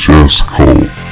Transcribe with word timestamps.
VHS 0.00 0.40
cult. 0.46 1.09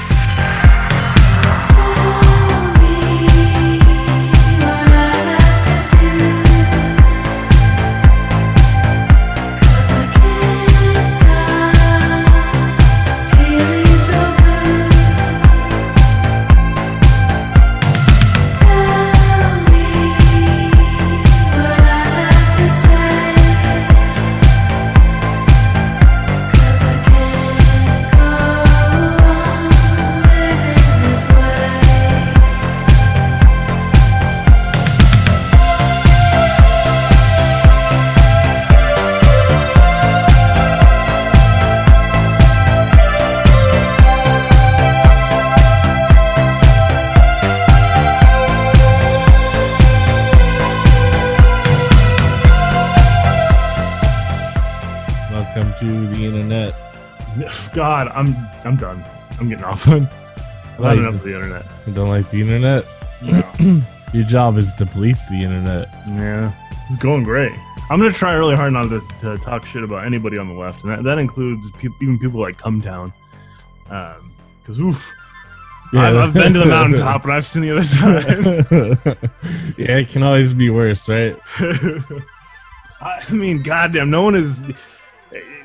I'm 59.87 60.01
getting 60.05 60.09
Like- 60.79 60.99
enough 60.99 61.15
of 61.15 61.23
the 61.25 61.35
internet. 61.35 61.67
You 61.87 61.93
don't 61.95 62.09
like 62.09 62.31
the 62.31 62.41
internet? 62.41 62.85
Your 64.15 64.25
job 64.25 64.57
is 64.57 64.73
to 64.75 64.87
police 64.87 65.29
the 65.29 65.43
internet. 65.43 65.89
Yeah, 66.09 66.53
it's 66.87 66.97
going 66.97 67.25
great. 67.25 67.53
I'm 67.91 67.99
gonna 67.99 68.11
try 68.11 68.33
really 68.35 68.57
hard 68.57 68.73
not 68.73 68.89
to, 68.91 69.03
to 69.21 69.39
talk 69.39 69.65
shit 69.65 69.83
about 69.83 70.05
anybody 70.05 70.39
on 70.39 70.49
the 70.49 70.55
left, 70.55 70.83
and 70.85 70.91
that, 70.93 71.03
that 71.05 71.19
includes 71.19 71.71
pe- 71.73 71.89
even 72.03 72.19
people 72.19 72.41
like 72.41 72.57
Cumtown. 72.59 73.13
Um, 73.91 74.33
because 74.61 74.79
oof, 74.81 75.15
I've, 75.95 76.17
I've 76.17 76.35
been 76.35 76.53
to 76.53 76.59
the 76.61 76.67
mountaintop 76.77 77.25
and 77.25 77.33
I've 77.33 77.47
seen 77.47 77.63
the 77.63 77.71
other 77.71 77.83
side. 77.83 78.23
yeah, 79.79 79.97
it 79.99 80.09
can 80.11 80.23
always 80.23 80.53
be 80.55 80.69
worse, 80.71 81.09
right? 81.09 81.39
I 83.01 83.23
mean, 83.33 83.63
goddamn, 83.63 84.11
no 84.11 84.23
one 84.23 84.35
is. 84.35 84.63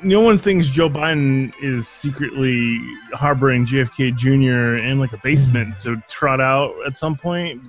No 0.04 0.20
one 0.20 0.36
thinks 0.36 0.68
Joe 0.68 0.90
Biden 0.90 1.52
is 1.62 1.88
secretly 1.88 2.78
harboring 3.14 3.64
JFK 3.64 4.14
Jr. 4.14 4.76
in 4.84 5.00
like 5.00 5.12
a 5.12 5.18
basement 5.22 5.78
to 5.80 5.96
trot 6.08 6.40
out 6.40 6.74
at 6.86 6.96
some 6.96 7.16
point 7.16 7.62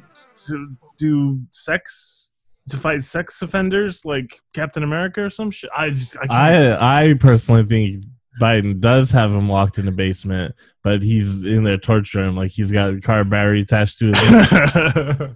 to 0.48 0.76
do 0.98 1.40
sex 1.52 2.36
to 2.70 2.78
fight 2.78 3.04
sex 3.04 3.42
offenders 3.42 4.06
like 4.06 4.40
Captain 4.54 4.84
America 4.84 5.24
or 5.24 5.30
some 5.30 5.50
shit. 5.50 5.70
I 5.76 5.90
just 5.90 6.18
I 6.18 6.28
can't. 6.28 6.82
I 6.82 7.10
I 7.10 7.14
personally 7.14 7.64
think 7.64 8.06
Biden 8.42 8.80
does 8.80 9.12
have 9.12 9.32
him 9.32 9.48
locked 9.48 9.78
in 9.78 9.86
the 9.86 9.92
basement, 9.92 10.56
but 10.84 11.04
he's 11.04 11.46
in 11.46 11.64
there 11.64 11.78
torturing 11.78 12.30
him 12.30 12.36
like 12.36 12.52
he's 12.52 12.72
got 12.72 12.94
a 12.94 13.00
car 13.00 13.24
battery 13.24 13.62
attached 13.62 14.00
to 14.00 14.08
his 14.08 15.36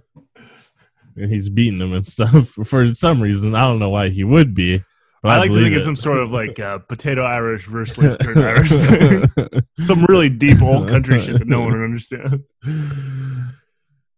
and 1.16 1.30
he's 1.30 1.48
beating 1.48 1.80
him 1.80 1.94
and 1.94 2.06
stuff 2.06 2.48
for 2.66 2.94
some 2.94 3.22
reason. 3.22 3.54
I 3.54 3.62
don't 3.62 3.78
know 3.78 3.90
why 3.90 4.08
he 4.08 4.24
would 4.24 4.54
be. 4.54 4.84
But 5.22 5.32
I 5.32 5.38
like 5.38 5.50
to 5.50 5.56
think 5.56 5.74
it's 5.74 5.84
some 5.84 5.96
sort 5.96 6.18
of 6.18 6.30
like 6.30 6.58
uh, 6.58 6.78
potato 6.88 7.22
Irish 7.24 7.66
versus 7.66 8.16
Irish 8.24 8.70
thing. 8.70 9.24
some 9.78 10.04
really 10.06 10.30
deep 10.30 10.62
old 10.62 10.88
country 10.88 11.18
shit 11.18 11.38
that 11.38 11.46
no 11.46 11.60
one 11.60 11.72
would 11.72 11.84
understand. 11.84 12.42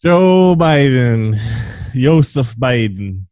Joe 0.02 0.56
Biden, 0.58 1.36
Joseph 1.94 2.54
Biden. 2.56 3.26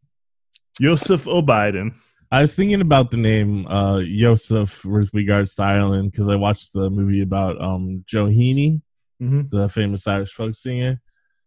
Joseph 0.81 1.27
O'Biden. 1.27 1.95
I 2.33 2.43
was 2.43 2.55
thinking 2.57 2.81
about 2.81 3.11
the 3.11 3.17
name 3.17 3.67
uh, 3.67 4.01
Joseph 4.03 4.85
with 4.85 5.13
regards 5.13 5.57
to 5.57 5.65
Ireland 5.65 6.13
because 6.13 6.29
I 6.29 6.37
watched 6.37 6.73
the 6.73 6.89
movie 6.89 7.23
about 7.23 7.61
um, 7.61 8.05
Joe 8.07 8.27
Heaney, 8.27 8.83
Mm-hmm. 9.21 9.49
the 9.55 9.69
famous 9.69 10.07
Irish 10.07 10.33
folk 10.33 10.55
singer. 10.55 10.99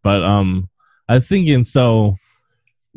But 0.03 0.21
um, 0.23 0.69
I 1.09 1.15
was 1.15 1.27
thinking, 1.27 1.63
so 1.63 2.17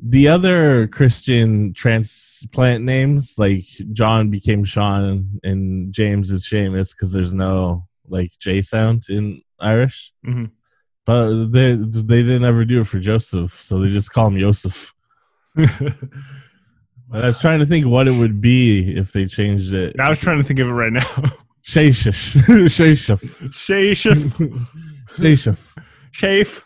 the 0.02 0.28
other 0.28 0.86
Christian 0.88 1.72
transplant 1.72 2.84
names, 2.84 3.36
like 3.38 3.64
John 3.92 4.30
became 4.30 4.64
Sean 4.64 5.40
and 5.42 5.92
James 5.92 6.30
is 6.30 6.44
Seamus 6.44 6.94
because 6.94 7.12
there's 7.12 7.34
no 7.34 7.86
like 8.08 8.30
J 8.40 8.60
sound 8.62 9.04
in 9.08 9.40
Irish. 9.58 10.12
Mhm. 10.24 10.50
But 11.06 11.46
they 11.52 11.76
they 11.76 12.22
didn't 12.22 12.44
ever 12.44 12.64
do 12.64 12.80
it 12.80 12.86
for 12.86 12.98
Joseph, 12.98 13.52
so 13.52 13.78
they 13.78 13.88
just 13.88 14.12
call 14.12 14.26
him 14.28 14.38
Joseph. 14.38 14.92
I 15.56 17.28
was 17.28 17.40
trying 17.40 17.60
to 17.60 17.66
think 17.66 17.86
what 17.86 18.08
it 18.08 18.18
would 18.18 18.40
be 18.40 18.94
if 18.96 19.12
they 19.12 19.26
changed 19.26 19.72
it. 19.72 19.98
I 20.00 20.08
was 20.08 20.20
trying 20.20 20.38
to 20.38 20.44
think 20.44 20.58
of 20.58 20.68
it 20.68 20.72
right 20.72 20.92
now. 20.92 21.00
Shashif. 21.64 22.36
Shashif. 22.66 23.50
Shafef. 23.50 24.36
Shashif. 25.16 25.78
Shafe. 26.12 26.64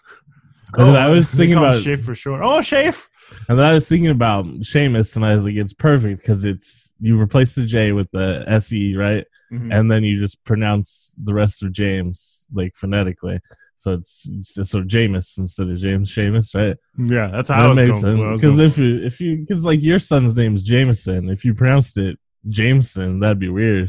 Then 0.77 0.97
I 0.97 1.09
was 1.09 1.35
thinking 1.35 1.59
about 1.59 1.75
Shafe 1.75 2.01
for 2.05 2.15
short. 2.15 2.41
Oh, 2.43 2.61
Shafe. 2.61 3.09
And 3.49 3.59
then 3.59 3.67
I 3.67 3.73
was 3.75 3.89
thinking 3.89 4.11
about 4.11 4.45
Seamus 4.47 5.17
and 5.17 5.25
I 5.25 5.35
was 5.35 5.45
like, 5.45 5.55
it's 5.57 5.73
perfect 5.75 6.21
because 6.23 6.45
it's 6.45 6.95
you 7.01 7.21
replace 7.21 7.55
the 7.55 7.65
J 7.65 7.93
with 7.93 8.11
the 8.13 8.45
S 8.47 8.73
E, 8.73 8.97
right? 8.97 9.25
Mhm. 9.53 9.75
And 9.75 9.91
then 9.91 10.05
you 10.05 10.17
just 10.17 10.45
pronounce 10.45 11.17
the 11.23 11.35
rest 11.35 11.63
of 11.63 11.73
James 11.73 12.49
like 12.53 12.75
phonetically. 12.77 13.41
So 13.77 13.95
it's, 13.95 14.29
it's 14.59 14.71
so 14.71 14.83
Jameis 14.83 15.39
instead 15.39 15.69
of 15.71 15.77
James 15.79 16.15
Seamus, 16.15 16.55
right? 16.55 16.77
Yeah, 16.99 17.29
that's 17.29 17.49
how 17.49 17.65
I 17.65 17.69
was 17.69 18.03
going. 18.03 18.17
for- 18.19 18.35
Because 18.35 18.59
if 18.59 18.77
you 18.79 19.03
if 19.03 19.21
you 19.21 19.39
because 19.39 19.65
like 19.65 19.83
your 19.83 19.99
son's 19.99 20.37
name's 20.37 20.63
Jameson, 20.63 21.29
if 21.31 21.45
you 21.45 21.55
pronounced 21.55 21.97
it 21.99 22.19
Jameson, 22.49 23.21
that'd 23.21 23.39
be 23.39 23.49
weird, 23.49 23.89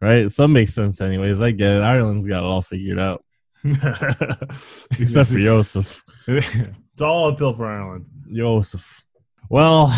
right? 0.00 0.28
Some 0.30 0.52
makes 0.52 0.74
sense 0.74 1.00
anyways. 1.00 1.40
I 1.40 1.52
get 1.52 1.76
it. 1.76 1.82
Ireland's 1.82 2.26
got 2.26 2.38
it 2.38 2.44
all 2.44 2.60
figured 2.60 2.98
out, 2.98 3.24
except 3.64 5.30
for 5.30 5.38
Joseph. 5.38 6.02
all 7.02 7.30
uphill 7.30 7.52
for 7.52 7.66
Ireland. 7.66 8.06
Joseph. 8.32 9.02
Well, 9.50 9.88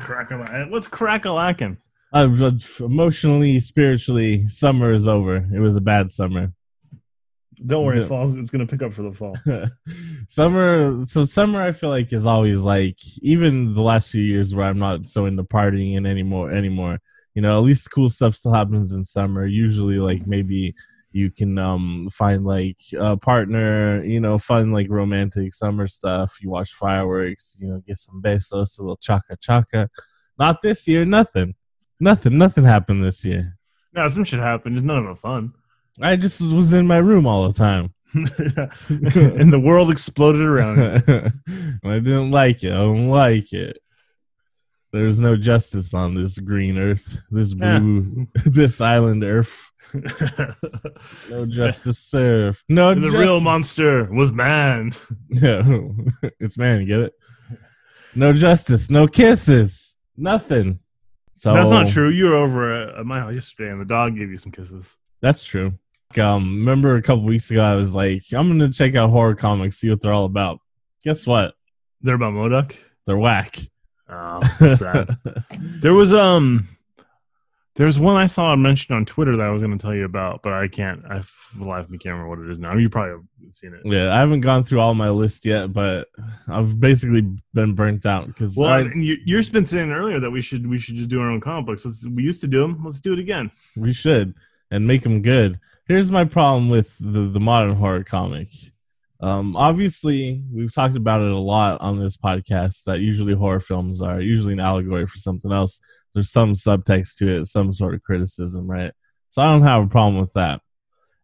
Crack 0.00 0.30
What's 0.70 0.88
crack 0.88 1.24
a 1.24 1.30
lacking? 1.32 1.78
I've, 2.12 2.42
I've 2.42 2.76
emotionally, 2.80 3.58
spiritually, 3.60 4.46
summer 4.48 4.92
is 4.92 5.08
over. 5.08 5.36
It 5.52 5.60
was 5.60 5.76
a 5.76 5.80
bad 5.80 6.10
summer. 6.10 6.52
Don't 7.64 7.84
worry, 7.86 7.98
Yeah. 8.00 8.06
falls. 8.06 8.34
It's 8.36 8.50
gonna 8.50 8.66
pick 8.66 8.82
up 8.82 8.92
for 8.92 9.02
the 9.02 9.12
fall. 9.12 9.34
summer, 10.28 11.04
so 11.06 11.24
summer, 11.24 11.62
I 11.62 11.72
feel 11.72 11.88
like 11.90 12.12
is 12.12 12.26
always 12.26 12.64
like 12.64 12.98
even 13.22 13.74
the 13.74 13.80
last 13.82 14.10
few 14.12 14.20
years 14.22 14.54
where 14.54 14.66
I'm 14.66 14.78
not 14.78 15.06
so 15.06 15.24
into 15.24 15.42
partying 15.42 15.96
and 15.96 16.06
anymore 16.06 16.50
anymore. 16.50 16.98
You 17.34 17.42
know, 17.42 17.58
at 17.58 17.64
least 17.64 17.90
cool 17.90 18.08
stuff 18.08 18.34
still 18.34 18.52
happens 18.52 18.94
in 18.94 19.04
summer. 19.04 19.46
Usually, 19.46 19.98
like 19.98 20.26
maybe 20.26 20.74
you 21.16 21.30
can 21.30 21.56
um 21.56 22.08
find 22.12 22.44
like 22.44 22.78
a 22.98 23.16
partner. 23.16 24.04
You 24.04 24.20
know, 24.20 24.36
fun 24.38 24.70
like 24.72 24.88
romantic 24.90 25.54
summer 25.54 25.86
stuff. 25.86 26.38
You 26.42 26.50
watch 26.50 26.72
fireworks. 26.72 27.56
You 27.60 27.68
know, 27.68 27.82
get 27.86 27.96
some 27.98 28.20
besos, 28.22 28.78
a 28.78 28.82
little 28.82 28.98
chaka 28.98 29.36
chaka. 29.40 29.88
Not 30.38 30.60
this 30.62 30.86
year. 30.86 31.04
Nothing. 31.06 31.54
Nothing. 31.98 32.36
Nothing 32.36 32.64
happened 32.64 33.02
this 33.02 33.24
year. 33.24 33.56
No, 33.94 34.06
some 34.08 34.24
shit 34.24 34.40
happened. 34.40 34.76
Just 34.76 34.84
none 34.84 35.06
of 35.06 35.16
it 35.16 35.18
fun. 35.18 35.54
I 36.02 36.16
just 36.16 36.42
was 36.42 36.74
in 36.74 36.86
my 36.86 36.98
room 36.98 37.26
all 37.26 37.48
the 37.48 37.54
time. 37.54 37.94
and 38.14 39.52
the 39.52 39.62
world 39.62 39.90
exploded 39.90 40.42
around. 40.42 40.78
And 40.78 41.32
I 41.84 41.98
didn't 41.98 42.30
like 42.30 42.62
it. 42.62 42.72
I 42.72 42.76
don't 42.76 43.08
like 43.08 43.52
it. 43.54 43.78
There's 44.92 45.20
no 45.20 45.36
justice 45.36 45.92
on 45.94 46.14
this 46.14 46.38
green 46.38 46.78
earth, 46.78 47.20
this 47.30 47.54
Yeah. 47.54 47.78
blue, 47.78 48.26
this 48.44 48.80
island 48.80 49.24
earth. 49.24 49.70
No 51.30 51.46
justice 51.50 51.98
served. 51.98 52.64
No 52.68 52.90
And 52.90 53.02
the 53.02 53.06
justice. 53.06 53.20
real 53.20 53.40
monster 53.40 54.04
was 54.12 54.32
man. 54.32 54.92
No, 55.28 55.94
it's 56.40 56.56
man. 56.58 56.80
You 56.80 56.86
get 56.86 57.00
it? 57.00 57.12
No 58.14 58.32
justice. 58.32 58.90
No 58.90 59.06
kisses. 59.06 59.96
Nothing. 60.16 60.78
So 61.32 61.52
That's 61.52 61.70
not 61.70 61.88
true. 61.88 62.08
You 62.08 62.26
were 62.26 62.36
over 62.36 62.72
at 62.72 62.98
at 63.00 63.04
my 63.06 63.20
house 63.20 63.34
yesterday, 63.34 63.70
and 63.70 63.80
the 63.80 63.84
dog 63.84 64.16
gave 64.16 64.30
you 64.30 64.36
some 64.38 64.52
kisses. 64.52 64.96
That's 65.20 65.44
true. 65.44 65.74
Um, 66.18 66.60
remember 66.60 66.96
a 66.96 67.02
couple 67.02 67.24
weeks 67.24 67.50
ago, 67.50 67.62
I 67.62 67.74
was 67.74 67.94
like, 67.94 68.22
I'm 68.34 68.48
gonna 68.48 68.70
check 68.70 68.94
out 68.94 69.10
horror 69.10 69.34
comics, 69.34 69.76
see 69.76 69.90
what 69.90 70.00
they're 70.00 70.14
all 70.14 70.24
about. 70.24 70.60
Guess 71.04 71.26
what? 71.26 71.54
They're 72.00 72.14
about 72.14 72.32
Modoc. 72.32 72.74
They're 73.04 73.18
whack. 73.18 73.56
Oh, 74.08 74.40
sad. 74.74 75.14
there 75.82 75.92
was 75.94 76.14
um, 76.14 76.66
There's 77.76 78.00
one 78.00 78.16
I 78.16 78.24
saw 78.24 78.56
mentioned 78.56 78.96
on 78.96 79.04
Twitter 79.04 79.36
that 79.36 79.46
I 79.46 79.50
was 79.50 79.60
going 79.60 79.76
to 79.76 79.82
tell 79.82 79.94
you 79.94 80.06
about, 80.06 80.42
but 80.42 80.54
I 80.54 80.66
can't. 80.66 81.04
I 81.04 81.22
live 81.58 81.90
me 81.90 81.98
can't 81.98 82.14
remember 82.14 82.30
what 82.30 82.38
it 82.38 82.50
is 82.50 82.58
now. 82.58 82.74
You 82.74 82.88
probably 82.88 83.12
have 83.12 83.54
seen 83.54 83.74
it. 83.74 83.80
Yeah, 83.84 84.14
I 84.14 84.18
haven't 84.18 84.40
gone 84.40 84.62
through 84.62 84.80
all 84.80 84.94
my 84.94 85.10
list 85.10 85.44
yet, 85.44 85.74
but 85.74 86.08
I've 86.48 86.80
basically 86.80 87.22
been 87.52 87.74
burnt 87.74 88.06
out 88.06 88.28
because 88.28 88.56
Well, 88.58 88.80
and 88.80 89.04
you, 89.04 89.18
you're 89.26 89.42
been 89.52 89.66
saying 89.66 89.92
earlier 89.92 90.18
that 90.20 90.30
we 90.30 90.40
should 90.40 90.66
we 90.66 90.78
should 90.78 90.96
just 90.96 91.10
do 91.10 91.20
our 91.20 91.30
own 91.30 91.40
comic 91.40 91.66
books. 91.66 91.84
Let's, 91.84 92.06
we 92.08 92.22
used 92.22 92.40
to 92.40 92.48
do 92.48 92.62
them. 92.62 92.82
Let's 92.82 93.00
do 93.00 93.12
it 93.12 93.18
again. 93.18 93.50
we 93.76 93.92
should 93.92 94.34
and 94.70 94.86
make 94.86 95.02
them 95.02 95.20
good. 95.22 95.60
Here's 95.86 96.10
my 96.10 96.24
problem 96.24 96.70
with 96.70 96.96
the 96.98 97.28
the 97.28 97.40
modern 97.40 97.74
horror 97.74 98.04
comic. 98.04 98.48
Um, 99.20 99.56
obviously, 99.56 100.42
we've 100.52 100.74
talked 100.74 100.96
about 100.96 101.22
it 101.22 101.30
a 101.32 101.38
lot 101.38 101.80
on 101.80 101.98
this 101.98 102.16
podcast. 102.16 102.84
That 102.84 103.00
usually 103.00 103.32
horror 103.34 103.60
films 103.60 104.02
are 104.02 104.20
usually 104.20 104.52
an 104.52 104.60
allegory 104.60 105.06
for 105.06 105.16
something 105.16 105.52
else. 105.52 105.80
There's 106.12 106.30
some 106.30 106.50
subtext 106.50 107.16
to 107.18 107.28
it, 107.28 107.46
some 107.46 107.72
sort 107.72 107.94
of 107.94 108.02
criticism, 108.02 108.70
right? 108.70 108.92
So 109.30 109.42
I 109.42 109.52
don't 109.52 109.62
have 109.62 109.84
a 109.84 109.88
problem 109.88 110.20
with 110.20 110.32
that. 110.34 110.60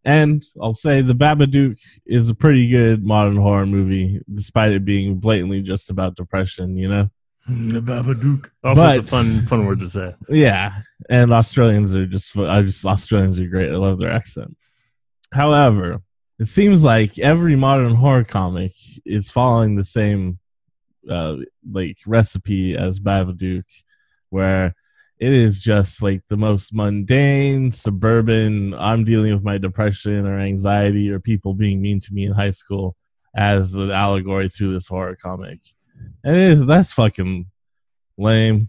And 0.04 0.42
I'll 0.60 0.72
say 0.72 1.00
The 1.00 1.14
Babadook 1.14 1.78
is 2.06 2.28
a 2.28 2.34
pretty 2.34 2.68
good 2.68 3.06
modern 3.06 3.36
horror 3.36 3.66
movie, 3.66 4.20
despite 4.32 4.72
it 4.72 4.84
being 4.84 5.18
blatantly 5.18 5.62
just 5.62 5.90
about 5.90 6.16
depression, 6.16 6.76
you 6.76 6.88
know? 6.88 7.08
The 7.46 7.80
Babadook. 7.80 8.50
Also, 8.64 8.80
But- 8.80 8.98
it's 8.98 9.12
a 9.12 9.16
fun 9.16 9.46
fun 9.46 9.66
word 9.66 9.80
to 9.80 9.88
say. 9.88 10.14
Yeah, 10.28 10.72
and 11.10 11.30
Australians 11.32 11.94
are 11.94 12.06
just 12.06 12.36
I 12.38 12.62
just 12.62 12.86
Australians 12.86 13.40
are 13.40 13.48
great. 13.48 13.70
I 13.70 13.76
love 13.76 13.98
their 13.98 14.10
accent. 14.12 14.56
However, 15.32 16.02
it 16.42 16.46
seems 16.46 16.84
like 16.84 17.20
every 17.20 17.54
modern 17.54 17.94
horror 17.94 18.24
comic 18.24 18.72
is 19.06 19.30
following 19.30 19.76
the 19.76 19.84
same 19.84 20.40
uh 21.08 21.36
like 21.70 21.96
recipe 22.04 22.76
as 22.76 22.98
Babadook 22.98 23.62
where 24.30 24.74
it 25.20 25.32
is 25.32 25.62
just 25.62 26.02
like 26.02 26.20
the 26.26 26.36
most 26.36 26.74
mundane 26.74 27.70
suburban 27.70 28.74
I'm 28.74 29.04
dealing 29.04 29.32
with 29.32 29.44
my 29.44 29.56
depression 29.56 30.26
or 30.26 30.40
anxiety 30.40 31.12
or 31.12 31.20
people 31.20 31.54
being 31.54 31.80
mean 31.80 32.00
to 32.00 32.12
me 32.12 32.24
in 32.24 32.32
high 32.32 32.50
school 32.50 32.96
as 33.36 33.76
an 33.76 33.92
allegory 33.92 34.48
through 34.48 34.72
this 34.72 34.88
horror 34.88 35.14
comic. 35.14 35.60
And 36.24 36.34
it 36.34 36.50
is 36.50 36.66
that's 36.66 36.92
fucking 36.92 37.46
lame. 38.18 38.68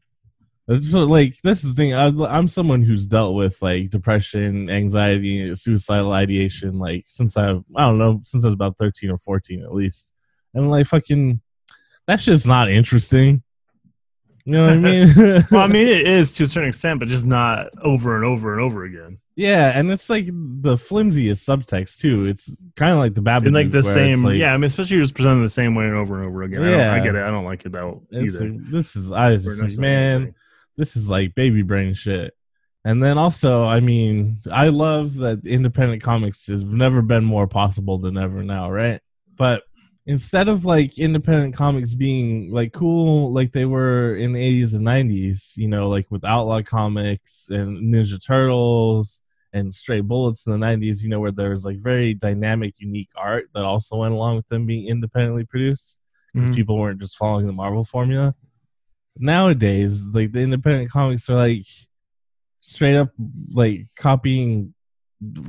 It's 0.70 0.94
like 0.94 1.34
this 1.44 1.64
is 1.66 1.76
the 1.76 1.82
thing. 1.82 1.94
I, 1.94 2.08
I'm 2.38 2.48
someone 2.48 2.84
who's 2.84 3.06
dealt 3.06 3.36
with 3.36 3.62
like 3.62 3.90
depression, 3.90 4.70
anxiety, 4.70 5.54
suicidal 5.56 6.14
ideation, 6.14 6.80
like 6.80 7.04
since 7.06 7.36
I 7.38 7.52
I 7.76 7.82
don't 7.86 7.98
know 7.98 8.20
since 8.24 8.46
I 8.46 8.48
was 8.48 8.54
about 8.54 8.78
13 8.78 9.12
or 9.12 9.18
14 9.18 9.62
at 9.64 9.74
least, 9.74 10.14
and 10.54 10.72
like 10.72 10.86
fucking 10.86 11.42
that's 12.08 12.24
just 12.26 12.48
not 12.48 12.70
interesting. 12.72 13.44
You 14.46 14.54
know 14.54 14.64
what 14.66 14.74
I 14.74 14.78
mean? 14.78 15.08
Well, 15.52 15.62
I 15.62 15.68
mean, 15.68 15.88
it 15.88 16.08
is 16.08 16.32
to 16.34 16.44
a 16.44 16.48
certain 16.48 16.70
extent, 16.70 17.00
but 17.00 17.10
just 17.10 17.26
not 17.26 17.68
over 17.82 18.16
and 18.16 18.24
over 18.26 18.54
and 18.54 18.62
over 18.62 18.84
again. 18.86 19.20
yeah, 19.36 19.78
and 19.78 19.90
it's 19.92 20.10
like 20.10 20.26
the 20.28 20.78
flimsiest 20.78 21.46
subtext 21.48 22.00
too. 22.00 22.26
It's 22.28 22.64
kind 22.78 22.92
of 22.94 23.00
like 23.00 23.16
the 23.16 23.22
Babadook, 23.22 23.48
In 23.48 23.54
like 23.54 23.72
the 23.72 23.84
same, 23.84 24.22
like- 24.24 24.38
yeah. 24.38 24.54
I 24.54 24.58
mean, 24.58 24.66
especially 24.66 24.98
just 24.98 25.16
presented 25.16 25.42
the 25.44 25.50
same 25.50 25.76
way 25.76 25.86
and 25.86 25.96
over 25.96 26.20
and 26.20 26.28
over 26.28 26.44
again. 26.44 26.62
I, 26.62 26.72
don't, 26.72 26.80
I 26.80 27.00
get 27.02 27.16
it. 27.16 27.24
I 27.24 27.32
don't 27.32 27.46
like 27.46 27.66
it 27.66 27.72
that 27.74 28.00
either. 28.14 28.50
like, 28.50 28.72
this 28.72 28.96
is 28.96 29.12
I 29.12 29.32
was 29.32 29.44
just 29.46 29.62
like, 29.62 29.78
man. 29.82 30.36
This 30.78 30.96
is 30.96 31.10
like 31.10 31.36
baby 31.36 31.62
brain 31.62 31.94
shit. 31.94 32.34
And 32.86 33.02
then 33.02 33.18
also, 33.18 33.64
I 33.64 33.80
mean, 33.80 34.38
I 34.52 34.68
love 34.68 35.16
that 35.18 35.46
independent 35.46 36.04
comics 36.04 36.48
has 36.48 36.66
never 36.66 37.02
been 37.02 37.24
more 37.24 37.48
possible 37.48 37.98
than 37.98 38.18
ever 38.18 38.44
now, 38.44 38.70
right? 38.70 39.00
But 39.38 39.64
instead 40.06 40.50
of 40.50 40.66
like 40.66 41.00
independent 41.00 41.56
comics 41.56 41.96
being 41.96 42.52
like 42.52 42.74
cool 42.74 43.32
like 43.34 43.54
they 43.54 43.64
were 43.64 44.18
in 44.18 44.34
the 44.34 44.42
80s 44.42 44.74
and 44.74 44.86
90s, 44.86 45.54
you 45.56 45.68
know, 45.70 45.88
like 45.88 46.12
with 46.12 46.26
Outlaw 46.26 46.62
Comics 46.62 47.48
and 47.50 47.94
Ninja 47.94 48.20
Turtles 48.26 49.24
and 49.54 49.74
Stray 49.74 50.02
Bullets 50.02 50.46
in 50.46 50.52
the 50.60 50.66
90s, 50.66 51.04
you 51.04 51.10
know, 51.10 51.22
where 51.22 51.32
there 51.32 51.52
was 51.52 51.64
like 51.66 51.78
very 51.78 52.14
dynamic, 52.14 52.80
unique 52.80 53.12
art 53.16 53.46
that 53.54 53.64
also 53.64 53.98
went 53.98 54.14
along 54.14 54.36
with 54.36 54.48
them 54.50 54.66
being 54.66 54.88
independently 54.88 55.46
produced 55.46 56.02
because 56.34 56.50
Mhm. 56.50 56.56
people 56.56 56.78
weren't 56.78 57.00
just 57.00 57.16
following 57.16 57.46
the 57.46 57.54
Marvel 57.54 57.86
formula. 57.86 58.34
Nowadays, 59.18 60.08
like 60.14 60.32
the 60.32 60.42
independent 60.42 60.90
comics 60.92 61.30
are 61.30 61.36
like 61.36 61.62
straight 62.62 62.96
up 62.96 63.10
like 63.54 63.82
copying 63.98 64.74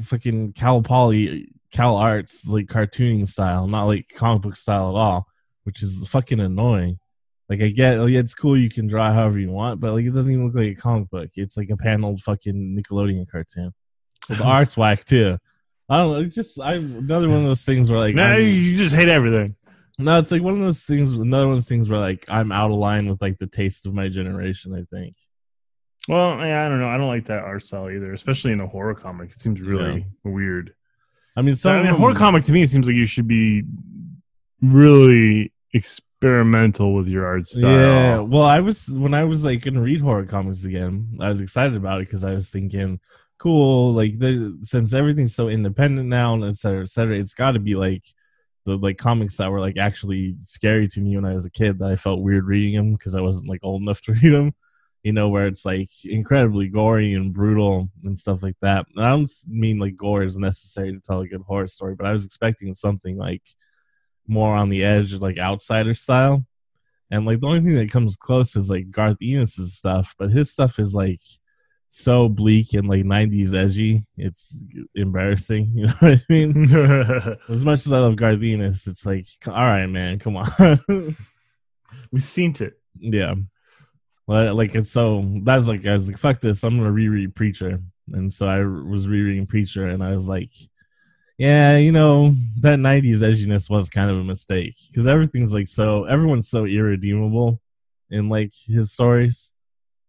fucking 0.03 0.53
Cal 0.53 0.83
Poly 0.83 1.49
Cal 1.73 1.97
Arts 1.97 2.47
like 2.49 2.67
cartooning 2.67 3.27
style, 3.27 3.67
not 3.67 3.85
like 3.85 4.05
comic 4.17 4.43
book 4.43 4.57
style 4.57 4.91
at 4.91 5.01
all, 5.01 5.27
which 5.65 5.83
is 5.83 6.07
fucking 6.09 6.41
annoying. 6.41 6.99
Like 7.49 7.61
I 7.61 7.69
get, 7.69 7.99
like, 7.99 8.15
it's 8.15 8.35
cool 8.35 8.57
you 8.57 8.71
can 8.71 8.87
draw 8.87 9.13
however 9.13 9.39
you 9.39 9.51
want, 9.51 9.81
but 9.81 9.93
like 9.93 10.05
it 10.07 10.15
doesn't 10.15 10.33
even 10.33 10.47
look 10.47 10.55
like 10.55 10.79
a 10.79 10.81
comic 10.81 11.11
book. 11.11 11.29
It's 11.37 11.57
like 11.57 11.71
a 11.71 11.77
paneled 11.77 12.21
fucking 12.21 12.79
Nickelodeon 12.79 13.29
cartoon. 13.31 13.73
So 14.25 14.35
the 14.35 14.45
art's 14.57 14.77
whack 14.77 15.05
too. 15.05 15.37
I 15.89 15.99
don't 15.99 16.13
know. 16.13 16.21
It's 16.21 16.35
just 16.35 16.61
I 16.61 16.75
another 16.75 17.29
one 17.29 17.39
of 17.41 17.45
those 17.45 17.65
things 17.65 17.91
where 17.91 18.01
like 18.01 18.15
No, 18.15 18.25
I'm- 18.25 18.41
you 18.41 18.77
just 18.77 18.95
hate 18.95 19.09
everything. 19.09 19.57
No, 19.99 20.19
it's 20.19 20.33
like 20.33 20.43
one 20.43 20.55
of 20.55 20.61
those 20.61 20.85
things. 20.85 21.17
Another 21.17 21.47
one 21.47 21.53
of 21.53 21.59
those 21.59 21.69
things 21.69 21.89
where 21.89 22.01
like 22.01 22.25
I'm 22.29 22.51
out 22.51 22.71
of 22.71 22.77
line 22.77 23.09
with 23.09 23.23
like 23.23 23.39
the 23.39 23.47
taste 23.47 23.87
of 23.87 23.95
my 23.95 24.09
generation. 24.09 24.75
I 24.75 24.83
think. 24.95 25.17
Well, 26.09 26.39
yeah, 26.39 26.67
I 26.67 26.69
don't 26.69 26.81
know. 26.81 26.89
I 26.89 26.99
don't 26.99 27.09
like 27.09 27.27
that 27.27 27.45
art 27.45 27.63
style 27.63 27.91
either, 27.91 28.13
especially 28.13 28.53
in 28.53 28.61
a 28.61 28.67
horror 28.67 28.95
comic. 28.95 29.31
It 29.31 29.41
seems 29.41 29.61
really 29.63 30.07
weird. 30.23 30.75
I 31.37 31.43
mean, 31.43 31.57
So, 31.57 31.71
some 31.71 31.79
I 31.79 31.83
mean, 31.83 31.93
a 31.93 31.97
horror 31.97 32.15
comic 32.15 32.45
to 32.45 32.53
me 32.53 32.67
seems 32.67 32.87
like 32.87 32.97
you 32.97 33.07
should 33.07 33.27
be 33.27 33.65
really 34.61 35.53
experimental 35.73 36.95
with 36.95 37.09
your 37.09 37.25
art 37.27 37.47
style. 37.47 37.71
Yeah. 37.71 38.19
Well, 38.21 38.43
I 38.43 38.61
was 38.61 38.99
when 38.99 39.15
I 39.15 39.25
was 39.25 39.45
like 39.45 39.63
gonna 39.63 39.81
read 39.81 40.01
horror 40.01 40.27
comics 40.27 40.65
again. 40.65 41.09
I 41.21 41.29
was 41.29 41.41
excited 41.41 41.77
about 41.77 42.01
it 42.01 42.07
because 42.07 42.25
I 42.25 42.35
was 42.35 42.51
thinking, 42.51 43.01
cool. 43.39 43.93
Like, 43.93 44.13
since 44.63 44.93
everything's 44.93 45.35
so 45.35 45.49
independent 45.49 46.09
now, 46.09 46.35
and 46.35 46.45
et 46.45 46.57
cetera, 46.57 46.83
et 46.83 46.89
cetera, 46.91 47.17
it's 47.17 47.35
got 47.35 47.53
to 47.53 47.61
be 47.61 47.77
like 47.77 48.03
the 48.65 48.77
like 48.77 48.99
comics 48.99 49.37
that 49.37 49.51
were 49.51 49.61
like 49.61 49.77
actually 49.77 50.35
scary 50.39 50.89
to 50.89 51.01
me 51.01 51.17
when 51.17 51.25
I 51.25 51.35
was 51.35 51.47
a 51.47 51.51
kid. 51.51 51.79
That 51.79 51.91
I 51.91 51.97
felt 51.97 52.23
weird 52.23 52.47
reading 52.47 52.77
them 52.77 52.93
because 52.93 53.15
I 53.15 53.21
wasn't 53.21 53.49
like 53.49 53.61
old 53.63 53.83
enough 53.83 54.01
to 54.03 54.13
read 54.23 54.33
them. 54.33 54.53
You 55.03 55.13
know, 55.13 55.29
where 55.29 55.47
it's 55.47 55.67
like 55.67 55.89
incredibly 56.07 56.69
gory 56.69 57.13
and 57.13 57.35
brutal 57.35 57.91
and 58.05 58.19
stuff 58.19 58.43
like 58.43 58.57
that. 58.63 58.87
And 58.97 59.05
I 59.05 59.11
don't 59.11 59.29
mean 59.49 59.79
like 59.79 59.97
gore 59.97 60.23
is 60.23 60.39
necessary 60.39 60.93
to 60.93 61.01
tell 61.01 61.21
a 61.21 61.29
good 61.29 61.43
horror 61.43 61.67
story, 61.67 61.95
but 61.95 62.07
I 62.07 62.13
was 62.13 62.25
expecting 62.25 62.73
something 62.73 63.19
like 63.19 63.43
more 64.27 64.55
on 64.57 64.71
the 64.71 64.83
edge, 64.83 65.15
like 65.15 65.39
outsider 65.39 65.93
style. 65.93 66.47
And 67.11 67.27
like 67.27 67.41
the 67.41 67.49
only 67.49 67.61
thing 67.61 67.75
that 67.75 67.93
comes 67.93 68.17
close 68.17 68.57
is 68.57 68.71
like 68.71 68.91
Garth 68.91 69.19
Ennis's 69.23 69.77
stuff, 69.77 70.15
but 70.19 70.31
his 70.31 70.51
stuff 70.51 70.79
is 70.79 70.95
like 70.95 71.21
so 71.95 72.29
bleak 72.29 72.75
and 72.75 72.89
like 72.89 73.05
90s 73.05 73.55
edgy. 73.55 74.03
It's 74.17 74.65
embarrassing. 74.95 75.73
You 75.75 75.87
know 75.87 75.93
what 76.01 76.19
I 76.19 76.33
mean? 76.33 77.37
As 77.49 77.65
much 77.65 77.87
as 77.87 77.93
I 77.93 77.99
love 77.99 78.17
Garth 78.17 78.43
Ennis, 78.43 78.89
it's 78.89 79.07
like, 79.07 79.25
all 79.47 79.55
right, 79.55 79.87
man, 79.87 80.19
come 80.19 80.37
on. 80.37 80.47
We've 82.11 82.23
seen 82.23 82.55
it. 82.61 82.75
yeah. 82.95 83.35
Like 84.27 84.75
it's 84.75 84.91
so 84.91 85.23
that's 85.43 85.69
like 85.69 85.87
I 85.87 85.93
was 85.93 86.09
like, 86.09 86.19
fuck 86.19 86.41
this, 86.41 86.65
I'm 86.65 86.77
gonna 86.77 86.91
reread 86.91 87.35
Preacher. 87.35 87.81
And 88.13 88.33
so 88.33 88.49
I 88.49 88.65
was 88.65 89.09
rereading 89.09 89.47
Preacher 89.47 89.87
and 89.87 90.03
I 90.03 90.11
was 90.11 90.29
like, 90.29 90.49
yeah, 91.39 91.77
you 91.77 91.93
know, 91.93 92.33
that 92.61 92.79
90s 92.79 93.23
edginess 93.23 93.71
was 93.71 93.91
kind 93.91 94.11
of 94.11 94.19
a 94.19 94.25
mistake 94.25 94.75
because 94.91 95.07
everything's 95.07 95.55
like 95.55 95.69
so, 95.69 96.05
everyone's 96.05 96.49
so 96.49 96.65
irredeemable 96.65 97.61
in 98.11 98.29
like 98.29 98.51
his 98.67 98.93
stories. 98.93 99.54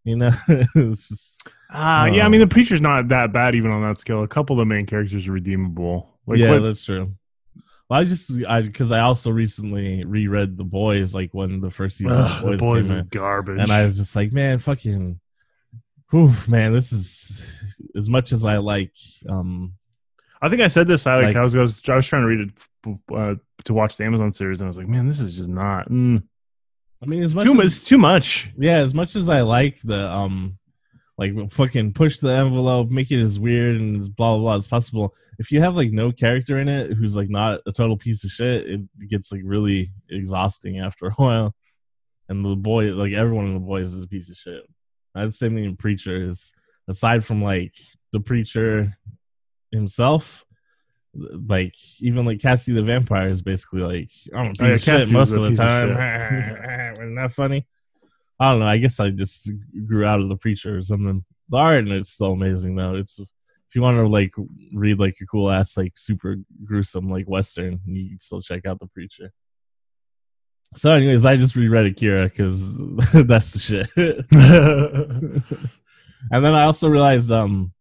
You 0.06 0.16
know, 0.16 0.32
it's 0.48 1.10
just, 1.10 1.48
Uh, 1.70 2.10
yeah, 2.14 2.26
I 2.26 2.30
mean, 2.30 2.40
the 2.40 2.48
preacher's 2.48 2.80
not 2.80 3.08
that 3.10 3.34
bad 3.34 3.56
even 3.56 3.72
on 3.72 3.82
that 3.82 3.98
scale. 3.98 4.24
A 4.24 4.28
couple 4.28 4.54
of 4.54 4.60
the 4.60 4.66
main 4.66 4.86
characters 4.86 5.28
are 5.28 5.32
redeemable. 5.34 6.10
Like, 6.28 6.38
yeah, 6.40 6.52
what- 6.52 6.62
that's 6.62 6.86
true. 6.86 7.10
Well, 7.90 8.00
I 8.00 8.04
just, 8.04 8.32
I, 8.48 8.62
because 8.64 8.92
I 8.92 9.02
also 9.02 9.30
recently 9.32 10.04
reread 10.06 10.58
The 10.58 10.64
Boys, 10.64 11.14
like 11.14 11.34
when 11.36 11.60
the 11.60 11.70
first 11.70 11.98
season 11.98 12.18
Ugh, 12.18 12.32
of 12.32 12.42
the 12.42 12.48
Boys, 12.52 12.62
boys 12.62 12.86
came 12.88 12.94
is 12.96 13.00
out. 13.02 13.10
garbage. 13.12 13.60
and 13.62 13.72
I 13.72 13.84
was 13.84 13.98
just 13.98 14.16
like, 14.16 14.34
man, 14.34 14.58
fucking, 14.58 15.20
whew, 16.10 16.32
man, 16.50 16.74
this 16.74 16.92
is 16.94 17.84
as 17.96 18.10
much 18.10 18.32
as 18.32 18.44
I 18.46 18.58
like, 18.58 18.94
um, 19.30 19.74
I 20.42 20.50
think 20.50 20.62
I 20.64 20.68
said 20.68 20.88
this. 20.88 21.06
I 21.06 21.16
like, 21.18 21.26
Like- 21.26 21.36
I 21.36 21.42
was, 21.44 21.56
I 21.56 21.62
was 21.62 21.90
I 21.90 21.96
was 21.96 22.08
trying 22.08 22.24
to 22.24 22.28
read 22.28 22.40
it 22.88 23.00
uh, 23.16 23.36
to 23.66 23.74
watch 23.76 23.98
the 23.98 24.06
Amazon 24.06 24.32
series, 24.32 24.62
and 24.62 24.66
I 24.68 24.70
was 24.70 24.78
like, 24.80 24.88
man, 24.88 25.08
this 25.08 25.20
is 25.20 25.36
just 25.38 25.50
not. 25.50 25.88
Mm, 25.90 26.24
I 27.06 27.10
mean, 27.10 27.24
as 27.24 27.36
it's 27.36 27.36
much 27.36 27.46
too 27.46 27.54
much. 27.54 27.66
as, 27.66 27.72
It's 27.78 27.90
too 27.90 27.98
much. 27.98 28.50
yeah, 28.58 28.78
as 28.78 28.94
much 28.96 29.16
as 29.16 29.30
I 29.30 29.42
like 29.42 29.80
the, 29.82 30.10
um, 30.10 30.58
like 31.18 31.34
fucking 31.52 31.94
push 31.94 32.20
the 32.20 32.32
envelope, 32.32 32.92
make 32.92 33.10
it 33.12 33.22
as 33.22 33.40
weird 33.40 33.80
and 33.80 34.02
as 34.02 34.10
blah 34.10 34.34
blah 34.34 34.42
blah 34.42 34.56
as 34.56 34.68
possible. 34.68 35.16
If 35.40 35.52
you 35.52 35.62
have 35.62 35.78
like 35.78 35.92
no 35.92 36.12
character 36.12 36.58
in 36.60 36.68
it 36.68 36.92
who's 36.94 37.16
like 37.16 37.30
not 37.30 37.62
a 37.66 37.72
total 37.72 37.96
piece 37.96 38.24
of 38.26 38.32
shit, 38.32 38.68
it 38.68 38.82
gets 39.10 39.32
like 39.32 39.42
really 39.46 39.92
exhausting 40.10 40.80
after 40.80 41.08
a 41.08 41.12
while. 41.16 41.56
And 42.28 42.44
the 42.44 42.56
boy, 42.56 42.94
like 42.94 43.14
everyone 43.14 43.46
in 43.46 43.54
the 43.54 43.60
boys, 43.60 43.94
is 43.94 44.04
a 44.04 44.08
piece 44.08 44.30
of 44.30 44.36
shit. 44.36 44.64
That's 45.14 45.28
the 45.28 45.46
same 45.46 45.56
thing 45.56 45.64
in 45.66 45.78
Preacher 45.78 46.22
is 46.22 46.54
aside 46.88 47.24
from 47.24 47.42
like 47.42 47.74
the 48.12 48.20
preacher 48.20 48.94
himself, 49.72 50.45
like 51.16 51.74
even 52.02 52.26
like 52.26 52.42
Cassie 52.42 52.74
the 52.74 52.82
vampire 52.82 53.30
is 53.30 53.42
basically 53.42 53.82
like 53.82 54.10
I'm 54.34 54.48
a 54.48 54.50
piece 54.50 54.62
Oh, 54.62 54.66
yeah, 54.66 54.74
of 54.74 54.82
shit 54.82 55.12
most 55.14 55.36
of 55.36 55.44
the 55.44 55.50
of 55.50 55.56
time. 55.58 55.90
shit. 55.90 55.98
Isn't 57.04 57.16
that 57.16 57.32
funny? 57.32 57.66
I 58.40 58.52
don't 58.52 58.60
know. 58.60 58.68
I 58.68 58.78
guess 58.78 59.00
I 59.00 59.12
just 59.12 59.52
grew 59.88 60.06
out 60.06 60.20
of 60.20 60.28
the 60.30 60.38
preacher 60.38 60.76
or 60.76 60.82
something. 60.82 61.24
The 61.50 61.58
art 61.58 61.88
it's 61.88 62.10
still 62.10 62.34
amazing 62.34 62.76
though. 62.76 62.96
It's 62.96 63.20
if 63.20 63.76
you 63.76 63.82
want 63.82 63.98
to 63.98 64.08
like 64.08 64.34
read 64.74 65.00
like 65.00 65.16
a 65.22 65.26
cool 65.26 65.50
ass 65.52 65.78
like 65.78 65.94
super 65.96 66.36
gruesome 66.66 67.10
like 67.10 67.30
western, 67.30 67.80
you 67.86 68.10
can 68.10 68.20
still 68.20 68.42
check 68.42 68.66
out 68.66 68.80
the 68.80 68.88
preacher. 68.88 69.32
So, 70.76 70.92
anyways, 70.92 71.26
I 71.26 71.38
just 71.38 71.56
reread 71.56 71.86
Akira 71.86 72.26
because 72.26 72.78
that's 73.14 73.54
the 73.54 73.60
shit. 73.60 73.88
and 76.32 76.44
then 76.46 76.54
I 76.54 76.64
also 76.64 76.90
realized, 76.90 77.32
um, 77.32 77.72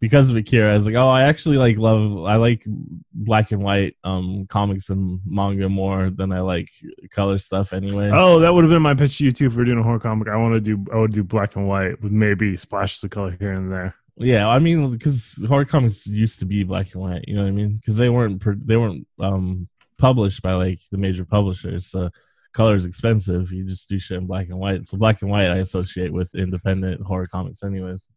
because 0.00 0.30
of 0.30 0.36
Akira, 0.36 0.72
I 0.72 0.74
was 0.74 0.86
like, 0.86 0.96
oh, 0.96 1.08
I 1.08 1.22
actually 1.22 1.56
like 1.56 1.78
love, 1.78 2.24
I 2.24 2.36
like 2.36 2.64
black 3.12 3.52
and 3.52 3.62
white 3.62 3.96
um 4.04 4.46
comics 4.46 4.90
and 4.90 5.20
manga 5.24 5.68
more 5.68 6.10
than 6.10 6.32
I 6.32 6.40
like 6.40 6.68
color 7.10 7.38
stuff. 7.38 7.72
Anyways. 7.72 8.12
oh, 8.14 8.40
that 8.40 8.52
would 8.52 8.64
have 8.64 8.70
been 8.70 8.82
my 8.82 8.94
pitch 8.94 9.18
to 9.18 9.24
you 9.24 9.32
too 9.32 9.50
for 9.50 9.64
doing 9.64 9.78
a 9.78 9.82
horror 9.82 9.98
comic. 9.98 10.28
I 10.28 10.36
want 10.36 10.54
to 10.54 10.60
do, 10.60 10.84
I 10.92 10.96
would 10.96 11.12
do 11.12 11.24
black 11.24 11.56
and 11.56 11.68
white 11.68 12.00
with 12.02 12.12
maybe 12.12 12.56
splashes 12.56 13.02
of 13.04 13.10
color 13.10 13.36
here 13.38 13.52
and 13.52 13.72
there. 13.72 13.94
Yeah, 14.18 14.48
I 14.48 14.58
mean, 14.58 14.90
because 14.90 15.44
horror 15.46 15.66
comics 15.66 16.06
used 16.06 16.38
to 16.38 16.46
be 16.46 16.64
black 16.64 16.92
and 16.94 17.02
white. 17.02 17.24
You 17.28 17.36
know 17.36 17.42
what 17.42 17.48
I 17.48 17.52
mean? 17.52 17.76
Because 17.76 17.96
they 17.98 18.08
weren't 18.08 18.42
they 18.66 18.76
weren't 18.76 19.06
um 19.18 19.68
published 19.98 20.42
by 20.42 20.52
like 20.54 20.78
the 20.90 20.98
major 20.98 21.24
publishers. 21.24 21.86
So 21.86 22.10
color 22.54 22.74
is 22.74 22.86
expensive. 22.86 23.52
You 23.52 23.64
just 23.64 23.88
do 23.88 23.98
shit 23.98 24.18
in 24.18 24.26
black 24.26 24.48
and 24.48 24.58
white. 24.58 24.86
So 24.86 24.96
black 24.96 25.20
and 25.22 25.30
white 25.30 25.50
I 25.50 25.56
associate 25.56 26.12
with 26.12 26.34
independent 26.34 27.02
horror 27.02 27.26
comics, 27.26 27.62
anyways. 27.62 28.08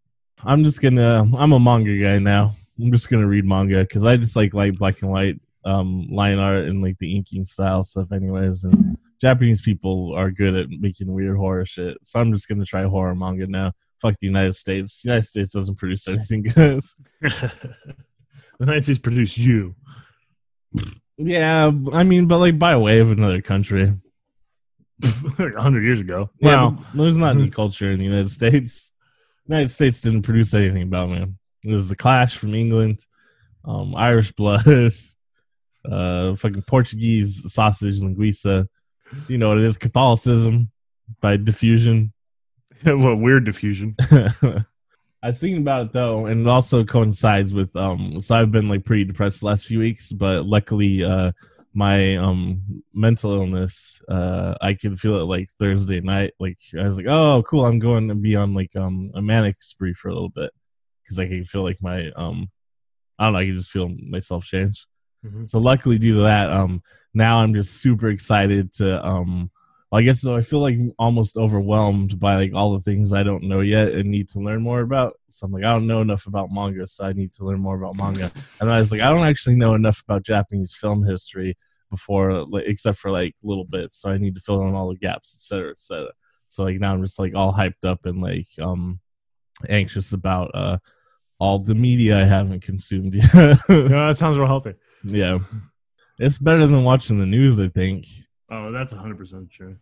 I'm 0.45 0.63
just 0.63 0.81
gonna. 0.81 1.25
I'm 1.37 1.51
a 1.53 1.59
manga 1.59 2.01
guy 2.01 2.17
now. 2.19 2.51
I'm 2.81 2.91
just 2.91 3.09
gonna 3.09 3.27
read 3.27 3.45
manga 3.45 3.81
because 3.81 4.05
I 4.05 4.17
just 4.17 4.35
like 4.35 4.53
like 4.53 4.77
black 4.77 5.01
and 5.01 5.11
white 5.11 5.39
um 5.65 6.07
line 6.09 6.37
art 6.39 6.65
and 6.65 6.81
like 6.81 6.97
the 6.99 7.15
inking 7.15 7.43
style 7.45 7.83
stuff, 7.83 8.11
anyways. 8.11 8.63
And 8.63 8.97
Japanese 9.21 9.61
people 9.61 10.13
are 10.15 10.31
good 10.31 10.55
at 10.55 10.69
making 10.69 11.13
weird 11.13 11.35
horror 11.37 11.65
shit, 11.65 11.97
so 12.03 12.19
I'm 12.19 12.31
just 12.31 12.47
gonna 12.47 12.65
try 12.65 12.83
horror 12.83 13.15
manga 13.15 13.47
now. 13.47 13.73
Fuck 14.01 14.17
the 14.19 14.27
United 14.27 14.53
States. 14.53 15.01
The 15.01 15.09
United 15.09 15.25
States 15.25 15.51
doesn't 15.51 15.77
produce 15.77 16.07
anything 16.07 16.43
good. 16.55 16.81
the 17.21 17.75
United 18.61 18.83
States 18.83 18.99
produced 18.99 19.37
you. 19.37 19.75
yeah, 21.17 21.69
I 21.91 22.03
mean, 22.03 22.27
but 22.27 22.39
like 22.39 22.57
by 22.57 22.77
way 22.77 22.99
of 22.99 23.11
another 23.11 23.41
country. 23.41 23.91
like 25.39 25.55
hundred 25.55 25.83
years 25.83 25.99
ago. 26.01 26.29
Yeah, 26.39 26.67
Wow. 26.69 26.85
there's 26.93 27.17
not 27.17 27.35
any 27.35 27.49
culture 27.61 27.91
in 27.91 27.99
the 27.99 28.05
United 28.05 28.29
States. 28.29 28.93
United 29.49 29.69
States 29.69 30.01
didn't 30.01 30.21
produce 30.21 30.53
anything 30.53 30.83
about 30.83 31.09
me. 31.09 31.25
It 31.65 31.73
was 31.73 31.89
the 31.89 31.95
Clash 31.95 32.37
from 32.37 32.53
England, 32.53 33.05
um, 33.65 33.95
Irish 33.95 34.31
Blood, 34.33 34.61
uh, 35.85 36.35
fucking 36.35 36.61
Portuguese 36.63 37.51
sausage 37.51 38.01
linguiça. 38.01 38.67
You 39.27 39.39
know 39.39 39.49
what 39.49 39.57
it 39.57 39.63
is? 39.63 39.77
Catholicism 39.77 40.69
by 41.19 41.35
diffusion. 41.37 42.13
what 42.83 43.19
weird 43.19 43.45
diffusion. 43.45 43.95
I 45.21 45.27
was 45.27 45.39
thinking 45.39 45.61
about 45.63 45.87
it 45.87 45.93
though, 45.93 46.27
and 46.27 46.41
it 46.41 46.47
also 46.47 46.85
coincides 46.85 47.53
with 47.53 47.75
um. 47.75 48.21
So 48.21 48.35
I've 48.35 48.51
been 48.51 48.69
like 48.69 48.85
pretty 48.85 49.03
depressed 49.03 49.41
the 49.41 49.47
last 49.47 49.65
few 49.65 49.79
weeks, 49.79 50.13
but 50.13 50.45
luckily, 50.45 51.03
uh, 51.03 51.31
my 51.73 52.15
um 52.15 52.83
mental 52.93 53.33
illness, 53.33 54.01
uh, 54.09 54.55
I 54.61 54.73
could 54.73 54.99
feel 54.99 55.17
it 55.17 55.25
like 55.25 55.49
Thursday 55.59 56.01
night. 56.01 56.33
Like 56.39 56.57
I 56.77 56.83
was 56.83 56.97
like, 56.97 57.07
oh, 57.07 57.43
cool, 57.47 57.65
I'm 57.65 57.79
going 57.79 58.07
to 58.09 58.15
be 58.15 58.35
on 58.35 58.53
like 58.53 58.75
um 58.75 59.11
a 59.13 59.21
manic 59.21 59.61
spree 59.61 59.93
for 59.93 60.09
a 60.09 60.13
little 60.13 60.29
bit 60.29 60.51
because 61.03 61.19
I 61.19 61.27
can 61.27 61.43
feel 61.43 61.63
like 61.63 61.81
my 61.81 62.11
um, 62.15 62.49
I 63.17 63.25
don't 63.25 63.33
know, 63.33 63.39
I 63.39 63.45
can 63.45 63.55
just 63.55 63.71
feel 63.71 63.89
myself 64.09 64.45
change. 64.45 64.85
Mhm. 65.25 65.49
So 65.49 65.59
luckily, 65.59 65.97
due 65.97 66.13
to 66.13 66.21
that, 66.21 66.49
um, 66.49 66.81
now 67.13 67.39
I'm 67.39 67.53
just 67.53 67.81
super 67.81 68.09
excited 68.09 68.73
to 68.73 69.05
um. 69.05 69.51
I 69.91 70.03
guess 70.03 70.21
so. 70.21 70.35
I 70.35 70.41
feel 70.41 70.59
like 70.59 70.77
almost 70.99 71.35
overwhelmed 71.35 72.19
by 72.19 72.35
like 72.35 72.53
all 72.53 72.73
the 72.73 72.79
things 72.79 73.11
I 73.11 73.23
don't 73.23 73.43
know 73.43 73.61
yet 73.61 73.89
and 73.93 74.11
need 74.11 74.29
to 74.29 74.39
learn 74.39 74.61
more 74.61 74.81
about. 74.81 75.15
So 75.29 75.47
I'm 75.47 75.51
like, 75.51 75.63
I 75.63 75.71
don't 75.71 75.87
know 75.87 76.01
enough 76.01 76.27
about 76.27 76.49
manga, 76.51 76.85
so 76.85 77.05
I 77.05 77.13
need 77.13 77.31
to 77.33 77.43
learn 77.43 77.59
more 77.59 77.75
about 77.75 77.97
manga. 77.97 78.27
And 78.61 78.69
I 78.69 78.77
was 78.77 78.91
like, 78.91 79.01
I 79.01 79.09
don't 79.09 79.25
actually 79.27 79.55
know 79.55 79.73
enough 79.73 80.01
about 80.03 80.23
Japanese 80.23 80.75
film 80.75 81.03
history 81.03 81.57
before, 81.89 82.43
like, 82.43 82.65
except 82.67 82.99
for 82.99 83.09
like 83.09 83.33
little 83.43 83.65
bits. 83.65 83.97
So 83.97 84.11
I 84.11 84.19
need 84.19 84.35
to 84.35 84.41
fill 84.41 84.61
in 84.67 84.75
all 84.75 84.89
the 84.89 84.99
gaps, 84.99 85.35
et 85.35 85.41
cetera, 85.41 85.71
et 85.71 85.79
cetera. 85.79 86.11
So 86.45 86.63
like 86.65 86.79
now 86.79 86.93
I'm 86.93 87.01
just 87.01 87.17
like 87.19 87.33
all 87.33 87.51
hyped 87.53 87.83
up 87.83 88.05
and 88.05 88.21
like 88.21 88.45
um 88.61 88.99
anxious 89.69 90.13
about 90.13 90.51
uh 90.53 90.77
all 91.39 91.57
the 91.59 91.75
media 91.75 92.19
I 92.19 92.25
haven't 92.25 92.61
consumed 92.61 93.15
yet. 93.15 93.33
Yeah, 93.69 94.07
that 94.07 94.17
sounds 94.17 94.37
real 94.37 94.47
healthy. 94.47 94.75
yeah, 95.03 95.39
it's 96.19 96.37
better 96.37 96.67
than 96.67 96.83
watching 96.83 97.17
the 97.17 97.25
news, 97.25 97.59
I 97.59 97.69
think. 97.69 98.05
Oh, 98.51 98.71
that's 98.71 98.91
hundred 98.91 99.17
percent 99.17 99.51
true. 99.51 99.77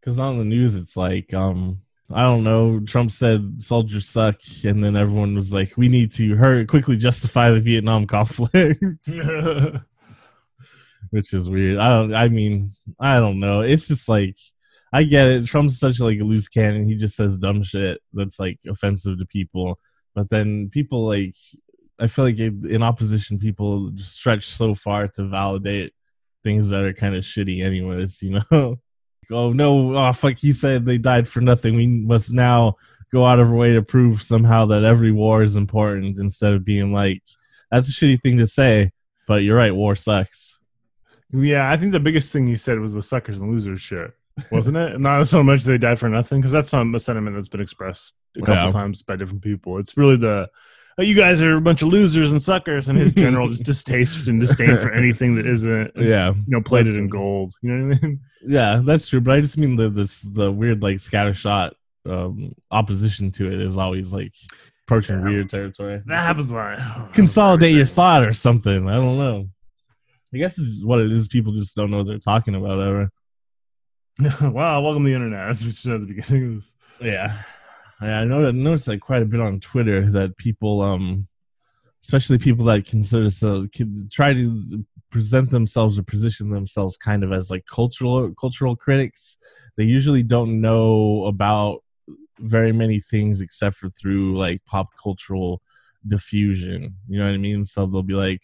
Because 0.00 0.18
on 0.18 0.38
the 0.38 0.44
news, 0.44 0.76
it's 0.76 0.96
like, 0.96 1.32
um, 1.34 1.82
I 2.12 2.22
don't 2.22 2.44
know. 2.44 2.80
Trump 2.80 3.10
said 3.10 3.60
soldiers 3.60 4.08
suck, 4.08 4.36
and 4.64 4.82
then 4.82 4.96
everyone 4.96 5.34
was 5.34 5.54
like, 5.54 5.76
"We 5.76 5.88
need 5.88 6.12
to 6.12 6.34
hurry 6.34 6.66
quickly 6.66 6.96
justify 6.96 7.50
the 7.50 7.60
Vietnam 7.60 8.06
conflict," 8.06 8.82
which 11.10 11.32
is 11.32 11.48
weird. 11.48 11.78
I 11.78 11.88
don't. 11.88 12.14
I 12.14 12.28
mean, 12.28 12.72
I 12.98 13.20
don't 13.20 13.38
know. 13.38 13.60
It's 13.60 13.88
just 13.88 14.08
like 14.08 14.36
I 14.92 15.04
get 15.04 15.28
it. 15.28 15.46
Trump's 15.46 15.78
such 15.78 16.00
like 16.00 16.18
a 16.18 16.24
loose 16.24 16.48
cannon. 16.48 16.84
He 16.84 16.96
just 16.96 17.16
says 17.16 17.38
dumb 17.38 17.62
shit 17.62 18.00
that's 18.12 18.40
like 18.40 18.58
offensive 18.68 19.18
to 19.18 19.26
people. 19.26 19.78
But 20.14 20.30
then 20.30 20.68
people 20.70 21.06
like, 21.06 21.34
I 22.00 22.08
feel 22.08 22.24
like 22.24 22.38
in 22.38 22.82
opposition, 22.82 23.38
people 23.38 23.88
just 23.90 24.14
stretch 24.14 24.44
so 24.44 24.74
far 24.74 25.06
to 25.08 25.24
validate 25.24 25.92
things 26.44 26.70
that 26.70 26.82
are 26.82 26.92
kind 26.92 27.14
of 27.14 27.22
shitty, 27.24 27.62
anyways. 27.62 28.22
You 28.22 28.40
know. 28.50 28.76
oh 29.32 29.52
no, 29.52 29.96
oh 29.96 30.12
fuck, 30.12 30.36
he 30.36 30.52
said 30.52 30.84
they 30.84 30.98
died 30.98 31.28
for 31.28 31.40
nothing. 31.40 31.74
We 31.76 31.86
must 31.86 32.32
now 32.32 32.76
go 33.12 33.24
out 33.24 33.40
of 33.40 33.48
our 33.48 33.54
way 33.56 33.72
to 33.74 33.82
prove 33.82 34.22
somehow 34.22 34.66
that 34.66 34.84
every 34.84 35.12
war 35.12 35.42
is 35.42 35.56
important 35.56 36.18
instead 36.18 36.54
of 36.54 36.64
being 36.64 36.92
like, 36.92 37.22
that's 37.70 37.88
a 37.88 37.92
shitty 37.92 38.20
thing 38.20 38.38
to 38.38 38.46
say, 38.46 38.90
but 39.26 39.42
you're 39.42 39.56
right, 39.56 39.74
war 39.74 39.94
sucks. 39.96 40.62
yeah, 41.32 41.70
I 41.70 41.76
think 41.76 41.92
the 41.92 42.00
biggest 42.00 42.32
thing 42.32 42.46
you 42.46 42.56
said 42.56 42.78
was 42.78 42.92
the 42.94 43.02
suckers 43.02 43.40
and 43.40 43.50
losers 43.50 43.80
shit, 43.80 44.12
wasn't 44.52 44.76
it? 44.76 45.00
Not 45.00 45.26
so 45.26 45.42
much 45.42 45.64
they 45.64 45.78
died 45.78 45.98
for 45.98 46.08
nothing, 46.08 46.38
because 46.40 46.52
that's 46.52 46.68
some 46.68 46.94
a 46.94 47.00
sentiment 47.00 47.36
that's 47.36 47.48
been 47.48 47.60
expressed 47.60 48.18
a 48.36 48.40
couple 48.40 48.54
Yeah. 48.66 48.70
times 48.70 49.02
by 49.02 49.16
different 49.16 49.42
people. 49.42 49.78
It's 49.78 49.96
really 49.96 50.16
the 50.16 50.48
oh, 51.00 51.02
you 51.02 51.14
guys 51.16 51.40
are 51.40 51.56
a 51.56 51.60
bunch 51.60 51.82
of 51.82 51.88
losers 51.88 52.30
and 52.32 52.40
suckers, 52.42 52.88
and 52.88 52.98
his 52.98 53.12
general 53.12 53.48
just 53.48 53.64
distaste 53.64 54.28
and 54.28 54.40
disdain 54.40 54.78
for 54.78 54.90
anything 54.92 55.34
that 55.36 55.46
isn't 55.46 55.90
Yeah. 55.96 56.32
you 56.34 56.44
know 56.48 56.60
plated 56.60 56.94
in 56.96 57.08
gold. 57.08 57.52
You 57.62 57.72
know 57.72 57.88
what 57.88 57.98
I 58.02 58.06
mean? 58.06 58.20
Yeah, 58.46 58.82
that's 58.84 59.08
true. 59.08 59.20
But 59.20 59.34
I 59.36 59.40
just 59.40 59.58
mean 59.58 59.76
the 59.76 59.88
this 59.88 60.22
the 60.22 60.50
weird 60.52 60.82
like 60.82 60.96
scattershot 60.96 61.72
um 62.06 62.52
opposition 62.70 63.30
to 63.32 63.52
it 63.52 63.60
is 63.60 63.76
always 63.76 64.12
like 64.12 64.32
approaching 64.86 65.18
Yeah. 65.18 65.24
weird 65.24 65.48
territory. 65.48 66.02
That 66.06 66.22
happens. 66.24 66.52
Like, 66.52 66.78
Consolidate 67.12 67.74
your 67.74 67.84
thought 67.86 68.22
or 68.22 68.32
something. 68.32 68.88
I 68.88 68.94
don't 68.96 69.18
know. 69.18 69.46
I 70.32 70.38
guess 70.38 70.58
it's 70.58 70.68
just 70.68 70.86
what 70.86 71.00
it 71.00 71.10
is. 71.10 71.26
People 71.28 71.52
just 71.52 71.74
don't 71.76 71.90
know 71.90 71.98
what 71.98 72.06
they're 72.06 72.18
talking 72.18 72.54
about 72.54 72.78
ever. 72.78 73.10
wow, 74.50 74.80
welcome 74.82 75.02
to 75.04 75.08
the 75.10 75.14
internet. 75.14 75.46
That's 75.46 75.62
what 75.62 75.66
you 75.66 75.72
said 75.72 75.94
at 75.94 76.00
the 76.02 76.06
beginning 76.14 76.48
of 76.48 76.54
this. 76.56 76.76
Yeah, 77.00 77.36
I. 78.00 78.06
I 78.06 78.24
noticed 78.24 78.88
like 78.88 79.00
quite 79.00 79.22
a 79.22 79.26
bit 79.26 79.40
on 79.40 79.60
Twitter 79.60 80.10
that 80.12 80.36
people, 80.36 80.80
um, 80.80 81.26
especially 82.02 82.38
people 82.38 82.64
that 82.66 82.86
consider 82.86 83.28
so 83.30 83.64
try 84.10 84.34
to 84.34 84.84
present 85.10 85.50
themselves 85.50 85.98
or 85.98 86.04
position 86.04 86.50
themselves 86.50 86.96
kind 86.96 87.24
of 87.24 87.32
as 87.32 87.50
like 87.50 87.64
cultural 87.72 88.32
cultural 88.34 88.76
critics. 88.76 89.36
They 89.76 89.84
usually 89.84 90.22
don't 90.22 90.60
know 90.60 91.24
about 91.24 91.82
very 92.38 92.72
many 92.72 93.00
things 93.00 93.40
except 93.40 93.76
for 93.76 93.88
through 93.88 94.38
like 94.38 94.64
pop 94.64 94.88
cultural 95.02 95.60
diffusion. 96.06 96.90
You 97.08 97.18
know 97.18 97.26
what 97.26 97.34
I 97.34 97.38
mean? 97.38 97.64
So 97.64 97.86
they'll 97.86 98.02
be 98.02 98.14
like. 98.14 98.42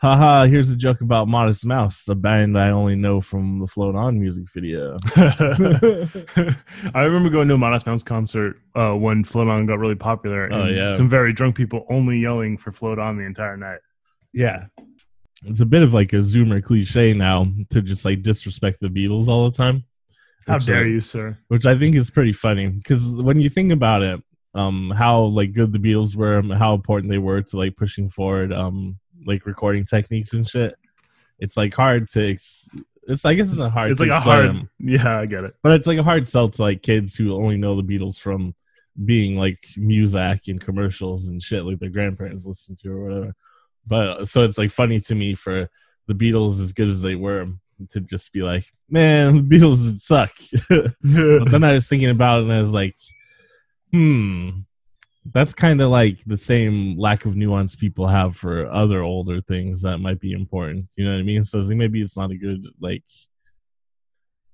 Haha, 0.00 0.46
here's 0.46 0.72
a 0.72 0.76
joke 0.78 1.02
about 1.02 1.28
Modest 1.28 1.66
Mouse, 1.66 2.08
a 2.08 2.14
band 2.14 2.58
I 2.58 2.70
only 2.70 2.96
know 2.96 3.20
from 3.20 3.58
the 3.58 3.66
Float 3.66 3.94
On 3.94 4.18
music 4.18 4.46
video. 4.54 4.96
I 6.94 7.02
remember 7.02 7.28
going 7.28 7.48
to 7.48 7.54
a 7.54 7.58
Modest 7.58 7.84
Mouse 7.84 8.02
concert 8.02 8.58
uh, 8.74 8.92
when 8.92 9.24
Float 9.24 9.48
On 9.48 9.66
got 9.66 9.78
really 9.78 9.96
popular. 9.96 10.46
And 10.46 10.54
Oh, 10.54 10.64
yeah. 10.64 10.94
Some 10.94 11.06
very 11.06 11.34
drunk 11.34 11.54
people 11.54 11.84
only 11.90 12.18
yelling 12.18 12.56
for 12.56 12.72
Float 12.72 12.98
On 12.98 13.18
the 13.18 13.24
entire 13.24 13.58
night. 13.58 13.80
Yeah. 14.32 14.68
It's 15.44 15.60
a 15.60 15.66
bit 15.66 15.82
of 15.82 15.92
like 15.92 16.14
a 16.14 16.20
zoomer 16.20 16.64
cliche 16.64 17.12
now 17.12 17.46
to 17.68 17.82
just 17.82 18.06
like 18.06 18.22
disrespect 18.22 18.80
the 18.80 18.88
Beatles 18.88 19.28
all 19.28 19.44
the 19.44 19.54
time. 19.54 19.84
How 20.46 20.56
dare 20.56 20.84
uh, 20.84 20.86
you, 20.86 21.00
sir? 21.00 21.36
Which 21.48 21.66
I 21.66 21.74
think 21.74 21.94
is 21.94 22.10
pretty 22.10 22.32
funny 22.32 22.68
because 22.70 23.20
when 23.20 23.38
you 23.38 23.50
think 23.50 23.70
about 23.70 24.00
it, 24.00 24.22
um, 24.54 24.90
how 24.90 25.20
like 25.24 25.52
good 25.52 25.74
the 25.74 25.78
Beatles 25.78 26.16
were, 26.16 26.42
how 26.56 26.72
important 26.74 27.10
they 27.10 27.18
were 27.18 27.42
to 27.42 27.56
like 27.58 27.76
pushing 27.76 28.08
forward, 28.08 28.52
um, 28.52 28.98
like 29.26 29.46
recording 29.46 29.84
techniques 29.84 30.32
and 30.32 30.46
shit. 30.46 30.74
It's 31.38 31.56
like 31.56 31.74
hard 31.74 32.08
to. 32.10 32.30
Ex- 32.30 32.68
it's 33.04 33.24
I 33.24 33.34
guess 33.34 33.48
it's 33.48 33.58
not 33.58 33.72
hard. 33.72 33.90
It's 33.90 34.00
to 34.00 34.06
like 34.06 34.16
a 34.16 34.20
hard. 34.20 34.46
them, 34.46 34.70
Yeah, 34.78 35.20
I 35.20 35.26
get 35.26 35.44
it. 35.44 35.54
but 35.62 35.72
it's 35.72 35.86
like 35.86 35.98
a 35.98 36.02
hard 36.02 36.26
sell 36.26 36.48
to 36.48 36.62
like 36.62 36.82
kids 36.82 37.14
who 37.14 37.34
only 37.34 37.56
know 37.56 37.80
the 37.80 37.82
Beatles 37.82 38.20
from 38.20 38.54
being 39.04 39.36
like 39.36 39.58
Muzak 39.78 40.48
and 40.48 40.60
commercials 40.60 41.28
and 41.28 41.40
shit 41.40 41.64
like 41.64 41.78
their 41.78 41.90
grandparents 41.90 42.46
listened 42.46 42.78
to 42.78 42.92
or 42.92 43.08
whatever. 43.08 43.34
But 43.86 44.28
so 44.28 44.44
it's 44.44 44.58
like 44.58 44.70
funny 44.70 45.00
to 45.00 45.14
me 45.14 45.34
for 45.34 45.68
the 46.06 46.14
Beatles 46.14 46.60
as 46.60 46.72
good 46.72 46.88
as 46.88 47.00
they 47.02 47.14
were 47.14 47.46
to 47.88 48.00
just 48.00 48.32
be 48.32 48.42
like, 48.42 48.64
man, 48.90 49.36
the 49.48 49.56
Beatles 49.56 49.98
suck. 49.98 50.30
but 51.02 51.50
then 51.50 51.64
I 51.64 51.72
was 51.72 51.88
thinking 51.88 52.10
about 52.10 52.40
it 52.40 52.44
and 52.44 52.52
I 52.52 52.60
was 52.60 52.74
like, 52.74 52.96
hmm, 53.92 54.50
that's 55.26 55.54
kind 55.54 55.80
of 55.80 55.90
like 55.90 56.18
the 56.24 56.38
same 56.38 56.98
lack 56.98 57.24
of 57.24 57.36
nuance 57.36 57.76
people 57.76 58.06
have 58.06 58.36
for 58.36 58.70
other 58.70 59.02
older 59.02 59.40
things 59.40 59.82
that 59.82 59.98
might 59.98 60.18
be 60.18 60.32
important. 60.32 60.86
You 60.96 61.04
know 61.04 61.12
what 61.12 61.20
I 61.20 61.24
mean? 61.24 61.44
So 61.44 61.60
maybe 61.74 62.00
it's 62.00 62.16
not 62.16 62.30
a 62.30 62.36
good 62.36 62.66
like 62.80 63.04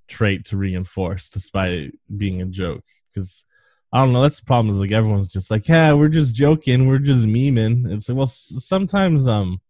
trait 0.07 0.45
to 0.45 0.57
reinforce 0.57 1.29
despite 1.29 1.93
being 2.15 2.41
a 2.41 2.45
joke 2.45 2.83
because 3.09 3.45
I 3.93 4.03
don't 4.03 4.13
know. 4.13 4.21
That's 4.21 4.41
the 4.41 4.45
problem. 4.45 4.69
Is 4.69 4.81
like 4.81 4.91
everyone's 4.91 5.29
just 5.29 5.49
like, 5.49 5.67
yeah, 5.67 5.93
we're 5.93 6.09
just 6.09 6.35
joking, 6.35 6.87
we're 6.87 6.99
just 6.99 7.25
memeing. 7.25 7.89
It's 7.91 8.09
like, 8.09 8.17
well, 8.17 8.27
sometimes 8.27 9.27
um, 9.27 9.61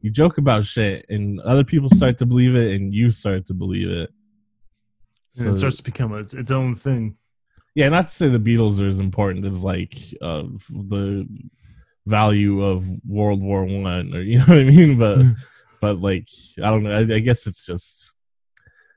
you 0.00 0.10
joke 0.10 0.36
about 0.36 0.64
shit, 0.64 1.06
and 1.08 1.40
other 1.40 1.64
people 1.64 1.88
start 1.88 2.18
to 2.18 2.26
believe 2.26 2.54
it, 2.54 2.74
and 2.74 2.94
you 2.94 3.08
start 3.08 3.46
to 3.46 3.54
believe 3.54 3.90
it. 3.90 4.10
So, 5.30 5.44
and 5.44 5.54
it 5.54 5.58
starts 5.58 5.78
to 5.78 5.82
become 5.82 6.14
its, 6.14 6.34
its 6.34 6.50
own 6.50 6.74
thing. 6.74 7.16
Yeah, 7.76 7.90
not 7.90 8.08
to 8.08 8.12
say 8.12 8.28
the 8.28 8.38
Beatles 8.38 8.82
are 8.82 8.86
as 8.86 9.00
important 9.00 9.44
as 9.44 9.62
like 9.62 9.94
uh, 10.22 10.44
the 10.70 11.28
value 12.06 12.64
of 12.64 12.86
World 13.06 13.42
War 13.42 13.66
One, 13.66 14.14
or 14.14 14.20
you 14.22 14.38
know 14.38 14.44
what 14.46 14.58
I 14.58 14.64
mean. 14.64 14.98
But 14.98 15.22
but 15.80 15.98
like 15.98 16.26
I 16.56 16.70
don't 16.70 16.84
know. 16.84 16.94
I, 16.94 17.00
I 17.00 17.20
guess 17.20 17.46
it's 17.46 17.66
just 17.66 18.14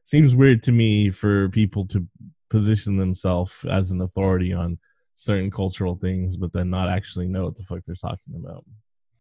seems 0.03 0.33
weird 0.33 0.63
to 0.63 0.71
me 0.71 1.09
for 1.09 1.49
people 1.49 1.85
to 1.87 2.07
position 2.49 2.95
themselves 2.95 3.65
as 3.69 3.91
an 3.91 3.99
authority 3.99 4.53
on 4.53 4.79
certain 5.15 5.51
cultural 5.51 5.95
things, 5.95 6.37
but 6.37 6.53
then 6.53 6.69
not 6.69 6.87
actually 6.89 7.27
know 7.27 7.43
what 7.43 7.57
the 7.57 7.63
fuck 7.63 7.83
they're 7.83 7.95
talking 7.95 8.35
about. 8.37 8.63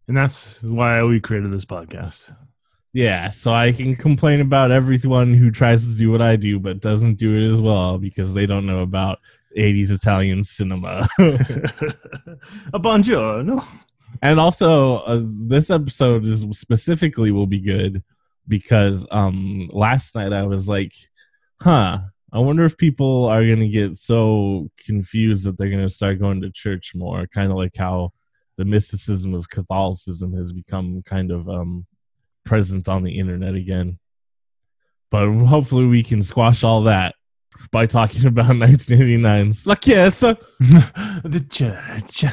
And 0.06 0.16
that's 0.16 0.62
why 0.62 1.02
we 1.02 1.18
created 1.18 1.52
this 1.52 1.64
podcast. 1.64 2.32
Yeah, 2.94 3.30
so 3.30 3.52
I 3.52 3.72
can 3.72 3.96
complain 3.96 4.40
about 4.40 4.70
everyone 4.70 5.34
who 5.34 5.50
tries 5.50 5.92
to 5.92 5.98
do 5.98 6.10
what 6.10 6.22
I 6.22 6.36
do 6.36 6.58
but 6.58 6.80
doesn't 6.80 7.18
do 7.18 7.36
it 7.36 7.46
as 7.46 7.60
well 7.60 7.98
because 7.98 8.32
they 8.32 8.46
don't 8.46 8.66
know 8.66 8.80
about 8.80 9.18
80s 9.56 9.92
Italian 9.92 10.42
cinema. 10.42 11.06
A 12.72 12.78
buongiorno. 12.78 13.62
And 14.22 14.40
also, 14.40 14.98
uh, 14.98 15.20
this 15.46 15.70
episode 15.70 16.24
is 16.24 16.46
specifically 16.52 17.30
will 17.30 17.46
be 17.46 17.60
good 17.60 18.02
because 18.48 19.06
um 19.10 19.68
last 19.72 20.14
night 20.14 20.32
I 20.32 20.46
was 20.46 20.68
like, 20.68 20.92
huh, 21.60 22.00
I 22.32 22.38
wonder 22.38 22.64
if 22.64 22.76
people 22.76 23.26
are 23.26 23.44
going 23.44 23.60
to 23.60 23.68
get 23.68 23.96
so 23.96 24.68
confused 24.84 25.46
that 25.46 25.56
they're 25.56 25.70
going 25.70 25.82
to 25.82 25.88
start 25.88 26.18
going 26.18 26.42
to 26.42 26.50
church 26.50 26.92
more, 26.94 27.26
kind 27.26 27.50
of 27.50 27.56
like 27.56 27.76
how 27.76 28.12
the 28.56 28.64
mysticism 28.64 29.34
of 29.34 29.48
Catholicism 29.48 30.32
has 30.34 30.52
become 30.52 31.02
kind 31.02 31.30
of 31.30 31.48
um, 31.48 31.86
present 32.44 32.88
on 32.88 33.02
the 33.02 33.18
internet 33.18 33.54
again. 33.54 33.98
But 35.10 35.32
hopefully, 35.32 35.86
we 35.86 36.02
can 36.02 36.22
squash 36.22 36.64
all 36.64 36.82
that 36.82 37.14
by 37.70 37.86
talking 37.86 38.26
about 38.26 38.46
1989's 38.46 39.66
La 39.66 39.74
Chiesa, 39.74 40.36
the 40.60 41.46
church. 41.50 42.24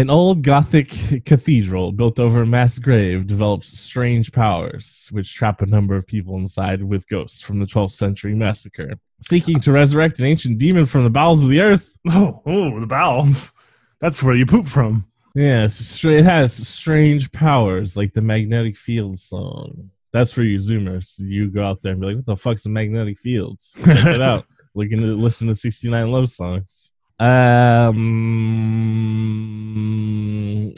An 0.00 0.08
old 0.08 0.42
Gothic 0.42 1.26
cathedral 1.26 1.92
built 1.92 2.18
over 2.18 2.40
a 2.40 2.46
mass 2.46 2.78
grave 2.78 3.26
develops 3.26 3.78
strange 3.78 4.32
powers, 4.32 5.10
which 5.12 5.34
trap 5.34 5.60
a 5.60 5.66
number 5.66 5.94
of 5.94 6.06
people 6.06 6.36
inside 6.36 6.82
with 6.82 7.06
ghosts 7.06 7.42
from 7.42 7.60
the 7.60 7.66
12th 7.66 7.90
century 7.90 8.34
massacre. 8.34 8.94
Seeking 9.20 9.60
to 9.60 9.72
resurrect 9.72 10.18
an 10.18 10.24
ancient 10.24 10.58
demon 10.58 10.86
from 10.86 11.04
the 11.04 11.10
bowels 11.10 11.44
of 11.44 11.50
the 11.50 11.60
earth. 11.60 11.98
Oh, 12.08 12.40
oh, 12.46 12.80
the 12.80 12.86
bowels. 12.86 13.52
That's 14.00 14.22
where 14.22 14.34
you 14.34 14.46
poop 14.46 14.66
from. 14.66 15.04
Yes, 15.34 16.02
yeah, 16.02 16.12
it 16.12 16.24
has 16.24 16.66
strange 16.66 17.30
powers 17.30 17.94
like 17.94 18.14
the 18.14 18.22
magnetic 18.22 18.78
field 18.78 19.18
song. 19.18 19.90
That's 20.14 20.32
for 20.32 20.42
you 20.42 20.56
Zoomers. 20.56 21.20
You 21.20 21.50
go 21.50 21.62
out 21.62 21.82
there 21.82 21.92
and 21.92 22.00
be 22.00 22.06
like, 22.06 22.16
"What 22.16 22.24
the 22.24 22.38
fuck's 22.38 22.64
a 22.64 22.70
magnetic 22.70 23.18
fields?" 23.18 23.76
Check 23.84 24.06
it 24.06 24.22
out. 24.22 24.46
Looking 24.74 25.02
to 25.02 25.14
listen 25.14 25.46
to 25.48 25.54
69 25.54 26.10
love 26.10 26.30
songs. 26.30 26.94
Um, 27.20 27.92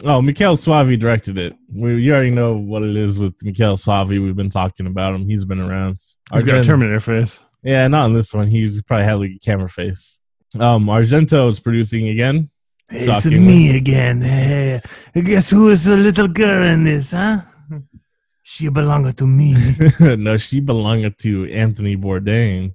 oh, 0.05 0.21
Michael 0.21 0.57
Soavi 0.57 0.99
directed 0.99 1.39
it. 1.39 1.55
We, 1.73 2.03
you 2.03 2.13
already 2.13 2.33
know 2.33 2.57
what 2.57 2.83
it 2.83 2.97
is 2.97 3.21
with 3.21 3.35
Michael 3.45 3.77
Soavi. 3.77 4.21
We've 4.21 4.35
been 4.35 4.51
talking 4.51 4.89
about 4.89 5.15
him. 5.15 5.29
He's 5.29 5.45
been 5.45 5.61
around. 5.61 5.99
He's 6.33 6.45
got 6.45 6.57
a 6.57 6.65
Terminator 6.65 6.99
face. 6.99 7.47
Yeah, 7.63 7.87
not 7.87 8.07
in 8.07 8.13
this 8.13 8.35
one. 8.35 8.49
He's 8.49 8.83
probably 8.83 9.05
had 9.05 9.15
like 9.21 9.31
a 9.31 9.39
camera 9.39 9.69
face. 9.69 10.21
Um, 10.59 10.87
Argento 10.87 11.47
is 11.47 11.61
producing 11.61 12.09
again. 12.09 12.49
It's 12.91 13.25
me 13.27 13.77
again. 13.77 14.21
Hey, 14.21 14.81
guess 15.15 15.51
who 15.51 15.69
is 15.69 15.85
the 15.85 15.97
little 15.97 16.27
girl 16.27 16.67
in 16.67 16.83
this, 16.83 17.13
huh? 17.13 17.39
She 18.43 18.69
belonged 18.69 19.17
to 19.17 19.27
me. 19.27 19.55
no, 20.01 20.37
she 20.37 20.59
belonged 20.61 21.17
to 21.19 21.49
Anthony 21.53 21.97
Bourdain. 21.97 22.75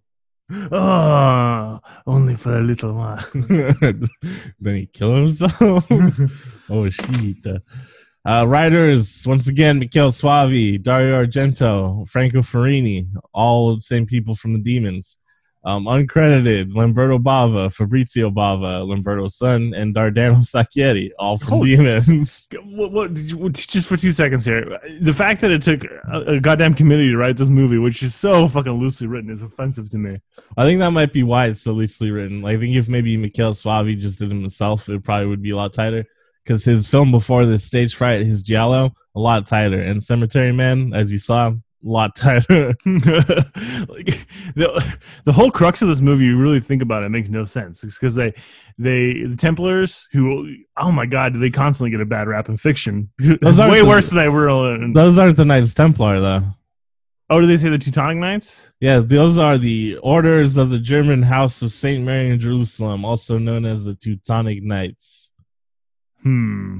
Oh, 0.50 1.80
only 2.06 2.36
for 2.36 2.58
a 2.58 2.62
little 2.62 2.94
while. 2.94 3.24
then 3.34 4.76
he 4.76 4.86
killed 4.88 5.18
himself. 5.18 5.86
oh 6.70 6.88
shit! 6.88 7.46
Uh, 8.26 8.46
writers 8.48 9.26
once 9.28 9.50
again: 9.50 9.80
Michael 9.80 10.10
Soavi, 10.10 10.82
Dario 10.82 11.26
Argento, 11.26 12.08
Franco 12.08 12.40
Ferrini, 12.40 13.08
all 13.34 13.76
the 13.76 13.82
same 13.82 14.06
people 14.06 14.36
from 14.36 14.54
the 14.54 14.62
Demons. 14.62 15.20
Um, 15.68 15.84
uncredited: 15.84 16.72
Lamberto 16.72 17.20
Bava, 17.20 17.70
Fabrizio 17.76 18.30
Bava, 18.30 18.88
Lamberto's 18.88 19.36
son, 19.36 19.74
and 19.76 19.94
Dardano 19.94 20.38
Sacchetti, 20.38 21.12
all 21.20 21.36
from 21.36 21.50
Holy 21.50 21.76
Demons. 21.76 22.48
What, 22.64 22.92
what 22.92 23.54
just 23.54 23.88
for 23.88 23.98
two 23.98 24.12
seconds 24.12 24.46
here? 24.46 24.80
The 25.02 25.12
fact 25.12 25.42
that 25.42 25.52
it 25.52 25.62
took 25.64 25.84
a, 25.84 26.36
a, 26.36 26.40
goddamn 26.40 26.74
committee 26.74 27.10
to 27.10 27.18
write 27.18 27.36
this 27.36 27.50
movie, 27.50 27.80
which 27.80 28.02
is 28.02 28.16
so 28.16 28.48
fucking 28.48 28.72
loosely 28.72 29.08
written, 29.08 29.30
is 29.30 29.42
offensive 29.42 29.90
to 29.90 29.98
me. 29.98 30.12
I 30.56 30.64
think 30.64 30.80
that 30.80 30.92
might 30.92 31.12
be 31.12 31.24
why 31.24 31.48
it's 31.48 31.62
so 31.62 31.74
loosely 31.74 32.12
written. 32.12 32.42
Like, 32.42 32.58
I 32.58 32.60
think 32.60 32.76
if 32.76 32.88
maybe 32.88 33.18
Michael 33.18 33.52
Soavi 33.52 34.00
just 34.00 34.20
did 34.20 34.32
it 34.32 34.36
himself, 34.36 34.88
it 34.88 35.04
probably 35.04 35.26
would 35.28 35.42
be 35.42 35.50
a 35.50 35.56
lot 35.56 35.74
tighter. 35.74 36.06
Because 36.44 36.64
his 36.64 36.88
film 36.88 37.12
before 37.12 37.46
this 37.46 37.66
stage 37.66 37.96
fright, 37.96 38.26
his 38.26 38.42
Giallo, 38.42 38.92
a 39.16 39.20
lot 39.20 39.46
tighter, 39.46 39.82
and 39.82 40.02
Cemetery 40.02 40.54
Man, 40.54 40.94
as 40.94 41.12
you 41.12 41.18
saw, 41.18 41.52
lot 41.84 42.16
tighter. 42.16 42.68
like 42.86 44.06
the 44.56 44.98
the 45.26 45.34
whole 45.34 45.52
crux 45.52 45.82
of 45.82 45.88
this 45.88 46.02
movie, 46.02 46.26
you 46.26 46.38
really 46.38 46.60
think 46.60 46.82
about 46.82 47.04
it, 47.04 47.08
it 47.08 47.10
makes 47.10 47.30
no 47.30 47.44
sense. 47.44 47.84
It's 47.84 48.00
because 48.00 48.16
they 48.16 48.34
they 48.80 49.24
the 49.24 49.38
Templars 49.38 50.08
who 50.12 50.56
oh 50.78 50.92
my 50.92 51.06
god, 51.06 51.34
do 51.34 51.40
they 51.40 51.50
constantly 51.50 51.92
get 51.92 52.02
a 52.02 52.06
bad 52.06 52.28
rap 52.28 52.50
in 52.50 52.58
fiction? 52.58 53.10
Those 53.42 53.60
way 53.60 53.80
the, 53.80 53.86
worse 53.86 54.10
than 54.10 54.18
they 54.18 54.30
were. 54.30 54.76
In, 54.76 54.94
those 54.94 55.20
aren't 55.20 55.38
the 55.38 55.46
Knights 55.46 55.74
Templar 55.74 56.20
though. 56.20 56.44
Oh, 57.30 57.42
do 57.42 57.48
they 57.48 57.58
say 57.58 57.68
the 57.68 57.78
Teutonic 57.78 58.18
Knights? 58.18 58.72
Yeah, 58.80 59.00
those 59.00 59.38
are 59.38 59.58
the 59.58 59.98
orders 59.98 60.56
of 60.56 60.70
the 60.70 60.80
German 60.80 61.24
House 61.24 61.62
of 61.62 61.74
Saint 61.74 62.06
Mary 62.06 62.30
in 62.30 62.40
Jerusalem, 62.40 63.04
also 63.04 63.38
known 63.38 63.66
as 63.66 63.84
the 63.84 63.96
Teutonic 63.96 64.64
Knights. 64.64 65.34
Hmm. 66.24 66.80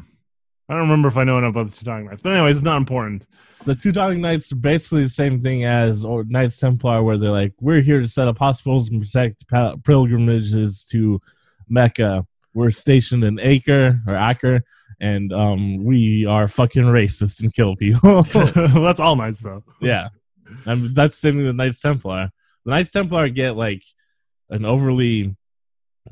I 0.70 0.74
don't 0.74 0.82
remember 0.82 1.08
if 1.08 1.16
I 1.16 1.24
know 1.24 1.38
enough 1.38 1.52
about 1.52 1.70
the 1.70 1.76
Teutonic 1.76 2.10
Knights, 2.10 2.22
but 2.22 2.34
anyways, 2.34 2.58
it's 2.58 2.66
not 2.66 2.78
important. 2.78 3.26
The 3.64 3.76
Teutonic 3.76 4.18
Knights 4.20 4.52
are 4.52 4.58
basically 4.58 5.04
the 5.04 5.10
same 5.10 5.40
thing 5.40 5.64
as 5.64 6.06
or 6.06 6.26
Knights 6.26 6.60
Templar, 6.60 7.04
where 7.04 7.18
they're 7.18 7.32
like, 7.32 7.54
we're 7.62 7.80
here 7.82 8.02
to 8.02 8.08
set 8.08 8.28
up 8.28 8.38
hospitals 8.38 8.90
and 8.90 9.02
protect 9.02 9.46
pilgrimages 9.86 10.86
to 10.92 11.22
Mecca. 11.70 12.26
We're 12.54 12.72
stationed 12.72 13.24
in 13.24 13.40
Acre 13.40 14.02
or 14.08 14.16
Acre, 14.16 14.62
and 15.00 15.32
um, 15.32 15.86
we 15.86 16.26
are 16.26 16.50
fucking 16.50 16.84
racist 16.84 17.42
and 17.42 17.54
kill 17.54 17.78
people. 17.78 18.24
that's 18.34 19.00
all 19.00 19.16
nice 19.16 19.40
though. 19.40 19.64
yeah, 19.80 20.10
and 20.66 20.94
that's 20.94 21.22
the 21.22 21.30
same 21.30 21.38
with 21.38 21.46
the 21.46 21.54
Knights 21.54 21.80
Templar. 21.80 22.30
The 22.66 22.72
Knights 22.72 22.92
Templar 22.92 23.30
get 23.30 23.56
like 23.56 23.84
an 24.50 24.66
overly 24.66 25.34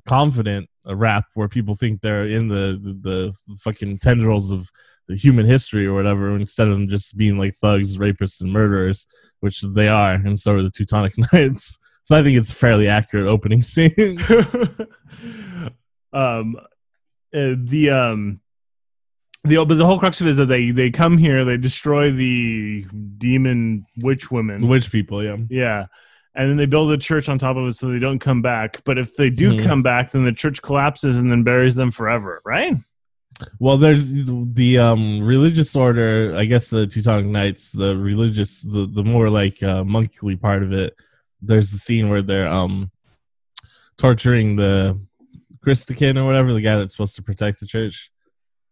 confident 0.08 0.70
a 0.86 0.96
rap 0.96 1.26
where 1.34 1.48
people 1.48 1.76
think 1.76 2.02
they're 2.02 2.28
in 2.28 2.48
the, 2.48 2.80
the 2.82 2.94
the 3.02 3.58
fucking 3.64 3.98
tendrils 3.98 4.52
of 4.52 4.70
the 5.08 5.16
human 5.16 5.46
history 5.46 5.86
or 5.86 5.94
whatever, 5.94 6.36
instead 6.36 6.68
of 6.68 6.74
them 6.74 6.88
just 6.88 7.18
being 7.18 7.38
like 7.38 7.54
thugs, 7.54 7.98
rapists, 7.98 8.42
and 8.42 8.52
murderers, 8.52 9.06
which 9.40 9.62
they 9.62 9.88
are, 9.88 10.14
and 10.14 10.40
so 10.40 10.56
are 10.56 10.64
the 10.64 10.72
Teutonic 10.72 11.14
Knights. 11.34 11.78
So 12.04 12.18
I 12.18 12.24
think 12.24 12.38
it's 12.38 12.52
a 12.52 12.56
fairly 12.56 12.88
accurate 12.88 13.28
opening 13.28 13.62
scene. 13.64 14.20
um, 16.14 16.56
uh, 17.34 17.56
the 17.64 17.90
um, 17.92 18.42
the 19.44 19.64
but 19.66 19.76
the 19.76 19.86
whole 19.86 20.00
crux 20.00 20.22
of 20.22 20.28
it 20.28 20.32
is 20.32 20.38
that 20.38 20.46
they 20.46 20.72
they 20.72 20.92
come 20.92 21.18
here, 21.18 21.44
they 21.46 21.58
destroy 21.58 22.12
the 22.12 22.86
demon 23.18 23.86
witch 24.04 24.32
women, 24.32 24.62
the 24.62 24.68
witch 24.68 24.92
people, 24.92 25.24
yeah, 25.24 25.38
yeah, 25.50 25.86
and 26.36 26.50
then 26.50 26.58
they 26.58 26.66
build 26.66 26.92
a 26.92 26.98
church 26.98 27.30
on 27.30 27.38
top 27.38 27.56
of 27.58 27.68
it 27.68 27.74
so 27.74 27.88
they 27.88 28.00
don't 28.00 28.20
come 28.20 28.42
back. 28.42 28.82
But 28.84 28.98
if 28.98 29.16
they 29.16 29.30
do 29.30 29.54
Mhm. 29.54 29.66
come 29.66 29.84
back, 29.84 30.12
then 30.12 30.26
the 30.26 30.34
church 30.34 30.62
collapses 30.62 31.20
and 31.20 31.32
then 31.32 31.44
buries 31.44 31.76
them 31.76 31.92
forever, 31.92 32.42
right? 32.46 32.76
Well, 33.60 33.78
there's 33.78 34.26
the 34.26 34.78
um, 34.80 35.22
religious 35.22 35.76
order. 35.76 36.34
I 36.36 36.46
guess 36.46 36.70
the 36.70 36.88
Teutonic 36.88 37.26
Knights, 37.26 37.72
the 37.74 37.98
religious, 37.98 38.62
the 38.62 38.86
the 38.88 39.04
more 39.04 39.30
like 39.30 39.62
uh, 39.62 39.84
monkly 39.84 40.36
part 40.38 40.64
of 40.64 40.72
it. 40.72 40.94
There's 41.42 41.74
a 41.74 41.78
scene 41.78 42.10
where 42.10 42.22
they're 42.22 42.48
um, 42.48 42.92
torturing 43.98 44.56
the 44.56 45.00
Christican 45.66 46.18
or 46.18 46.26
whatever, 46.26 46.54
the 46.54 46.62
guy 46.62 46.78
that's 46.78 46.94
supposed 46.96 47.16
to 47.18 47.24
protect 47.24 47.60
the 47.60 47.66
church, 47.68 48.10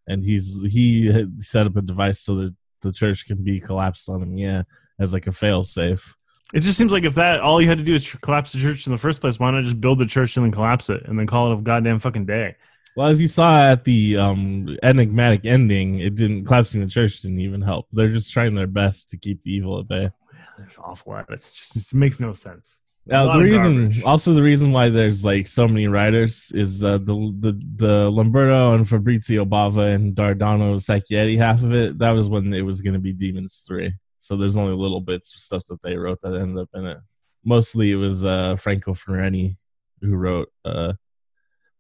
and 0.08 0.24
he's 0.24 0.64
he 0.72 1.12
set 1.40 1.68
up 1.68 1.76
a 1.76 1.82
device 1.82 2.20
so 2.22 2.36
that 2.36 2.56
the 2.82 2.92
church 2.92 3.26
can 3.26 3.44
be 3.44 3.60
collapsed 3.60 4.10
on 4.10 4.22
him. 4.22 4.38
Yeah, 4.38 4.64
as 5.00 5.14
like 5.14 5.28
a 5.28 5.32
fail 5.32 5.64
safe. 5.64 6.16
It 6.54 6.62
just 6.62 6.78
seems 6.78 6.92
like 6.92 7.04
if 7.04 7.16
that 7.16 7.42
all 7.42 7.60
you 7.60 7.68
had 7.68 7.80
to 7.80 7.84
do 7.84 7.96
is 7.96 8.04
tr- 8.04 8.18
collapse 8.18 8.54
the 8.54 8.60
church 8.60 8.86
in 8.86 8.92
the 8.92 8.98
first 8.98 9.22
place, 9.22 9.40
why 9.40 9.50
not 9.50 9.64
just 9.64 9.82
build 9.82 9.98
the 9.98 10.06
church 10.06 10.38
and 10.38 10.46
then 10.46 10.52
collapse 10.52 10.90
it 10.90 11.04
and 11.06 11.18
then 11.18 11.26
call 11.26 11.52
it 11.52 11.58
a 11.58 11.62
goddamn 11.62 11.98
fucking 11.98 12.26
day? 12.26 12.56
Well, 12.96 13.08
as 13.08 13.20
you 13.20 13.28
saw 13.28 13.72
at 13.72 13.84
the 13.86 14.18
um, 14.18 14.78
enigmatic 14.84 15.46
ending, 15.46 16.00
it 16.00 16.14
didn't 16.14 16.46
collapsing 16.46 16.82
the 16.82 16.88
church 16.88 17.22
didn't 17.22 17.40
even 17.40 17.62
help. 17.62 17.88
They're 17.92 18.10
just 18.10 18.32
trying 18.32 18.54
their 18.54 18.68
best 18.68 19.10
to 19.10 19.18
keep 19.18 19.42
the 19.42 19.52
evil 19.52 19.80
at 19.80 19.88
bay. 19.88 20.10
They're 20.58 20.70
awful 20.78 21.16
at 21.16 21.28
it. 21.30 21.38
Just 21.38 21.76
it 21.76 21.96
makes 21.96 22.20
no 22.20 22.34
sense. 22.34 22.84
Now 23.06 23.34
the 23.34 23.42
reason, 23.42 23.76
garbage. 23.76 24.04
also 24.04 24.34
the 24.34 24.44
reason 24.44 24.72
why 24.72 24.90
there's 24.90 25.26
like 25.26 25.48
so 25.48 25.68
many 25.68 25.88
writers 25.88 26.52
is 26.54 26.84
uh, 26.84 27.00
the 27.00 27.36
the 27.38 27.62
the 27.76 28.12
Lamberto 28.12 28.76
and 28.76 28.88
Fabrizio 28.88 29.44
Bava 29.44 29.94
and 29.94 30.16
Dardano 30.16 30.76
Sacchetti 30.76 31.38
half 31.38 31.64
of 31.64 31.74
it. 31.74 31.98
That 31.98 32.12
was 32.12 32.30
when 32.30 32.54
it 32.54 32.62
was 32.62 32.82
going 32.82 32.94
to 32.94 33.02
be 33.02 33.12
Demons 33.12 33.66
three. 33.68 33.94
So 34.24 34.38
there's 34.38 34.56
only 34.56 34.74
little 34.74 35.02
bits 35.02 35.34
of 35.34 35.42
stuff 35.42 35.64
that 35.68 35.82
they 35.82 35.98
wrote 35.98 36.22
that 36.22 36.34
ended 36.34 36.58
up 36.58 36.70
in 36.74 36.86
it. 36.86 36.98
Mostly 37.44 37.92
it 37.92 37.96
was 37.96 38.24
uh, 38.24 38.56
Franco 38.56 38.94
Ferrini 38.94 39.56
who 40.02 40.16
wrote 40.16 40.48
uh, 40.64 40.94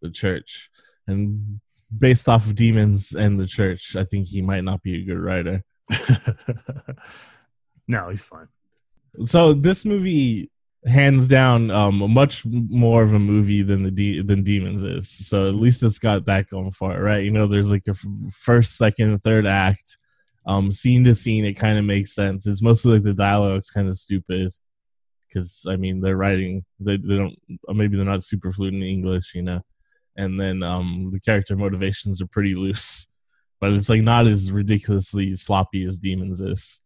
the 0.01 0.10
Church, 0.10 0.69
and 1.08 1.62
based 1.97 2.27
off 2.27 2.45
of 2.45 2.56
Demons 2.56 3.13
and 3.13 3.39
the 3.39 3.47
Church, 3.47 3.95
I 3.95 4.03
think 4.03 4.27
he 4.27 4.41
might 4.41 4.65
not 4.65 4.82
be 4.84 5.01
a 5.01 5.06
good 5.06 5.19
writer. 5.19 5.63
no, 7.88 8.10
he's 8.10 8.23
fine. 8.23 8.47
so 9.23 9.53
this 9.53 9.86
movie 9.86 10.49
hands 10.86 11.29
down 11.29 11.71
um 11.71 12.12
much 12.13 12.45
more 12.45 13.03
of 13.03 13.13
a 13.13 13.19
movie 13.19 13.62
than 13.62 13.84
the 13.84 13.91
de- 13.91 14.21
than 14.21 14.43
demons 14.43 14.84
is 14.84 15.10
so 15.10 15.47
at 15.47 15.56
least 15.56 15.82
it's 15.82 15.97
got 15.97 16.25
that 16.25 16.49
going 16.49 16.71
for 16.71 16.93
it 16.93 16.99
right 16.99 17.23
you 17.23 17.32
know 17.32 17.47
there's 17.47 17.71
like 17.71 17.84
a 17.88 17.91
f- 17.91 18.34
first 18.34 18.75
second 18.77 19.17
third 19.19 19.45
act 19.45 19.97
um 20.45 20.71
scene 20.71 21.03
to 21.06 21.15
scene 21.15 21.45
it 21.45 21.53
kind 21.53 21.77
of 21.77 21.86
makes 21.86 22.13
sense. 22.13 22.47
It's 22.47 22.62
mostly 22.62 22.93
like 22.93 23.03
the 23.03 23.13
dialogue's 23.13 23.69
kind 23.69 23.88
of 23.88 23.95
stupid 23.95 24.51
because 25.34 25.65
i 25.69 25.75
mean 25.75 25.99
they're 25.99 26.17
writing 26.17 26.63
they, 26.79 26.97
they 26.97 27.15
don't 27.15 27.36
or 27.67 27.73
maybe 27.73 27.97
they're 27.97 28.06
not 28.06 28.23
super 28.23 28.51
fluent 28.51 28.75
in 28.75 28.84
english 28.84 29.34
you 29.36 29.41
know? 29.41 29.62
And 30.15 30.39
then 30.39 30.62
um 30.62 31.10
the 31.12 31.19
character 31.19 31.56
motivations 31.56 32.21
are 32.21 32.27
pretty 32.27 32.56
loose 32.65 33.08
but 33.60 33.73
it's 33.73 33.89
like 33.89 34.01
not 34.01 34.27
as 34.27 34.51
ridiculously 34.51 35.34
sloppy 35.36 35.86
as 35.86 35.97
demons 35.97 36.39
is 36.41 36.86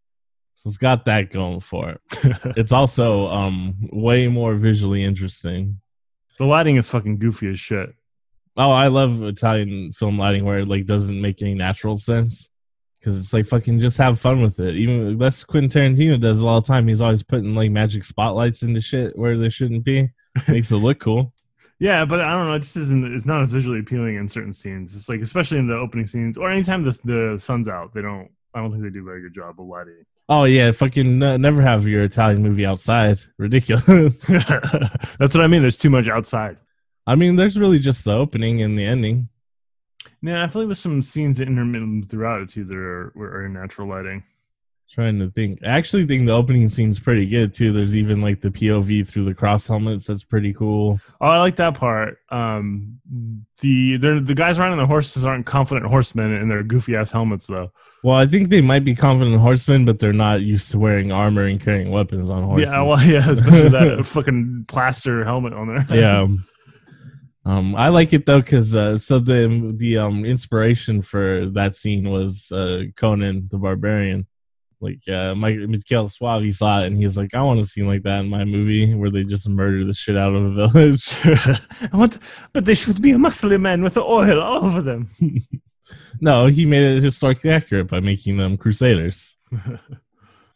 so 0.54 0.70
it's 0.70 0.78
got 0.78 1.06
that 1.06 1.30
going 1.30 1.60
for 1.60 1.88
it. 1.90 2.02
It's 2.58 2.72
also 2.72 3.28
um 3.28 3.76
way 3.92 4.28
more 4.28 4.56
visually 4.56 5.04
interesting. 5.04 5.80
The 6.40 6.46
lighting 6.46 6.78
is 6.78 6.90
fucking 6.90 7.20
goofy 7.20 7.52
as 7.52 7.60
shit. 7.60 7.94
Oh, 8.56 8.72
I 8.72 8.88
love 8.88 9.22
Italian 9.22 9.92
film 9.92 10.18
lighting 10.18 10.46
where 10.46 10.58
it 10.58 10.68
like 10.68 10.88
doesn't 10.88 11.22
make 11.22 11.44
any 11.44 11.54
natural 11.54 12.00
sense 12.00 12.50
because 13.00 13.20
it's 13.20 13.34
like 13.34 13.46
fucking 13.46 13.80
just 13.80 13.98
have 13.98 14.20
fun 14.20 14.42
with 14.42 14.60
it. 14.60 14.76
Even 14.76 15.18
that's 15.18 15.44
Quentin 15.44 15.70
Tarantino 15.70 16.20
does 16.20 16.44
it 16.44 16.48
all 16.48 16.62
the 16.62 16.68
time. 16.68 16.88
He's 16.88 17.02
always 17.02 17.24
putting 17.24 17.56
like 17.56 17.72
magic 17.72 18.04
spotlights 18.04 18.64
into 18.64 18.82
shit 18.82 19.18
where 19.18 19.38
there 19.38 19.50
shouldn't 19.50 19.84
be. 19.84 20.10
Makes 20.48 20.72
it 20.72 20.78
look 20.78 21.00
cool. 21.00 21.34
Yeah, 21.80 22.06
but 22.06 22.22
I 22.22 22.32
don't 22.32 22.48
know. 22.48 22.56
It 22.56 22.62
just 22.62 22.78
isn't. 22.78 23.14
It's 23.14 23.26
not 23.26 23.42
as 23.42 23.52
visually 23.52 23.80
appealing 23.80 24.16
in 24.16 24.28
certain 24.28 24.54
scenes. 24.54 24.96
It's 24.96 25.10
like, 25.10 25.22
especially 25.22 25.60
in 25.60 25.68
the 25.68 25.76
opening 25.76 26.08
scenes, 26.08 26.38
or 26.38 26.50
anytime 26.50 26.82
the 26.82 27.00
the 27.04 27.38
sun's 27.38 27.70
out, 27.70 27.94
they 27.94 28.02
don't. 28.02 28.30
I 28.54 28.62
don't 28.62 28.72
think 28.72 28.84
they 28.84 28.90
do 28.90 29.02
a 29.02 29.06
very 29.06 29.22
good 29.22 29.36
job 29.36 29.60
of 29.60 29.68
lighting. 29.68 30.06
Oh 30.30 30.46
yeah, 30.46 30.72
fucking 30.72 31.22
uh, 31.22 31.38
never 31.38 31.62
have 31.62 31.88
your 31.88 32.04
Italian 32.04 32.42
movie 32.42 32.66
outside. 32.66 33.20
Ridiculous. 33.38 34.28
That's 35.20 35.36
what 35.36 35.42
I 35.42 35.48
mean. 35.48 35.62
There's 35.62 35.78
too 35.78 35.90
much 35.90 36.10
outside. 36.10 36.60
I 37.06 37.16
mean, 37.16 37.36
there's 37.36 37.60
really 37.60 37.80
just 37.80 38.04
the 38.04 38.14
opening 38.14 38.62
and 38.62 38.78
the 38.78 38.84
ending. 38.84 39.30
Yeah, 40.22 40.44
I 40.44 40.48
feel 40.48 40.64
like 40.64 40.70
there's 40.70 40.80
some 40.80 41.04
scenes 41.04 41.38
that 41.38 41.48
intermittent 41.48 42.10
throughout 42.10 42.42
it 42.42 42.50
too 42.50 42.64
that 42.64 42.76
are, 42.76 43.14
are 43.16 43.46
in 43.46 43.54
natural 43.54 43.88
lighting. 43.88 44.24
Trying 44.90 45.20
to 45.20 45.30
think. 45.30 45.60
I 45.64 45.68
actually 45.68 46.06
think 46.06 46.26
the 46.26 46.32
opening 46.32 46.70
scene's 46.70 46.98
pretty 46.98 47.28
good 47.28 47.54
too. 47.54 47.74
There's 47.74 47.94
even 47.94 48.22
like 48.22 48.40
the 48.40 48.50
POV 48.50 49.06
through 49.06 49.26
the 49.26 49.34
cross 49.34 49.68
helmets. 49.68 50.08
That's 50.08 50.24
pretty 50.24 50.54
cool. 50.54 51.02
Oh, 51.20 51.28
I 51.28 51.40
like 51.40 51.58
that 51.58 51.76
part. 51.76 52.20
Um, 52.30 53.00
the 53.60 53.98
they're, 53.98 54.22
the 54.22 54.34
guys 54.34 54.58
riding 54.58 54.78
the 54.78 54.86
horses 54.86 55.26
aren't 55.26 55.46
confident 55.46 55.86
horsemen 55.88 56.34
in 56.36 56.48
their 56.48 56.64
goofy 56.64 56.96
ass 56.96 57.12
helmets 57.12 57.48
though. 57.48 57.74
Well, 58.02 58.16
I 58.16 58.28
think 58.28 58.48
they 58.48 58.62
might 58.62 58.86
be 58.86 58.96
confident 58.96 59.42
horsemen, 59.42 59.84
but 59.84 60.00
they're 60.00 60.14
not 60.14 60.42
used 60.42 60.72
to 60.72 60.80
wearing 60.80 61.12
armor 61.12 61.44
and 61.44 61.60
carrying 61.60 61.92
weapons 61.92 62.30
on 62.30 62.44
horses. 62.44 62.72
Yeah, 62.72 62.84
well, 62.84 63.06
yeah, 63.06 63.30
especially 63.30 63.70
that 63.70 64.06
fucking 64.06 64.66
plaster 64.70 65.26
helmet 65.26 65.52
on 65.52 65.76
there. 65.76 66.00
yeah. 66.00 66.28
Um, 67.48 67.78
I 67.78 67.88
like 67.88 68.12
it 68.12 68.26
though 68.26 68.42
because 68.42 68.76
uh, 68.76 68.98
so 68.98 69.20
the 69.20 69.74
the 69.78 70.00
um 70.00 70.26
inspiration 70.26 71.02
for 71.02 71.46
that 71.46 71.76
scene 71.76 72.10
was 72.10 72.52
uh, 72.52 72.84
Conan 72.98 73.48
the 73.50 73.58
Barbarian. 73.58 74.28
Like 74.82 75.00
uh, 75.08 75.34
Mike 75.34 75.58
Michael 75.60 76.10
Soavi 76.10 76.54
saw 76.54 76.82
it 76.82 76.88
and 76.88 76.98
he 76.98 77.06
was 77.06 77.18
like, 77.18 77.34
"I 77.34 77.42
want 77.42 77.62
a 77.62 77.64
scene 77.64 77.88
like 77.88 78.04
that 78.04 78.26
in 78.26 78.30
my 78.30 78.44
movie 78.44 78.94
where 78.94 79.10
they 79.10 79.24
just 79.24 79.48
murder 79.48 79.86
the 79.86 79.94
shit 79.94 80.18
out 80.18 80.36
of 80.36 80.58
a 80.58 80.68
village." 80.68 81.16
I 81.94 81.98
want, 81.98 82.20
but 82.52 82.66
they 82.66 82.76
should 82.76 83.02
be 83.02 83.14
a 83.14 83.18
muscly 83.18 83.60
man 83.60 83.82
with 83.82 83.94
the 83.94 84.04
oil 84.04 84.42
all 84.42 84.66
over 84.66 84.82
them. 84.82 85.10
no, 86.20 86.48
he 86.48 86.66
made 86.66 86.84
it 86.84 87.02
historically 87.02 87.52
accurate 87.52 87.88
by 87.88 88.02
making 88.02 88.36
them 88.36 88.58
crusaders. 88.58 89.38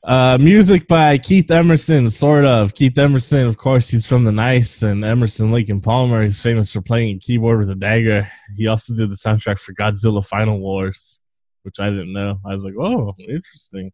Uh, 0.03 0.35
music 0.41 0.87
by 0.87 1.15
Keith 1.19 1.51
Emerson, 1.51 2.09
sort 2.09 2.43
of. 2.43 2.73
Keith 2.73 2.97
Emerson, 2.97 3.45
of 3.45 3.57
course, 3.57 3.89
he's 3.89 4.05
from 4.07 4.23
the 4.23 4.31
Nice, 4.31 4.81
and 4.81 5.03
Emerson 5.03 5.51
Lake 5.51 5.69
and 5.69 5.81
Palmer. 5.83 6.23
He's 6.23 6.41
famous 6.41 6.73
for 6.73 6.81
playing 6.81 7.17
a 7.17 7.19
keyboard 7.19 7.59
with 7.59 7.69
a 7.69 7.75
dagger. 7.75 8.25
He 8.57 8.65
also 8.67 8.95
did 8.95 9.11
the 9.11 9.15
soundtrack 9.15 9.59
for 9.59 9.73
Godzilla 9.73 10.25
Final 10.25 10.59
Wars, 10.59 11.21
which 11.61 11.79
I 11.79 11.89
didn't 11.91 12.13
know. 12.13 12.39
I 12.43 12.53
was 12.53 12.65
like, 12.65 12.73
oh, 12.79 13.13
interesting. 13.29 13.91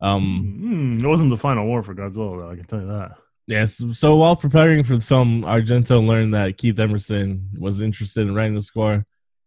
Um, 0.00 0.56
Mm, 0.62 1.02
it 1.02 1.06
wasn't 1.06 1.28
the 1.28 1.36
final 1.36 1.66
war 1.66 1.82
for 1.82 1.94
Godzilla, 1.94 2.38
though. 2.38 2.50
I 2.50 2.54
can 2.54 2.64
tell 2.64 2.80
you 2.80 2.86
that. 2.86 3.12
yes. 3.46 3.82
So 3.92 4.16
while 4.16 4.36
preparing 4.36 4.84
for 4.84 4.96
the 4.96 5.02
film, 5.02 5.42
Argento 5.42 6.02
learned 6.04 6.32
that 6.32 6.56
Keith 6.56 6.80
Emerson 6.80 7.50
was 7.58 7.82
interested 7.82 8.26
in 8.26 8.34
writing 8.34 8.54
the 8.54 8.62
score. 8.62 9.04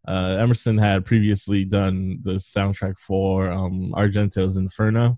Uh, 0.07 0.35
Emerson 0.39 0.77
had 0.77 1.05
previously 1.05 1.65
done 1.65 2.19
the 2.21 2.33
soundtrack 2.33 2.99
for 2.99 3.49
um, 3.49 3.91
Argento's 3.93 4.57
Inferno. 4.57 5.17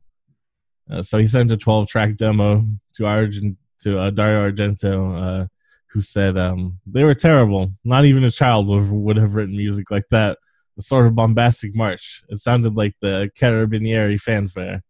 Uh, 0.90 1.02
so 1.02 1.18
he 1.18 1.28
sent 1.28 1.52
a 1.52 1.58
12 1.58 1.88
track 1.88 2.16
demo 2.18 2.62
to 2.96 3.06
Argent 3.06 3.58
to 3.80 3.98
uh, 3.98 4.10
Dario 4.12 4.50
Argento, 4.52 5.16
uh, 5.44 5.48
who 5.92 6.02
said 6.02 6.38
um, 6.38 6.80
they 6.86 7.04
were 7.04 7.14
terrible. 7.16 7.72
Not 7.84 8.06
even 8.06 8.24
a 8.24 8.32
child 8.32 8.68
would, 8.68 8.90
would 8.92 9.18
have 9.18 9.34
written 9.36 9.56
music 9.58 9.90
like 9.92 10.08
that. 10.12 10.38
A 10.78 10.82
sort 10.82 11.06
of 11.06 11.16
bombastic 11.16 11.76
march. 11.76 12.24
It 12.30 12.38
sounded 12.38 12.76
like 12.76 12.94
the 13.02 13.32
Carabinieri 13.40 14.20
fanfare. 14.20 14.82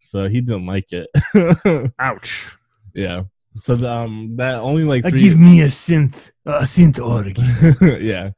So 0.00 0.26
he 0.28 0.40
didn't 0.40 0.66
like 0.66 0.86
it. 0.92 1.92
Ouch. 1.98 2.56
yeah. 2.94 3.22
So 3.58 3.76
the, 3.76 3.90
um, 3.90 4.36
that 4.36 4.54
only 4.56 4.84
like 4.84 5.04
Uh, 5.04 5.10
three. 5.10 5.18
give 5.20 5.38
me 5.38 5.60
a 5.60 5.66
synth, 5.66 6.32
a 6.46 6.62
synth 6.62 6.98
organ. 6.98 7.34
yeah. 8.02 8.30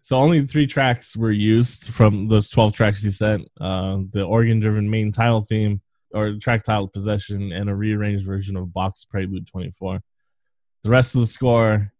So 0.00 0.16
only 0.16 0.44
three 0.46 0.66
tracks 0.66 1.16
were 1.16 1.30
used 1.30 1.90
from 1.94 2.26
those 2.28 2.50
12 2.50 2.72
tracks 2.72 3.02
he 3.04 3.10
sent. 3.10 3.48
Uh, 3.60 4.00
the 4.12 4.24
organ 4.24 4.58
driven 4.58 4.90
main 4.90 5.12
title 5.12 5.42
theme 5.42 5.80
or 6.16 6.34
track 6.38 6.62
title 6.62 6.88
possession 6.88 7.52
and 7.52 7.68
a 7.68 7.74
rearranged 7.74 8.26
version 8.26 8.56
of 8.56 8.72
Bach 8.72 8.96
Prelude 9.10 9.46
24. 9.46 10.00
The 10.82 10.90
rest 10.90 11.14
of 11.14 11.20
the 11.20 11.26
score 11.26 11.92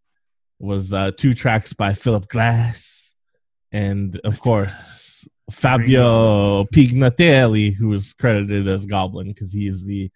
was 0.58 0.92
uh, 0.92 1.10
two 1.16 1.34
tracks 1.34 1.72
by 1.72 1.92
Philip 1.92 2.28
Glass 2.28 3.14
and 3.72 4.18
of 4.24 4.40
course 4.40 5.28
Fabio 5.50 6.64
Pignatelli, 6.64 7.74
who 7.74 7.92
is 7.92 8.14
credited 8.14 8.66
as 8.66 8.86
Goblin 8.86 9.28
because 9.28 9.52
he 9.52 9.66
is 9.66 9.86
the 9.86 10.10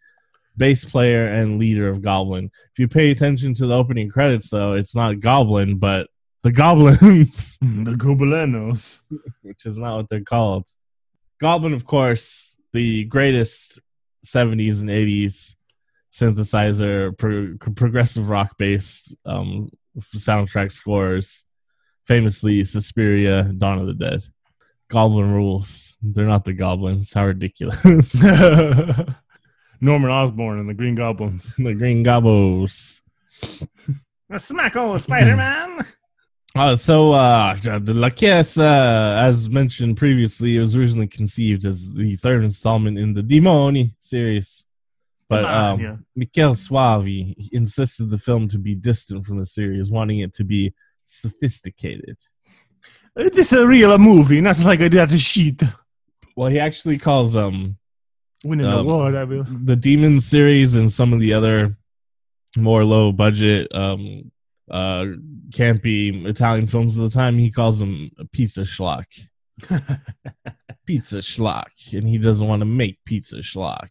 bass 0.56 0.84
player 0.84 1.26
and 1.26 1.58
leader 1.58 1.88
of 1.88 2.02
Goblin. 2.02 2.50
If 2.72 2.78
you 2.78 2.88
pay 2.88 3.10
attention 3.10 3.54
to 3.54 3.66
the 3.66 3.76
opening 3.76 4.08
credits, 4.08 4.50
though, 4.50 4.74
it's 4.74 4.96
not 4.96 5.20
Goblin, 5.20 5.78
but 5.78 6.08
the 6.42 6.52
Goblins, 6.52 7.58
the 7.60 7.96
Gobelenos. 7.96 9.02
which 9.42 9.66
is 9.66 9.78
not 9.78 9.96
what 9.96 10.08
they're 10.08 10.20
called. 10.22 10.66
Goblin, 11.38 11.72
of 11.72 11.84
course, 11.84 12.58
the 12.72 13.04
greatest 13.04 13.80
70s 14.24 14.80
and 14.80 14.90
80s 14.90 15.56
synthesizer, 16.12 17.16
pro- 17.16 17.56
progressive 17.74 18.28
rock 18.28 18.56
based 18.59 19.16
um, 19.24 19.70
soundtrack 19.98 20.72
scores, 20.72 21.44
famously 22.06 22.64
Suspiria, 22.64 23.44
Dawn 23.44 23.78
of 23.78 23.87
the 23.87 23.94
Dead. 23.94 24.20
Goblin 24.88 25.33
rules. 25.33 25.96
They're 26.02 26.26
not 26.26 26.44
the 26.44 26.52
goblins. 26.52 27.12
How 27.12 27.26
ridiculous. 27.26 28.26
Norman 29.80 30.11
Osborn 30.11 30.59
and 30.59 30.68
the 30.68 30.74
Green 30.74 30.96
Goblins. 30.96 31.54
the 31.56 31.74
Green 31.74 32.04
Gobos. 32.04 33.00
Smack 34.37 34.76
all 34.76 34.98
Spider 34.98 35.37
Man. 35.37 35.87
Uh, 36.56 36.74
so, 36.74 37.12
uh, 37.12 37.54
the 37.54 37.94
La 37.94 38.08
Chiesa, 38.08 38.64
uh, 38.64 39.22
as 39.24 39.48
mentioned 39.48 39.96
previously, 39.96 40.56
it 40.56 40.60
was 40.60 40.76
originally 40.76 41.06
conceived 41.06 41.64
as 41.64 41.94
the 41.94 42.16
third 42.16 42.42
installment 42.44 42.98
in 42.98 43.14
the 43.14 43.22
Demoni 43.22 43.94
series. 44.00 44.66
But 45.28 45.44
um, 45.44 45.78
Demania. 45.78 46.04
Michele 46.16 46.54
Soavi 46.54 47.34
insisted 47.52 48.10
the 48.10 48.18
film 48.18 48.48
to 48.48 48.58
be 48.58 48.74
distant 48.74 49.24
from 49.24 49.38
the 49.38 49.46
series, 49.46 49.90
wanting 49.92 50.18
it 50.20 50.32
to 50.34 50.44
be 50.44 50.74
sophisticated. 51.04 52.16
This 53.14 53.52
is 53.52 53.60
a 53.60 53.66
real 53.66 53.96
movie, 53.98 54.40
not 54.40 54.62
like 54.64 54.80
a 54.80 55.18
shit. 55.18 55.62
Well, 56.36 56.48
he 56.50 56.58
actually 56.58 56.98
calls 56.98 57.36
um 57.36 57.76
Winning 58.44 58.66
Um, 58.66 58.72
the 58.72 58.78
award, 58.78 59.14
I 59.14 59.24
will. 59.24 59.44
the 59.44 59.76
Demon 59.76 60.18
series 60.20 60.74
and 60.74 60.90
some 60.90 61.12
of 61.12 61.20
the 61.20 61.32
other 61.34 61.76
more 62.56 62.84
low 62.84 63.12
budget 63.12 63.68
um 63.74 64.32
uh 64.70 65.06
campy 65.50 66.24
Italian 66.26 66.66
films 66.66 66.98
of 66.98 67.11
the 67.11 67.18
time, 67.18 67.35
he 67.35 67.50
calls 67.50 67.78
them 67.78 68.11
pizza 68.33 68.62
schlock. 68.62 69.06
pizza 70.87 71.18
schlock. 71.18 71.92
And 71.92 72.09
he 72.09 72.18
doesn't 72.18 72.46
want 72.46 72.61
to 72.61 72.66
make 72.66 72.98
pizza 73.04 73.38
schlock. 73.38 73.88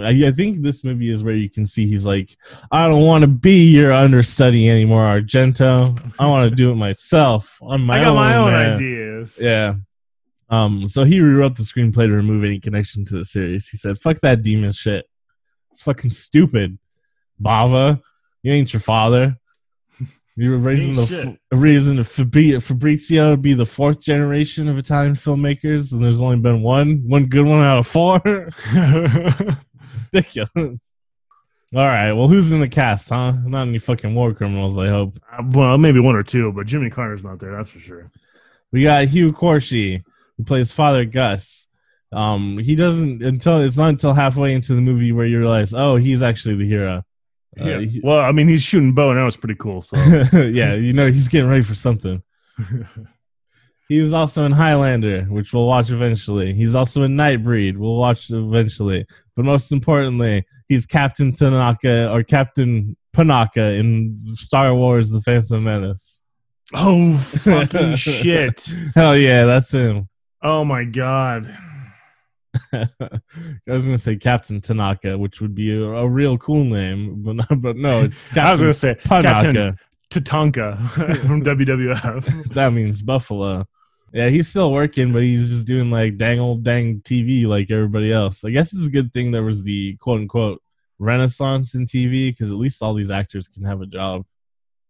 I, 0.00 0.26
I 0.26 0.30
think 0.30 0.62
this 0.62 0.84
movie 0.84 1.10
is 1.10 1.24
where 1.24 1.34
you 1.34 1.50
can 1.50 1.66
see 1.66 1.86
he's 1.86 2.06
like, 2.06 2.30
I 2.70 2.86
don't 2.86 3.04
want 3.04 3.22
to 3.22 3.28
be 3.28 3.70
your 3.72 3.92
understudy 3.92 4.68
anymore, 4.68 5.02
Argento. 5.02 6.14
I 6.18 6.26
want 6.26 6.48
to 6.48 6.54
do 6.54 6.70
it 6.70 6.76
myself 6.76 7.58
on 7.62 7.80
my 7.80 7.98
I 7.98 8.04
got 8.04 8.10
own. 8.10 8.14
my 8.16 8.36
own 8.36 8.50
man." 8.52 8.74
ideas. 8.74 9.38
Yeah. 9.40 9.74
Um, 10.50 10.88
so 10.88 11.04
he 11.04 11.20
rewrote 11.20 11.56
the 11.56 11.62
screenplay 11.62 12.06
to 12.06 12.12
remove 12.12 12.44
any 12.44 12.60
connection 12.60 13.04
to 13.06 13.16
the 13.16 13.24
series. 13.24 13.68
He 13.68 13.76
said, 13.76 13.98
"Fuck 13.98 14.20
that 14.20 14.42
demon 14.42 14.72
shit. 14.72 15.06
It's 15.70 15.82
fucking 15.82 16.10
stupid." 16.10 16.78
Bava, 17.42 18.00
you 18.42 18.52
ain't 18.52 18.72
your 18.72 18.80
father. 18.80 19.36
You 20.34 20.50
were 20.52 20.58
raising 20.58 20.96
Ain't 20.96 21.08
the 21.08 21.38
f- 21.52 21.60
raising 21.60 21.96
the 21.96 22.02
Fabri- 22.02 22.62
Fabrizio 22.62 23.32
to 23.32 23.36
be 23.36 23.52
the 23.52 23.66
fourth 23.66 24.00
generation 24.00 24.66
of 24.66 24.78
Italian 24.78 25.14
filmmakers, 25.14 25.92
and 25.92 26.02
there's 26.02 26.22
only 26.22 26.38
been 26.40 26.62
one 26.62 27.02
one 27.06 27.26
good 27.26 27.46
one 27.46 27.60
out 27.62 27.80
of 27.80 27.86
four. 27.86 28.18
Ridiculous. 30.12 30.94
All 31.74 31.86
right, 31.86 32.12
well, 32.12 32.28
who's 32.28 32.52
in 32.52 32.60
the 32.60 32.68
cast, 32.68 33.08
huh? 33.08 33.32
Not 33.44 33.68
any 33.68 33.78
fucking 33.78 34.14
war 34.14 34.34
criminals, 34.34 34.78
I 34.78 34.88
hope. 34.88 35.16
Uh, 35.30 35.42
well, 35.48 35.78
maybe 35.78 36.00
one 36.00 36.16
or 36.16 36.22
two, 36.22 36.52
but 36.52 36.66
Jimmy 36.66 36.90
Carter's 36.90 37.24
not 37.24 37.38
there. 37.38 37.52
That's 37.56 37.70
for 37.70 37.78
sure. 37.78 38.10
We 38.72 38.82
got 38.82 39.06
Hugh 39.06 39.32
Quarshie, 39.32 40.02
who 40.36 40.44
plays 40.44 40.70
Father 40.70 41.06
Gus. 41.06 41.66
Um, 42.12 42.58
he 42.58 42.76
doesn't 42.76 43.22
until 43.22 43.60
it's 43.60 43.78
not 43.78 43.88
until 43.88 44.12
halfway 44.12 44.52
into 44.52 44.74
the 44.74 44.82
movie 44.82 45.12
where 45.12 45.24
you 45.24 45.38
realize, 45.38 45.72
oh, 45.72 45.96
he's 45.96 46.22
actually 46.22 46.56
the 46.56 46.68
hero. 46.68 47.04
Uh, 47.60 47.64
Yeah. 47.64 47.80
he- 47.80 48.00
well, 48.02 48.20
I 48.20 48.32
mean, 48.32 48.48
he's 48.48 48.62
shooting 48.64 48.92
bow, 48.94 49.10
and 49.10 49.18
that 49.18 49.24
was 49.24 49.36
pretty 49.36 49.56
cool. 49.56 49.80
So 49.80 49.96
yeah, 50.40 50.74
you 50.74 50.92
know 50.92 51.10
he's 51.10 51.28
getting 51.28 51.48
ready 51.50 51.62
for 51.62 51.74
something. 51.74 52.22
He's 53.88 54.14
also 54.14 54.44
in 54.46 54.52
Highlander, 54.52 55.24
which 55.24 55.52
we'll 55.52 55.66
watch 55.66 55.90
eventually. 55.90 56.54
He's 56.54 56.74
also 56.74 57.02
in 57.02 57.14
Nightbreed, 57.14 57.76
we'll 57.76 57.98
watch 57.98 58.30
eventually. 58.30 59.04
But 59.36 59.44
most 59.44 59.70
importantly, 59.70 60.44
he's 60.66 60.86
Captain 60.86 61.30
Tanaka 61.32 62.10
or 62.10 62.22
Captain 62.22 62.96
Panaka 63.14 63.78
in 63.78 64.14
Star 64.18 64.74
Wars: 64.74 65.10
The 65.10 65.20
Phantom 65.20 65.62
Menace. 65.62 66.22
oh 66.74 67.12
fucking 67.14 67.96
shit! 67.96 68.64
Hell 68.94 69.14
yeah, 69.16 69.44
that's 69.44 69.72
him. 69.74 70.08
Oh 70.42 70.64
my 70.64 70.84
god! 70.84 71.46
I 72.72 73.18
was 73.66 73.86
gonna 73.86 73.98
say 73.98 74.16
Captain 74.16 74.60
Tanaka, 74.60 75.16
which 75.16 75.40
would 75.40 75.54
be 75.54 75.74
a, 75.74 75.82
a 75.82 76.08
real 76.08 76.36
cool 76.38 76.64
name, 76.64 77.22
but 77.22 77.36
not, 77.36 77.60
but 77.60 77.76
no, 77.76 78.00
it's 78.00 78.28
Captain 78.28 78.44
I 78.46 78.50
was 78.50 78.60
gonna 78.60 78.74
say. 78.74 78.94
Captain 78.94 79.78
Tatanka 80.10 80.76
from 81.26 81.42
WWF. 81.42 82.52
that 82.52 82.72
means 82.72 83.02
Buffalo. 83.02 83.66
Yeah, 84.12 84.28
he's 84.28 84.48
still 84.48 84.70
working, 84.70 85.12
but 85.12 85.22
he's 85.22 85.48
just 85.48 85.66
doing 85.66 85.90
like 85.90 86.18
dang 86.18 86.38
old 86.38 86.62
dang 86.62 87.00
TV 87.00 87.46
like 87.46 87.70
everybody 87.70 88.12
else. 88.12 88.44
I 88.44 88.50
guess 88.50 88.74
it's 88.74 88.86
a 88.86 88.90
good 88.90 89.12
thing 89.12 89.30
there 89.30 89.42
was 89.42 89.64
the 89.64 89.96
quote 89.96 90.20
unquote 90.20 90.62
renaissance 90.98 91.74
in 91.74 91.86
TV 91.86 92.28
because 92.28 92.52
at 92.52 92.58
least 92.58 92.82
all 92.82 92.92
these 92.92 93.10
actors 93.10 93.48
can 93.48 93.64
have 93.64 93.80
a 93.80 93.86
job, 93.86 94.24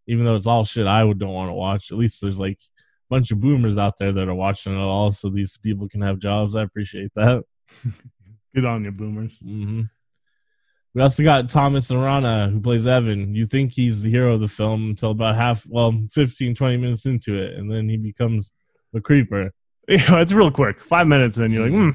even 0.08 0.24
though 0.24 0.34
it's 0.34 0.48
all 0.48 0.64
shit 0.64 0.88
I 0.88 1.04
would 1.04 1.20
don't 1.20 1.32
want 1.32 1.50
to 1.50 1.54
watch. 1.54 1.92
At 1.92 1.98
least 1.98 2.20
there's 2.20 2.40
like 2.40 2.54
a 2.54 2.82
bunch 3.08 3.30
of 3.30 3.40
boomers 3.40 3.78
out 3.78 3.94
there 3.98 4.10
that 4.10 4.28
are 4.28 4.34
watching 4.34 4.72
it 4.72 4.82
all, 4.82 5.12
so 5.12 5.28
these 5.28 5.56
people 5.56 5.88
can 5.88 6.00
have 6.00 6.18
jobs. 6.18 6.56
I 6.56 6.62
appreciate 6.62 7.14
that. 7.14 7.44
Good 8.54 8.64
on 8.64 8.84
you, 8.84 8.92
boomers. 8.92 9.40
hmm 9.40 9.82
We 10.94 11.02
also 11.02 11.22
got 11.22 11.48
Thomas 11.48 11.90
Arana, 11.90 12.48
who 12.48 12.60
plays 12.60 12.86
Evan. 12.86 13.34
You 13.34 13.46
think 13.46 13.72
he's 13.72 14.02
the 14.02 14.10
hero 14.10 14.34
of 14.34 14.40
the 14.40 14.48
film 14.48 14.90
until 14.90 15.12
about 15.12 15.36
half, 15.36 15.66
well, 15.68 15.92
15, 16.10 16.54
20 16.54 16.76
minutes 16.76 17.06
into 17.06 17.34
it, 17.34 17.54
and 17.54 17.72
then 17.72 17.88
he 17.88 17.96
becomes 17.96 18.52
the 18.92 19.00
creeper. 19.00 19.50
Yeah, 19.88 20.20
it's 20.20 20.32
real 20.32 20.52
quick. 20.52 20.78
Five 20.78 21.08
minutes, 21.08 21.38
and 21.38 21.52
you're 21.52 21.64
like, 21.64 21.72
hmm. 21.72 21.90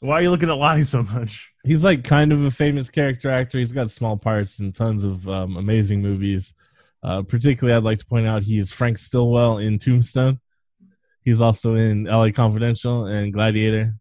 Why 0.00 0.14
are 0.14 0.22
you 0.22 0.30
looking 0.30 0.50
at 0.50 0.58
Lottie 0.58 0.82
so 0.82 1.02
much? 1.02 1.52
He's 1.64 1.84
like 1.84 2.04
kind 2.04 2.32
of 2.32 2.44
a 2.44 2.50
famous 2.50 2.90
character 2.90 3.30
actor. 3.30 3.58
He's 3.58 3.72
got 3.72 3.88
small 3.90 4.18
parts 4.18 4.60
in 4.60 4.72
tons 4.72 5.04
of 5.04 5.26
um, 5.28 5.56
amazing 5.56 6.02
movies. 6.02 6.54
Uh, 7.02 7.22
particularly, 7.22 7.76
I'd 7.76 7.84
like 7.84 7.98
to 7.98 8.06
point 8.06 8.26
out 8.26 8.42
he 8.42 8.58
is 8.58 8.72
Frank 8.72 8.98
Stillwell 8.98 9.58
in 9.58 9.78
Tombstone. 9.78 10.38
He's 11.22 11.42
also 11.42 11.74
in 11.74 12.04
LA 12.04 12.30
Confidential 12.30 13.06
and 13.06 13.32
Gladiator. 13.32 13.94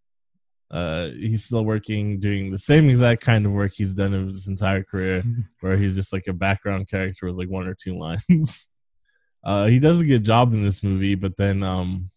Uh, 0.72 1.10
he's 1.10 1.44
still 1.46 1.66
working, 1.66 2.20
doing 2.20 2.52
the 2.52 2.58
same 2.58 2.90
exact 2.90 3.24
kind 3.24 3.46
of 3.46 3.52
work 3.52 3.72
he's 3.74 3.96
done 3.96 4.14
in 4.14 4.28
his 4.28 4.48
entire 4.48 4.84
career, 4.84 5.24
where 5.62 5.78
he's 5.78 5.96
just 5.96 6.14
like 6.14 6.28
a 6.28 6.34
background 6.34 6.88
character 6.88 7.26
with 7.26 7.36
like 7.36 7.50
one 7.50 7.68
or 7.68 7.74
two 7.74 7.98
lines. 7.98 8.70
uh, 9.44 9.66
he 9.66 9.80
does 9.80 10.02
a 10.02 10.06
good 10.06 10.24
job 10.24 10.54
in 10.54 10.64
this 10.64 10.84
movie, 10.84 11.16
but 11.16 11.36
then 11.38 11.64
um, 11.64 12.10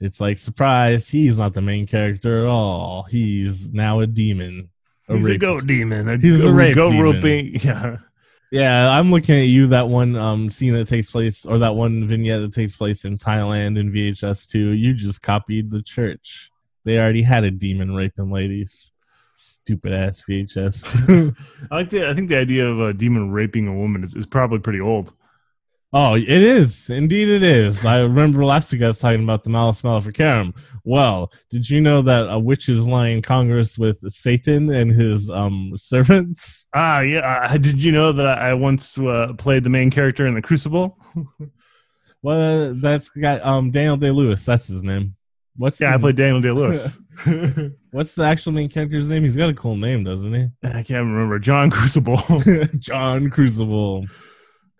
it's 0.00 0.20
like 0.20 0.36
surprise, 0.36 1.08
he's 1.08 1.38
not 1.38 1.54
the 1.54 1.62
main 1.62 1.86
character 1.86 2.40
at 2.40 2.46
all. 2.46 3.04
He's 3.04 3.72
now 3.72 4.00
a 4.00 4.06
demon. 4.06 4.70
He's 5.08 5.26
a 5.26 5.38
goat 5.38 5.66
demon. 5.66 6.08
A, 6.08 6.16
He's 6.18 6.44
a 6.44 6.52
rape 6.52 6.74
goat 6.74 6.90
demon. 6.90 7.04
roping. 7.04 7.56
Yeah. 7.60 7.96
Yeah, 8.52 8.88
I'm 8.88 9.10
looking 9.10 9.36
at 9.36 9.48
you. 9.48 9.66
That 9.68 9.88
one 9.88 10.14
um, 10.14 10.48
scene 10.48 10.74
that 10.74 10.86
takes 10.86 11.10
place, 11.10 11.44
or 11.44 11.58
that 11.58 11.74
one 11.74 12.04
vignette 12.04 12.40
that 12.42 12.52
takes 12.52 12.76
place 12.76 13.04
in 13.04 13.18
Thailand 13.18 13.76
in 13.78 13.90
VHS 13.90 14.48
two. 14.48 14.68
You 14.68 14.94
just 14.94 15.22
copied 15.22 15.72
the 15.72 15.82
church. 15.82 16.52
They 16.84 16.98
already 16.98 17.22
had 17.22 17.44
a 17.44 17.50
demon 17.50 17.94
raping 17.94 18.30
ladies. 18.30 18.92
Stupid 19.34 19.92
ass 19.92 20.22
VHS. 20.28 21.34
I 21.70 21.74
like 21.74 21.90
the. 21.90 22.08
I 22.08 22.14
think 22.14 22.28
the 22.28 22.38
idea 22.38 22.68
of 22.68 22.80
a 22.80 22.92
demon 22.92 23.30
raping 23.32 23.66
a 23.66 23.74
woman 23.74 24.04
is, 24.04 24.14
is 24.14 24.26
probably 24.26 24.60
pretty 24.60 24.80
old. 24.80 25.12
oh, 25.92 26.14
it 26.16 26.28
is 26.28 26.90
indeed. 26.90 27.28
It 27.28 27.42
is. 27.42 27.84
I 27.84 28.00
remember 28.00 28.44
last 28.44 28.72
week 28.72 28.82
I 28.82 28.86
was 28.86 28.98
talking 28.98 29.24
about 29.24 29.42
the 29.42 29.50
Malleus 29.50 29.82
Maleficarum. 29.82 30.54
Well, 30.84 31.32
did 31.50 31.68
you 31.68 31.80
know 31.80 32.02
that 32.02 32.28
a 32.30 32.38
witch 32.38 32.68
is 32.68 32.86
lying 32.86 33.22
Congress 33.22 33.78
with 33.78 33.98
Satan 34.12 34.70
and 34.70 34.90
his 34.92 35.30
um 35.30 35.72
servants? 35.76 36.68
Ah, 36.74 37.00
yeah. 37.00 37.48
Uh, 37.50 37.56
did 37.56 37.82
you 37.82 37.90
know 37.92 38.12
that 38.12 38.26
I, 38.26 38.50
I 38.50 38.54
once 38.54 38.98
uh, 39.00 39.32
played 39.38 39.64
the 39.64 39.70
main 39.70 39.90
character 39.90 40.26
in 40.26 40.34
The 40.34 40.42
Crucible? 40.42 40.98
Well, 42.22 42.74
that's 42.74 43.10
got 43.10 43.44
um 43.44 43.70
Daniel 43.70 43.98
Day 43.98 44.10
Lewis. 44.10 44.46
That's 44.46 44.66
his 44.68 44.82
name. 44.82 45.14
What's 45.56 45.80
Yeah, 45.80 45.90
I 45.90 45.92
the- 45.92 45.98
played 46.00 46.16
Daniel 46.16 46.40
Day 46.40 46.50
Lewis. 46.50 46.98
What's 47.92 48.14
the 48.16 48.24
actual 48.24 48.52
main 48.52 48.68
character's 48.68 49.08
name? 49.10 49.22
He's 49.22 49.36
got 49.36 49.48
a 49.50 49.54
cool 49.54 49.76
name, 49.76 50.02
doesn't 50.04 50.32
he? 50.34 50.48
I 50.64 50.82
can't 50.82 51.06
remember. 51.06 51.38
John 51.38 51.70
Crucible. 51.70 52.16
John 52.78 53.30
Crucible. 53.30 54.06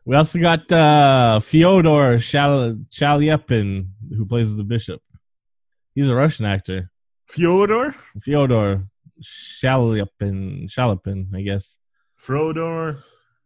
We 0.04 0.16
also 0.16 0.40
got 0.40 0.70
uh, 0.72 1.38
Fyodor 1.40 2.18
Shal- 2.18 2.74
Shalyapin, 2.90 3.87
who 4.16 4.26
plays 4.26 4.50
as 4.50 4.56
the 4.56 4.64
bishop. 4.64 5.00
He's 5.94 6.10
a 6.10 6.16
Russian 6.16 6.44
actor. 6.44 6.90
Fyodor? 7.28 7.94
Fyodor 8.20 8.87
Shalyapin, 9.22 10.64
Shalapin, 10.68 11.34
I 11.34 11.42
guess. 11.42 11.78
Frodor? 12.20 12.98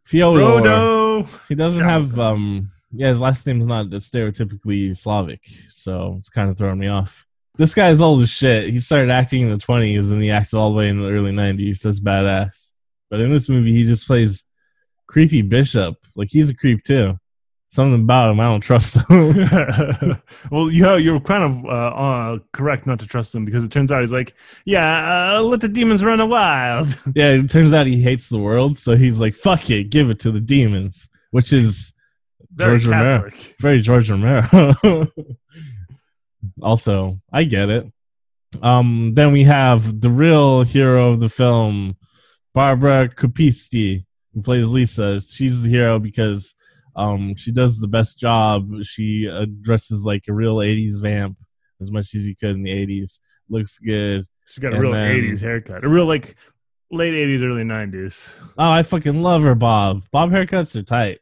Fyodor. 0.05 0.41
Frodo? 0.63 1.49
He 1.49 1.55
doesn't 1.55 1.85
have 1.85 2.19
um 2.19 2.69
Yeah, 2.93 3.09
his 3.09 3.21
last 3.21 3.47
name's 3.47 3.67
not 3.67 3.87
stereotypically 3.87 4.97
Slavic, 4.97 5.45
so 5.69 6.15
it's 6.19 6.31
kind 6.31 6.51
of 6.51 6.57
throwing 6.57 6.79
me 6.79 6.89
off. 6.89 7.27
This 7.57 7.75
guy's 7.75 8.01
old 8.01 8.23
as 8.23 8.31
shit. 8.31 8.69
He 8.69 8.79
started 8.79 9.11
acting 9.11 9.43
in 9.43 9.51
the 9.51 9.57
20s 9.57 10.13
and 10.13 10.23
he 10.23 10.31
acted 10.31 10.57
all 10.57 10.71
the 10.71 10.77
way 10.77 10.89
in 10.89 11.01
the 11.01 11.11
early 11.11 11.33
90s. 11.33 11.83
That's 11.83 12.01
badass. 12.01 12.73
But 13.11 13.21
in 13.21 13.31
this 13.31 13.49
movie, 13.49 13.73
he 13.73 13.85
just 13.85 14.07
plays 14.07 14.45
creepy 15.09 15.43
bishop. 15.43 15.97
Like 16.15 16.29
he's 16.31 16.51
a 16.51 16.55
creep 16.55 16.83
too. 16.85 17.19
Something 17.71 18.01
about 18.01 18.31
him, 18.31 18.41
I 18.41 18.45
don't 18.45 18.61
trust 18.61 19.11
him. 19.11 19.35
well, 20.51 20.71
you 20.71 20.95
you're 20.97 21.21
kind 21.21 21.43
of 21.43 21.65
uh, 21.67 21.69
uh, 21.69 22.39
correct 22.53 22.87
not 22.87 23.01
to 23.01 23.07
trust 23.07 23.35
him 23.35 23.45
because 23.45 23.63
it 23.63 23.71
turns 23.71 23.93
out 23.93 24.01
he's 24.01 24.13
like, 24.13 24.35
yeah, 24.65 25.37
uh, 25.37 25.43
let 25.43 25.61
the 25.61 25.69
demons 25.69 26.03
run 26.03 26.27
wild. 26.31 26.87
yeah, 27.15 27.33
it 27.33 27.51
turns 27.51 27.75
out 27.75 27.87
he 27.87 28.01
hates 28.01 28.31
the 28.31 28.39
world, 28.39 28.79
so 28.79 28.97
he's 28.97 29.21
like, 29.21 29.35
fuck 29.35 29.69
it, 29.69 29.91
give 29.91 30.09
it 30.09 30.19
to 30.21 30.31
the 30.31 30.41
demons, 30.41 31.11
which 31.31 31.53
is 31.53 31.93
Very 32.59 32.79
George 32.79 32.87
Romero. 32.89 33.31
Very 33.61 33.81
George 33.81 34.11
Romero. 34.11 34.43
also, 36.63 37.21
I 37.33 37.45
get 37.45 37.71
it. 37.71 37.87
Um, 38.63 39.13
then 39.15 39.33
we 39.33 39.45
have 39.45 40.01
the 40.01 40.11
real 40.11 40.63
hero 40.63 41.09
of 41.09 41.21
the 41.21 41.29
film, 41.29 41.97
Barbara 42.55 43.09
Cupisti, 43.09 44.05
who 44.35 44.43
plays 44.43 44.69
Lisa. 44.71 45.21
She's 45.21 45.63
the 45.63 45.71
hero 45.71 45.99
because 45.99 46.55
um, 46.97 47.35
she 47.37 47.53
does 47.53 47.81
the 47.81 47.89
best 47.89 48.19
job. 48.19 48.71
She 48.85 49.29
uh, 49.29 49.47
dresses 49.63 50.05
like 50.07 50.25
a 50.29 50.33
real 50.33 50.57
80s 50.57 51.01
vamp 51.03 51.37
as 51.81 51.93
much 51.93 52.15
as 52.15 52.27
you 52.27 52.35
could 52.35 52.57
in 52.57 52.63
the 52.63 52.87
80s. 52.87 53.21
Looks 53.49 53.79
good. 53.79 54.25
She's 54.47 54.59
got 54.63 54.73
a 54.73 54.77
And 54.77 54.83
real 54.83 54.93
then- 54.93 55.21
'80s 55.21 55.43
haircut, 55.43 55.85
a 55.85 55.89
real 55.89 56.07
like 56.07 56.35
late 56.91 57.13
'80s, 57.13 57.43
early 57.43 57.65
'90s. 57.65 58.43
Oh, 58.57 58.71
I 58.71 58.83
fucking 58.83 59.23
love 59.23 59.43
her, 59.43 59.55
Bob. 59.55 60.03
Bob 60.11 60.31
haircuts 60.31 60.75
are 60.75 60.83
tight, 60.83 61.19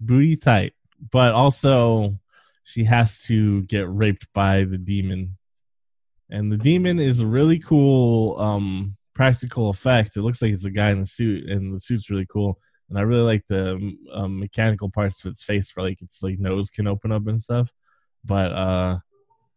booty 0.00 0.36
tight, 0.36 0.72
but 1.10 1.32
also 1.32 2.18
she 2.64 2.84
has 2.84 3.22
to 3.24 3.62
get 3.62 3.88
raped 3.88 4.32
by 4.32 4.64
the 4.64 4.78
demon, 4.78 5.36
and 6.30 6.50
the 6.50 6.58
demon 6.58 6.98
is 6.98 7.20
a 7.20 7.26
really 7.26 7.58
cool 7.58 8.38
um, 8.40 8.96
practical 9.14 9.70
effect. 9.70 10.16
It 10.16 10.22
looks 10.22 10.42
like 10.42 10.52
it's 10.52 10.66
a 10.66 10.70
guy 10.70 10.90
in 10.90 10.98
a 10.98 11.06
suit, 11.06 11.48
and 11.48 11.74
the 11.74 11.80
suit's 11.80 12.10
really 12.10 12.26
cool. 12.26 12.58
And 12.88 12.98
I 12.98 13.02
really 13.02 13.22
like 13.22 13.46
the 13.48 13.96
um, 14.12 14.38
mechanical 14.38 14.90
parts 14.90 15.24
of 15.24 15.30
its 15.30 15.42
face, 15.42 15.70
for 15.70 15.82
like 15.82 16.00
its 16.02 16.22
like 16.22 16.38
nose 16.38 16.70
can 16.70 16.86
open 16.86 17.12
up 17.12 17.26
and 17.26 17.40
stuff. 17.40 17.72
But 18.24 18.52
uh, 18.52 18.98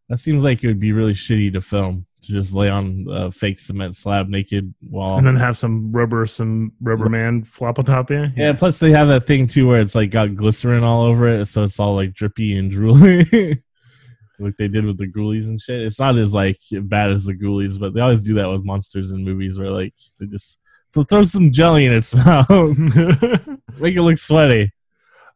that 0.09 0.17
seems 0.17 0.43
like 0.43 0.63
it 0.63 0.67
would 0.67 0.79
be 0.79 0.93
really 0.93 1.13
shitty 1.13 1.53
to 1.53 1.61
film 1.61 2.07
to 2.29 2.35
just 2.35 2.53
lay 2.53 2.69
on 2.69 3.05
a 3.09 3.31
fake 3.31 3.59
cement 3.59 3.95
slab 3.95 4.29
naked 4.29 4.73
while 4.89 5.17
and 5.17 5.25
then 5.25 5.35
have 5.35 5.57
some 5.57 5.91
rubber, 5.91 6.25
some 6.25 6.71
rubber 6.79 7.09
man 7.09 7.43
flop 7.43 7.79
on 7.79 7.85
top 7.85 8.11
of 8.11 8.17
you. 8.17 8.27
Yeah, 8.37 8.53
plus 8.53 8.79
they 8.79 8.91
have 8.91 9.07
that 9.07 9.25
thing 9.25 9.47
too 9.47 9.67
where 9.67 9.81
it's 9.81 9.95
like 9.95 10.11
got 10.11 10.35
glycerin 10.35 10.83
all 10.83 11.03
over 11.03 11.27
it, 11.27 11.45
so 11.45 11.63
it's 11.63 11.79
all 11.79 11.95
like 11.95 12.13
drippy 12.13 12.57
and 12.57 12.71
drooly. 12.71 13.57
like 14.39 14.55
they 14.57 14.67
did 14.67 14.85
with 14.85 14.99
the 14.99 15.11
ghoulies 15.11 15.49
and 15.49 15.59
shit. 15.59 15.81
It's 15.81 15.99
not 15.99 16.15
as 16.17 16.35
like 16.35 16.57
bad 16.83 17.11
as 17.11 17.25
the 17.25 17.33
ghoulies, 17.33 17.79
but 17.79 17.93
they 17.93 18.01
always 18.01 18.21
do 18.21 18.35
that 18.35 18.49
with 18.49 18.63
monsters 18.63 19.11
in 19.11 19.25
movies 19.25 19.59
where 19.59 19.71
like 19.71 19.93
they 20.19 20.27
just 20.27 20.59
they'll 20.93 21.03
throw 21.03 21.23
some 21.23 21.51
jelly 21.51 21.85
in 21.85 21.93
its 21.93 22.13
mouth, 22.25 22.47
make 23.79 23.95
it 23.95 24.01
look 24.01 24.17
sweaty. 24.17 24.71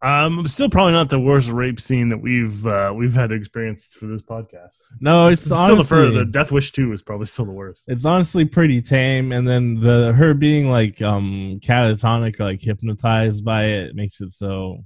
Um, 0.03 0.45
still 0.47 0.69
probably 0.69 0.91
not 0.91 1.09
the 1.09 1.19
worst 1.19 1.49
rape 1.49 1.79
scene 1.79 2.09
that 2.09 2.17
we've 2.17 2.67
uh, 2.67 2.91
we've 2.93 3.13
had 3.13 3.31
experience 3.31 3.93
for 3.93 4.05
this 4.05 4.21
podcast. 4.21 4.81
No, 4.99 5.29
it's, 5.29 5.45
still 5.45 5.57
honestly 5.57 5.97
the, 5.97 6.11
fir- 6.11 6.11
the 6.11 6.25
Death 6.25 6.51
Wish 6.51 6.73
Two 6.73 6.91
is 6.91 7.01
probably 7.01 7.25
still 7.25 7.45
the 7.45 7.51
worst. 7.51 7.87
it's 7.87 8.05
honestly 8.05 8.43
pretty 8.43 8.81
tame, 8.81 9.31
and 9.31 9.47
then 9.47 9.79
the 9.79 10.11
her 10.11 10.33
being 10.33 10.69
like 10.69 11.01
um 11.01 11.59
catatonic 11.61 12.37
or 12.39 12.45
like 12.45 12.61
hypnotized 12.61 13.45
by 13.45 13.63
it 13.65 13.95
makes 13.95 14.19
it 14.19 14.29
so. 14.29 14.83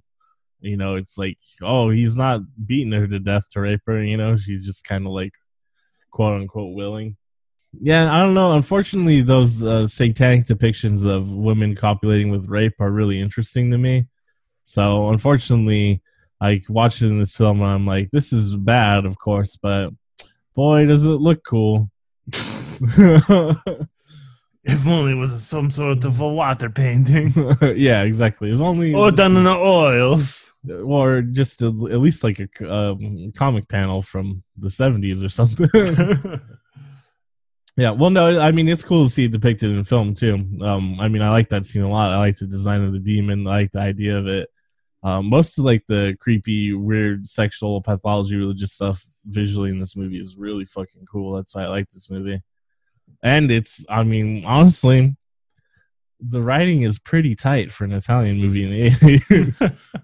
You 0.60 0.76
know, 0.76 0.96
it's 0.96 1.20
like, 1.20 1.38
oh, 1.62 1.92
he's 1.92 2.18
not 2.18 2.42
beating 2.66 2.92
her 2.92 3.06
to 3.08 3.20
death 3.20 3.52
to 3.52 3.62
rape 3.62 3.82
her. 3.86 4.04
You 4.04 4.18
know, 4.18 4.38
she's 4.38 4.66
just 4.66 4.86
kind 4.86 5.06
of 5.06 5.12
like, 5.12 5.34
quote 6.10 6.42
unquote, 6.42 6.76
willing. 6.76 7.16
Yeah, 7.80 8.12
I 8.12 8.24
don't 8.24 8.34
know. 8.34 8.54
Unfortunately, 8.54 9.22
those 9.22 9.62
uh, 9.62 9.86
satanic 9.86 10.46
depictions 10.46 11.10
of 11.10 11.32
women 11.32 11.76
copulating 11.76 12.32
with 12.32 12.50
rape 12.50 12.74
are 12.80 12.90
really 12.90 13.20
interesting 13.20 13.70
to 13.70 13.78
me. 13.78 14.08
So, 14.68 15.10
unfortunately, 15.10 16.02
I 16.42 16.62
watched 16.68 17.02
it 17.02 17.08
in 17.08 17.20
this 17.20 17.38
film 17.38 17.62
I'm 17.62 17.86
like, 17.86 18.12
this 18.12 18.34
is 18.34 18.58
bad, 18.58 19.06
of 19.06 19.18
course, 19.18 19.56
but 19.56 19.92
boy, 20.54 20.86
does 20.86 21.06
it 21.06 21.22
look 21.22 21.44
cool. 21.46 21.90
If 24.70 24.86
only 24.86 25.14
it 25.14 25.16
was 25.16 25.48
some 25.48 25.72
sort 25.72 26.04
of 26.04 26.20
a 26.20 26.28
water 26.28 26.70
painting 26.70 27.32
yeah, 27.62 28.04
exactly. 28.04 28.50
It 28.50 28.52
was 28.52 28.60
only 28.60 28.94
or 28.94 29.12
done 29.12 29.38
in 29.38 29.46
the 29.46 29.56
oils. 29.56 30.54
or 30.84 31.22
just 31.22 31.62
a, 31.62 31.68
at 31.68 32.02
least 32.02 32.26
like 32.26 32.40
a 32.40 32.70
um, 32.70 33.32
comic 33.38 33.70
panel 33.70 34.02
from 34.02 34.44
the 34.58 34.68
70s 34.68 35.24
or 35.24 35.30
something. 35.30 35.70
yeah, 37.78 37.92
well, 37.92 38.10
no, 38.10 38.42
I 38.42 38.52
mean, 38.52 38.68
it's 38.68 38.84
cool 38.84 39.06
to 39.06 39.10
see 39.10 39.24
it 39.24 39.32
depicted 39.32 39.72
in 39.72 39.86
film 39.86 40.14
too. 40.14 40.36
Um, 40.62 41.00
I 41.00 41.08
mean, 41.08 41.22
I 41.22 41.30
like 41.30 41.48
that 41.50 41.64
scene 41.64 41.84
a 41.84 41.90
lot. 41.90 42.12
I 42.12 42.18
like 42.18 42.38
the 42.38 42.48
design 42.48 42.84
of 42.84 42.92
the 42.92 43.00
demon, 43.00 43.48
I 43.48 43.52
like 43.52 43.72
the 43.72 43.80
idea 43.80 44.18
of 44.18 44.28
it. 44.28 44.50
Um, 45.08 45.30
most 45.30 45.58
of 45.58 45.64
like 45.64 45.86
the 45.88 46.18
creepy, 46.20 46.74
weird 46.74 47.30
sexual 47.30 47.82
pathology, 47.82 48.36
religious 48.36 48.74
stuff 48.74 49.02
visually 49.24 49.70
in 49.70 49.80
this 49.80 49.96
movie 49.96 50.20
is 50.20 50.36
really 50.38 50.66
fucking 50.66 51.06
cool. 51.10 51.34
That's 51.34 51.56
why 51.56 51.64
I 51.64 51.70
like 51.70 51.90
this 51.90 52.10
movie. 52.12 52.42
And 53.24 53.50
it's, 53.50 53.86
I 53.90 54.04
mean, 54.04 54.44
honestly, 54.44 55.16
the 56.20 56.42
writing 56.42 56.82
is 56.82 57.00
pretty 57.00 57.36
tight 57.36 57.72
for 57.72 57.86
an 57.86 57.94
Italian 57.94 58.38
movie 58.38 58.66
in 58.66 58.70
the 58.70 58.88
80s. 58.90 59.94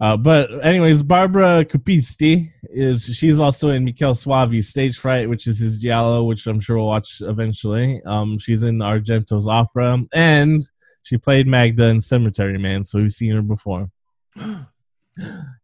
Uh, 0.00 0.16
but 0.16 0.50
anyways, 0.64 1.00
Barbara 1.00 1.64
Cupisti 1.64 2.50
is 2.64 3.04
she's 3.04 3.38
also 3.38 3.70
in 3.70 3.84
Mikel 3.84 4.14
Soavi's 4.14 4.68
Stage 4.68 4.98
Fright, 4.98 5.28
which 5.28 5.46
is 5.46 5.60
his 5.60 5.78
giallo, 5.78 6.24
which 6.24 6.44
I'm 6.48 6.58
sure 6.58 6.78
we'll 6.78 6.88
watch 6.88 7.20
eventually. 7.20 8.02
Um, 8.04 8.36
she's 8.40 8.64
in 8.64 8.78
Argento's 8.78 9.46
opera, 9.46 10.02
and 10.12 10.60
she 11.04 11.18
played 11.18 11.46
Magda 11.46 11.86
in 11.86 12.00
Cemetery 12.00 12.58
Man, 12.58 12.82
so 12.82 12.98
we've 12.98 13.12
seen 13.12 13.36
her 13.36 13.42
before. 13.42 13.92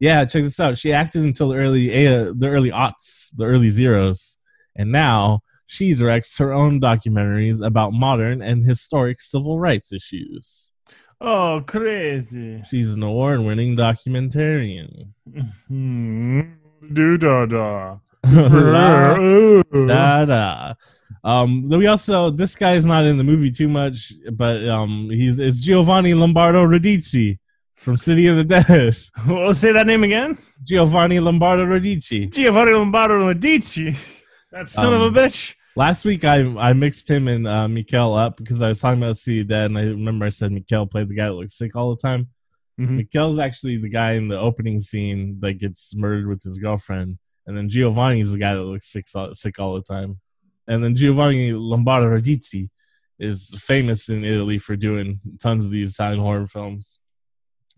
yeah, 0.00 0.24
check 0.24 0.42
this 0.42 0.61
out. 0.61 0.78
She 0.78 0.92
acted 0.92 1.24
until 1.24 1.48
the 1.48 1.57
early 1.57 2.07
uh, 2.07 2.33
the 2.37 2.48
early 2.48 2.70
aughts, 2.70 3.35
the 3.37 3.44
early 3.44 3.68
zeros, 3.68 4.38
and 4.76 4.92
now 4.92 5.40
she 5.66 5.94
directs 5.94 6.38
her 6.38 6.52
own 6.52 6.81
documentaries 6.81 7.64
about 7.64 7.92
modern 7.92 8.42
and 8.42 8.64
historic 8.64 9.20
civil 9.20 9.59
rights 9.61 9.92
issues. 9.92 10.72
oh, 11.20 11.62
crazy. 11.66 12.62
She's 12.68 12.94
an 12.94 13.02
award-winning 13.02 13.76
documentarian. 13.76 15.12
Do 16.94 17.18
da 17.18 17.46
da. 17.46 17.98
da, 19.87 20.24
da. 20.24 20.74
Um, 21.24 21.68
we 21.68 21.87
also 21.87 22.31
this 22.31 22.54
guy's 22.57 22.87
not 22.87 23.04
in 23.04 23.18
the 23.18 23.24
movie 23.24 23.50
too 23.50 23.68
much, 23.68 24.12
but 24.33 24.66
um, 24.68 25.11
he's 25.11 25.38
it's 25.38 25.61
Giovanni 25.61 26.14
Lombardo 26.14 26.64
Radice 26.64 27.38
from 27.88 27.96
City 27.96 28.27
of 28.27 28.37
the 28.37 28.44
Dead. 28.44 28.94
Well, 29.27 29.55
say 29.55 29.72
that 29.72 29.87
name 29.87 30.05
again. 30.05 30.37
Giovanni 30.62 31.20
Lombardo 31.20 31.64
Radice. 31.64 32.31
Giovanni 32.31 32.72
Lombardo 32.72 33.27
Medici. 33.27 33.94
That 34.53 34.68
son 34.68 34.92
of 34.92 35.01
Um, 35.01 35.16
a 35.16 35.18
bitch. 35.18 35.57
Last 35.74 36.05
week 36.05 36.22
I 36.22 36.40
I 36.59 36.74
mixed 36.74 37.09
him 37.11 37.29
and 37.29 37.46
uh, 37.46 37.66
Mikel 37.66 38.14
up 38.14 38.37
because 38.37 38.61
I 38.61 38.68
was 38.68 38.79
talking 38.79 39.03
about 39.03 39.16
City 39.16 39.40
of 39.40 39.48
the 39.48 39.55
Dead, 39.55 39.70
and 39.70 39.79
I 39.79 39.85
remember 39.85 40.27
I 40.27 40.29
said 40.29 40.53
Mikel 40.53 40.87
played 40.87 41.09
the 41.09 41.14
guy 41.14 41.27
that 41.29 41.33
looks 41.33 41.55
sick 41.55 41.74
all 41.77 41.88
the 41.88 41.96
time. 42.09 42.29
Mhm. 42.79 42.96
Mikel's 42.98 43.38
actually 43.38 43.79
the 43.79 43.88
guy 43.88 44.12
in 44.12 44.29
the 44.29 44.38
opening 44.38 44.81
scene 44.81 45.38
that 45.40 45.55
gets 45.55 45.96
murdered 45.96 46.27
with 46.29 46.42
his 46.42 46.59
girlfriend, 46.59 47.16
and 47.46 47.57
then 47.57 47.70
Giovanni's 47.70 48.33
the 48.33 48.38
guy 48.38 48.55
that 48.55 48.64
looks 48.64 48.85
sick, 48.92 49.07
sick 49.33 49.59
all 49.59 49.74
the 49.77 49.81
time. 49.83 50.20
And 50.66 50.85
then 50.85 50.94
Giovanni 50.94 51.55
Lombardo 51.55 52.07
Radice 52.11 52.68
is 53.18 53.55
famous 53.59 54.11
in 54.11 54.24
Italy 54.24 54.59
for 54.59 54.77
doing 54.77 55.20
tons 55.40 55.64
of 55.64 55.70
these 55.70 55.94
Italian 55.94 56.20
horror 56.20 56.46
films. 56.46 57.01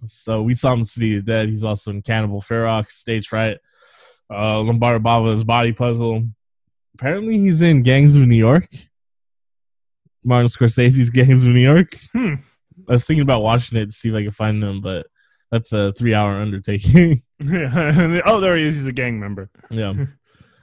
So 0.06 0.42
we 0.42 0.54
saw 0.54 0.72
him 0.72 0.80
in 0.80 0.84
City 0.84 1.16
of 1.18 1.24
the 1.24 1.32
Dead. 1.32 1.48
He's 1.48 1.64
also 1.64 1.90
in 1.90 2.02
Cannibal 2.02 2.40
Ferox, 2.40 2.92
Stage 2.92 3.28
Fright, 3.28 3.58
uh, 4.30 4.58
Lamberto 4.60 4.98
Bava's 5.02 5.44
Body 5.44 5.72
Puzzle. 5.72 6.22
Apparently, 6.94 7.38
he's 7.38 7.62
in 7.62 7.82
Gangs 7.82 8.16
of 8.16 8.26
New 8.26 8.36
York. 8.36 8.66
Martin 10.24 10.48
Scorsese's 10.48 11.10
Gangs 11.14 11.44
of 11.44 11.52
New 11.52 11.60
York. 11.60 11.92
Hmm. 12.12 12.34
I 12.88 12.92
was 12.94 13.06
thinking 13.06 13.22
about 13.22 13.42
watching 13.42 13.78
it 13.78 13.86
to 13.86 13.92
see 13.92 14.08
if 14.08 14.14
I 14.14 14.24
could 14.24 14.34
find 14.34 14.62
him, 14.62 14.80
but 14.80 15.06
that's 15.50 15.72
a 15.72 15.92
three-hour 15.92 16.32
undertaking. 16.32 17.16
oh, 17.42 18.40
there 18.40 18.56
he 18.56 18.64
is. 18.64 18.74
He's 18.76 18.86
a 18.86 18.92
gang 18.92 19.18
member. 19.20 19.50
yeah. 19.70 19.92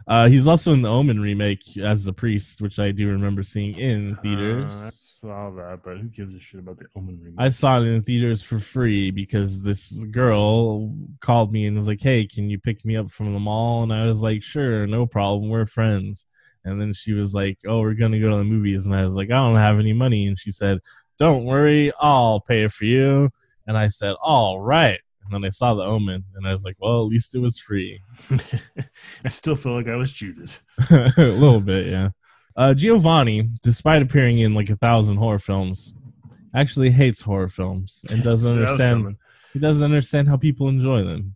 Uh, 0.07 0.29
he's 0.29 0.47
also 0.47 0.71
in 0.71 0.81
the 0.81 0.89
Omen 0.89 1.19
remake 1.19 1.77
as 1.77 2.05
the 2.05 2.13
priest, 2.13 2.61
which 2.61 2.79
I 2.79 2.91
do 2.91 3.07
remember 3.09 3.43
seeing 3.43 3.75
in 3.77 4.13
Uh, 4.13 4.21
theaters. 4.21 5.06
Saw 5.21 5.49
that, 5.51 5.81
but 5.83 5.97
who 5.97 6.07
gives 6.09 6.35
a 6.35 6.39
shit 6.39 6.59
about 6.59 6.77
the 6.77 6.85
Omen 6.95 7.19
remake? 7.21 7.39
I 7.39 7.49
saw 7.49 7.79
it 7.79 7.87
in 7.87 8.01
theaters 8.01 8.43
for 8.43 8.59
free 8.59 9.11
because 9.11 9.63
this 9.63 10.03
girl 10.05 10.93
called 11.19 11.51
me 11.51 11.65
and 11.65 11.75
was 11.75 11.87
like, 11.87 12.01
"Hey, 12.01 12.25
can 12.25 12.49
you 12.49 12.59
pick 12.59 12.85
me 12.85 12.95
up 12.95 13.09
from 13.09 13.33
the 13.33 13.39
mall?" 13.39 13.83
And 13.83 13.93
I 13.93 14.07
was 14.07 14.21
like, 14.21 14.43
"Sure, 14.43 14.85
no 14.87 15.05
problem. 15.05 15.49
We're 15.49 15.65
friends." 15.65 16.25
And 16.65 16.79
then 16.79 16.93
she 16.93 17.13
was 17.13 17.33
like, 17.33 17.57
"Oh, 17.67 17.81
we're 17.81 17.93
gonna 17.93 18.19
go 18.19 18.29
to 18.29 18.37
the 18.37 18.43
movies," 18.43 18.85
and 18.85 18.95
I 18.95 19.03
was 19.03 19.15
like, 19.15 19.31
"I 19.31 19.37
don't 19.37 19.55
have 19.55 19.79
any 19.79 19.93
money." 19.93 20.27
And 20.27 20.37
she 20.37 20.51
said, 20.51 20.79
"Don't 21.17 21.45
worry, 21.45 21.91
I'll 21.99 22.39
pay 22.39 22.67
for 22.67 22.85
you." 22.85 23.29
And 23.65 23.77
I 23.77 23.87
said, 23.87 24.15
"All 24.21 24.59
right." 24.59 24.99
And 25.27 25.33
then 25.33 25.45
I 25.45 25.49
saw 25.49 25.73
The 25.73 25.83
Omen, 25.83 26.23
and 26.35 26.47
I 26.47 26.51
was 26.51 26.63
like, 26.63 26.77
well, 26.79 27.01
at 27.01 27.07
least 27.07 27.35
it 27.35 27.39
was 27.39 27.59
free. 27.59 27.99
I 29.25 29.27
still 29.27 29.57
feel 29.57 29.73
like 29.73 29.89
I 29.89 29.97
was 29.97 30.13
cheated. 30.13 30.49
a 30.89 31.11
little 31.17 31.59
bit, 31.59 31.87
yeah. 31.87 32.11
Uh, 32.57 32.73
Giovanni, 32.73 33.49
despite 33.63 34.01
appearing 34.01 34.39
in 34.39 34.55
like 34.55 34.69
a 34.71 34.75
thousand 34.75 35.17
horror 35.17 35.39
films, 35.39 35.93
actually 36.55 36.89
hates 36.89 37.21
horror 37.21 37.49
films 37.49 38.03
and 38.09 38.23
doesn't 38.23 38.51
understand. 38.57 39.15
He 39.53 39.59
doesn't 39.59 39.85
understand 39.85 40.27
how 40.27 40.37
people 40.37 40.67
enjoy 40.67 41.03
them. 41.03 41.35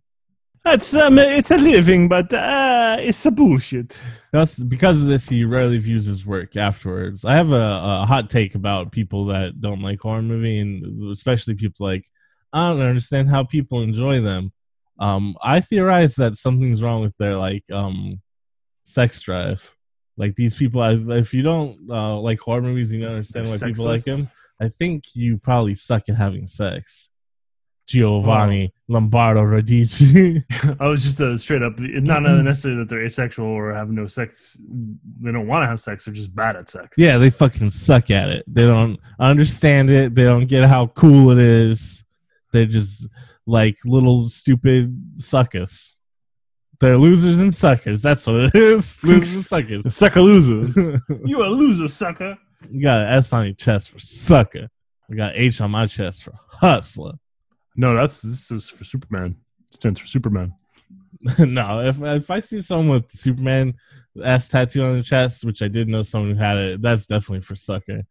It's 0.64 0.94
um, 0.94 1.18
it's 1.18 1.50
a 1.50 1.58
living, 1.58 2.08
but 2.08 2.32
uh, 2.32 2.96
it's 3.00 3.24
a 3.26 3.32
bullshit. 3.32 4.00
Thus, 4.32 4.62
because 4.62 5.02
of 5.02 5.08
this, 5.08 5.28
he 5.28 5.44
rarely 5.44 5.78
views 5.78 6.06
his 6.06 6.24
work 6.24 6.56
afterwards. 6.56 7.24
I 7.24 7.34
have 7.34 7.52
a, 7.52 7.80
a 8.02 8.06
hot 8.06 8.30
take 8.30 8.54
about 8.54 8.92
people 8.92 9.26
that 9.26 9.60
don't 9.60 9.80
like 9.80 10.00
horror 10.00 10.22
movie, 10.22 10.58
and 10.58 11.10
especially 11.10 11.54
people 11.54 11.86
like 11.86 12.06
I 12.52 12.70
don't 12.70 12.80
understand 12.80 13.28
how 13.28 13.44
people 13.44 13.82
enjoy 13.82 14.20
them. 14.20 14.52
Um, 14.98 15.34
I 15.42 15.60
theorize 15.60 16.14
that 16.16 16.34
something's 16.34 16.82
wrong 16.82 17.02
with 17.02 17.16
their 17.16 17.36
like 17.36 17.64
um, 17.72 18.20
sex 18.84 19.20
drive. 19.20 19.76
Like 20.16 20.34
these 20.36 20.54
people, 20.54 20.82
if 20.82 21.32
you 21.32 21.42
don't 21.42 21.76
uh, 21.90 22.18
like 22.18 22.38
horror 22.40 22.62
movies, 22.62 22.92
you 22.92 23.00
don't 23.00 23.12
understand 23.12 23.46
why 23.46 23.56
They're 23.56 23.68
people 23.68 23.86
like 23.86 24.00
sexless? 24.00 24.26
them. 24.26 24.30
I 24.60 24.68
think 24.68 25.04
you 25.14 25.38
probably 25.38 25.74
suck 25.74 26.08
at 26.08 26.16
having 26.16 26.46
sex. 26.46 27.08
Giovanni 27.86 28.72
Lombardo 28.88 29.42
Radice. 29.42 30.42
I 30.80 30.86
was 30.86 31.02
just 31.02 31.20
a 31.20 31.36
straight 31.36 31.62
up, 31.62 31.78
not 31.78 32.22
necessarily 32.22 32.80
that 32.80 32.88
they're 32.88 33.04
asexual 33.04 33.46
or 33.46 33.74
have 33.74 33.90
no 33.90 34.06
sex. 34.06 34.58
They 35.20 35.32
don't 35.32 35.46
want 35.46 35.64
to 35.64 35.66
have 35.66 35.80
sex. 35.80 36.04
They're 36.04 36.14
just 36.14 36.34
bad 36.34 36.56
at 36.56 36.70
sex. 36.70 36.96
Yeah, 36.96 37.18
they 37.18 37.28
fucking 37.28 37.70
suck 37.70 38.10
at 38.10 38.30
it. 38.30 38.44
They 38.46 38.62
don't 38.62 38.98
understand 39.18 39.90
it. 39.90 40.14
They 40.14 40.24
don't 40.24 40.48
get 40.48 40.64
how 40.64 40.86
cool 40.88 41.30
it 41.30 41.38
is. 41.38 42.04
They're 42.52 42.66
just 42.66 43.08
like 43.46 43.76
little 43.84 44.28
stupid 44.28 44.96
suckers. 45.16 46.00
They're 46.82 46.98
losers 46.98 47.38
and 47.38 47.54
suckers. 47.54 48.02
That's 48.02 48.26
what 48.26 48.42
it 48.42 48.54
is. 48.56 49.02
Losers 49.04 49.34
and 49.36 49.44
suckers. 49.44 49.82
Sucker 49.96 50.20
losers. 50.20 50.76
you 51.24 51.44
a 51.44 51.46
loser, 51.46 51.86
sucker. 51.86 52.36
You 52.68 52.82
got 52.82 53.02
an 53.02 53.08
S 53.18 53.32
on 53.32 53.44
your 53.46 53.54
chest 53.54 53.90
for 53.90 54.00
sucker. 54.00 54.68
I 55.08 55.14
got 55.14 55.32
H 55.36 55.60
on 55.60 55.70
my 55.70 55.86
chest 55.86 56.24
for 56.24 56.32
hustler. 56.48 57.12
No, 57.76 57.94
that's 57.94 58.20
this 58.20 58.50
is 58.50 58.68
for 58.68 58.82
Superman. 58.82 59.36
It 59.70 59.76
stands 59.76 60.00
for 60.00 60.08
Superman. 60.08 60.54
no, 61.38 61.82
if 61.82 62.02
if 62.02 62.28
I 62.32 62.40
see 62.40 62.60
someone 62.60 62.88
with 62.88 63.12
Superman 63.12 63.74
S 64.20 64.48
tattoo 64.48 64.82
on 64.82 64.94
their 64.94 65.02
chest, 65.04 65.44
which 65.44 65.62
I 65.62 65.68
did 65.68 65.86
know 65.86 66.02
someone 66.02 66.32
who 66.32 66.42
had 66.42 66.56
it, 66.56 66.82
that's 66.82 67.06
definitely 67.06 67.42
for 67.42 67.54
sucker. 67.54 68.02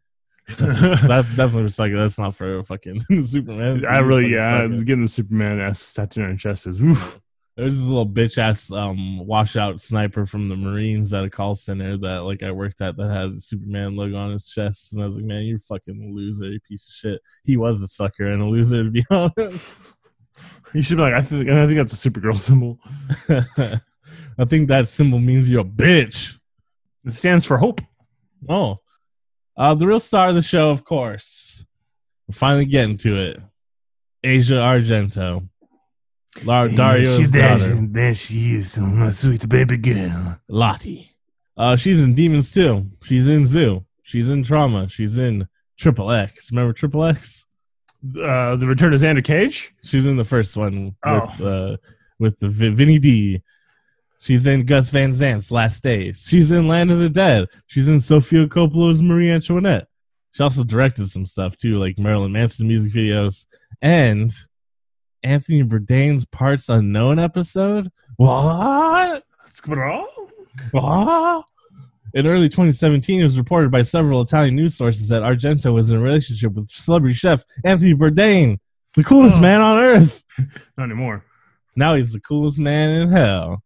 That's, 0.47 0.79
just- 0.79 1.07
that's 1.09 1.35
definitely 1.35 1.63
for 1.63 1.69
sucker. 1.73 1.97
That's 1.97 2.17
not 2.19 2.35
for 2.35 2.63
fucking 2.63 3.01
Superman. 3.23 3.83
I 3.85 3.99
really, 3.99 4.31
yeah, 4.31 4.49
sucker. 4.65 4.83
getting 4.85 5.03
the 5.03 5.09
Superman 5.09 5.59
S 5.59 5.91
tattoo 5.91 6.21
on 6.23 6.29
your 6.29 6.37
chest 6.37 6.67
is 6.67 6.81
oof. 6.81 7.19
There's 7.57 7.77
this 7.77 7.89
little 7.89 8.07
bitch 8.07 8.37
ass 8.37 8.71
um 8.71 9.25
washout 9.25 9.81
sniper 9.81 10.25
from 10.25 10.47
the 10.47 10.55
Marines 10.55 11.13
at 11.13 11.25
a 11.25 11.29
call 11.29 11.53
center 11.53 11.97
that 11.97 12.23
like 12.23 12.43
I 12.43 12.51
worked 12.51 12.81
at 12.81 12.95
that 12.97 13.09
had 13.09 13.41
Superman 13.41 13.95
logo 13.95 14.17
on 14.17 14.31
his 14.31 14.49
chest, 14.49 14.93
and 14.93 15.01
I 15.01 15.05
was 15.05 15.17
like, 15.17 15.25
man, 15.25 15.43
you're 15.43 15.59
fucking 15.59 16.15
loser, 16.15 16.45
you 16.45 16.59
piece 16.61 16.87
of 16.87 16.93
shit. 16.93 17.21
He 17.43 17.57
was 17.57 17.81
a 17.81 17.87
sucker 17.87 18.27
and 18.27 18.41
a 18.41 18.45
loser 18.45 18.83
to 18.83 18.91
be 18.91 19.03
honest. 19.11 19.93
You 20.73 20.81
should 20.81 20.97
be 20.97 21.03
like, 21.03 21.13
I 21.13 21.21
think, 21.21 21.49
I 21.49 21.65
think 21.67 21.77
that's 21.77 22.05
a 22.05 22.09
Supergirl 22.09 22.37
symbol. 22.37 22.79
I 24.37 24.45
think 24.45 24.69
that 24.69 24.87
symbol 24.87 25.19
means 25.19 25.51
you're 25.51 25.61
a 25.61 25.65
bitch. 25.65 26.39
It 27.05 27.11
stands 27.11 27.45
for 27.45 27.57
hope. 27.57 27.81
Oh, 28.47 28.79
uh, 29.57 29.75
the 29.75 29.85
real 29.85 29.99
star 29.99 30.29
of 30.29 30.35
the 30.35 30.41
show, 30.41 30.69
of 30.69 30.83
course. 30.83 31.65
We're 32.27 32.33
finally 32.33 32.65
getting 32.65 32.97
to 32.97 33.17
it. 33.17 33.39
Asia 34.23 34.55
Argento, 34.55 35.47
Lar- 36.45 36.67
Dario's 36.69 37.31
daughter. 37.31 37.79
There 37.89 38.13
she 38.13 38.55
is, 38.55 38.79
my 38.79 39.09
sweet 39.09 39.47
baby 39.49 39.77
girl. 39.77 40.39
Lottie. 40.47 41.07
Uh, 41.57 41.75
she's 41.75 42.03
in 42.03 42.15
Demons 42.15 42.51
too. 42.53 42.85
She's 43.03 43.27
in 43.29 43.45
Zoo. 43.45 43.85
She's 44.03 44.29
in 44.29 44.43
Trauma. 44.43 44.87
She's 44.89 45.17
in 45.17 45.47
Triple 45.77 46.11
X. 46.11 46.51
Remember 46.51 46.73
Triple 46.73 47.05
X? 47.05 47.45
Uh, 48.03 48.55
the 48.55 48.65
Return 48.65 48.93
of 48.93 48.99
Xander 48.99 49.23
Cage. 49.23 49.73
She's 49.83 50.07
in 50.07 50.17
the 50.17 50.23
first 50.23 50.57
one 50.57 50.95
Oh. 51.05 51.19
with 51.21 51.41
uh, 51.47 51.77
with 52.19 52.39
the 52.39 52.49
Vi- 52.49 52.69
Vinny 52.69 52.97
D. 52.99 53.41
She's 54.19 54.47
in 54.47 54.65
Gus 54.65 54.89
Van 54.89 55.13
Sant's 55.13 55.51
Last 55.51 55.83
Days. 55.83 56.25
She's 56.29 56.51
in 56.51 56.67
Land 56.67 56.91
of 56.91 56.99
the 56.99 57.09
Dead. 57.09 57.47
She's 57.67 57.87
in 57.87 57.99
Sofia 57.99 58.47
Coppola's 58.47 59.01
Marie 59.01 59.31
Antoinette. 59.31 59.87
She 60.31 60.43
also 60.43 60.63
directed 60.63 61.07
some 61.07 61.25
stuff 61.25 61.57
too, 61.57 61.77
like 61.77 61.99
Marilyn 61.99 62.31
Manson 62.31 62.67
music 62.67 62.93
videos 62.93 63.47
and 63.81 64.29
Anthony 65.23 65.63
Bourdain's 65.63 66.25
Parts 66.25 66.69
Unknown 66.69 67.19
episode. 67.19 67.89
What? 68.17 69.23
Ah. 70.75 71.43
In 72.13 72.27
early 72.27 72.49
2017, 72.49 73.21
it 73.21 73.23
was 73.23 73.37
reported 73.37 73.71
by 73.71 73.81
several 73.83 74.21
Italian 74.21 74.55
news 74.55 74.75
sources 74.75 75.07
that 75.09 75.21
Argento 75.21 75.73
was 75.73 75.91
in 75.91 75.97
a 75.97 76.01
relationship 76.01 76.53
with 76.53 76.67
celebrity 76.67 77.13
chef 77.13 77.43
Anthony 77.63 77.93
Bourdain, 77.93 78.57
the 78.95 79.03
coolest 79.03 79.39
Oh. 79.39 79.41
man 79.41 79.61
on 79.61 79.81
earth. 79.81 80.25
Not 80.77 80.85
anymore. 80.85 81.23
Now 81.77 81.95
he's 81.95 82.11
the 82.11 82.19
coolest 82.19 82.59
man 82.59 82.89
in 83.01 83.09
hell. 83.09 83.63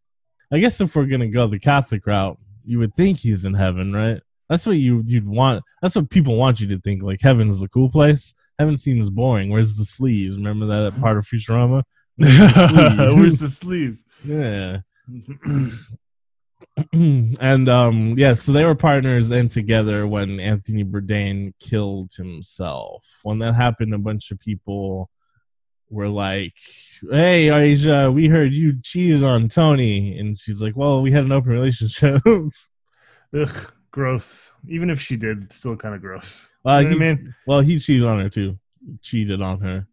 I 0.51 0.59
guess 0.59 0.79
if 0.79 0.95
we're 0.95 1.05
gonna 1.07 1.27
go 1.29 1.47
the 1.47 1.57
Catholic 1.59 2.05
route, 2.05 2.37
you 2.63 2.77
would 2.79 2.93
think 2.93 3.17
he's 3.19 3.45
in 3.45 3.55
heaven, 3.55 3.93
right? 3.93 4.21
That's 4.47 4.67
what 4.67 4.77
you 4.77 5.01
you'd 5.07 5.27
want. 5.27 5.63
That's 5.81 5.95
what 5.95 6.11
people 6.11 6.37
want 6.37 6.61
you 6.61 6.67
to 6.67 6.77
think. 6.77 7.01
Like 7.01 7.19
heaven's 7.21 7.61
the 7.61 7.67
cool 7.67 7.89
place. 7.89 8.35
Heaven 8.57 8.77
seems 8.77 9.09
boring. 9.09 9.49
Where's 9.49 9.77
the 9.77 9.83
sleeves? 9.83 10.37
Remember 10.37 10.65
that 10.67 10.95
part 11.01 11.17
of 11.17 11.25
Futurama? 11.25 11.83
Where's 12.17 13.39
the 13.39 13.47
sleeves? 13.49 14.05
Yeah. 14.23 14.79
and 16.93 17.69
um 17.69 18.15
yeah 18.17 18.33
so 18.33 18.51
they 18.51 18.65
were 18.65 18.75
partners 18.75 19.31
and 19.31 19.49
together 19.49 20.05
when 20.05 20.41
anthony 20.41 20.83
bourdain 20.83 21.53
killed 21.59 22.11
himself 22.17 23.21
when 23.23 23.39
that 23.39 23.53
happened 23.53 23.93
a 23.93 23.97
bunch 23.97 24.31
of 24.31 24.39
people 24.39 25.09
were 25.89 26.09
like 26.09 26.53
hey 27.11 27.49
asia 27.49 28.11
we 28.11 28.27
heard 28.27 28.51
you 28.51 28.73
cheated 28.81 29.23
on 29.23 29.47
tony 29.47 30.17
and 30.17 30.37
she's 30.37 30.61
like 30.61 30.75
well 30.75 31.01
we 31.01 31.11
had 31.11 31.23
an 31.23 31.31
open 31.31 31.51
relationship 31.51 32.21
Ugh, 33.33 33.73
gross. 33.95 34.53
Even 34.67 34.89
if 34.89 34.99
she 34.99 35.15
did, 35.15 35.51
still 35.51 35.75
kind 35.75 35.95
of 35.95 36.01
gross. 36.01 36.51
uh, 36.67 36.83
you 36.83 36.89
know 36.89 36.89
he, 36.89 36.95
I 36.95 37.13
mean? 37.15 37.35
well 37.47 37.61
he 37.61 37.79
cheated 37.79 38.05
on 38.05 38.19
her 38.19 38.29
too 38.29 38.59
cheated 39.01 39.41
on 39.41 39.59
her 39.61 39.87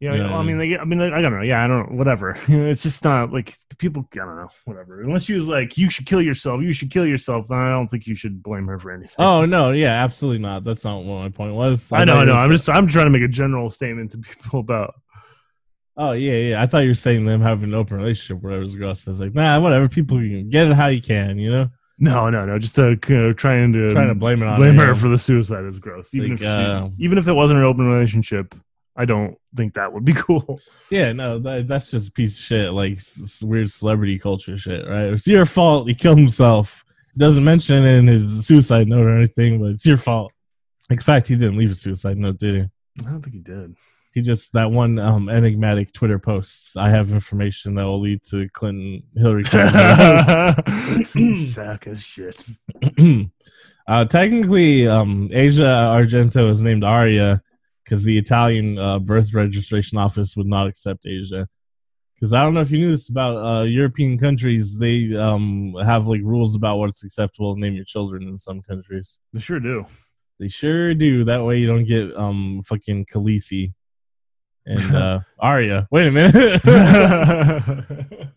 Yeah, 0.00 0.14
Yeah. 0.14 0.36
I 0.36 0.42
mean, 0.42 0.58
like, 0.58 0.80
I 0.80 0.84
mean, 0.84 0.98
like, 0.98 1.12
I 1.12 1.22
don't 1.22 1.32
know. 1.32 1.42
Yeah, 1.42 1.64
I 1.64 1.66
don't 1.66 1.90
know. 1.90 1.96
Whatever. 1.96 2.36
it's 2.48 2.82
just 2.82 3.02
not 3.04 3.32
like 3.32 3.54
people. 3.78 4.06
I 4.12 4.16
don't 4.16 4.36
know. 4.36 4.50
Whatever. 4.64 5.02
Unless 5.02 5.24
she 5.24 5.34
was 5.34 5.48
like, 5.48 5.78
"You 5.78 5.88
should 5.88 6.06
kill 6.06 6.22
yourself. 6.22 6.62
You 6.62 6.72
should 6.72 6.90
kill 6.90 7.06
yourself." 7.06 7.48
Then 7.48 7.58
I 7.58 7.70
don't 7.70 7.88
think 7.88 8.06
you 8.06 8.14
should 8.14 8.42
blame 8.42 8.66
her 8.66 8.78
for 8.78 8.92
anything. 8.92 9.16
oh 9.24 9.44
no 9.44 9.72
yeah 9.72 10.04
absolutely 10.04 10.40
not 10.40 10.62
that's 10.62 10.84
not 10.84 10.98
what 10.98 11.22
my 11.22 11.28
point 11.30 11.54
was 11.54 11.90
I 11.92 12.04
know. 12.04 12.18
I 12.18 12.24
know. 12.24 12.34
I'm 12.34 12.50
just. 12.50 12.68
I'm 12.68 12.86
trying 12.86 13.06
to 13.06 13.10
make 13.10 13.22
a 13.22 13.28
general 13.28 13.70
statement 13.70 14.12
to 14.12 14.18
people 14.18 14.60
about. 14.66 14.94
Oh 15.96 16.12
yeah, 16.12 16.50
yeah. 16.50 16.62
I 16.62 16.66
thought 16.66 16.84
you 16.84 16.90
were 16.90 16.94
saying 17.06 17.24
them 17.24 17.40
having 17.40 17.70
an 17.70 17.74
open 17.74 17.96
relationship 17.96 18.42
where 18.42 18.58
it 18.58 18.62
was 18.62 18.76
gross. 18.76 19.08
I 19.08 19.10
was 19.10 19.20
like, 19.20 19.34
nah, 19.34 19.58
whatever. 19.60 19.88
People 19.88 20.18
can 20.18 20.48
get 20.48 20.68
it 20.68 20.74
how 20.74 20.86
you 20.86 21.00
can, 21.00 21.38
you 21.38 21.50
know. 21.50 21.68
No, 21.98 22.30
no, 22.30 22.44
no. 22.44 22.58
Just 22.58 22.78
uh, 22.78 22.94
trying 22.96 23.72
to 23.72 23.92
Trying 23.92 24.08
to 24.08 24.14
blame 24.14 24.42
it 24.42 24.46
on 24.46 24.58
blame 24.58 24.76
her, 24.76 24.86
her 24.86 24.94
for 24.94 25.08
the 25.08 25.18
suicide 25.18 25.64
is 25.64 25.78
gross. 25.78 26.14
Even 26.14 26.32
if 26.32 26.38
she, 26.40 26.46
uh, 26.46 26.88
even 26.98 27.18
if 27.18 27.26
it 27.26 27.32
wasn't 27.32 27.58
an 27.58 27.64
open 27.64 27.86
relationship, 27.86 28.54
I 28.96 29.04
don't 29.04 29.36
think 29.56 29.74
that 29.74 29.92
would 29.92 30.04
be 30.04 30.12
cool. 30.16 30.60
Yeah, 30.90 31.12
no, 31.12 31.38
that, 31.40 31.66
that's 31.66 31.90
just 31.90 32.10
a 32.10 32.12
piece 32.12 32.38
of 32.38 32.44
shit, 32.44 32.72
like 32.72 32.98
weird 33.42 33.70
celebrity 33.70 34.18
culture 34.18 34.56
shit, 34.56 34.86
right? 34.86 35.12
It's 35.12 35.26
your 35.26 35.44
fault. 35.44 35.88
He 35.88 35.94
killed 35.94 36.18
himself. 36.18 36.84
He 37.14 37.18
doesn't 37.18 37.44
mention 37.44 37.84
it 37.84 37.98
in 37.98 38.06
his 38.06 38.46
suicide 38.46 38.88
note 38.88 39.06
or 39.06 39.14
anything, 39.16 39.60
but 39.60 39.70
it's 39.70 39.86
your 39.86 39.96
fault. 39.96 40.32
In 40.90 40.98
fact, 40.98 41.28
he 41.28 41.36
didn't 41.36 41.56
leave 41.56 41.70
a 41.70 41.74
suicide 41.74 42.16
note, 42.16 42.38
did 42.38 42.54
he? 42.54 42.60
I 43.06 43.10
don't 43.10 43.22
think 43.22 43.34
he 43.34 43.40
did. 43.40 43.76
He 44.12 44.22
just 44.22 44.52
that 44.54 44.70
one 44.70 44.98
um, 44.98 45.28
enigmatic 45.28 45.92
Twitter 45.92 46.18
post. 46.18 46.76
I 46.76 46.90
have 46.90 47.12
information 47.12 47.74
that 47.74 47.84
will 47.84 48.00
lead 48.00 48.22
to 48.30 48.48
Clinton, 48.50 49.02
Hillary 49.14 49.44
Clinton. 49.44 51.34
Sack 51.36 51.86
as 51.86 52.04
shit. 52.04 52.48
uh, 53.88 54.04
technically, 54.06 54.88
um, 54.88 55.28
Asia 55.32 55.92
Argento 55.94 56.48
is 56.50 56.62
named 56.62 56.84
Aria 56.84 57.42
because 57.84 58.04
the 58.04 58.18
Italian 58.18 58.78
uh, 58.78 58.98
birth 58.98 59.34
registration 59.34 59.98
office 59.98 60.36
would 60.36 60.48
not 60.48 60.66
accept 60.66 61.06
Asia. 61.06 61.48
Because 62.14 62.34
I 62.34 62.42
don't 62.42 62.52
know 62.52 62.60
if 62.60 62.70
you 62.72 62.78
knew 62.78 62.90
this 62.90 63.08
about 63.08 63.36
uh, 63.36 63.62
European 63.62 64.18
countries, 64.18 64.78
they 64.78 65.14
um, 65.16 65.74
have 65.84 66.08
like 66.08 66.20
rules 66.24 66.56
about 66.56 66.78
what's 66.78 67.04
acceptable 67.04 67.54
to 67.54 67.60
name 67.60 67.74
your 67.74 67.84
children 67.84 68.24
in 68.24 68.38
some 68.38 68.60
countries. 68.60 69.20
They 69.32 69.38
sure 69.38 69.60
do. 69.60 69.86
They 70.40 70.48
sure 70.48 70.94
do. 70.94 71.24
That 71.24 71.44
way 71.44 71.58
you 71.58 71.66
don't 71.66 71.86
get 71.86 72.16
um, 72.16 72.62
fucking 72.64 73.06
Khaleesi 73.06 73.72
and 74.68 74.94
uh, 74.94 75.20
Aria. 75.38 75.88
Wait 75.90 76.06
a 76.06 76.10
minute. 76.12 76.62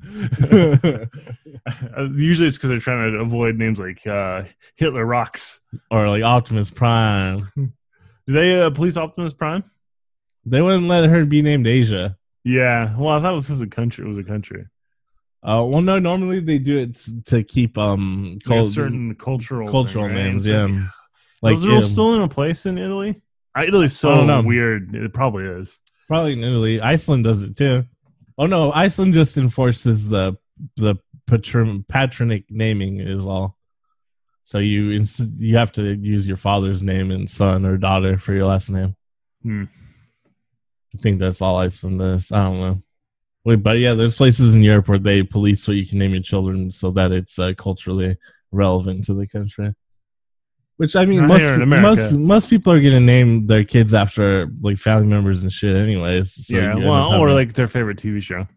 Usually 2.15 2.47
it's 2.47 2.57
because 2.57 2.69
they're 2.69 2.79
trying 2.79 3.11
to 3.11 3.19
avoid 3.19 3.55
names 3.55 3.79
like 3.79 4.05
uh, 4.07 4.43
Hitler 4.75 5.05
Rocks. 5.05 5.61
or 5.89 6.07
like 6.09 6.23
Optimus 6.23 6.71
Prime. 6.71 7.41
Do 7.55 8.33
they 8.33 8.61
uh, 8.61 8.69
police 8.71 8.97
Optimus 8.97 9.33
Prime? 9.33 9.63
They 10.45 10.61
wouldn't 10.61 10.87
let 10.87 11.05
her 11.05 11.25
be 11.25 11.41
named 11.41 11.67
Asia. 11.67 12.17
Yeah. 12.43 12.95
Well, 12.97 13.09
I 13.09 13.19
thought 13.21 13.31
it 13.31 13.35
was 13.35 13.47
because 13.47 13.61
a 13.61 13.67
country. 13.67 14.05
It 14.05 14.07
was 14.07 14.17
a 14.17 14.23
country. 14.23 14.65
Uh, 15.43 15.65
well, 15.67 15.81
no. 15.81 15.99
Normally 15.99 16.39
they 16.39 16.59
do 16.59 16.77
it 16.77 16.97
to 17.25 17.43
keep 17.43 17.77
um 17.77 18.39
Like 18.45 18.65
certain 18.65 19.15
cultural 19.15 19.69
cultural 19.69 20.07
thing, 20.07 20.15
right? 20.15 20.23
names. 20.25 20.45
So- 20.45 20.67
Yeah, 20.67 20.87
like 21.41 21.55
Those 21.57 21.67
rules 21.67 21.85
um, 21.85 21.91
still 21.91 22.15
in 22.15 22.21
a 22.21 22.27
place 22.27 22.65
in 22.65 22.77
Italy? 22.77 23.21
Uh, 23.57 23.63
Italy's 23.67 23.97
so 23.97 24.41
weird. 24.43 24.95
It 24.95 25.13
probably 25.13 25.45
is. 25.45 25.81
Probably 26.11 26.33
in 26.33 26.43
Italy. 26.43 26.81
Iceland 26.81 27.23
does 27.23 27.43
it 27.43 27.55
too. 27.55 27.85
Oh 28.37 28.45
no, 28.45 28.73
Iceland 28.73 29.13
just 29.13 29.37
enforces 29.37 30.09
the 30.09 30.35
the 30.75 30.95
patron, 31.25 31.85
patronic 31.87 32.43
naming 32.49 32.99
is 32.99 33.25
all. 33.25 33.55
So 34.43 34.57
you 34.57 34.91
ins- 34.91 35.41
you 35.41 35.55
have 35.55 35.71
to 35.73 35.95
use 35.95 36.27
your 36.27 36.35
father's 36.35 36.83
name 36.83 37.11
and 37.11 37.29
son 37.29 37.65
or 37.65 37.77
daughter 37.77 38.17
for 38.17 38.33
your 38.33 38.45
last 38.45 38.69
name. 38.69 38.93
Hmm. 39.41 39.63
I 40.93 40.97
think 40.97 41.19
that's 41.19 41.41
all 41.41 41.59
Iceland 41.59 41.99
does. 41.99 42.29
I 42.29 42.43
don't 42.43 42.59
know. 42.59 42.77
Wait, 43.45 43.63
but 43.63 43.79
yeah, 43.79 43.93
there's 43.93 44.17
places 44.17 44.53
in 44.53 44.63
Europe 44.63 44.89
where 44.89 44.99
they 44.99 45.23
police 45.23 45.65
what 45.65 45.77
you 45.77 45.85
can 45.85 45.99
name 45.99 46.11
your 46.11 46.21
children 46.21 46.71
so 46.71 46.91
that 46.91 47.13
it's 47.13 47.39
uh, 47.39 47.53
culturally 47.57 48.17
relevant 48.51 49.05
to 49.05 49.13
the 49.13 49.27
country. 49.27 49.73
Which 50.81 50.95
I 50.95 51.05
mean, 51.05 51.19
Not 51.19 51.27
most 51.27 51.43
here 51.43 51.53
in 51.53 51.61
America. 51.61 51.87
most 51.87 52.11
most 52.11 52.49
people 52.49 52.73
are 52.73 52.81
gonna 52.81 52.99
name 52.99 53.45
their 53.45 53.63
kids 53.63 53.93
after 53.93 54.49
like 54.61 54.79
family 54.79 55.05
members 55.05 55.43
and 55.43 55.53
shit, 55.53 55.75
anyways. 55.75 56.47
So 56.47 56.57
yeah. 56.57 56.73
Well, 56.73 57.13
or 57.21 57.31
like 57.33 57.53
their 57.53 57.67
favorite 57.67 57.99
TV 57.99 58.19
show. 58.19 58.47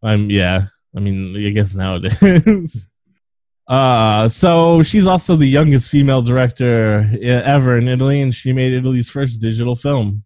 I'm 0.00 0.30
yeah. 0.30 0.66
I 0.96 1.00
mean, 1.00 1.34
I 1.36 1.50
guess 1.50 1.74
nowadays. 1.74 2.92
uh, 3.66 4.28
so 4.28 4.84
she's 4.84 5.08
also 5.08 5.34
the 5.34 5.48
youngest 5.48 5.90
female 5.90 6.22
director 6.22 7.10
ever 7.20 7.78
in 7.78 7.88
Italy, 7.88 8.22
and 8.22 8.32
she 8.32 8.52
made 8.52 8.72
Italy's 8.72 9.10
first 9.10 9.40
digital 9.40 9.74
film. 9.74 10.22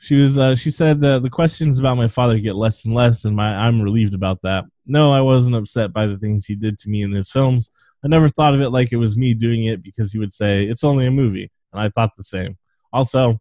She 0.00 0.16
was. 0.16 0.38
Uh, 0.38 0.56
she 0.56 0.70
said 0.70 1.04
uh, 1.04 1.18
the 1.18 1.28
questions 1.28 1.78
about 1.78 1.98
my 1.98 2.08
father 2.08 2.38
get 2.38 2.56
less 2.56 2.86
and 2.86 2.94
less, 2.94 3.26
and 3.26 3.36
my 3.36 3.54
I'm 3.54 3.82
relieved 3.82 4.14
about 4.14 4.40
that. 4.42 4.64
No, 4.86 5.12
I 5.12 5.20
wasn't 5.20 5.56
upset 5.56 5.92
by 5.92 6.06
the 6.06 6.16
things 6.16 6.46
he 6.46 6.56
did 6.56 6.78
to 6.78 6.88
me 6.88 7.02
in 7.02 7.12
his 7.12 7.30
films. 7.30 7.70
I 8.02 8.08
never 8.08 8.28
thought 8.28 8.54
of 8.54 8.62
it 8.62 8.70
like 8.70 8.92
it 8.92 8.96
was 8.96 9.18
me 9.18 9.34
doing 9.34 9.64
it 9.64 9.82
because 9.82 10.10
he 10.10 10.18
would 10.18 10.32
say 10.32 10.64
it's 10.64 10.84
only 10.84 11.06
a 11.06 11.10
movie, 11.10 11.50
and 11.72 11.82
I 11.82 11.90
thought 11.90 12.16
the 12.16 12.22
same. 12.22 12.56
Also, 12.94 13.38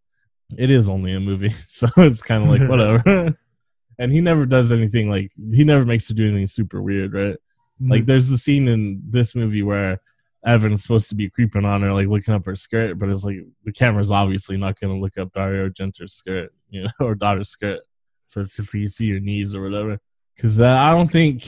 it 0.58 0.70
is 0.70 0.90
only 0.90 1.14
a 1.14 1.20
movie, 1.22 1.50
so 1.50 1.88
it's 1.96 2.22
kind 2.22 2.44
of 2.44 2.50
like 2.50 2.70
whatever. 2.70 3.34
and 3.98 4.12
he 4.12 4.20
never 4.20 4.46
does 4.46 4.74
anything 4.74 5.10
like 5.10 5.32
he 5.54 5.64
never 5.64 5.86
makes 5.86 6.10
her 6.10 6.14
do 6.14 6.28
anything 6.28 6.48
super 6.48 6.82
weird, 6.82 7.14
right? 7.14 7.38
Like 7.82 8.06
there's 8.06 8.30
the 8.30 8.38
scene 8.38 8.68
in 8.68 9.02
this 9.10 9.34
movie 9.34 9.64
where 9.64 10.02
Evan's 10.46 10.84
supposed 10.84 11.10
to 11.10 11.16
be 11.16 11.30
creeping 11.30 11.66
on 11.66 11.82
her, 11.82 11.94
like 11.94 12.08
looking 12.08 12.34
up 12.34 12.46
her 12.46 12.56
skirt, 12.56 12.98
but 12.98 13.10
it's 13.10 13.26
like 13.26 13.38
the 13.64 13.74
camera's 13.74 14.12
obviously 14.12 14.58
not 14.58 14.80
going 14.80 14.94
to 14.94 15.00
look 15.00 15.18
up 15.18 15.34
Dario 15.34 15.70
Argento's 15.70 16.14
skirt, 16.14 16.54
you 16.70 16.84
know, 16.84 16.90
or 17.06 17.16
daughter's 17.16 17.50
skirt. 17.50 17.82
So 18.26 18.42
it's 18.42 18.56
just 18.56 18.74
like 18.74 18.82
you 18.82 18.90
see 18.90 19.08
your 19.08 19.20
knees 19.20 19.56
or 19.56 19.62
whatever. 19.62 20.00
Because 20.36 20.60
uh, 20.60 20.70
I 20.70 20.92
don't 20.92 21.08
think 21.08 21.44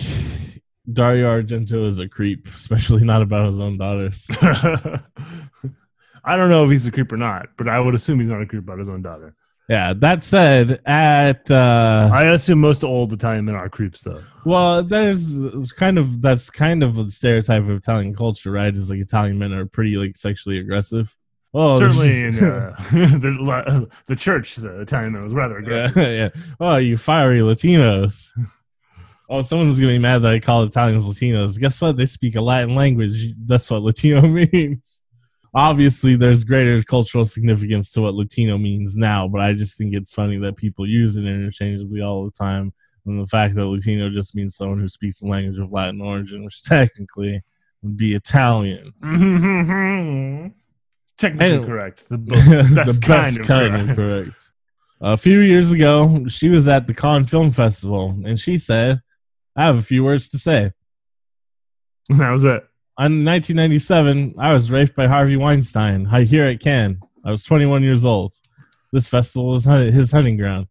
Dario 0.92 1.42
Argento 1.42 1.86
is 1.86 2.00
a 2.00 2.10
creep, 2.10 2.48
especially 2.48 3.06
not 3.06 3.22
about 3.22 3.46
his 3.46 3.60
own 3.60 3.78
daughters. 3.78 4.30
I 6.24 6.36
don't 6.36 6.50
know 6.50 6.66
if 6.66 6.72
he's 6.72 6.88
a 6.88 6.92
creep 6.92 7.12
or 7.12 7.18
not, 7.18 7.50
but 7.58 7.68
I 7.68 7.80
would 7.80 7.96
assume 7.96 8.20
he's 8.20 8.30
not 8.30 8.42
a 8.42 8.46
creep 8.46 8.64
about 8.64 8.80
his 8.80 8.90
own 8.90 9.02
daughter. 9.02 9.36
Yeah. 9.70 9.94
That 9.94 10.24
said, 10.24 10.82
at 10.86 11.50
uh, 11.50 12.10
I 12.14 12.26
assume 12.28 12.60
most 12.60 12.84
old 12.84 13.14
Italian 13.14 13.46
men 13.46 13.56
are 13.56 13.70
creeps, 13.70 14.04
though. 14.04 14.22
Well, 14.46 14.84
there's 14.84 15.72
kind 15.74 15.98
of 15.98 16.22
that's 16.22 16.50
kind 16.50 16.84
of 16.84 16.98
a 16.98 17.10
stereotype 17.10 17.64
of 17.64 17.72
Italian 17.72 18.16
culture, 18.16 18.52
right? 18.52 18.76
Is 18.76 18.90
like 18.90 19.00
Italian 19.00 19.40
men 19.40 19.54
are 19.54 19.66
pretty 19.66 19.98
like 19.98 20.16
sexually 20.16 20.60
aggressive. 20.60 21.16
Oh, 21.54 21.76
Certainly 21.76 22.24
in 22.24 22.36
uh, 22.36 22.74
the 22.92 23.90
the 24.08 24.16
church, 24.16 24.56
the 24.56 24.82
Italian 24.82 25.14
man 25.14 25.24
was 25.24 25.34
rather 25.34 25.60
yeah, 25.60 25.88
aggressive. 25.88 25.96
yeah. 26.38 26.44
Oh, 26.60 26.78
you 26.78 26.98
fiery 26.98 27.40
Latinos. 27.40 28.32
Oh, 29.34 29.40
someone's 29.40 29.80
gonna 29.80 29.94
be 29.94 29.98
mad 29.98 30.24
that 30.24 30.34
I 30.34 30.42
call 30.42 30.64
Italians 30.64 31.08
Latinos. 31.08 31.58
Guess 31.58 31.82
what? 31.82 31.96
They 31.96 32.06
speak 32.06 32.36
a 32.36 32.42
Latin 32.42 32.76
language. 32.76 33.28
That's 33.46 33.72
what 33.72 33.82
Latino 33.82 34.22
means. 34.28 35.06
Obviously, 35.54 36.16
there's 36.16 36.44
greater 36.46 36.82
cultural 36.84 37.26
significance 37.26 37.92
to 37.92 38.02
what 38.02 38.14
Latino 38.14 38.58
means 38.58 38.96
now, 38.96 39.28
but 39.28 39.42
I 39.42 39.52
just 39.54 39.78
think 39.78 39.94
it's 39.94 40.14
funny 40.14 40.38
that 40.38 40.56
people 40.56 40.88
use 40.88 41.18
it 41.18 41.26
interchangeably 41.26 42.02
all 42.02 42.24
the 42.24 42.32
time. 42.32 42.72
And 43.06 43.20
the 43.20 43.26
fact 43.28 43.56
that 43.56 43.66
Latino 43.66 44.10
just 44.10 44.34
means 44.36 44.56
someone 44.56 44.80
who 44.80 44.88
speaks 44.88 45.20
the 45.20 45.28
language 45.28 45.60
of 45.60 45.72
Latin 45.72 46.00
origin, 46.02 46.46
which 46.46 46.64
technically 46.66 47.42
would 47.82 47.98
be 47.98 48.14
Italians. 48.14 48.94
Technically 51.18 51.56
And- 51.56 51.66
correct. 51.66 52.08
The 52.10 52.18
best, 52.20 52.76
best 52.76 53.02
the 53.02 53.08
kind 53.08 53.24
best 53.24 53.40
of 53.40 53.46
kind 53.48 53.72
correct. 53.74 53.90
of 53.90 53.96
correct. 53.96 54.52
A 55.02 55.18
few 55.18 55.40
years 55.40 55.72
ago, 55.72 56.28
she 56.28 56.48
was 56.50 56.68
at 56.68 56.86
the 56.88 56.94
Cannes 56.94 57.26
Film 57.26 57.50
Festival, 57.52 58.12
and 58.24 58.40
she 58.40 58.58
said, 58.60 59.02
"I 59.56 59.66
have 59.66 59.78
a 59.80 59.82
few 59.82 60.04
words 60.04 60.30
to 60.30 60.38
say." 60.38 60.72
That 62.10 62.30
was 62.30 62.44
it. 62.46 62.64
In 63.02 63.26
1997, 63.26 64.36
I 64.38 64.54
was 64.54 64.72
raped 64.72 64.96
by 64.96 65.08
Harvey 65.08 65.36
Weinstein. 65.36 66.06
I 66.12 66.22
here 66.22 66.46
at 66.46 66.60
Cannes. 66.60 67.00
I 67.26 67.32
was 67.32 67.44
21 67.44 67.82
years 67.82 68.06
old. 68.06 68.32
This 68.92 69.08
festival 69.08 69.60
hun- 69.60 69.88
his 69.88 70.12
hunting 70.12 70.38
ground. 70.38 70.68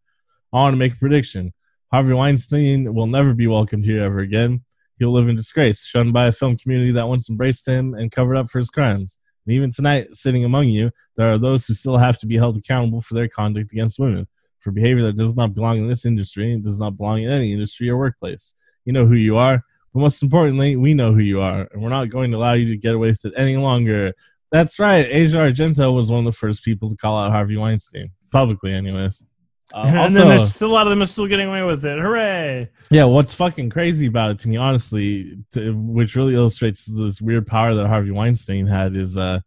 I 0.52 0.58
want 0.58 0.74
to 0.74 0.78
make 0.78 0.92
a 0.92 0.96
prediction. 0.96 1.52
Harvey 1.90 2.14
Weinstein 2.14 2.94
will 2.94 3.08
never 3.08 3.34
be 3.34 3.48
welcomed 3.48 3.84
here 3.84 4.04
ever 4.04 4.20
again. 4.20 4.62
He'll 5.00 5.10
live 5.10 5.28
in 5.28 5.34
disgrace, 5.34 5.84
shunned 5.84 6.12
by 6.12 6.28
a 6.28 6.32
film 6.32 6.56
community 6.56 6.92
that 6.92 7.08
once 7.08 7.28
embraced 7.28 7.66
him 7.66 7.94
and 7.94 8.12
covered 8.12 8.36
up 8.36 8.48
for 8.48 8.58
his 8.58 8.70
crimes. 8.70 9.18
And 9.44 9.52
even 9.52 9.72
tonight, 9.72 10.14
sitting 10.14 10.44
among 10.44 10.68
you, 10.68 10.92
there 11.16 11.32
are 11.32 11.38
those 11.38 11.66
who 11.66 11.74
still 11.74 11.98
have 11.98 12.18
to 12.18 12.28
be 12.28 12.36
held 12.36 12.56
accountable 12.56 13.00
for 13.00 13.14
their 13.14 13.26
conduct 13.26 13.72
against 13.72 13.98
women, 13.98 14.28
for 14.60 14.70
behavior 14.70 15.02
that 15.02 15.16
does 15.16 15.34
not 15.34 15.52
belong 15.52 15.78
in 15.78 15.88
this 15.88 16.06
industry 16.06 16.52
and 16.52 16.62
does 16.62 16.78
not 16.78 16.96
belong 16.96 17.24
in 17.24 17.30
any 17.30 17.52
industry 17.52 17.90
or 17.90 17.96
workplace. 17.96 18.54
You 18.84 18.92
know 18.92 19.04
who 19.04 19.16
you 19.16 19.36
are, 19.36 19.64
but 19.92 20.00
most 20.00 20.22
importantly, 20.22 20.76
we 20.76 20.94
know 20.94 21.12
who 21.12 21.20
you 21.20 21.40
are, 21.40 21.68
and 21.72 21.82
we're 21.82 21.88
not 21.88 22.10
going 22.10 22.30
to 22.30 22.36
allow 22.36 22.52
you 22.52 22.66
to 22.68 22.76
get 22.76 22.94
away 22.94 23.08
with 23.08 23.24
it 23.24 23.34
any 23.36 23.56
longer. 23.56 24.12
That's 24.52 24.78
right. 24.78 25.06
Asia 25.08 25.38
Argento 25.38 25.94
was 25.94 26.10
one 26.10 26.20
of 26.20 26.24
the 26.24 26.32
first 26.32 26.64
people 26.64 26.88
to 26.88 26.96
call 26.96 27.18
out 27.18 27.30
Harvey 27.30 27.56
Weinstein 27.56 28.10
publicly, 28.32 28.72
anyways. 28.72 29.24
Uh, 29.72 29.84
and 29.88 29.98
also, 29.98 30.18
then 30.18 30.28
there's 30.28 30.54
still 30.54 30.70
a 30.70 30.72
lot 30.72 30.86
of 30.86 30.90
them 30.90 31.02
are 31.02 31.06
still 31.06 31.26
getting 31.26 31.48
away 31.48 31.62
with 31.62 31.84
it. 31.84 31.98
Hooray! 31.98 32.68
yeah, 32.90 33.04
what's 33.04 33.34
fucking 33.34 33.70
crazy 33.70 34.06
about 34.06 34.32
it 34.32 34.38
to 34.40 34.48
me, 34.48 34.56
honestly, 34.56 35.36
to, 35.52 35.72
which 35.72 36.16
really 36.16 36.34
illustrates 36.34 36.86
this 36.86 37.20
weird 37.20 37.46
power 37.46 37.74
that 37.74 37.86
Harvey 37.86 38.10
Weinstein 38.10 38.66
had, 38.66 38.96
is 38.96 39.16
uh, 39.16 39.40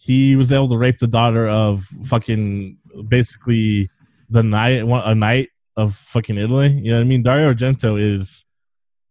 he 0.00 0.36
was 0.36 0.52
able 0.52 0.68
to 0.68 0.78
rape 0.78 0.98
the 0.98 1.06
daughter 1.06 1.48
of 1.48 1.82
fucking 2.04 2.78
basically 3.08 3.88
the 4.30 4.42
night 4.42 4.82
a 4.82 5.14
night 5.14 5.50
of 5.76 5.94
fucking 5.94 6.38
Italy. 6.38 6.68
You 6.70 6.92
know 6.92 6.98
what 6.98 7.04
I 7.04 7.06
mean? 7.06 7.22
Dario 7.22 7.52
Argento 7.52 8.00
is 8.00 8.46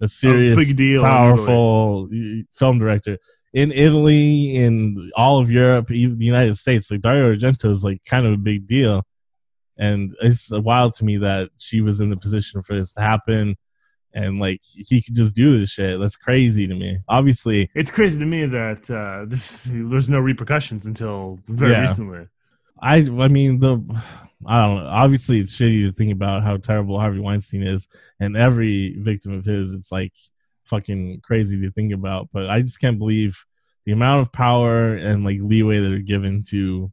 a 0.02 0.08
serious, 0.08 0.58
big 0.68 0.76
deal 0.78 1.02
powerful 1.02 2.10
film 2.54 2.80
director 2.80 3.18
in 3.54 3.72
Italy, 3.72 4.56
in 4.56 5.12
all 5.16 5.40
of 5.40 5.52
Europe, 5.52 5.92
even 5.92 6.18
the 6.18 6.26
United 6.26 6.56
States. 6.56 6.90
Like 6.90 7.02
Dario 7.02 7.34
Argento 7.34 7.70
is 7.70 7.84
like 7.84 8.04
kind 8.06 8.26
of 8.26 8.34
a 8.34 8.38
big 8.38 8.66
deal, 8.66 9.04
and 9.78 10.14
it's 10.22 10.52
wild 10.52 10.94
to 10.96 11.06
me 11.06 11.18
that 11.18 11.50
she 11.58 11.82
was 11.82 12.02
in 12.02 12.10
the 12.10 12.18
position 12.18 12.62
for 12.62 12.76
this 12.76 12.94
to 12.94 13.02
happen, 13.02 13.56
and 14.14 14.40
like 14.40 14.62
he 14.64 15.02
could 15.02 15.16
just 15.16 15.36
do 15.36 15.60
this 15.60 15.72
shit. 15.72 16.00
That's 16.00 16.18
crazy 16.18 16.68
to 16.68 16.74
me. 16.74 16.98
Obviously, 17.08 17.70
It's 17.76 17.92
crazy 17.92 18.20
to 18.20 18.26
me 18.26 18.46
that 18.46 18.90
uh, 18.90 19.26
there's, 19.28 19.66
there's 19.72 20.10
no 20.10 20.20
repercussions 20.20 20.86
until 20.86 21.40
very 21.48 21.72
Yeah. 21.72 21.82
recently. 21.82 22.28
I 22.82 22.98
I 22.98 23.28
mean 23.28 23.60
the 23.60 23.80
I 24.46 24.66
don't 24.66 24.76
know. 24.78 24.90
Obviously, 24.90 25.40
it's 25.40 25.56
shitty 25.56 25.86
to 25.86 25.92
think 25.92 26.12
about 26.12 26.44
how 26.44 26.58
terrible 26.58 27.00
Harvey 27.00 27.20
Weinstein 27.20 27.62
is, 27.62 27.88
and 28.20 28.36
every 28.36 28.96
victim 29.00 29.34
of 29.34 29.46
his, 29.46 29.74
it's 29.74 29.92
like 29.92 30.12
fucking 30.66 31.22
crazy 31.22 31.62
to 31.62 31.72
think 31.72 31.94
about. 31.94 32.30
But 32.34 32.50
I 32.50 32.62
just 32.62 32.82
can't 32.82 32.98
believe 32.98 33.46
the 33.86 33.92
amount 33.92 34.22
of 34.22 34.32
power 34.32 34.96
and 34.96 35.24
like 35.24 35.40
leeway 35.42 35.80
that 35.80 35.92
are 35.92 36.00
given 36.00 36.42
to 36.50 36.92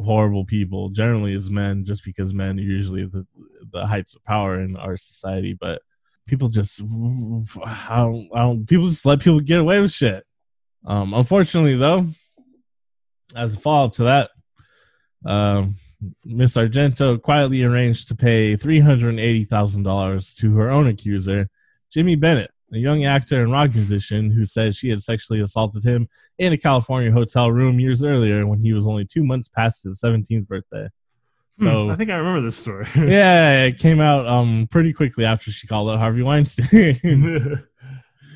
horrible 0.00 0.44
people, 0.44 0.90
generally 0.90 1.34
as 1.34 1.50
men, 1.50 1.84
just 1.84 2.04
because 2.04 2.32
men 2.32 2.58
are 2.58 2.62
usually 2.62 3.06
the 3.06 3.26
the 3.72 3.86
heights 3.86 4.14
of 4.14 4.22
power 4.24 4.60
in 4.60 4.76
our 4.76 4.96
society. 4.96 5.54
But 5.54 5.82
people 6.26 6.48
just 6.48 6.80
I 7.64 7.96
don't, 7.96 8.28
I 8.34 8.40
don't 8.40 8.68
people 8.68 8.88
just 8.88 9.06
let 9.06 9.20
people 9.20 9.40
get 9.40 9.60
away 9.60 9.80
with 9.80 9.92
shit. 9.92 10.24
Um, 10.84 11.14
unfortunately, 11.14 11.76
though, 11.76 12.06
as 13.34 13.54
a 13.54 13.60
follow 13.60 13.86
up 13.86 13.92
to 13.94 14.04
that, 14.04 14.30
um, 15.24 15.74
Miss 16.24 16.56
Argento 16.56 17.20
quietly 17.20 17.62
arranged 17.62 18.08
to 18.08 18.14
pay 18.14 18.54
$380,000 18.54 20.36
to 20.38 20.56
her 20.56 20.70
own 20.70 20.86
accuser, 20.86 21.48
Jimmy 21.92 22.16
Bennett, 22.16 22.50
a 22.72 22.78
young 22.78 23.04
actor 23.04 23.42
and 23.42 23.52
rock 23.52 23.74
musician 23.74 24.30
who 24.30 24.44
said 24.44 24.74
she 24.74 24.88
had 24.88 25.00
sexually 25.00 25.40
assaulted 25.40 25.84
him 25.84 26.08
in 26.38 26.52
a 26.52 26.58
California 26.58 27.12
hotel 27.12 27.52
room 27.52 27.78
years 27.78 28.02
earlier 28.02 28.46
when 28.46 28.60
he 28.60 28.72
was 28.72 28.86
only 28.86 29.04
two 29.04 29.24
months 29.24 29.48
past 29.48 29.84
his 29.84 30.00
17th 30.02 30.46
birthday. 30.46 30.88
So, 31.54 31.84
Hmm, 31.84 31.90
I 31.90 31.96
think 31.96 32.10
I 32.10 32.16
remember 32.16 32.40
this 32.40 32.56
story. 32.56 32.86
yeah, 32.96 33.64
it 33.64 33.78
came 33.78 34.00
out 34.00 34.26
um, 34.26 34.66
pretty 34.70 34.92
quickly 34.92 35.24
after 35.24 35.50
she 35.52 35.66
called 35.66 35.90
out 35.90 35.98
Harvey 35.98 36.22
Weinstein. 36.22 37.62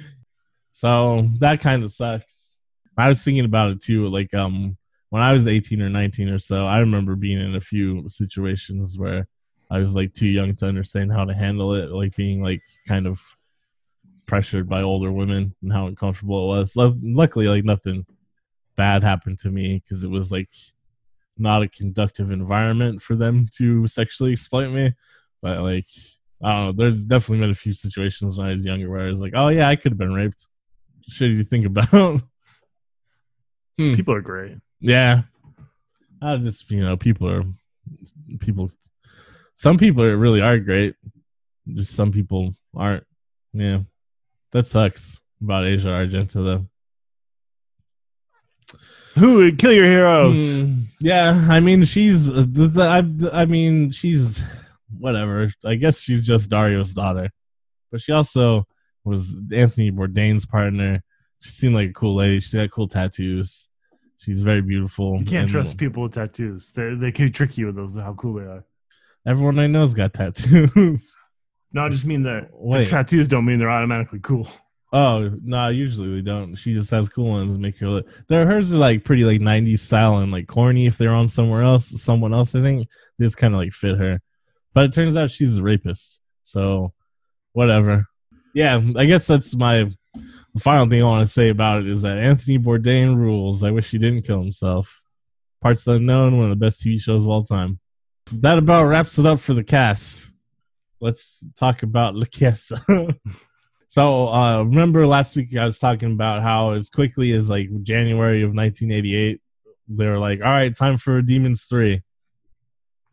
so 0.73 1.23
that 1.41 1.61
kind 1.61 1.83
of 1.83 1.91
sucks. 1.91 2.59
I 2.99 3.09
was 3.09 3.25
thinking 3.25 3.45
about 3.45 3.71
it 3.71 3.81
too. 3.81 4.09
Like, 4.09 4.35
um, 4.35 4.77
when 5.11 5.23
I 5.23 5.33
was 5.33 5.49
18 5.49 5.81
or 5.83 5.89
19 5.89 6.29
or 6.29 6.39
so, 6.39 6.67
I 6.67 6.81
remember 6.81 7.15
being 7.15 7.39
in 7.39 7.55
a 7.55 7.61
few 7.61 8.09
situations 8.09 8.99
where 8.99 9.27
I 9.71 9.79
was 9.79 9.97
like 9.97 10.13
too 10.13 10.27
young 10.27 10.55
to 10.57 10.67
understand 10.67 11.13
how 11.13 11.25
to 11.25 11.35
handle 11.35 11.75
it, 11.75 11.91
like 11.91 12.17
being 12.17 12.43
like 12.43 12.61
kind 12.89 13.07
of 13.07 13.21
pressured 14.27 14.69
by 14.69 14.83
older 14.83 15.13
women 15.13 15.55
and 15.63 15.73
how 15.73 15.87
uncomfortable 15.87 16.45
it 16.45 16.57
was. 16.57 16.77
Luckily, 16.77 17.49
like 17.49 17.65
nothing 17.65 18.07
bad 18.77 19.03
happened 19.03 19.39
to 19.41 19.51
me 19.51 19.81
because 19.83 20.05
it 20.05 20.11
was 20.11 20.31
like 20.31 20.49
not 21.39 21.63
a 21.63 21.69
conductive 21.69 22.31
environment 22.31 23.01
for 23.03 23.17
them 23.17 23.47
to 23.57 23.87
sexually 23.87 24.33
exploit 24.33 24.71
me. 24.71 24.93
But 25.43 25.61
like, 25.63 25.85
I 26.43 26.53
don't 26.53 26.65
know. 26.67 26.73
There's 26.73 27.05
definitely 27.05 27.41
been 27.41 27.51
a 27.51 27.55
few 27.55 27.73
situations 27.73 28.39
when 28.39 28.49
I 28.49 28.53
was 28.53 28.67
younger 28.67 28.91
where 28.91 29.07
I 29.07 29.09
was 29.09 29.23
like, 29.23 29.33
"Oh 29.35 29.49
yeah, 29.49 29.69
I 29.69 29.77
could 29.77 29.93
have 29.93 29.99
been 29.99 30.15
raped." 30.15 30.49
Shit, 31.09 31.31
you 31.31 31.45
think 31.45 31.67
about? 31.67 32.21
Hmm. 33.79 33.95
People 33.95 34.15
are 34.15 34.23
great. 34.23 34.57
Yeah, 34.81 35.23
I 36.21 36.37
just 36.37 36.71
you 36.71 36.81
know, 36.81 36.97
people 36.97 37.29
are 37.29 37.43
people. 38.41 38.69
Some 39.55 39.79
people 39.79 40.03
are, 40.03 40.17
really 40.17 40.41
are 40.41 40.59
great. 40.59 40.95
Just 41.73 41.95
some 41.95 42.13
people 42.13 42.53
aren't. 42.75 43.05
Yeah, 43.53 43.81
that 44.53 44.67
sucks 44.67 45.21
about 45.43 45.67
Asia 45.67 45.89
Argento 45.89 46.45
though. 46.45 46.67
Who 49.19 49.37
would 49.37 49.59
kill 49.59 49.73
your 49.73 49.87
heroes? 49.87 50.61
Hmm, 50.61 50.79
yeah, 51.01 51.47
I 51.51 51.61
mean 51.61 51.85
she's 51.85 52.31
uh, 52.31 52.45
the, 52.47 52.67
the, 52.67 52.83
I, 53.33 53.41
I 53.41 53.45
mean 53.47 53.91
she's 53.91 54.45
whatever. 54.99 55.49
I 55.65 55.77
guess 55.77 56.03
she's 56.03 56.27
just 56.27 56.51
Dario's 56.51 56.93
daughter, 56.93 57.31
but 57.91 58.03
she 58.03 58.13
also 58.13 58.67
was 59.05 59.41
Anthony 59.55 59.91
Bourdain's 59.91 60.45
partner. 60.45 61.01
She 61.41 61.53
seemed 61.53 61.75
like 61.75 61.91
a 61.91 61.95
cool 61.95 62.17
lady. 62.17 62.41
She 62.41 62.59
had 62.59 62.71
cool 62.71 62.89
tattoos. 62.89 63.69
She's 64.19 64.41
very 64.41 64.63
beautiful. 64.63 65.19
You 65.19 65.25
can't 65.25 65.49
trust 65.49 65.79
people 65.79 66.03
with 66.05 66.13
tattoos. 66.13 66.73
They 66.73 66.95
they 66.95 67.13
can 67.13 67.31
trick 67.33 67.57
you 67.59 67.67
with 67.67 67.77
those. 67.77 67.97
How 67.97 68.15
cool 68.15 68.35
they 68.35 68.43
are. 68.47 68.65
Everyone 69.27 69.59
I 69.59 69.67
know's 69.67 69.95
got 69.95 70.13
tattoos. 70.13 71.17
No, 71.73 71.85
I 71.85 71.89
just 71.91 72.09
mean 72.09 72.23
that 72.23 72.49
the 72.53 72.87
tattoos 72.87 73.29
don't 73.29 73.45
mean 73.45 73.59
they're 73.59 73.69
automatically 73.69 74.21
cool. 74.21 74.49
oh 74.95 75.31
no, 75.43 75.69
usually 75.69 76.15
they 76.15 76.23
don't. 76.23 76.55
She 76.55 76.73
just 76.73 76.91
has 76.93 77.09
cool 77.11 77.29
ones. 77.29 77.59
Make 77.59 77.77
her 77.81 77.89
look. 77.89 78.09
Their 78.29 78.47
hers 78.47 78.73
are 78.73 78.79
like 78.79 79.05
pretty 79.05 79.25
like 79.25 79.41
'90s 79.41 79.81
style 79.81 80.19
and 80.19 80.33
like 80.33 80.47
corny. 80.47 80.87
If 80.87 80.97
they're 80.97 81.13
on 81.13 81.29
somewhere 81.29 81.63
else, 81.63 82.01
someone 82.03 82.33
else, 82.33 82.55
I 82.55 82.63
think 82.63 82.89
they 83.19 83.27
just 83.27 83.37
kind 83.37 83.53
of 83.53 83.61
like 83.61 83.73
fit 83.73 83.99
her. 83.99 84.23
But 84.73 84.85
it 84.85 84.93
turns 84.95 85.19
out 85.19 85.31
she's 85.31 85.59
a 85.59 85.63
rapist. 85.63 86.23
So 86.45 86.95
whatever. 87.53 88.07
Yeah, 88.55 88.81
I 88.97 89.05
guess 89.05 89.27
that's 89.27 89.55
my 89.55 89.91
the 90.57 90.63
final 90.63 90.87
thing 90.87 91.03
I 91.03 91.05
want 91.05 91.27
to 91.27 91.31
say 91.31 91.51
about 91.51 91.83
it 91.83 91.87
is 91.87 92.01
that 92.01 92.17
Anthony 92.17 92.59
Bourdain 92.59 93.15
rules. 93.15 93.63
I 93.63 93.71
wish 93.71 93.91
he 93.91 93.99
didn't 93.99 94.23
kill 94.23 94.41
himself. 94.41 95.05
Parts 95.61 95.87
Unknown, 95.87 96.39
one 96.39 96.45
of 96.45 96.51
the 96.51 96.57
best 96.57 96.83
TV 96.83 96.99
shows 96.99 97.25
of 97.25 97.31
all 97.31 97.43
time. 97.43 97.79
That 98.33 98.57
about 98.57 98.87
wraps 98.87 99.19
it 99.19 99.27
up 99.27 99.39
for 99.39 99.53
the 99.53 99.63
cast. 99.63 100.35
Let's 100.99 101.47
talk 101.59 101.83
about 101.83 102.15
La 102.15 102.25
Casa. 102.25 102.79
so, 103.87 104.29
uh, 104.29 104.63
remember 104.63 105.07
last 105.07 105.37
week 105.37 105.55
I 105.55 105.67
was 105.67 105.79
talking 105.79 106.13
about 106.13 106.41
how 106.41 106.71
as 106.71 106.89
quickly 106.89 107.33
as 107.33 107.51
like 107.51 107.69
January 107.83 108.43
of 108.43 108.55
1988, 108.55 109.39
they 109.89 110.07
were 110.07 110.19
like, 110.19 110.41
"All 110.41 110.51
right, 110.51 110.75
time 110.75 110.97
for 110.97 111.21
Demons 111.21 111.67
3. 111.67 112.01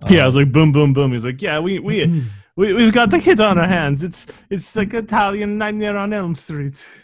yeah, 0.10 0.24
I 0.24 0.26
was 0.26 0.38
like 0.38 0.54
boom, 0.54 0.72
boom, 0.72 0.94
boom. 0.94 1.12
He's 1.12 1.26
like, 1.26 1.42
yeah, 1.42 1.60
we 1.60 1.80
we 1.80 2.24
we 2.56 2.74
we've 2.74 2.94
got 2.94 3.12
the 3.12 3.20
kid 3.20 3.42
on 3.42 3.58
our 3.58 3.68
hands. 3.68 4.02
It's 4.02 4.32
it's 4.50 4.78
like 4.78 4.94
Italian 4.94 5.58
Nightmare 5.58 5.98
on 5.98 6.14
Elm 6.14 6.36
Street. 6.36 7.03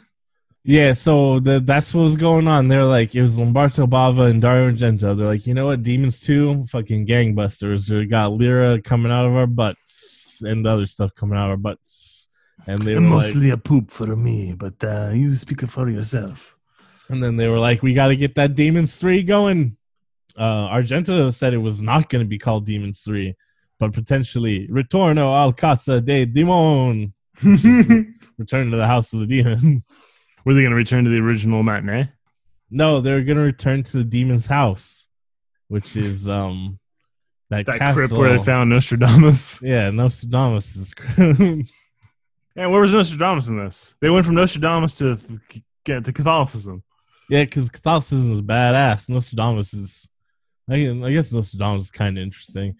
Yeah, 0.63 0.91
so 0.93 1.39
the, 1.39 1.59
that's 1.61 1.93
what 1.93 2.03
was 2.03 2.17
going 2.17 2.47
on. 2.47 2.67
They're 2.67 2.83
like, 2.83 3.15
it 3.15 3.21
was 3.21 3.39
Lamberto 3.39 3.87
Bava 3.87 4.29
and 4.29 4.41
Dario 4.41 4.69
Argento. 4.69 5.15
They're 5.15 5.27
like, 5.27 5.47
you 5.47 5.53
know 5.53 5.67
what, 5.67 5.83
Demons 5.83 6.19
2, 6.21 6.65
fucking 6.65 7.05
gangbusters. 7.07 7.89
We 7.91 8.05
got 8.05 8.33
Lyra 8.33 8.81
coming 8.81 9.11
out 9.11 9.25
of 9.25 9.33
our 9.33 9.47
butts 9.47 10.41
and 10.43 10.67
other 10.67 10.85
stuff 10.85 11.13
coming 11.15 11.37
out 11.37 11.45
of 11.45 11.51
our 11.51 11.57
butts. 11.57 12.27
And 12.67 12.81
they 12.81 12.93
were 12.93 12.99
like, 12.99 13.53
a 13.53 13.57
poop 13.57 13.89
for 13.89 14.15
me, 14.15 14.53
but 14.53 14.83
uh, 14.83 15.11
you 15.13 15.31
speak 15.33 15.61
for 15.61 15.89
yourself. 15.89 16.57
and 17.09 17.23
then 17.23 17.37
they 17.37 17.47
were 17.47 17.59
like, 17.59 17.81
we 17.81 17.93
got 17.93 18.09
to 18.09 18.17
get 18.17 18.35
that 18.35 18.55
Demons 18.55 18.97
3 18.97 19.23
going. 19.23 19.77
Uh, 20.37 20.69
Argento 20.69 21.33
said 21.33 21.53
it 21.53 21.57
was 21.57 21.81
not 21.81 22.09
going 22.09 22.23
to 22.23 22.29
be 22.29 22.37
called 22.37 22.65
Demons 22.65 23.01
3, 23.03 23.33
but 23.79 23.93
potentially 23.93 24.67
Ritorno 24.67 25.33
al 25.33 25.53
Casa 25.53 26.01
de 26.01 26.25
Demon. 26.25 27.13
Return 28.37 28.71
to 28.71 28.77
the 28.77 28.87
House 28.87 29.13
of 29.13 29.21
the 29.21 29.25
Demon. 29.25 29.83
they 30.45 30.61
going 30.61 30.69
to 30.71 30.75
return 30.75 31.03
to 31.05 31.09
the 31.09 31.19
original 31.19 31.63
matinee? 31.63 32.09
No, 32.71 33.01
they're 33.01 33.23
gonna 33.23 33.41
return 33.41 33.81
to 33.81 33.97
the 33.97 34.03
demon's 34.03 34.45
house, 34.45 35.07
which 35.69 35.95
is 35.97 36.29
um 36.29 36.77
that, 37.49 37.65
That 37.65 37.79
castle. 37.79 37.95
crypt 37.95 38.13
where 38.13 38.37
they 38.37 38.43
found 38.43 38.69
Nostradamus. 38.69 39.61
yeah, 39.63 39.89
Nostradamus' 39.89 40.93
crypt. 40.93 41.85
And 42.55 42.71
where 42.71 42.81
was 42.81 42.93
Nostradamus 42.93 43.47
in 43.47 43.57
this? 43.57 43.95
They 44.01 44.09
went 44.11 44.25
from 44.25 44.35
Nostradamus 44.35 44.95
to 44.99 45.17
get 45.83 46.05
to 46.05 46.13
Catholicism. 46.13 46.83
yeah, 47.29 47.43
because 47.43 47.69
Catholicism 47.69 48.31
is 48.33 48.41
badass. 48.43 49.09
Nostradamus 49.09 49.73
is, 49.73 50.09
I, 50.69 50.75
I 50.89 51.11
guess 51.11 51.33
Nostradamus 51.33 51.85
is 51.85 51.91
kind 51.91 52.17
of 52.19 52.21
interesting, 52.23 52.75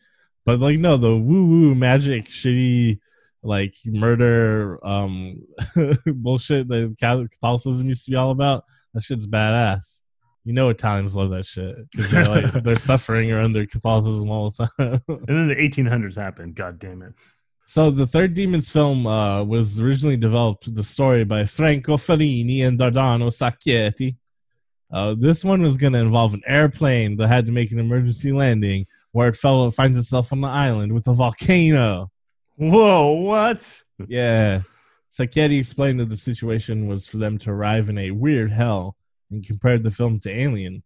but 0.45 0.60
like 0.60 0.78
no, 0.78 0.97
the 0.97 1.16
woo 1.16 1.45
woo 1.47 1.74
magic 1.76 2.26
shitty 2.26 2.99
like 3.41 3.73
murder 3.85 4.79
um 4.85 5.41
bullshit 6.05 6.67
that 6.67 6.95
Catholicism 7.31 7.87
used 7.87 8.05
to 8.05 8.11
be 8.11 8.17
all 8.17 8.31
about. 8.31 8.63
That 8.93 9.03
shit's 9.03 9.27
badass. 9.27 10.01
You 10.45 10.53
know 10.53 10.69
Italians 10.69 11.15
love 11.15 11.29
that 11.31 11.45
shit 11.45 11.75
because 11.91 12.11
they're 12.11 12.27
like 12.27 12.51
they're 12.63 12.75
suffering 12.75 13.31
or 13.31 13.39
under 13.39 13.65
Catholicism 13.65 14.29
all 14.29 14.49
the 14.49 14.67
time. 14.77 15.01
And 15.07 15.27
then 15.27 15.47
the 15.47 15.55
1800s 15.55 16.15
happened. 16.15 16.55
God 16.55 16.79
damn 16.79 17.01
it. 17.01 17.13
So 17.65 17.91
the 17.91 18.07
third 18.07 18.33
Demons 18.33 18.67
film 18.67 19.05
uh, 19.05 19.43
was 19.43 19.79
originally 19.79 20.17
developed 20.17 20.73
the 20.73 20.83
story 20.83 21.23
by 21.23 21.45
Franco 21.45 21.97
Ferrini 21.97 22.65
and 22.65 22.79
Dardano 22.79 23.27
Sacchetti. 23.27 24.15
Uh, 24.91 25.13
this 25.15 25.45
one 25.45 25.61
was 25.61 25.77
going 25.77 25.93
to 25.93 25.99
involve 25.99 26.33
an 26.33 26.41
airplane 26.47 27.15
that 27.17 27.27
had 27.27 27.45
to 27.45 27.51
make 27.51 27.71
an 27.71 27.77
emergency 27.77 28.31
landing 28.31 28.87
where 29.11 29.27
it 29.27 29.35
fell 29.35 29.67
it 29.67 29.75
finds 29.75 29.99
itself 29.99 30.33
on 30.33 30.41
the 30.41 30.47
island 30.47 30.93
with 30.93 31.07
a 31.07 31.13
volcano. 31.13 32.09
Whoa, 32.60 33.12
what? 33.12 33.84
Yeah. 34.07 34.62
Sacchetti 35.10 35.57
explained 35.57 35.99
that 36.01 36.10
the 36.10 36.18
situation 36.18 36.88
was 36.88 37.07
for 37.07 37.18
them 37.18 37.38
to 37.39 37.51
arrive 37.51 37.88
in 37.89 37.97
a 37.97 38.12
weird 38.12 38.51
hell 38.51 38.97
and 39.32 39.45
compared 39.45 39.84
the 39.84 39.91
film 39.91 40.20
to 40.20 40.30
Alien, 40.30 40.84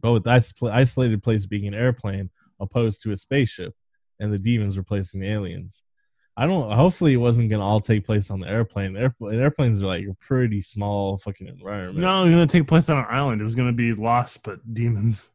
but 0.00 0.12
with 0.12 0.24
the 0.24 0.70
isolated 0.72 1.22
place 1.22 1.44
being 1.44 1.66
an 1.66 1.74
airplane 1.74 2.30
opposed 2.60 3.02
to 3.02 3.10
a 3.10 3.16
spaceship 3.16 3.74
and 4.20 4.32
the 4.32 4.38
demons 4.38 4.78
replacing 4.78 5.20
the 5.20 5.28
aliens. 5.30 5.82
I 6.36 6.46
don't. 6.46 6.70
Hopefully, 6.70 7.14
it 7.14 7.18
wasn't 7.18 7.50
gonna 7.50 7.64
all 7.64 7.80
take 7.80 8.06
place 8.06 8.30
on 8.30 8.38
the 8.38 8.48
airplane. 8.48 8.92
The 8.92 9.00
airpl- 9.00 9.34
airplanes 9.34 9.82
are 9.82 9.88
like 9.88 10.04
a 10.06 10.14
pretty 10.20 10.60
small 10.60 11.18
fucking 11.18 11.48
environment. 11.48 11.98
No, 11.98 12.22
it 12.22 12.26
was 12.26 12.34
going 12.34 12.46
to 12.46 12.58
take 12.58 12.68
place 12.68 12.88
on 12.90 12.98
an 12.98 13.06
island. 13.08 13.40
It 13.40 13.44
was 13.44 13.56
going 13.56 13.68
to 13.68 13.76
be 13.76 13.92
lost, 13.92 14.44
but 14.44 14.60
demons. 14.72 15.30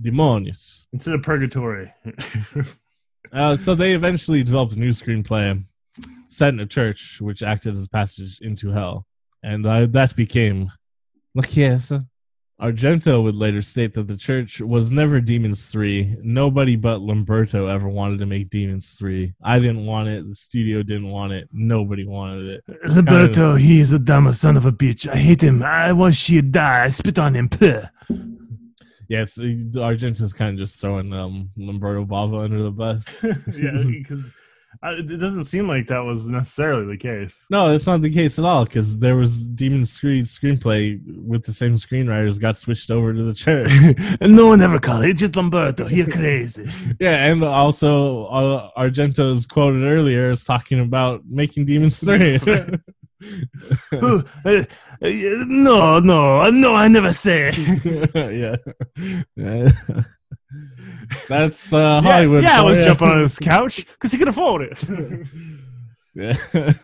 demonios. 0.00 0.86
Instead 0.92 1.14
of 1.14 1.22
purgatory. 1.24 1.92
Uh, 3.32 3.56
so 3.56 3.74
they 3.74 3.92
eventually 3.92 4.42
developed 4.42 4.72
a 4.72 4.78
new 4.78 4.90
screenplay 4.90 5.62
set 6.26 6.54
in 6.54 6.60
a 6.60 6.66
church, 6.66 7.20
which 7.20 7.42
acted 7.42 7.72
as 7.72 7.86
a 7.86 7.90
passage 7.90 8.40
into 8.40 8.70
hell, 8.70 9.06
and 9.42 9.66
uh, 9.66 9.86
that 9.86 10.14
became 10.16 10.70
La 11.34 11.42
Chiesa. 11.42 12.06
Argento 12.60 13.22
would 13.22 13.36
later 13.36 13.62
state 13.62 13.94
that 13.94 14.06
the 14.06 14.16
church 14.18 14.60
was 14.60 14.92
never 14.92 15.18
Demons 15.18 15.70
3. 15.70 16.18
Nobody 16.22 16.76
but 16.76 17.00
Lamberto 17.00 17.66
ever 17.66 17.88
wanted 17.88 18.18
to 18.18 18.26
make 18.26 18.50
Demons 18.50 18.92
3. 18.98 19.32
I 19.42 19.58
didn't 19.58 19.86
want 19.86 20.08
it. 20.08 20.28
The 20.28 20.34
studio 20.34 20.82
didn't 20.82 21.10
want 21.10 21.32
it. 21.32 21.48
Nobody 21.52 22.04
wanted 22.04 22.46
it. 22.48 22.64
Roberto, 22.94 23.54
he 23.54 23.80
is 23.80 23.94
a 23.94 23.98
dumb 23.98 24.30
son 24.32 24.58
of 24.58 24.66
a 24.66 24.72
bitch. 24.72 25.08
I 25.08 25.16
hate 25.16 25.42
him. 25.42 25.62
I 25.64 26.10
she 26.10 26.34
to 26.36 26.42
die. 26.42 26.84
I 26.84 26.88
spit 26.88 27.18
on 27.18 27.34
him. 27.34 27.48
Puh. 27.48 27.80
Yes, 29.10 29.38
Argento's 29.38 30.32
kind 30.32 30.52
of 30.52 30.56
just 30.56 30.80
throwing 30.80 31.12
um, 31.12 31.50
Lamberto 31.58 32.06
Bava 32.06 32.44
under 32.44 32.62
the 32.62 32.70
bus. 32.70 33.24
yeah, 33.58 33.72
because 33.88 34.32
it 34.84 35.18
doesn't 35.18 35.46
seem 35.46 35.66
like 35.66 35.88
that 35.88 36.04
was 36.04 36.28
necessarily 36.28 36.86
the 36.86 36.96
case. 36.96 37.48
No, 37.50 37.70
it's 37.70 37.88
not 37.88 38.02
the 38.02 38.10
case 38.12 38.38
at 38.38 38.44
all 38.44 38.64
because 38.64 39.00
there 39.00 39.16
was 39.16 39.48
Demons 39.48 39.98
3 39.98 40.20
screenplay 40.20 41.00
with 41.26 41.42
the 41.42 41.52
same 41.52 41.72
screenwriters 41.72 42.40
got 42.40 42.54
switched 42.54 42.92
over 42.92 43.12
to 43.12 43.24
the 43.24 43.34
church. 43.34 43.68
and 44.20 44.36
no 44.36 44.46
one 44.46 44.62
ever 44.62 44.78
called 44.78 45.02
it. 45.02 45.10
It's 45.10 45.20
just 45.22 45.32
Lamberto. 45.34 45.88
He 45.88 46.04
crazy. 46.04 46.66
yeah, 47.00 47.26
and 47.26 47.42
also 47.42 48.26
uh, 48.26 48.70
Argento's 48.78 49.44
quoted 49.44 49.82
earlier 49.82 50.30
is 50.30 50.44
talking 50.44 50.78
about 50.78 51.22
making 51.28 51.64
Demons 51.64 51.98
3. 51.98 52.38
Uh, 53.92 54.22
no, 55.46 55.98
no, 55.98 56.50
no, 56.50 56.74
I 56.74 56.88
never 56.88 57.12
say. 57.12 57.50
yeah. 58.14 58.56
yeah. 59.36 59.70
That's 61.28 61.72
uh, 61.72 62.00
Hollywood. 62.00 62.42
yeah, 62.42 62.58
I 62.58 62.60
for 62.60 62.66
was 62.66 62.78
ya. 62.78 62.84
jumping 62.86 63.08
on 63.08 63.20
his 63.20 63.38
couch 63.38 63.86
because 63.86 64.12
he 64.12 64.18
could 64.18 64.28
afford 64.28 64.62
it. 64.62 65.28
Yeah, 66.14 66.34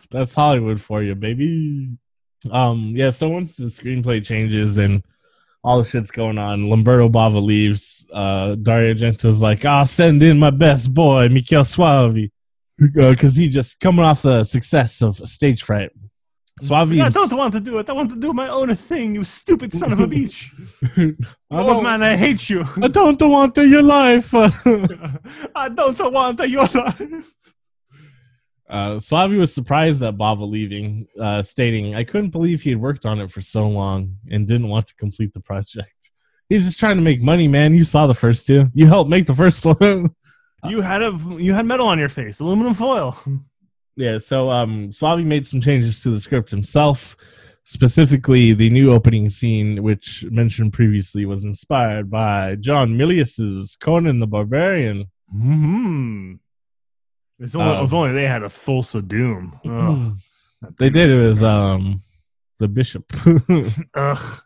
that's 0.09 0.33
Hollywood 0.33 0.79
for 0.79 1.03
you, 1.03 1.13
baby. 1.13 1.97
Um, 2.49 2.93
yeah. 2.95 3.09
So 3.09 3.29
once 3.29 3.57
the 3.57 3.65
screenplay 3.65 4.25
changes 4.25 4.77
and 4.77 5.03
all 5.67 5.79
the 5.79 5.83
shit's 5.83 6.11
going 6.11 6.37
on. 6.37 6.69
Lamberto 6.69 7.09
Bava 7.09 7.43
leaves. 7.43 8.07
Uh, 8.13 8.55
Dario 8.55 8.93
Argento's 8.93 9.41
like, 9.41 9.65
I'll 9.65 9.85
send 9.85 10.23
in 10.23 10.39
my 10.39 10.49
best 10.49 10.93
boy, 10.93 11.27
Mikel 11.27 11.63
Soavi, 11.63 12.31
because 12.77 13.35
he 13.35 13.49
just 13.49 13.81
coming 13.81 14.05
off 14.05 14.21
the 14.21 14.45
success 14.45 15.01
of 15.01 15.17
Stage 15.27 15.63
Fright. 15.63 15.91
I 17.01 17.09
don't 17.09 17.37
want 17.37 17.53
to 17.53 17.59
do 17.59 17.77
it. 17.77 17.89
I 17.89 17.93
want 17.93 18.09
to 18.11 18.19
do 18.19 18.33
my 18.33 18.47
own 18.47 18.73
thing. 18.73 19.15
You 19.15 19.23
stupid 19.23 19.73
son 19.73 19.91
of 19.91 19.99
a 19.99 20.07
bitch. 20.07 20.49
I 21.51 21.81
man, 21.81 22.01
I 22.01 22.17
hate 22.17 22.49
you. 22.49 22.63
I 22.81 22.87
don't 22.87 23.21
want 23.21 23.57
your 23.57 23.83
life. 23.83 24.33
I 25.55 25.69
don't 25.69 26.13
want 26.13 26.39
your 26.49 26.65
life. 26.65 27.33
Uh, 28.69 28.95
Soavi 28.95 29.37
was 29.37 29.53
surprised 29.53 30.03
at 30.03 30.17
Bava 30.17 30.49
leaving, 30.49 31.07
uh, 31.19 31.41
stating, 31.41 31.95
I 31.95 32.03
couldn't 32.03 32.31
believe 32.31 32.63
he 32.63 32.71
had 32.71 32.81
worked 32.81 33.05
on 33.05 33.19
it 33.19 33.31
for 33.31 33.39
so 33.39 33.65
long 33.67 34.17
and 34.29 34.45
didn't 34.45 34.67
want 34.67 34.87
to 34.87 34.95
complete 34.95 35.33
the 35.33 35.39
project. 35.39 36.11
He's 36.49 36.65
just 36.65 36.79
trying 36.79 36.97
to 36.97 37.01
make 37.01 37.21
money, 37.21 37.47
man. 37.47 37.75
You 37.75 37.83
saw 37.83 38.07
the 38.07 38.13
first 38.13 38.47
two. 38.47 38.67
You 38.73 38.87
helped 38.87 39.09
make 39.09 39.25
the 39.25 39.35
first 39.35 39.65
one. 39.65 40.09
You 40.65 40.81
had 40.81 41.01
a 41.01 41.17
you 41.37 41.53
had 41.53 41.65
metal 41.65 41.87
on 41.87 41.99
your 41.99 42.09
face, 42.09 42.39
aluminum 42.39 42.73
foil. 42.73 43.15
Yeah, 43.97 44.19
so 44.19 44.51
um, 44.51 44.91
Soavi 44.91 45.25
made 45.25 45.45
some 45.47 45.59
changes 45.59 46.03
to 46.03 46.11
the 46.11 46.19
script 46.19 46.51
himself. 46.51 47.17
Specifically, 47.63 48.53
the 48.53 48.69
new 48.69 48.93
opening 48.93 49.27
scene, 49.29 49.81
which 49.83 50.23
mentioned 50.29 50.71
previously, 50.71 51.25
was 51.25 51.43
inspired 51.43 52.09
by 52.09 52.55
John 52.55 52.91
Milius's 52.91 53.75
Conan 53.81 54.19
the 54.19 54.27
Barbarian. 54.27 55.05
hmm 55.29 56.35
It's 57.39 57.55
only, 57.55 57.75
Um, 57.75 57.85
if 57.85 57.93
only 57.93 58.13
they 58.13 58.27
had 58.27 58.43
a 58.43 58.47
Thulsa 58.47 59.05
Doom. 59.05 59.59
Ugh. 59.65 60.13
they 60.77 60.89
did 60.91 61.09
it 61.09 61.21
as 61.25 61.43
um, 61.43 61.99
the 62.59 62.67
bishop. 62.67 63.11
Ugh. 63.95 64.41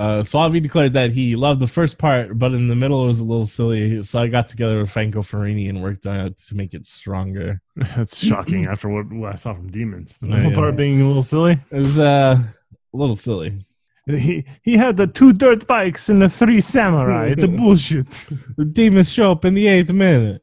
Uh, 0.00 0.22
Soavi 0.22 0.62
declared 0.62 0.94
that 0.94 1.10
he 1.10 1.36
loved 1.36 1.60
the 1.60 1.66
first 1.66 1.98
part, 1.98 2.38
but 2.38 2.52
in 2.52 2.68
the 2.68 2.74
middle 2.74 3.04
it 3.04 3.08
was 3.08 3.20
a 3.20 3.24
little 3.24 3.44
silly. 3.44 4.02
So 4.02 4.22
I 4.22 4.28
got 4.28 4.48
together 4.48 4.80
with 4.80 4.90
Franco 4.90 5.20
Ferrini 5.20 5.68
and 5.68 5.82
worked 5.82 6.06
on 6.06 6.20
it 6.20 6.38
to 6.38 6.54
make 6.54 6.72
it 6.72 6.86
stronger. 6.86 7.60
That's 7.76 8.24
shocking 8.24 8.66
after 8.66 8.88
what, 8.88 9.12
what 9.12 9.32
I 9.32 9.34
saw 9.34 9.52
from 9.52 9.70
Demons. 9.70 10.16
The 10.16 10.28
middle 10.28 10.52
yeah. 10.52 10.56
part 10.56 10.76
being 10.76 11.02
a 11.02 11.06
little 11.06 11.22
silly. 11.22 11.58
It 11.70 11.78
was 11.78 11.98
uh, 11.98 12.34
a 12.38 12.96
little 12.96 13.14
silly. 13.14 13.52
He 14.06 14.46
he 14.62 14.78
had 14.78 14.96
the 14.96 15.06
two 15.06 15.34
dirt 15.34 15.66
bikes 15.66 16.08
and 16.08 16.22
the 16.22 16.30
three 16.30 16.62
samurai. 16.62 17.34
the 17.34 17.48
bullshit. 17.58 18.06
The 18.56 18.64
demons 18.64 19.12
show 19.12 19.32
up 19.32 19.44
in 19.44 19.52
the 19.52 19.68
eighth 19.68 19.92
minute. 19.92 20.40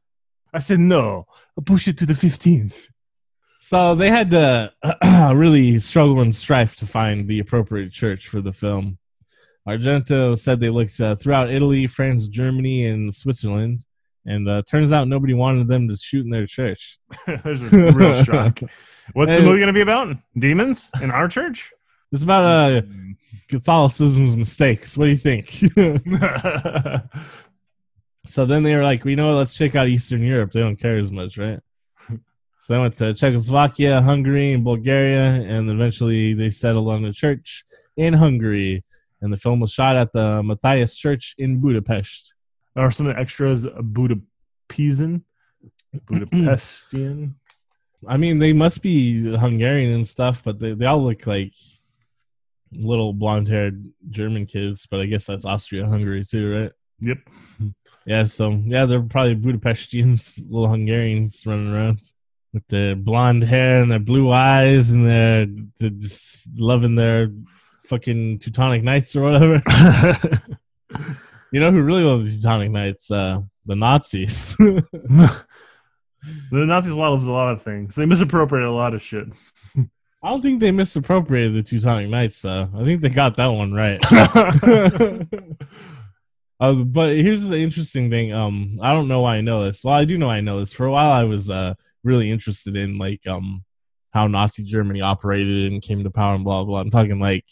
I 0.53 0.60
said 0.60 0.80
no. 0.80 1.26
Push 1.66 1.88
it 1.88 1.97
to 1.97 2.05
the 2.05 2.14
fifteenth. 2.14 2.91
So 3.60 3.95
they 3.95 4.12
had 4.12 4.30
to 4.32 4.72
really 5.34 5.80
struggle 5.80 6.22
and 6.22 6.36
strive 6.36 6.76
to 6.76 6.86
find 6.86 7.28
the 7.28 7.39
appropriate 7.39 7.91
church 7.91 8.28
for 8.28 8.39
the 8.39 8.53
film. 8.53 8.99
Argento 9.68 10.38
said 10.38 10.59
they 10.59 10.70
looked 10.70 10.99
uh, 11.01 11.15
throughout 11.15 11.49
Italy, 11.49 11.88
France, 11.88 12.28
Germany, 12.28 12.86
and 12.86 13.13
Switzerland, 13.13 13.86
and 14.26 14.47
uh, 14.47 14.61
turns 14.70 14.93
out 14.93 15.07
nobody 15.07 15.34
wanted 15.34 15.68
them 15.68 15.88
to 15.89 15.95
shoot 15.95 16.24
in 16.26 16.32
their 16.32 16.45
church. 16.45 16.99
There's 17.43 17.74
a 17.74 17.91
real 17.91 18.13
shock. 18.13 18.59
What's 19.13 19.38
the 19.38 19.43
movie 19.43 19.59
going 19.59 19.68
to 19.68 19.74
be 19.74 19.82
about? 19.82 20.15
Demons 20.38 20.91
in 21.01 21.11
our 21.11 21.28
church? 21.28 21.74
It's 22.09 22.24
about 22.24 22.45
uh, 22.45 22.82
Catholicism's 23.49 24.38
mistakes. 24.38 24.97
What 24.97 25.07
do 25.07 25.11
you 25.11 25.18
think? 25.18 25.49
So 28.28 28.45
then 28.45 28.63
they 28.63 28.76
were 28.76 28.84
like, 28.84 29.05
we 29.05 29.15
know, 29.15 29.38
let's 29.38 29.57
check 29.57 29.76
out 29.76 29.88
Eastern 29.88 30.22
Europe. 30.22 30.51
They 30.51 30.59
don't 30.59 30.76
care 30.76 30.97
as 30.97 31.11
much, 31.11 31.38
right? 31.38 31.59
So 32.59 32.74
they 32.74 32.80
went 32.80 32.97
to 32.97 33.13
Czechoslovakia, 33.13 34.01
Hungary, 34.01 34.51
and 34.51 34.63
Bulgaria, 34.63 35.26
and 35.26 35.70
eventually 35.70 36.34
they 36.34 36.49
settled 36.49 36.89
on 36.89 37.05
a 37.05 37.13
church 37.13 37.63
in 37.95 38.13
Hungary. 38.13 38.84
And 39.22 39.34
the 39.34 39.38
film 39.38 39.59
was 39.59 39.72
shot 39.72 39.95
at 39.95 40.13
the 40.13 40.43
Matthias 40.43 40.95
Church 40.95 41.36
in 41.38 41.59
Budapest. 41.59 42.34
or 42.76 42.91
some 42.91 43.09
extras, 43.09 43.65
Budapestian, 43.65 45.24
Budapestian. 46.05 47.34
I 48.07 48.18
mean, 48.18 48.38
they 48.38 48.53
must 48.53 48.84
be 48.84 49.36
Hungarian 49.36 49.91
and 49.91 50.05
stuff, 50.05 50.43
but 50.43 50.59
they, 50.59 50.74
they 50.74 50.86
all 50.86 51.03
look 51.03 51.26
like 51.26 51.51
little 52.72 53.13
blonde 53.13 53.47
haired 53.47 53.84
German 54.09 54.45
kids. 54.45 54.86
But 54.86 54.99
I 54.99 55.07
guess 55.07 55.26
that's 55.26 55.45
Austria 55.45 55.88
Hungary 55.88 56.24
too, 56.24 56.53
right? 56.53 56.72
Yep. 56.99 57.18
Yeah, 58.05 58.24
so 58.24 58.51
yeah, 58.51 58.86
they're 58.86 59.01
probably 59.01 59.36
Budapestians, 59.36 60.49
little 60.49 60.70
Hungarians 60.70 61.43
running 61.45 61.74
around 61.74 61.99
with 62.53 62.65
their 62.70 62.95
blonde 62.95 63.43
hair 63.43 63.82
and 63.82 63.91
their 63.91 63.99
blue 63.99 64.32
eyes, 64.32 64.93
and 64.93 65.05
they're, 65.05 65.45
they're 65.78 65.89
just 65.89 66.57
loving 66.57 66.95
their 66.95 67.30
fucking 67.88 68.40
Teutonic 68.40 68.84
Knights 68.84 69.16
or 69.16 69.24
whatever. 69.24 69.56
you 71.52 71.60
know 71.60 71.72
who 71.72 71.82
really 71.82 72.04
love 72.04 72.24
the 72.24 72.32
Teutonic 72.32 72.72
Knights? 72.72 73.12
Uh, 73.12 73.42
the 73.66 73.76
Nazis. 73.76 74.56
the 74.58 75.46
Nazis 76.52 76.96
love 76.96 77.26
a 77.26 77.32
lot 77.32 77.52
of 77.52 77.62
things. 77.62 77.96
They 77.96 78.06
misappropriate 78.06 78.68
a 78.68 78.72
lot 78.72 78.94
of 78.94 79.02
shit. 79.02 79.28
I 80.24 80.32
don't 80.32 80.42
think 80.42 80.60
they 80.60 80.72
misappropriated 80.72 81.54
the 81.54 81.64
Teutonic 81.64 82.10
Knights, 82.10 82.42
though. 82.42 82.70
I 82.76 82.84
think 82.84 83.02
they 83.02 83.10
got 83.10 83.36
that 83.36 83.48
one 83.48 83.74
right. 83.74 84.04
Uh, 86.60 86.74
but 86.74 87.16
here's 87.16 87.44
the 87.44 87.60
interesting 87.60 88.10
thing. 88.10 88.34
Um, 88.34 88.80
I 88.82 88.94
don't 88.94 89.08
know 89.08 89.22
why 89.22 89.36
I 89.36 89.42
know 89.42 89.64
this. 89.64 89.84
Well, 89.84 89.94
I 89.94 90.06
do 90.06 90.18
know 90.18 90.30
I 90.30 90.42
know 90.42 90.60
this. 90.60 90.74
For 90.74 90.86
a 90.86 90.92
while, 90.92 91.12
I 91.12 91.24
was 91.24 91.52
uh 91.52 91.76
really 92.04 92.32
interested 92.32 92.76
in 92.76 92.98
like 92.98 93.28
um 93.28 93.64
how 94.12 94.28
Nazi 94.28 94.64
Germany 94.64 95.02
operated 95.02 95.72
and 95.72 95.82
came 95.82 96.04
to 96.04 96.10
power 96.10 96.34
and 96.34 96.44
blah 96.44 96.64
blah. 96.64 96.80
I'm 96.80 96.90
talking 96.90 97.20
like 97.20 97.46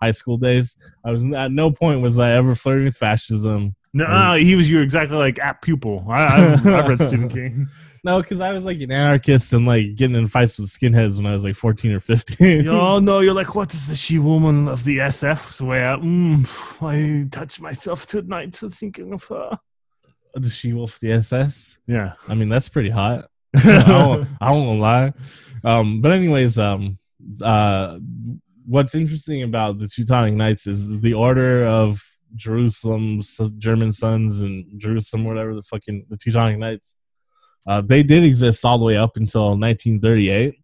high 0.00 0.10
school 0.12 0.36
days. 0.36 0.76
I 1.04 1.10
was 1.10 1.30
at 1.32 1.52
no 1.52 1.70
point 1.70 2.02
was 2.02 2.18
I 2.18 2.32
ever 2.32 2.54
flirting 2.54 2.84
with 2.84 2.96
fascism. 2.96 3.74
no, 3.92 4.06
no, 4.06 4.34
he 4.34 4.54
was 4.54 4.70
you 4.70 4.80
exactly 4.80 5.16
like 5.16 5.38
at 5.38 5.62
pupil. 5.62 6.04
I, 6.08 6.24
I, 6.24 6.52
I've 6.52 6.88
read 6.88 7.00
Stephen 7.00 7.28
King. 7.30 7.68
No, 8.04 8.20
because 8.20 8.40
I 8.40 8.52
was 8.52 8.64
like 8.64 8.80
an 8.80 8.92
anarchist 8.92 9.52
and 9.52 9.66
like 9.66 9.96
getting 9.96 10.14
in 10.14 10.28
fights 10.28 10.60
with 10.60 10.68
skinheads 10.68 11.18
when 11.18 11.26
I 11.26 11.32
was 11.32 11.44
like 11.44 11.56
14 11.56 11.90
or 11.90 11.98
15. 11.98 12.68
Oh 12.68 12.98
no, 13.00 13.18
you're 13.18 13.34
like, 13.34 13.56
what 13.56 13.72
is 13.72 13.88
the 13.88 13.96
she 13.96 14.20
woman 14.20 14.68
of 14.68 14.84
the 14.84 14.98
SF? 14.98 15.50
So 15.50 15.72
I, 15.72 15.78
mm, 15.96 16.86
I 16.86 17.28
touch 17.30 17.60
myself 17.60 18.06
tonight 18.06 18.54
thinking 18.54 19.12
of 19.12 19.24
her. 19.24 19.58
the 20.34 20.48
she 20.48 20.72
wolf, 20.72 21.00
the 21.00 21.10
SS. 21.14 21.80
Yeah. 21.88 22.12
I 22.28 22.34
mean, 22.34 22.48
that's 22.48 22.68
pretty 22.68 22.90
hot. 22.90 23.26
I 23.56 24.06
won't, 24.06 24.28
I 24.40 24.52
won't 24.52 24.80
lie. 24.80 25.12
Um, 25.64 26.00
but 26.00 26.12
anyways, 26.12 26.60
um, 26.60 26.98
uh, 27.42 27.98
what's 28.66 28.94
interesting 28.94 29.42
about 29.42 29.78
the 29.78 29.88
Teutonic 29.88 30.34
Knights 30.34 30.66
is 30.66 31.00
the 31.00 31.14
order 31.14 31.64
of 31.64 32.02
Jerusalem's 32.34 33.38
German 33.58 33.92
sons 33.92 34.40
and 34.40 34.64
Jerusalem, 34.80 35.24
whatever 35.24 35.54
the 35.54 35.62
fucking 35.62 36.06
the 36.08 36.16
Teutonic 36.16 36.58
Knights. 36.58 36.96
Uh, 37.66 37.80
they 37.80 38.02
did 38.02 38.22
exist 38.24 38.64
all 38.64 38.78
the 38.78 38.84
way 38.84 38.96
up 38.96 39.16
until 39.16 39.50
1938. 39.58 40.54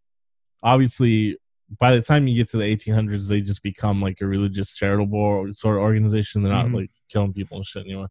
Obviously, 0.62 1.36
by 1.80 1.94
the 1.96 2.03
time 2.03 2.28
you 2.28 2.36
get 2.36 2.48
to 2.48 2.59
the 2.59 2.64
1800s, 2.76 3.28
they 3.28 3.40
just 3.40 3.62
become 3.62 4.00
like 4.03 4.20
a 4.20 4.26
religious 4.26 4.74
charitable 4.74 5.48
sort 5.53 5.76
of 5.76 5.82
organization. 5.82 6.42
They're 6.42 6.53
not 6.53 6.66
Mhm. 6.66 6.74
like 6.74 6.90
killing 7.09 7.32
people 7.32 7.57
and 7.59 7.66
shit 7.66 7.84
anymore. 7.84 8.09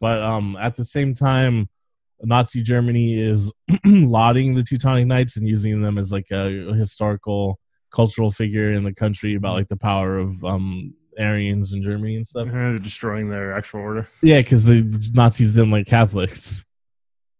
But 0.00 0.22
um, 0.22 0.56
at 0.60 0.76
the 0.76 0.84
same 0.84 1.14
time, 1.14 1.68
Nazi 2.22 2.62
Germany 2.62 3.18
is 3.18 3.50
lauding 3.86 4.54
the 4.54 4.62
Teutonic 4.62 5.06
Knights 5.06 5.36
and 5.36 5.48
using 5.48 5.80
them 5.80 5.98
as 5.98 6.12
like 6.12 6.30
a 6.30 6.74
historical, 6.74 7.58
cultural 7.90 8.30
figure 8.30 8.72
in 8.72 8.84
the 8.84 8.94
country 8.94 9.34
about 9.34 9.56
like 9.56 9.68
the 9.68 9.76
power 9.76 10.18
of 10.18 10.42
um, 10.44 10.94
Aryans 11.18 11.72
in 11.72 11.82
Germany 11.82 12.16
and 12.16 12.26
stuff. 12.26 12.48
They're 12.48 12.78
destroying 12.78 13.28
their 13.28 13.56
actual 13.56 13.80
order. 13.80 14.08
Yeah, 14.22 14.40
because 14.40 14.66
the 14.66 15.10
Nazis 15.14 15.54
didn't 15.54 15.70
like 15.70 15.86
Catholics. 15.86 16.64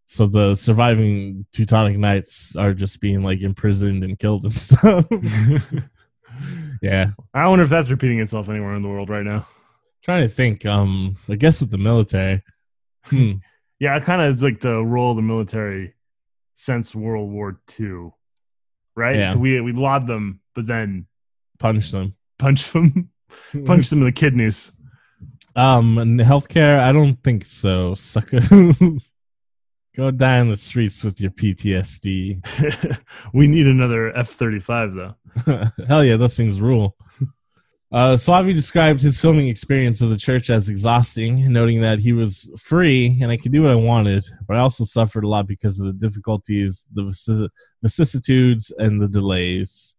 So 0.07 0.27
the 0.27 0.57
surviving 0.57 1.47
Teutonic 1.53 1.97
Knights 1.97 2.57
are 2.57 2.75
just 2.75 3.01
being 3.01 3.23
like 3.23 3.41
imprisoned 3.43 4.03
and 4.03 4.19
killed 4.19 4.45
and 4.45 4.55
stuff. 4.55 5.07
yeah. 6.83 7.11
I 7.33 7.49
wonder 7.49 7.65
if 7.65 7.71
that's 7.71 7.91
repeating 7.91 8.21
itself 8.21 8.49
anywhere 8.49 8.73
in 8.73 8.83
the 8.83 8.89
world 8.89 9.11
right 9.11 9.25
now. 9.25 9.47
Trying 10.03 10.23
to 10.23 10.29
think, 10.29 10.65
um, 10.67 11.17
I 11.29 11.37
guess 11.37 11.61
with 11.61 11.71
the 11.71 11.79
military. 11.79 12.43
Hmm. 13.05 13.33
Yeah, 13.83 13.97
it 13.97 14.03
kind 14.03 14.21
of 14.21 14.37
is 14.37 14.43
like 14.43 14.61
the 14.61 14.77
role 14.77 15.13
of 15.13 15.17
the 15.17 15.23
military 15.23 15.95
since 16.53 16.95
World 16.95 17.31
War 17.31 17.59
II, 17.81 18.11
right? 18.95 19.17
Yeah. 19.17 19.31
So 19.31 19.39
we 19.39 19.59
we 19.63 19.73
laud 19.73 20.07
them, 20.07 20.40
but 20.55 20.67
then 20.67 21.07
punch 21.59 21.91
them. 21.91 22.17
punch 22.39 22.73
them, 22.73 23.11
punch 23.65 23.91
them 23.91 24.01
in 24.01 24.07
the 24.07 24.13
kidneys. 24.13 24.73
Um, 25.57 25.99
and 25.99 26.21
healthcare, 26.21 26.81
I 26.81 26.93
don't 26.93 27.23
think 27.23 27.45
so. 27.45 27.95
Sucker. 27.95 28.41
Go 29.97 30.13
die 30.13 30.39
in 30.39 30.49
the 30.49 30.57
streets 30.57 31.03
with 31.03 31.21
your 31.21 31.33
PTSD. 31.33 33.03
we 33.35 33.49
need 33.49 33.67
another 33.67 34.17
F 34.17 34.29
thirty 34.29 34.61
five 34.61 34.95
though. 34.95 35.15
Hell 35.89 36.05
yeah, 36.05 36.17
those 36.17 36.37
things 36.37 36.61
rule. 36.61 36.97
Uh, 37.93 38.13
Soavi 38.13 38.55
described 38.55 39.01
his 39.01 39.21
filming 39.21 39.49
experience 39.49 40.01
of 40.01 40.11
the 40.11 40.17
church 40.17 40.49
as 40.49 40.69
exhausting, 40.69 41.53
noting 41.53 41.81
that 41.81 41.99
he 41.99 42.13
was 42.13 42.49
free 42.57 43.19
and 43.21 43.33
I 43.33 43.37
could 43.37 43.51
do 43.51 43.63
what 43.63 43.73
I 43.73 43.75
wanted, 43.75 44.25
but 44.47 44.57
I 44.57 44.61
also 44.61 44.85
suffered 44.85 45.25
a 45.25 45.29
lot 45.29 45.49
because 45.49 45.81
of 45.81 45.87
the 45.87 45.93
difficulties, 45.93 46.89
the 46.93 47.51
vicissitudes, 47.83 48.73
and 48.79 49.03
the 49.03 49.09
delays. 49.09 49.97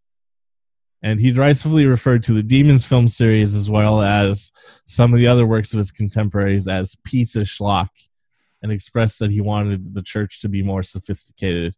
And 1.04 1.20
he 1.20 1.32
derisively 1.32 1.86
referred 1.88 2.22
to 2.24 2.34
the 2.34 2.44
Demons 2.44 2.86
film 2.86 3.08
series 3.08 3.56
as 3.56 3.72
well 3.72 4.02
as 4.02 4.52
some 4.86 5.14
of 5.14 5.20
the 5.20 5.28
other 5.28 5.48
works 5.48 5.74
of 5.74 5.78
his 5.78 5.92
contemporaries 5.92 6.68
as 6.68 6.96
piece 7.04 7.36
of 7.36 7.48
schlock 7.48 7.90
and 8.62 8.72
expressed 8.72 9.18
that 9.20 9.32
he 9.32 9.42
wanted 9.42 9.96
the 9.96 10.04
church 10.04 10.42
to 10.42 10.50
be 10.50 10.62
more 10.62 10.84
sophisticated, 10.84 11.76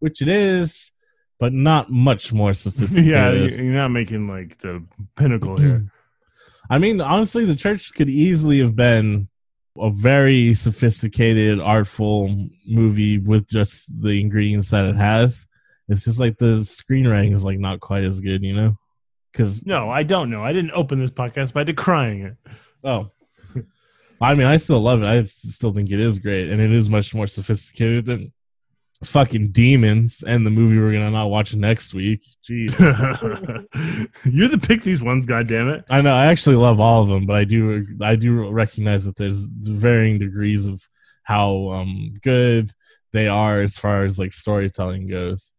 which 0.00 0.20
it 0.20 0.26
is, 0.28 0.90
but 1.38 1.52
not 1.52 1.88
much 1.90 2.32
more 2.32 2.52
sophisticated. 2.64 3.52
you- 3.52 3.64
you're 3.66 3.74
not 3.74 3.88
making 3.92 4.26
like 4.26 4.58
the 4.58 4.84
pinnacle 5.16 5.56
here. 5.56 5.86
I 6.70 6.78
mean, 6.78 7.00
honestly, 7.00 7.44
the 7.44 7.54
church 7.54 7.92
could 7.94 8.08
easily 8.08 8.58
have 8.58 8.74
been 8.74 9.28
a 9.78 9.90
very 9.90 10.54
sophisticated, 10.54 11.60
artful 11.60 12.48
movie 12.66 13.18
with 13.18 13.48
just 13.48 14.00
the 14.00 14.20
ingredients 14.20 14.70
that 14.70 14.84
it 14.86 14.96
has. 14.96 15.46
It's 15.88 16.04
just 16.04 16.20
like 16.20 16.38
the 16.38 16.56
screenwriting 16.56 17.32
is 17.32 17.44
like 17.44 17.58
not 17.58 17.80
quite 17.80 18.04
as 18.04 18.20
good, 18.20 18.42
you 18.42 18.54
know? 18.54 18.76
Because 19.32 19.66
No, 19.66 19.90
I 19.90 20.02
don't 20.02 20.30
know. 20.30 20.42
I 20.42 20.52
didn't 20.52 20.72
open 20.72 21.00
this 21.00 21.10
podcast 21.10 21.52
by 21.52 21.64
decrying 21.64 22.26
it. 22.26 22.36
oh, 22.84 23.10
I 24.20 24.34
mean, 24.34 24.46
I 24.46 24.56
still 24.56 24.80
love 24.80 25.02
it. 25.02 25.06
I 25.06 25.20
still 25.22 25.72
think 25.72 25.90
it 25.90 26.00
is 26.00 26.18
great, 26.18 26.50
and 26.50 26.60
it 26.60 26.72
is 26.72 26.88
much 26.88 27.14
more 27.14 27.26
sophisticated 27.26 28.06
than 28.06 28.32
fucking 29.02 29.48
demons 29.48 30.24
and 30.26 30.46
the 30.46 30.50
movie 30.50 30.78
we're 30.78 30.92
gonna 30.92 31.10
not 31.10 31.30
watch 31.30 31.54
next 31.54 31.94
week. 31.94 32.24
Jeez. 32.42 32.78
You're 34.24 34.48
the 34.48 34.58
pick 34.58 34.82
these 34.82 35.02
ones, 35.02 35.26
goddammit. 35.26 35.84
I 35.90 36.00
know 36.00 36.14
I 36.14 36.26
actually 36.26 36.56
love 36.56 36.80
all 36.80 37.02
of 37.02 37.08
them, 37.08 37.26
but 37.26 37.36
I 37.36 37.44
do 37.44 37.86
I 38.00 38.16
do 38.16 38.48
recognize 38.48 39.04
that 39.04 39.16
there's 39.16 39.44
varying 39.44 40.18
degrees 40.18 40.66
of 40.66 40.80
how 41.24 41.68
um, 41.68 42.10
good 42.22 42.70
they 43.12 43.28
are 43.28 43.60
as 43.60 43.76
far 43.76 44.04
as 44.04 44.18
like 44.18 44.32
storytelling 44.32 45.06
goes. 45.06 45.52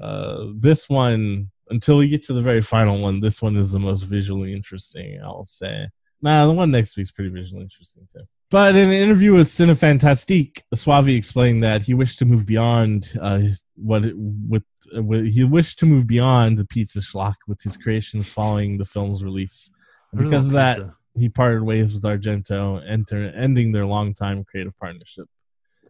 Uh, 0.00 0.46
this 0.54 0.88
one, 0.88 1.50
until 1.70 1.98
we 1.98 2.08
get 2.08 2.22
to 2.24 2.32
the 2.32 2.42
very 2.42 2.60
final 2.60 3.00
one, 3.00 3.20
this 3.20 3.42
one 3.42 3.56
is 3.56 3.72
the 3.72 3.78
most 3.78 4.02
visually 4.02 4.52
interesting. 4.52 5.20
I'll 5.22 5.44
say. 5.44 5.88
Nah, 6.22 6.46
the 6.46 6.52
one 6.52 6.70
next 6.70 6.96
week's 6.96 7.10
pretty 7.10 7.30
visually 7.30 7.62
interesting 7.62 8.06
too. 8.10 8.22
But 8.48 8.76
in 8.76 8.88
an 8.88 8.94
interview 8.94 9.34
with 9.34 9.48
Cinefantastique, 9.48 10.62
Soavi 10.74 11.16
explained 11.16 11.64
that 11.64 11.82
he 11.82 11.94
wished 11.94 12.20
to 12.20 12.24
move 12.24 12.46
beyond 12.46 13.12
uh, 13.20 13.38
his, 13.38 13.64
what 13.74 14.04
it, 14.04 14.14
with, 14.16 14.62
uh, 14.96 15.02
with 15.02 15.32
he 15.32 15.42
wished 15.42 15.80
to 15.80 15.86
move 15.86 16.06
beyond 16.06 16.56
the 16.56 16.64
pizza 16.64 17.00
schlock 17.00 17.34
with 17.48 17.60
his 17.62 17.76
creations 17.76 18.32
following 18.32 18.78
the 18.78 18.84
film's 18.84 19.24
release. 19.24 19.70
And 20.12 20.20
because 20.20 20.46
of 20.46 20.52
that, 20.52 20.76
Pizza. 20.76 20.94
he 21.16 21.28
parted 21.28 21.64
ways 21.64 21.92
with 21.92 22.04
Argento, 22.04 22.80
enter, 22.86 23.32
ending 23.34 23.72
their 23.72 23.84
longtime 23.84 24.44
creative 24.44 24.78
partnership. 24.78 25.26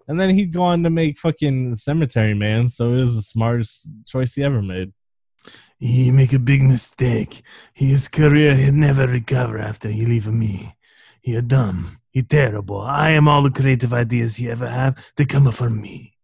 And 0.09 0.21
then 0.21 0.31
he'd 0.31 0.53
go 0.53 0.63
on 0.63 0.83
to 0.85 0.91
make 0.91 1.19
fucking 1.19 1.75
Cemetery 1.75 2.35
Man, 2.35 2.69
so 2.69 2.93
it 2.93 3.01
was 3.01 3.17
the 3.17 3.23
smartest 3.23 3.91
choice 4.07 4.35
he 4.35 4.45
ever 4.45 4.63
made. 4.63 4.93
He 5.79 6.11
make 6.11 6.33
a 6.33 6.39
big 6.39 6.63
mistake. 6.63 7.43
His 7.75 8.09
career 8.09 8.55
he'd 8.55 8.75
never 8.75 9.07
recover 9.07 9.59
after 9.59 9.89
he 9.89 10.07
leave 10.07 10.29
me. 10.29 10.75
He 11.21 11.35
a 11.35 11.43
dumb. 11.43 11.99
He 12.11 12.23
terrible. 12.23 12.81
I 12.81 13.11
am 13.11 13.29
all 13.29 13.43
the 13.43 13.51
creative 13.51 13.93
ideas 13.93 14.37
he 14.37 14.49
ever 14.49 14.69
have. 14.69 15.13
They 15.17 15.25
come 15.27 15.51
from 15.53 15.83
me. 15.83 16.17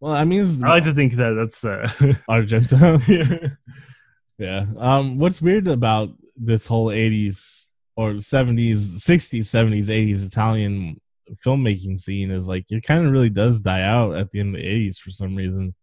Well, 0.00 0.12
I 0.12 0.24
mean, 0.24 0.44
I 0.64 0.68
like 0.68 0.84
to 0.84 0.92
think 0.92 1.12
that 1.14 1.32
that's 1.32 1.64
uh, 1.64 1.86
Argento. 2.28 3.00
yeah. 3.08 3.50
Yeah. 4.38 4.64
Um, 4.78 5.18
what's 5.18 5.42
weird 5.42 5.68
about 5.68 6.10
this 6.34 6.66
whole 6.66 6.86
80s 6.86 7.70
or 7.94 8.12
70s, 8.14 8.96
60s, 8.96 9.40
70s, 9.40 9.88
80s 9.88 10.26
Italian 10.26 10.96
filmmaking 11.36 11.98
scene 11.98 12.30
is 12.30 12.48
like 12.48 12.66
it 12.70 12.82
kind 12.82 13.06
of 13.06 13.12
really 13.12 13.30
does 13.30 13.60
die 13.60 13.82
out 13.82 14.16
at 14.16 14.30
the 14.30 14.40
end 14.40 14.54
of 14.54 14.60
the 14.60 14.88
80s 14.88 14.98
for 14.98 15.10
some 15.10 15.34
reason. 15.36 15.74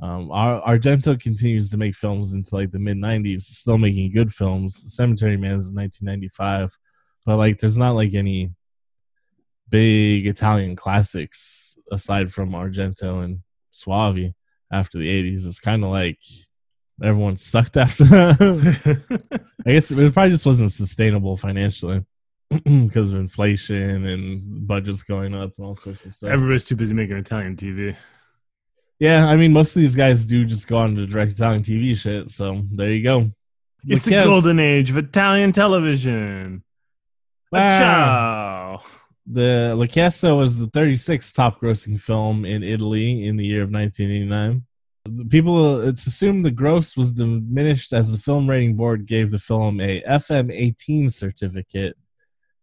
Um, 0.00 0.30
Ar- 0.32 0.62
Argento 0.62 1.20
continues 1.20 1.70
to 1.70 1.76
make 1.76 1.94
films 1.94 2.34
into 2.34 2.54
like 2.54 2.70
the 2.70 2.78
mid 2.78 2.96
90s, 2.96 3.40
still 3.40 3.78
making 3.78 4.12
good 4.12 4.32
films. 4.32 4.94
Cemetery 4.94 5.36
Man 5.36 5.54
is 5.54 5.72
1995, 5.72 6.76
but 7.24 7.36
like 7.36 7.58
there's 7.58 7.78
not 7.78 7.92
like 7.92 8.14
any 8.14 8.50
big 9.68 10.26
Italian 10.26 10.76
classics 10.76 11.76
aside 11.90 12.32
from 12.32 12.50
Argento 12.50 13.24
and 13.24 13.40
Soavi 13.72 14.34
after 14.72 14.98
the 14.98 15.08
80s. 15.08 15.46
It's 15.46 15.60
kind 15.60 15.84
of 15.84 15.90
like 15.90 16.18
everyone 17.02 17.36
sucked 17.36 17.76
after 17.76 18.04
that. 18.04 19.40
I 19.66 19.72
guess 19.72 19.90
it 19.90 20.12
probably 20.12 20.30
just 20.32 20.46
wasn't 20.46 20.72
sustainable 20.72 21.36
financially 21.36 22.04
because 22.86 23.10
of 23.10 23.16
inflation 23.16 24.04
and 24.04 24.66
budgets 24.66 25.02
going 25.02 25.34
up 25.34 25.52
and 25.56 25.66
all 25.66 25.74
sorts 25.74 26.06
of 26.06 26.12
stuff. 26.12 26.30
Everybody's 26.30 26.64
too 26.64 26.76
busy 26.76 26.94
making 26.94 27.16
Italian 27.16 27.56
TV. 27.56 27.96
yeah, 28.98 29.26
I 29.26 29.36
mean, 29.36 29.52
most 29.52 29.76
of 29.76 29.82
these 29.82 29.96
guys 29.96 30.26
do 30.26 30.44
just 30.44 30.68
go 30.68 30.78
on 30.78 30.94
to 30.96 31.06
direct 31.06 31.32
Italian 31.32 31.62
TV 31.62 31.96
shit. 31.96 32.30
So 32.30 32.62
there 32.70 32.90
you 32.90 33.02
go. 33.02 33.30
It's 33.84 34.04
the 34.04 34.22
golden 34.22 34.58
age 34.60 34.90
of 34.90 34.96
Italian 34.96 35.52
television. 35.52 36.62
Wow. 37.50 37.78
Ciao. 37.78 38.82
The 39.26 39.74
La 39.76 39.86
Chiesa 39.86 40.34
was 40.34 40.58
the 40.58 40.66
36th 40.66 41.34
top 41.34 41.60
grossing 41.60 42.00
film 42.00 42.44
in 42.44 42.62
Italy 42.62 43.26
in 43.26 43.36
the 43.36 43.46
year 43.46 43.62
of 43.62 43.72
1989. 43.72 44.64
The 45.04 45.24
People, 45.26 45.80
it's 45.80 46.06
assumed 46.06 46.44
the 46.44 46.50
gross 46.50 46.96
was 46.96 47.12
diminished 47.12 47.92
as 47.92 48.12
the 48.12 48.18
film 48.18 48.48
rating 48.48 48.76
board 48.76 49.06
gave 49.06 49.30
the 49.30 49.38
film 49.38 49.80
a 49.80 50.00
VM 50.02 50.52
18 50.52 51.08
certificate 51.08 51.96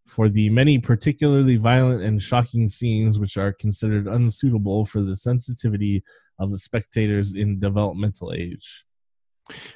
for 0.09 0.27
the 0.29 0.49
many 0.49 0.79
particularly 0.79 1.55
violent 1.55 2.01
and 2.01 2.21
shocking 2.21 2.67
scenes 2.67 3.19
which 3.19 3.37
are 3.37 3.53
considered 3.53 4.07
unsuitable 4.07 4.85
for 4.85 5.01
the 5.01 5.15
sensitivity 5.15 6.03
of 6.39 6.51
the 6.51 6.57
spectators 6.57 7.35
in 7.35 7.59
developmental 7.59 8.33
age. 8.33 8.85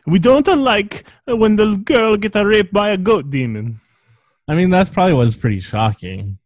We 0.06 0.20
don't 0.20 0.48
like 0.48 1.04
uh, 1.28 1.38
when 1.38 1.56
the 1.56 1.78
girl 1.78 2.18
get 2.18 2.36
a 2.36 2.46
raped 2.46 2.74
by 2.74 2.90
a 2.90 2.98
goat 2.98 3.30
demon. 3.30 3.80
I 4.48 4.56
mean, 4.56 4.70
that's 4.70 4.90
probably 4.90 5.14
was 5.14 5.36
pretty 5.36 5.60
shocking. 5.60 6.38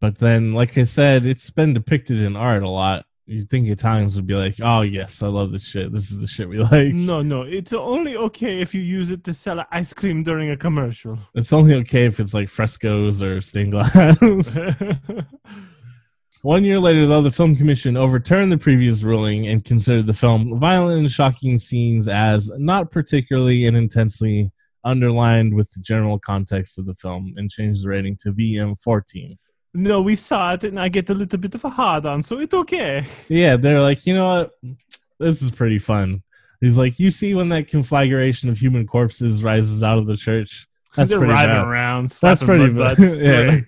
But 0.00 0.18
then, 0.18 0.52
like 0.52 0.76
I 0.76 0.82
said, 0.82 1.24
it's 1.24 1.50
been 1.50 1.72
depicted 1.72 2.20
in 2.20 2.36
art 2.36 2.62
a 2.62 2.68
lot. 2.68 3.06
You'd 3.26 3.48
think 3.48 3.68
Italians 3.68 4.16
would 4.16 4.26
be 4.26 4.34
like, 4.34 4.56
oh, 4.62 4.82
yes, 4.82 5.22
I 5.22 5.28
love 5.28 5.50
this 5.50 5.66
shit. 5.66 5.92
This 5.92 6.10
is 6.10 6.20
the 6.20 6.26
shit 6.26 6.46
we 6.46 6.58
like. 6.72 6.92
No, 6.92 7.22
no, 7.22 7.42
it's 7.42 7.72
only 7.72 8.16
okay 8.16 8.60
if 8.60 8.74
you 8.74 8.82
use 8.82 9.10
it 9.10 9.24
to 9.24 9.32
sell 9.32 9.64
ice 9.70 9.94
cream 9.94 10.22
during 10.22 10.50
a 10.50 10.56
commercial. 10.56 11.18
It's 11.34 11.52
only 11.52 11.74
okay 11.76 12.04
if 12.04 12.20
it's 12.20 12.34
like 12.34 12.48
frescoes 12.48 13.22
or 13.22 13.40
stained 13.40 13.72
glass. 13.72 14.58
One 16.42 16.64
year 16.64 16.78
later, 16.78 17.06
though, 17.06 17.22
the 17.22 17.30
Film 17.30 17.56
Commission 17.56 17.96
overturned 17.96 18.52
the 18.52 18.58
previous 18.58 19.02
ruling 19.02 19.46
and 19.46 19.64
considered 19.64 20.04
the 20.04 20.12
film 20.12 20.58
violent 20.60 20.98
and 20.98 21.10
shocking 21.10 21.56
scenes 21.56 22.06
as 22.06 22.50
not 22.58 22.90
particularly 22.90 23.64
and 23.64 23.74
intensely 23.74 24.52
underlined 24.84 25.54
with 25.54 25.72
the 25.72 25.80
general 25.80 26.18
context 26.18 26.78
of 26.78 26.84
the 26.84 26.94
film 26.94 27.32
and 27.36 27.50
changed 27.50 27.84
the 27.84 27.88
rating 27.88 28.16
to 28.20 28.32
VM14. 28.32 29.38
No, 29.74 30.00
we 30.02 30.16
saw 30.16 30.54
it 30.54 30.64
and 30.64 30.78
I 30.78 30.88
get 30.88 31.10
a 31.10 31.14
little 31.14 31.38
bit 31.38 31.54
of 31.54 31.64
a 31.64 31.68
hard 31.68 32.06
on, 32.06 32.22
so 32.22 32.38
it's 32.38 32.54
okay. 32.54 33.04
Yeah, 33.28 33.56
they're 33.56 33.82
like, 33.82 34.06
you 34.06 34.14
know 34.14 34.28
what? 34.28 34.76
This 35.18 35.42
is 35.42 35.50
pretty 35.50 35.78
fun. 35.78 36.22
He's 36.60 36.78
like, 36.78 36.98
you 36.98 37.10
see 37.10 37.34
when 37.34 37.48
that 37.50 37.68
conflagration 37.68 38.48
of 38.48 38.56
human 38.58 38.86
corpses 38.86 39.44
rises 39.44 39.82
out 39.82 39.98
of 39.98 40.06
the 40.06 40.16
church? 40.16 40.66
That's 40.96 41.10
They're 41.10 41.18
pretty 41.18 41.34
riding 41.34 41.56
bad. 41.56 41.66
around. 41.66 42.08
That's 42.10 42.42
pretty 42.44 42.72
bad. 42.72 42.96
Yeah. 42.98 43.60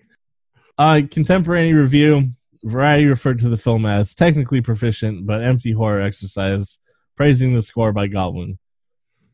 Uh, 0.79 1.01
contemporary 1.11 1.73
review. 1.73 2.29
Variety 2.63 3.07
referred 3.07 3.39
to 3.41 3.49
the 3.49 3.57
film 3.57 3.87
as 3.87 4.15
technically 4.15 4.61
proficient 4.61 5.27
but 5.27 5.43
empty 5.43 5.73
horror 5.73 6.01
exercise, 6.01 6.81
praising 7.17 7.55
the 7.55 7.63
score 7.63 7.93
by 7.93 8.07
Goblin. 8.07 8.59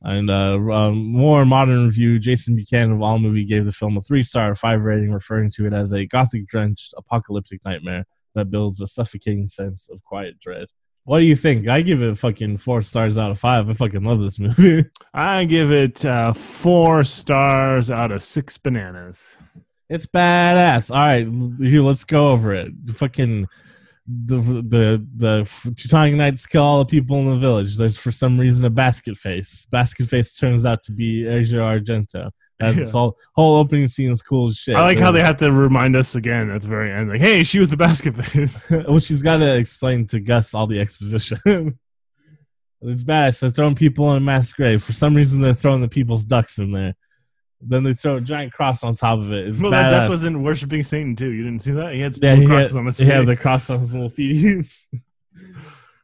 And 0.05 0.31
uh, 0.31 0.59
um, 0.73 1.07
more 1.07 1.45
modern 1.45 1.87
review, 1.87 2.19
Jason 2.19 2.57
Buchanan 2.57 2.93
of 2.93 2.99
AllMovie 2.99 3.47
gave 3.47 3.65
the 3.65 3.73
film 3.73 3.97
a 3.97 4.01
three 4.01 4.23
star 4.23 4.55
five 4.55 4.85
rating, 4.85 5.13
referring 5.13 5.51
to 5.55 5.67
it 5.67 5.73
as 5.73 5.93
a 5.93 6.07
gothic 6.07 6.47
drenched 6.47 6.95
apocalyptic 6.97 7.65
nightmare 7.65 8.05
that 8.35 8.51
builds 8.51 8.81
a 8.81 8.87
suffocating 8.87 9.47
sense 9.47 9.89
of 9.91 10.03
quiet 10.03 10.41
dread. 10.41 10.67
What 11.05 11.19
do 11.19 11.25
you 11.25 11.35
think? 11.35 11.67
I 11.67 11.83
give 11.83 12.01
it 12.03 12.17
fucking 12.17 12.59
four 12.59 12.81
stars 12.81 13.19
out 13.19 13.33
of 13.33 13.39
five. 13.39 13.69
I 13.69 13.73
fucking 13.73 14.05
love 14.05 14.21
this 14.21 14.39
movie. 14.39 14.85
I 15.15 15.45
give 15.45 15.73
it 15.73 16.05
uh, 16.05 16.33
four 16.33 17.03
stars 17.03 17.91
out 17.91 18.13
of 18.13 18.23
six 18.23 18.57
bananas. 18.57 19.37
It's 19.89 20.07
badass. 20.07 20.91
All 20.91 20.99
right, 20.99 21.69
here, 21.69 21.83
let's 21.83 22.05
go 22.05 22.31
over 22.31 22.55
it. 22.55 22.73
Fucking 22.89 23.47
the 24.07 24.37
the 24.37 25.07
the 25.17 25.75
Teutonic 25.77 26.15
Knights 26.15 26.47
kill 26.47 26.63
all 26.63 26.79
the 26.81 26.85
people 26.87 27.17
in 27.19 27.31
the 27.31 27.37
village. 27.37 27.77
There's 27.77 27.97
for 27.97 28.11
some 28.11 28.39
reason 28.39 28.65
a 28.65 28.71
basket 28.71 29.17
face. 29.17 29.67
Basket 29.71 30.09
face 30.09 30.37
turns 30.37 30.67
out 30.67 30.83
to 30.85 30.93
be 30.93 31.27
Asia 31.27 31.59
Argento. 31.59 32.31
That's 32.59 32.77
Yeah. 32.79 32.85
whole 32.93 33.19
whole 33.35 33.57
opening 33.57 33.87
scene 33.87 34.11
is 34.11 34.21
cool 34.21 34.49
as 34.49 34.57
shit. 34.57 34.77
I 34.77 34.83
like 34.83 34.99
how 34.99 35.13
they 35.13 35.21
have 35.23 35.37
to 35.37 35.53
remind 35.53 35.95
us 35.95 36.17
again 36.17 36.51
at 36.51 36.63
the 36.63 36.69
very 36.69 36.93
end, 36.93 37.11
like, 37.11 37.21
"Hey, 37.21 37.45
she 37.45 37.61
was 37.61 37.71
the 37.71 37.77
basket 37.77 38.17
face." 38.17 38.69
well, 38.89 38.99
she's 38.99 39.23
got 39.23 39.37
to 39.37 39.57
explain 39.57 40.05
to 40.09 40.19
Gus 40.19 40.53
all 40.53 40.67
the 40.67 40.81
exposition. 40.81 41.39
it's 42.83 43.05
badass. 43.05 43.41
They're 43.41 43.51
throwing 43.51 43.77
people 43.77 44.11
in 44.13 44.17
a 44.17 44.25
mass 44.25 44.53
grave. 44.53 44.83
For 44.83 44.93
some 44.93 45.15
reason, 45.15 45.41
they're 45.41 45.55
throwing 45.55 45.81
the 45.81 45.89
people's 45.89 46.25
ducks 46.25 46.59
in 46.59 46.73
there. 46.73 46.95
Then 47.65 47.85
they 47.85 47.95
throw 47.95 48.17
a 48.17 48.21
giant 48.21 48.53
cross 48.53 48.83
on 48.85 48.95
top 48.97 49.21
of 49.21 49.33
it. 49.33 49.47
It's 49.49 49.63
well, 49.63 49.71
badass. 49.73 49.83
that 49.83 49.91
duck 49.91 50.09
wasn't 50.11 50.41
worshiping 50.41 50.83
Satan 50.83 51.15
too. 51.15 51.31
You 51.31 51.45
didn't 51.45 51.63
see 51.63 51.73
that? 51.73 51.95
He 51.95 52.01
had 52.01 52.15
Yeah, 52.21 52.35
he 52.35 52.47
crosses 52.47 52.73
had, 52.75 52.79
on 52.81 52.87
his 52.87 52.99
he 52.99 53.07
had 53.07 53.27
the 53.27 53.37
cross 53.37 53.71
on 53.71 53.79
his 53.81 53.95
little 53.95 54.09
feet. 54.09 54.65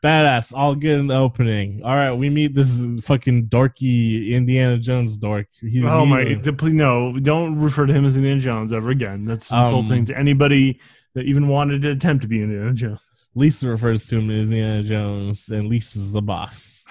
Badass, 0.02 0.54
all 0.54 0.76
good 0.76 1.00
in 1.00 1.09
the 1.09 1.16
opening. 1.16 1.82
All 1.84 1.94
right, 1.94 2.12
we 2.12 2.30
meet 2.30 2.54
this 2.54 2.80
fucking 3.04 3.48
dorky 3.48 4.28
Indiana 4.30 4.78
Jones 4.78 5.18
dork. 5.18 5.48
He's 5.61 5.84
Oh 5.84 6.06
my! 6.06 6.36
please, 6.56 6.72
no, 6.72 7.18
don't 7.18 7.59
refer 7.59 7.84
to 7.86 7.92
him 7.92 8.04
as 8.04 8.16
Indiana 8.16 8.40
Jones 8.40 8.72
ever 8.72 8.90
again. 8.90 9.24
That's 9.24 9.52
Um, 9.52 9.59
insulting 9.64 10.04
to 10.04 10.16
anybody 10.16 10.80
that 11.14 11.24
even 11.24 11.48
wanted 11.48 11.82
to 11.82 11.90
attempt 11.90 12.22
to 12.22 12.28
be 12.28 12.40
Indiana 12.40 12.72
Jones. 12.74 13.30
Lisa 13.34 13.66
refers 13.68 14.06
to 14.06 14.20
him 14.20 14.30
as 14.30 14.52
Indiana 14.52 14.84
Jones, 14.84 15.48
and 15.48 15.66
Lisa's 15.68 16.12
the 16.12 16.22
boss. 16.22 16.86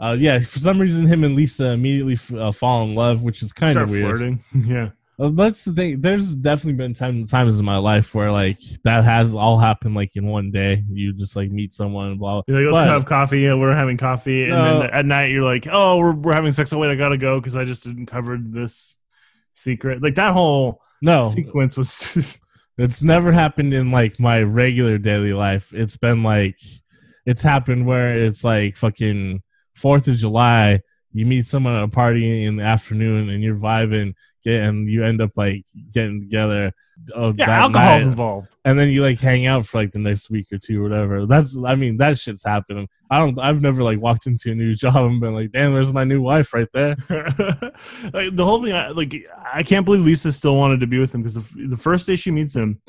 Uh, 0.00 0.16
yeah, 0.18 0.38
for 0.38 0.58
some 0.58 0.80
reason, 0.80 1.06
him 1.06 1.24
and 1.24 1.34
Lisa 1.36 1.72
immediately 1.72 2.14
f- 2.14 2.32
uh, 2.34 2.50
fall 2.52 2.84
in 2.84 2.94
love, 2.94 3.22
which 3.22 3.42
is 3.42 3.52
kind 3.52 3.76
of 3.76 3.90
weird. 3.90 4.04
flirting. 4.16 4.40
Yeah. 4.66 4.90
Uh, 5.18 5.28
that's 5.28 5.66
the 5.66 5.72
thing. 5.74 6.00
There's 6.00 6.34
definitely 6.34 6.78
been 6.78 6.94
time, 6.94 7.26
times 7.26 7.60
in 7.60 7.66
my 7.66 7.76
life 7.76 8.14
where 8.14 8.32
like 8.32 8.56
that 8.84 9.04
has 9.04 9.34
all 9.34 9.58
happened 9.58 9.94
like 9.94 10.16
in 10.16 10.24
one 10.26 10.50
day. 10.50 10.82
You 10.88 11.12
just 11.12 11.36
like 11.36 11.50
meet 11.50 11.72
someone, 11.72 12.08
and 12.12 12.18
blah. 12.18 12.40
You're 12.46 12.62
like, 12.62 12.72
let's 12.72 12.86
But- 12.86 12.92
have 12.94 13.04
coffee. 13.04 13.40
Yeah, 13.40 13.54
we're 13.56 13.74
having 13.74 13.98
coffee, 13.98 14.44
and 14.44 14.52
No. 14.52 14.80
then 14.80 14.90
at 14.90 15.04
night 15.04 15.30
you're 15.32 15.44
like, 15.44 15.66
oh, 15.70 15.98
we're, 15.98 16.12
we're 16.14 16.32
having 16.32 16.52
sex. 16.52 16.72
Oh 16.72 16.78
wait, 16.78 16.90
I 16.90 16.94
gotta 16.94 17.18
go 17.18 17.38
because 17.38 17.54
I 17.54 17.66
just 17.66 17.84
didn't 17.84 18.06
cover 18.06 18.38
this 18.42 18.96
secret. 19.52 20.02
Like 20.02 20.14
that 20.14 20.32
whole 20.32 20.80
No, 21.02 21.24
sequence 21.24 21.76
was 21.76 21.98
just 22.14 22.42
It's 22.78 23.02
never 23.02 23.30
happened 23.30 23.74
in 23.74 23.90
like 23.90 24.18
my 24.18 24.42
regular 24.42 24.96
daily 24.96 25.34
life. 25.34 25.74
It's 25.74 25.98
been 25.98 26.22
like 26.22 26.56
it's 27.26 27.42
happened 27.42 27.84
where 27.84 28.16
it's 28.24 28.42
like 28.42 28.78
fucking 28.78 29.42
Fourth 29.80 30.08
of 30.08 30.16
July. 30.16 30.80
You 31.12 31.26
meet 31.26 31.44
someone 31.44 31.74
at 31.74 31.82
a 31.82 31.88
party 31.88 32.44
in 32.44 32.54
the 32.54 32.62
afternoon 32.62 33.30
and 33.30 33.42
you're 33.42 33.56
vibing, 33.56 34.14
and 34.46 34.88
you 34.88 35.04
end 35.04 35.20
up 35.20 35.32
like 35.36 35.64
getting 35.92 36.20
together. 36.20 36.72
Yeah, 37.08 37.48
alcohol's 37.48 37.74
night, 37.74 38.02
involved. 38.02 38.54
and 38.64 38.78
then 38.78 38.90
you 38.90 39.02
like 39.02 39.18
hang 39.18 39.46
out 39.46 39.66
for 39.66 39.80
like 39.80 39.90
the 39.90 39.98
next 39.98 40.30
week 40.30 40.46
or 40.52 40.58
two 40.58 40.80
or 40.80 40.82
whatever. 40.88 41.26
That's 41.26 41.58
I 41.64 41.74
mean 41.74 41.96
that 41.96 42.16
shit's 42.18 42.44
happening. 42.44 42.88
I 43.10 43.18
don't. 43.18 43.40
I've 43.40 43.60
never 43.60 43.82
like 43.82 43.98
walked 44.00 44.26
into 44.28 44.52
a 44.52 44.54
new 44.54 44.72
job 44.84 44.94
and 44.96 45.20
been 45.20 45.34
like, 45.34 45.50
damn, 45.50 45.72
there's 45.72 45.92
my 45.92 46.04
new 46.04 46.22
wife 46.22 46.54
right 46.54 46.68
there. 46.72 46.94
like, 47.08 48.36
the 48.36 48.44
whole 48.44 48.62
thing, 48.62 48.74
I, 48.74 48.90
like 48.90 49.14
I 49.52 49.62
can't 49.62 49.84
believe 49.84 50.04
Lisa 50.04 50.30
still 50.30 50.56
wanted 50.56 50.80
to 50.80 50.86
be 50.86 50.98
with 50.98 51.14
him 51.14 51.22
because 51.22 51.34
the, 51.34 51.66
the 51.68 51.76
first 51.76 52.06
day 52.06 52.16
she 52.16 52.30
meets 52.30 52.54
him, 52.54 52.80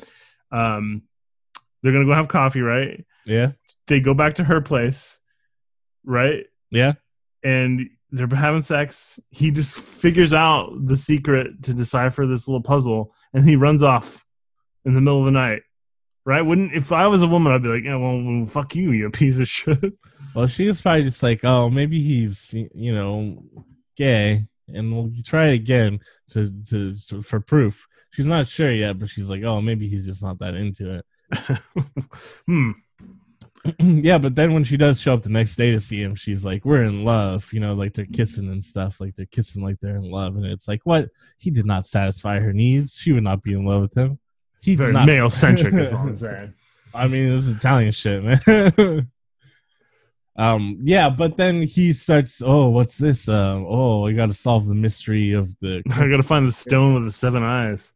um, 0.52 1.02
they're 1.82 1.92
gonna 1.92 2.04
go 2.04 2.14
have 2.14 2.28
coffee, 2.28 2.60
right? 2.60 3.04
Yeah, 3.24 3.52
They 3.88 4.00
go 4.00 4.14
back 4.14 4.34
to 4.34 4.44
her 4.44 4.60
place, 4.60 5.20
right? 6.04 6.44
Yeah. 6.72 6.94
and 7.44 7.88
they're 8.10 8.28
having 8.28 8.60
sex. 8.60 9.20
He 9.30 9.50
just 9.50 9.78
figures 9.78 10.34
out 10.34 10.72
the 10.84 10.96
secret 10.96 11.62
to 11.62 11.74
decipher 11.74 12.26
this 12.26 12.48
little 12.48 12.62
puzzle, 12.62 13.14
and 13.32 13.44
he 13.44 13.56
runs 13.56 13.82
off 13.82 14.24
in 14.84 14.94
the 14.94 15.00
middle 15.00 15.20
of 15.20 15.26
the 15.26 15.30
night. 15.30 15.62
Right? 16.24 16.42
Wouldn't 16.42 16.72
if 16.72 16.92
I 16.92 17.06
was 17.06 17.22
a 17.22 17.28
woman, 17.28 17.52
I'd 17.52 17.62
be 17.62 17.68
like, 17.68 17.84
"Yeah, 17.84 17.96
well, 17.96 18.46
fuck 18.46 18.74
you, 18.74 18.92
you 18.92 19.10
piece 19.10 19.40
of 19.40 19.48
shit." 19.48 19.94
Well, 20.34 20.46
she 20.46 20.66
was 20.66 20.80
probably 20.80 21.02
just 21.02 21.22
like, 21.22 21.44
oh, 21.44 21.68
maybe 21.68 22.00
he's, 22.00 22.54
you 22.54 22.94
know, 22.94 23.44
gay, 23.96 24.42
and 24.68 24.92
we'll 24.92 25.10
try 25.24 25.48
it 25.48 25.54
again 25.54 26.00
to, 26.30 26.50
to, 26.68 26.96
to 27.08 27.22
for 27.22 27.40
proof. 27.40 27.86
She's 28.10 28.26
not 28.26 28.48
sure 28.48 28.72
yet, 28.72 28.98
but 28.98 29.10
she's 29.10 29.28
like, 29.28 29.42
oh, 29.42 29.60
maybe 29.60 29.88
he's 29.88 30.06
just 30.06 30.22
not 30.22 30.38
that 30.38 30.54
into 30.54 30.96
it. 30.96 31.04
hmm. 32.46 32.72
yeah, 33.78 34.18
but 34.18 34.34
then 34.34 34.54
when 34.54 34.64
she 34.64 34.76
does 34.76 35.00
show 35.00 35.14
up 35.14 35.22
the 35.22 35.28
next 35.28 35.56
day 35.56 35.70
to 35.70 35.78
see 35.78 36.02
him, 36.02 36.14
she's 36.14 36.44
like, 36.44 36.64
we're 36.64 36.82
in 36.82 37.04
love, 37.04 37.52
you 37.52 37.60
know, 37.60 37.74
like 37.74 37.94
they're 37.94 38.06
kissing 38.06 38.48
and 38.48 38.62
stuff, 38.62 39.00
like 39.00 39.14
they're 39.14 39.26
kissing 39.26 39.62
like 39.62 39.78
they're 39.80 39.96
in 39.96 40.10
love, 40.10 40.36
and 40.36 40.44
it's 40.44 40.66
like, 40.66 40.80
what? 40.84 41.08
He 41.38 41.50
did 41.50 41.66
not 41.66 41.84
satisfy 41.84 42.40
her 42.40 42.52
needs. 42.52 42.96
She 42.96 43.12
would 43.12 43.22
not 43.22 43.42
be 43.42 43.52
in 43.52 43.64
love 43.64 43.82
with 43.82 43.96
him. 43.96 44.18
He 44.62 44.74
Very 44.74 44.92
not. 44.92 45.06
male 45.06 45.30
centric, 45.30 45.74
is 45.74 45.92
all 45.92 46.08
I'm 46.08 46.16
saying. 46.16 46.54
I 46.94 47.08
mean, 47.08 47.30
this 47.30 47.46
is 47.46 47.56
Italian 47.56 47.92
shit, 47.92 48.22
man. 48.22 49.08
um, 50.36 50.78
yeah, 50.82 51.08
but 51.10 51.36
then 51.36 51.62
he 51.62 51.92
starts. 51.92 52.42
Oh, 52.44 52.68
what's 52.68 52.98
this? 52.98 53.28
Uh, 53.28 53.54
oh, 53.56 54.02
we 54.02 54.14
got 54.14 54.26
to 54.26 54.34
solve 54.34 54.66
the 54.66 54.74
mystery 54.74 55.32
of 55.32 55.56
the. 55.60 55.82
I 55.90 56.08
gotta 56.08 56.22
find 56.22 56.46
the 56.46 56.52
stone 56.52 56.94
with 56.94 57.04
the 57.04 57.10
seven 57.10 57.42
eyes. 57.42 57.92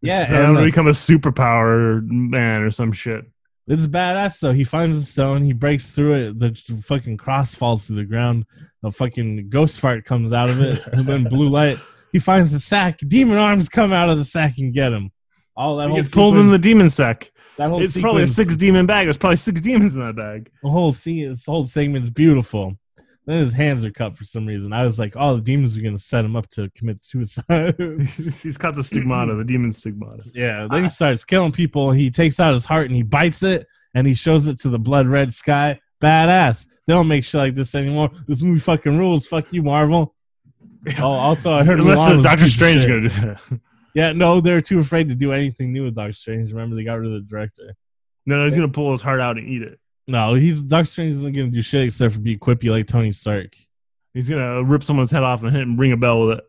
Yeah, 0.00 0.26
I'm 0.28 0.34
and, 0.34 0.46
gonna 0.46 0.60
uh, 0.60 0.64
become 0.64 0.86
a 0.86 0.90
superpower 0.90 2.02
man 2.06 2.62
or 2.62 2.70
some 2.70 2.92
shit. 2.92 3.24
It's 3.66 3.86
badass 3.86 4.40
though. 4.40 4.52
He 4.52 4.64
finds 4.64 4.98
the 4.98 5.04
stone. 5.06 5.42
He 5.42 5.52
breaks 5.54 5.92
through 5.92 6.14
it. 6.14 6.38
The 6.38 6.82
fucking 6.86 7.16
cross 7.16 7.54
falls 7.54 7.86
to 7.86 7.94
the 7.94 8.04
ground. 8.04 8.44
A 8.82 8.90
fucking 8.90 9.48
ghost 9.48 9.80
fart 9.80 10.04
comes 10.04 10.32
out 10.34 10.50
of 10.50 10.60
it, 10.60 10.86
and 10.88 11.06
then 11.06 11.24
blue 11.24 11.48
light. 11.48 11.78
He 12.12 12.18
finds 12.18 12.52
the 12.52 12.58
sack. 12.58 12.98
Demon 12.98 13.38
arms 13.38 13.68
come 13.68 13.92
out 13.92 14.10
of 14.10 14.18
the 14.18 14.24
sack 14.24 14.52
and 14.58 14.72
get 14.74 14.92
him. 14.92 15.10
All 15.56 15.76
that 15.76 15.84
He 15.84 15.88
whole 15.88 15.96
gets 15.96 16.14
pulled 16.14 16.36
in 16.36 16.48
the 16.50 16.58
demon 16.58 16.90
sack. 16.90 17.30
that 17.56 17.70
whole 17.70 17.82
It's 17.82 17.98
probably 17.98 18.24
a 18.24 18.26
six 18.26 18.54
demon 18.56 18.86
bag. 18.86 19.06
There's 19.06 19.18
probably 19.18 19.36
six 19.36 19.60
demons 19.60 19.94
in 19.94 20.00
that 20.04 20.14
bag. 20.16 20.50
the 20.62 20.68
whole 20.68 20.92
scene, 20.92 21.28
this 21.30 21.46
whole 21.46 21.64
segment's 21.64 22.10
beautiful. 22.10 22.76
Then 23.26 23.38
his 23.38 23.54
hands 23.54 23.84
are 23.84 23.90
cut 23.90 24.16
for 24.16 24.24
some 24.24 24.46
reason. 24.46 24.72
I 24.72 24.84
was 24.84 24.98
like, 24.98 25.14
oh, 25.16 25.36
the 25.36 25.42
demons 25.42 25.78
are 25.78 25.82
gonna 25.82 25.96
set 25.96 26.24
him 26.24 26.36
up 26.36 26.48
to 26.50 26.70
commit 26.76 27.02
suicide. 27.02 27.74
He's 27.78 28.58
got 28.58 28.74
the 28.74 28.82
stigmata, 28.82 29.34
the 29.34 29.44
demon 29.44 29.72
stigmata. 29.72 30.24
yeah. 30.34 30.66
Then 30.70 30.82
he 30.82 30.88
starts 30.88 31.24
killing 31.24 31.52
people. 31.52 31.90
He 31.90 32.10
takes 32.10 32.38
out 32.38 32.52
his 32.52 32.66
heart 32.66 32.86
and 32.86 32.94
he 32.94 33.02
bites 33.02 33.42
it 33.42 33.66
and 33.94 34.06
he 34.06 34.14
shows 34.14 34.46
it 34.48 34.58
to 34.58 34.68
the 34.68 34.78
blood 34.78 35.06
red 35.06 35.32
sky. 35.32 35.80
Badass. 36.02 36.68
They 36.86 36.92
don't 36.92 37.08
make 37.08 37.24
shit 37.24 37.38
like 37.38 37.54
this 37.54 37.74
anymore. 37.74 38.10
This 38.28 38.42
movie 38.42 38.60
fucking 38.60 38.98
rules. 38.98 39.26
Fuck 39.26 39.52
you, 39.54 39.62
Marvel. 39.62 40.14
Oh, 41.00 41.08
also, 41.12 41.54
I 41.54 41.64
heard 41.64 41.80
Unless 41.80 42.06
uh, 42.08 42.20
Doctor 42.20 42.48
Strange 42.48 42.80
is 42.80 42.86
gonna 42.86 43.00
do 43.00 43.08
that. 43.08 43.60
Yeah, 43.94 44.10
no, 44.10 44.40
they're 44.40 44.60
too 44.60 44.80
afraid 44.80 45.08
to 45.10 45.14
do 45.14 45.32
anything 45.32 45.72
new 45.72 45.84
with 45.84 45.94
Doctor 45.94 46.12
Strange. 46.12 46.52
Remember, 46.52 46.74
they 46.74 46.82
got 46.82 46.94
rid 46.94 47.06
of 47.06 47.12
the 47.12 47.20
director. 47.20 47.76
No, 48.26 48.38
no, 48.38 48.44
he's 48.44 48.56
gonna 48.56 48.68
pull 48.68 48.90
his 48.90 49.02
heart 49.02 49.20
out 49.20 49.38
and 49.38 49.48
eat 49.48 49.62
it. 49.62 49.78
No, 50.06 50.34
he's 50.34 50.62
Doctor 50.62 50.84
Strange 50.84 51.12
isn't 51.16 51.32
gonna 51.32 51.50
do 51.50 51.62
shit 51.62 51.84
except 51.84 52.14
for 52.14 52.20
be 52.20 52.36
quippy 52.36 52.70
like 52.70 52.86
Tony 52.86 53.12
Stark. 53.12 53.54
He's 54.12 54.28
gonna 54.28 54.62
rip 54.62 54.82
someone's 54.82 55.10
head 55.10 55.22
off 55.22 55.42
and 55.42 55.52
hit 55.52 55.62
and 55.62 55.78
ring 55.78 55.92
a 55.92 55.96
bell 55.96 56.26
with 56.26 56.38
it. 56.38 56.44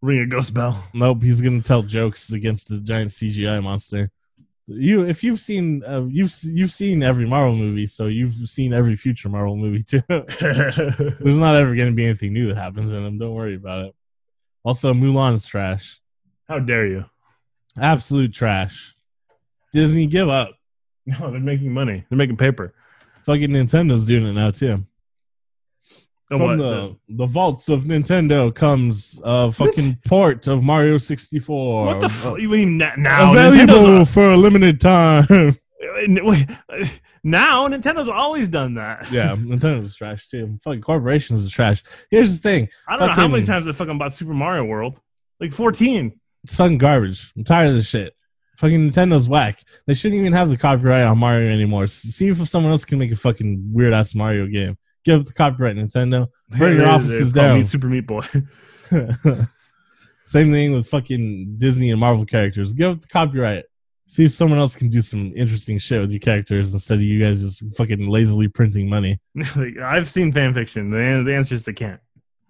Ring 0.00 0.20
a 0.20 0.26
ghost 0.26 0.54
bell. 0.54 0.82
Nope, 0.94 1.22
he's 1.22 1.40
gonna 1.40 1.60
tell 1.62 1.82
jokes 1.82 2.32
against 2.32 2.68
the 2.68 2.80
giant 2.80 3.10
CGI 3.10 3.62
monster. 3.62 4.10
You, 4.66 5.04
if 5.04 5.22
you've 5.22 5.40
seen, 5.40 5.82
uh, 5.84 6.04
you've 6.08 6.32
you've 6.44 6.70
seen 6.72 7.02
every 7.02 7.26
Marvel 7.26 7.54
movie, 7.56 7.84
so 7.86 8.06
you've 8.06 8.32
seen 8.32 8.72
every 8.72 8.96
future 8.96 9.28
Marvel 9.28 9.56
movie 9.56 9.82
too. 9.82 10.00
There's 10.08 11.38
not 11.38 11.56
ever 11.56 11.74
gonna 11.74 11.92
be 11.92 12.04
anything 12.04 12.32
new 12.32 12.48
that 12.48 12.56
happens 12.56 12.92
in 12.92 13.02
them. 13.02 13.18
Don't 13.18 13.34
worry 13.34 13.56
about 13.56 13.86
it. 13.86 13.94
Also, 14.62 14.94
Mulan's 14.94 15.46
trash, 15.46 16.00
How 16.48 16.58
dare 16.60 16.86
you? 16.86 17.04
absolute 17.78 18.32
trash. 18.32 18.94
Disney, 19.72 20.06
give 20.06 20.28
up. 20.28 20.50
No, 21.06 21.30
they're 21.30 21.40
making 21.40 21.70
money. 21.72 22.04
They're 22.08 22.16
making 22.16 22.38
paper. 22.38 22.72
Fucking 23.24 23.50
Nintendo's 23.50 24.06
doing 24.06 24.26
it 24.26 24.32
now 24.32 24.50
too. 24.50 24.78
From 26.28 26.40
what? 26.40 26.56
the 26.56 26.96
the 27.08 27.26
vaults 27.26 27.68
of 27.68 27.84
Nintendo 27.84 28.54
comes 28.54 29.20
a 29.22 29.52
fucking 29.52 29.98
port 30.06 30.46
of 30.48 30.62
Mario 30.64 30.96
64. 30.96 31.84
what 31.86 32.00
the 32.00 32.08
fuck? 32.08 32.40
You 32.40 32.48
mean 32.48 32.78
na- 32.78 32.96
now? 32.96 33.32
Available 33.32 34.04
for 34.04 34.30
a 34.32 34.36
limited 34.36 34.80
time. 34.80 35.26
now 37.24 37.68
Nintendo's 37.68 38.08
always 38.08 38.48
done 38.48 38.74
that. 38.74 39.10
yeah, 39.10 39.34
Nintendo's 39.36 39.94
trash 39.96 40.26
too. 40.28 40.58
Fucking 40.62 40.80
corporations 40.82 41.46
are 41.46 41.50
trash. 41.50 41.82
Here's 42.10 42.40
the 42.40 42.48
thing: 42.48 42.68
I 42.88 42.96
don't 42.96 43.08
know 43.08 43.14
how 43.14 43.28
many 43.28 43.42
Fucking- 43.42 43.46
times 43.46 43.68
I 43.68 43.72
fucking 43.72 43.98
bought 43.98 44.12
Super 44.12 44.34
Mario 44.34 44.64
World. 44.64 45.00
Like 45.40 45.52
14. 45.52 46.18
it's 46.44 46.56
fucking 46.56 46.78
garbage. 46.78 47.32
I'm 47.36 47.44
tired 47.44 47.68
of 47.70 47.74
this 47.74 47.88
shit. 47.88 48.14
Fucking 48.56 48.90
Nintendo's 48.90 49.28
whack. 49.28 49.58
They 49.86 49.94
shouldn't 49.94 50.20
even 50.20 50.32
have 50.32 50.48
the 50.48 50.56
copyright 50.56 51.04
on 51.04 51.18
Mario 51.18 51.52
anymore. 51.52 51.86
See 51.86 52.28
if 52.28 52.36
someone 52.48 52.72
else 52.72 52.84
can 52.84 52.98
make 52.98 53.10
a 53.10 53.16
fucking 53.16 53.70
weird 53.72 53.92
ass 53.92 54.14
Mario 54.14 54.46
game. 54.46 54.76
Give 55.04 55.20
up 55.20 55.26
the 55.26 55.32
copyright, 55.32 55.76
Nintendo. 55.76 56.28
Burn 56.58 56.78
your 56.78 56.88
offices 56.88 57.32
down. 57.32 57.58
Meet 57.58 57.66
Super 57.66 57.88
Meat 57.88 58.06
Boy. 58.06 58.20
Same 60.24 60.50
thing 60.50 60.72
with 60.72 60.86
fucking 60.86 61.56
Disney 61.58 61.90
and 61.90 62.00
Marvel 62.00 62.24
characters. 62.24 62.72
Give 62.72 62.92
up 62.92 63.00
the 63.00 63.08
copyright. 63.08 63.64
See 64.06 64.24
if 64.24 64.32
someone 64.32 64.58
else 64.58 64.76
can 64.76 64.88
do 64.88 65.00
some 65.00 65.32
interesting 65.36 65.78
shit 65.78 66.00
with 66.00 66.10
your 66.10 66.20
characters 66.20 66.72
instead 66.72 66.96
of 66.96 67.02
you 67.02 67.20
guys 67.20 67.40
just 67.40 67.76
fucking 67.76 68.08
lazily 68.08 68.48
printing 68.48 68.88
money. 68.88 69.18
I've 69.82 70.08
seen 70.08 70.32
fan 70.32 70.54
fiction. 70.54 70.90
The, 70.90 71.22
the 71.24 71.34
answer 71.34 71.54
is 71.54 71.64
they 71.64 71.72
can't. 71.72 72.00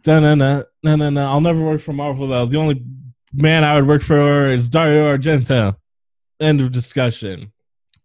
No, 0.07 0.21
no, 0.21 0.35
no, 0.35 0.65
no, 0.83 0.97
no, 0.97 1.11
no. 1.11 1.27
I'll 1.27 1.41
never 1.41 1.63
work 1.63 1.81
for 1.81 1.93
Marvel 1.93 2.29
though. 2.29 2.47
The 2.47 2.59
only 2.59 2.85
man 3.33 3.65
I 3.65 3.75
would 3.77 3.89
work 3.89 4.03
for 4.03 4.47
is 4.47 4.69
Dario 4.69 5.17
Argento. 5.17 5.77
End 6.41 6.61
of 6.61 6.72
discussion. 6.72 7.53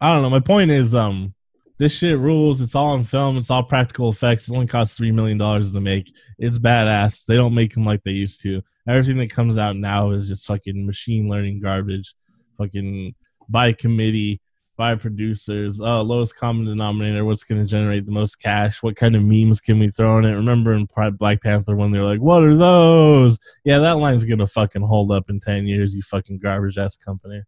I 0.00 0.12
don't 0.14 0.22
know. 0.22 0.30
My 0.30 0.40
point 0.40 0.70
is, 0.70 0.94
um, 0.94 1.34
this 1.80 1.96
shit 1.96 2.18
rules. 2.18 2.60
It's 2.60 2.74
all 2.74 2.90
on 2.90 3.02
film. 3.04 3.38
It's 3.38 3.50
all 3.50 3.62
practical 3.62 4.10
effects. 4.10 4.48
It 4.48 4.54
only 4.54 4.66
costs 4.66 4.96
three 4.96 5.12
million 5.12 5.38
dollars 5.38 5.72
to 5.72 5.80
make. 5.80 6.12
It's 6.38 6.58
badass. 6.58 7.24
They 7.24 7.36
don't 7.36 7.54
make 7.54 7.72
them 7.72 7.84
like 7.84 8.02
they 8.02 8.12
used 8.12 8.42
to. 8.42 8.62
Everything 8.86 9.16
that 9.18 9.32
comes 9.32 9.56
out 9.56 9.76
now 9.76 10.10
is 10.10 10.28
just 10.28 10.46
fucking 10.46 10.86
machine 10.86 11.28
learning 11.28 11.60
garbage. 11.60 12.14
Fucking 12.58 13.14
by 13.48 13.72
committee, 13.72 14.40
by 14.76 14.94
producers. 14.94 15.80
Oh, 15.80 16.02
lowest 16.02 16.38
common 16.38 16.66
denominator. 16.66 17.24
What's 17.24 17.44
going 17.44 17.62
to 17.62 17.66
generate 17.66 18.04
the 18.04 18.12
most 18.12 18.36
cash? 18.36 18.82
What 18.82 18.96
kind 18.96 19.16
of 19.16 19.24
memes 19.24 19.60
can 19.60 19.78
we 19.78 19.88
throw 19.88 20.18
in 20.18 20.24
it? 20.24 20.34
Remember 20.34 20.72
in 20.72 20.86
Black 21.18 21.42
Panther 21.42 21.76
when 21.76 21.92
they're 21.92 22.04
like, 22.04 22.20
"What 22.20 22.42
are 22.42 22.56
those?" 22.56 23.38
Yeah, 23.64 23.78
that 23.78 23.98
line's 23.98 24.24
gonna 24.24 24.46
fucking 24.46 24.82
hold 24.82 25.12
up 25.12 25.30
in 25.30 25.40
ten 25.40 25.66
years. 25.66 25.94
You 25.94 26.02
fucking 26.02 26.38
garbage 26.38 26.76
ass 26.76 26.96
company. 26.96 27.42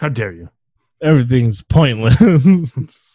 How 0.00 0.08
dare 0.08 0.32
you? 0.32 0.48
Everything's 1.00 1.62
pointless. 1.62 3.02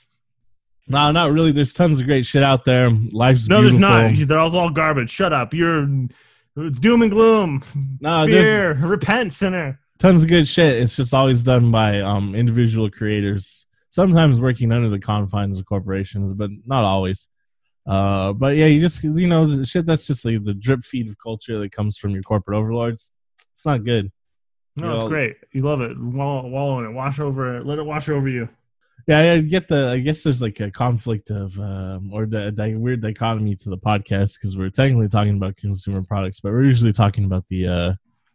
No, 0.87 1.09
not 1.11 1.31
really. 1.31 1.51
There's 1.53 1.73
tons 1.73 2.01
of 2.01 2.07
great 2.07 2.25
shit 2.25 2.43
out 2.43 2.65
there. 2.65 2.89
Life's 2.89 3.47
No, 3.47 3.61
beautiful. 3.61 3.79
there's 3.87 4.19
not. 4.19 4.27
They're 4.27 4.39
all, 4.39 4.57
all 4.57 4.69
garbage. 4.71 5.09
Shut 5.09 5.31
up. 5.31 5.53
You're 5.53 5.85
doom 5.85 7.01
and 7.03 7.11
gloom. 7.11 7.61
No, 8.01 8.25
there's 8.27 8.45
Fear. 8.45 8.73
Repent, 8.73 9.31
sinner. 9.31 9.79
tons 9.99 10.23
of 10.23 10.29
good 10.29 10.47
shit. 10.47 10.81
It's 10.81 10.97
just 10.97 11.13
always 11.13 11.43
done 11.43 11.71
by 11.71 12.01
um, 12.01 12.35
individual 12.35 12.89
creators. 12.89 13.67
Sometimes 13.89 14.41
working 14.41 14.71
under 14.73 14.89
the 14.89 14.99
confines 14.99 15.59
of 15.59 15.65
corporations, 15.65 16.33
but 16.33 16.49
not 16.65 16.83
always. 16.83 17.29
Uh, 17.85 18.33
but 18.33 18.55
yeah, 18.57 18.65
you 18.65 18.81
just 18.81 19.01
you 19.03 19.27
know 19.27 19.63
shit 19.63 19.85
that's 19.85 20.07
just 20.07 20.25
like 20.25 20.43
the 20.43 20.53
drip 20.53 20.83
feed 20.83 21.07
of 21.07 21.15
culture 21.17 21.57
that 21.59 21.71
comes 21.71 21.97
from 21.97 22.11
your 22.11 22.23
corporate 22.23 22.57
overlords. 22.57 23.13
It's 23.51 23.65
not 23.65 23.83
good. 23.85 24.11
No, 24.75 24.91
it's 24.93 24.99
Well- 24.99 25.09
great. 25.09 25.35
You 25.51 25.63
love 25.63 25.81
it. 25.81 25.99
Wallow, 25.99 26.47
wallow 26.47 26.79
in 26.79 26.85
it. 26.85 26.93
Wash 26.93 27.19
over 27.19 27.57
it. 27.57 27.65
Let 27.65 27.77
it 27.79 27.85
wash 27.85 28.09
over 28.09 28.29
you. 28.29 28.47
Yeah, 29.07 29.33
I 29.33 29.41
get 29.41 29.67
the. 29.67 29.89
I 29.89 29.99
guess 29.99 30.23
there's 30.23 30.41
like 30.41 30.59
a 30.59 30.69
conflict 30.69 31.31
of, 31.31 31.57
um, 31.59 32.11
or 32.13 32.27
the, 32.27 32.51
the 32.55 32.75
weird 32.75 33.01
dichotomy 33.01 33.55
to 33.55 33.69
the 33.69 33.77
podcast 33.77 34.37
because 34.39 34.55
we're 34.57 34.69
technically 34.69 35.07
talking 35.07 35.35
about 35.37 35.57
consumer 35.57 36.03
products, 36.03 36.39
but 36.39 36.51
we're 36.51 36.65
usually 36.65 36.91
talking 36.91 37.25
about 37.25 37.47
the, 37.47 37.67
uh, 37.67 37.93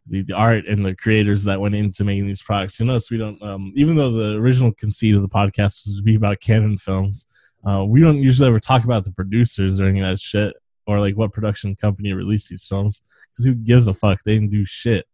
the 0.09 0.23
the 0.25 0.35
art 0.35 0.67
and 0.67 0.85
the 0.85 0.95
creators 0.95 1.45
that 1.45 1.61
went 1.61 1.77
into 1.77 2.03
making 2.05 2.27
these 2.27 2.43
products. 2.43 2.81
You 2.81 2.87
notice 2.87 3.11
we 3.13 3.17
don't, 3.19 3.41
um, 3.43 3.73
even 3.77 3.95
though 3.97 4.11
the 4.11 4.37
original 4.39 4.73
conceit 4.73 5.15
of 5.15 5.23
the 5.23 5.29
podcast 5.29 5.87
was 5.87 5.95
to 5.99 6.03
be 6.03 6.17
about 6.17 6.41
canon 6.41 6.79
films, 6.79 7.27
uh, 7.65 7.85
we 7.85 8.01
don't 8.01 8.21
usually 8.23 8.49
ever 8.49 8.61
talk 8.61 8.85
about 8.85 9.05
the 9.05 9.13
producers 9.13 9.81
or 9.81 9.85
any 9.87 10.01
of 10.01 10.07
that 10.09 10.19
shit 10.21 10.53
or 10.87 10.99
like 11.01 11.17
what 11.17 11.33
production 11.33 11.75
company 11.77 12.13
released 12.13 12.51
these 12.51 12.67
films 12.67 13.03
because 13.31 13.45
who 13.45 13.55
gives 13.55 13.87
a 13.89 13.93
fuck? 13.93 14.19
They 14.25 14.35
didn't 14.35 14.51
do 14.51 14.65
shit. 14.65 15.07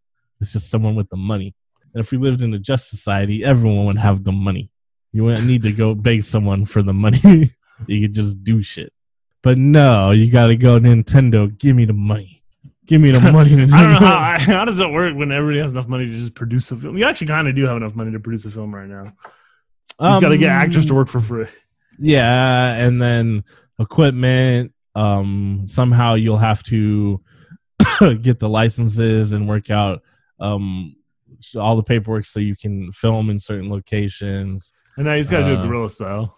It's 0.43 0.53
just 0.53 0.71
someone 0.71 0.95
with 0.95 1.09
the 1.09 1.17
money. 1.17 1.55
And 1.95 2.03
if 2.03 2.11
we 2.11 2.19
lived 2.19 2.43
in 2.43 2.53
a 2.53 2.59
just 2.59 2.91
society, 2.91 3.45
everyone 3.45 3.87
would 3.87 3.97
have 3.97 4.25
the 4.25 4.33
money. 4.33 4.71
You 5.13 5.25
wouldn't 5.25 5.47
need 5.47 5.63
to 5.63 5.73
go 5.73 5.95
beg 5.95 6.23
someone 6.25 6.65
for 6.65 6.83
the 6.83 6.93
money. 6.93 7.19
you 7.87 8.01
could 8.01 8.15
just 8.15 8.43
do 8.43 8.61
shit. 8.61 8.93
But 9.43 9.59
no, 9.59 10.11
you 10.11 10.31
got 10.31 10.49
to 10.49 10.57
go 10.57 10.79
Nintendo. 10.79 11.57
Give 11.59 11.77
me 11.77 11.85
the 11.85 11.93
money. 11.93 12.43
Give 12.87 13.01
me 13.01 13.11
the 13.11 13.21
money. 13.33 13.53
I 13.53 13.57
don't 13.57 13.69
know 13.69 13.99
how, 13.99 14.37
how 14.39 14.65
does 14.65 14.81
it 14.81 14.91
work 14.91 15.15
when 15.15 15.31
everybody 15.31 15.61
has 15.61 15.71
enough 15.71 15.89
money 15.89 16.07
to 16.07 16.13
just 16.13 16.35
produce 16.35 16.71
a 16.73 16.77
film. 16.77 16.97
You 16.97 17.05
actually 17.05 17.29
kind 17.29 17.47
of 17.47 17.55
do 17.55 17.67
have 17.67 17.77
enough 17.77 17.95
money 17.95 18.13
to 18.13 18.21
produce 18.21 18.45
a 18.47 18.51
film 18.51 18.75
right 18.75 18.89
now. 18.89 19.05
You 20.01 20.09
just 20.09 20.21
got 20.21 20.31
to 20.31 20.39
get 20.39 20.51
Um, 20.51 20.57
actors 20.57 20.87
to 20.87 20.95
work 20.95 21.09
for 21.09 21.21
free. 21.21 21.47
Yeah, 21.99 22.75
and 22.75 23.01
then 23.01 23.45
equipment. 23.79 24.73
Um, 24.95 25.65
somehow 25.67 26.15
you'll 26.15 26.39
have 26.39 26.63
to 26.65 27.21
get 28.21 28.39
the 28.39 28.49
licenses 28.49 29.33
and 29.33 29.49
work 29.49 29.71
out 29.71 30.03
um 30.43 30.97
all 31.57 31.77
the 31.77 31.83
paperwork 31.83 32.25
so 32.25 32.41
you 32.41 32.55
can 32.55 32.93
film 32.93 33.31
in 33.31 33.39
certain 33.39 33.71
locations. 33.71 34.73
And 34.97 35.07
now 35.07 35.15
you 35.15 35.21
just 35.21 35.31
got 35.31 35.39
to 35.39 35.47
do 35.47 35.57
Uh, 35.57 35.65
it 35.65 35.67
guerrilla 35.67 35.89
style. 35.89 36.37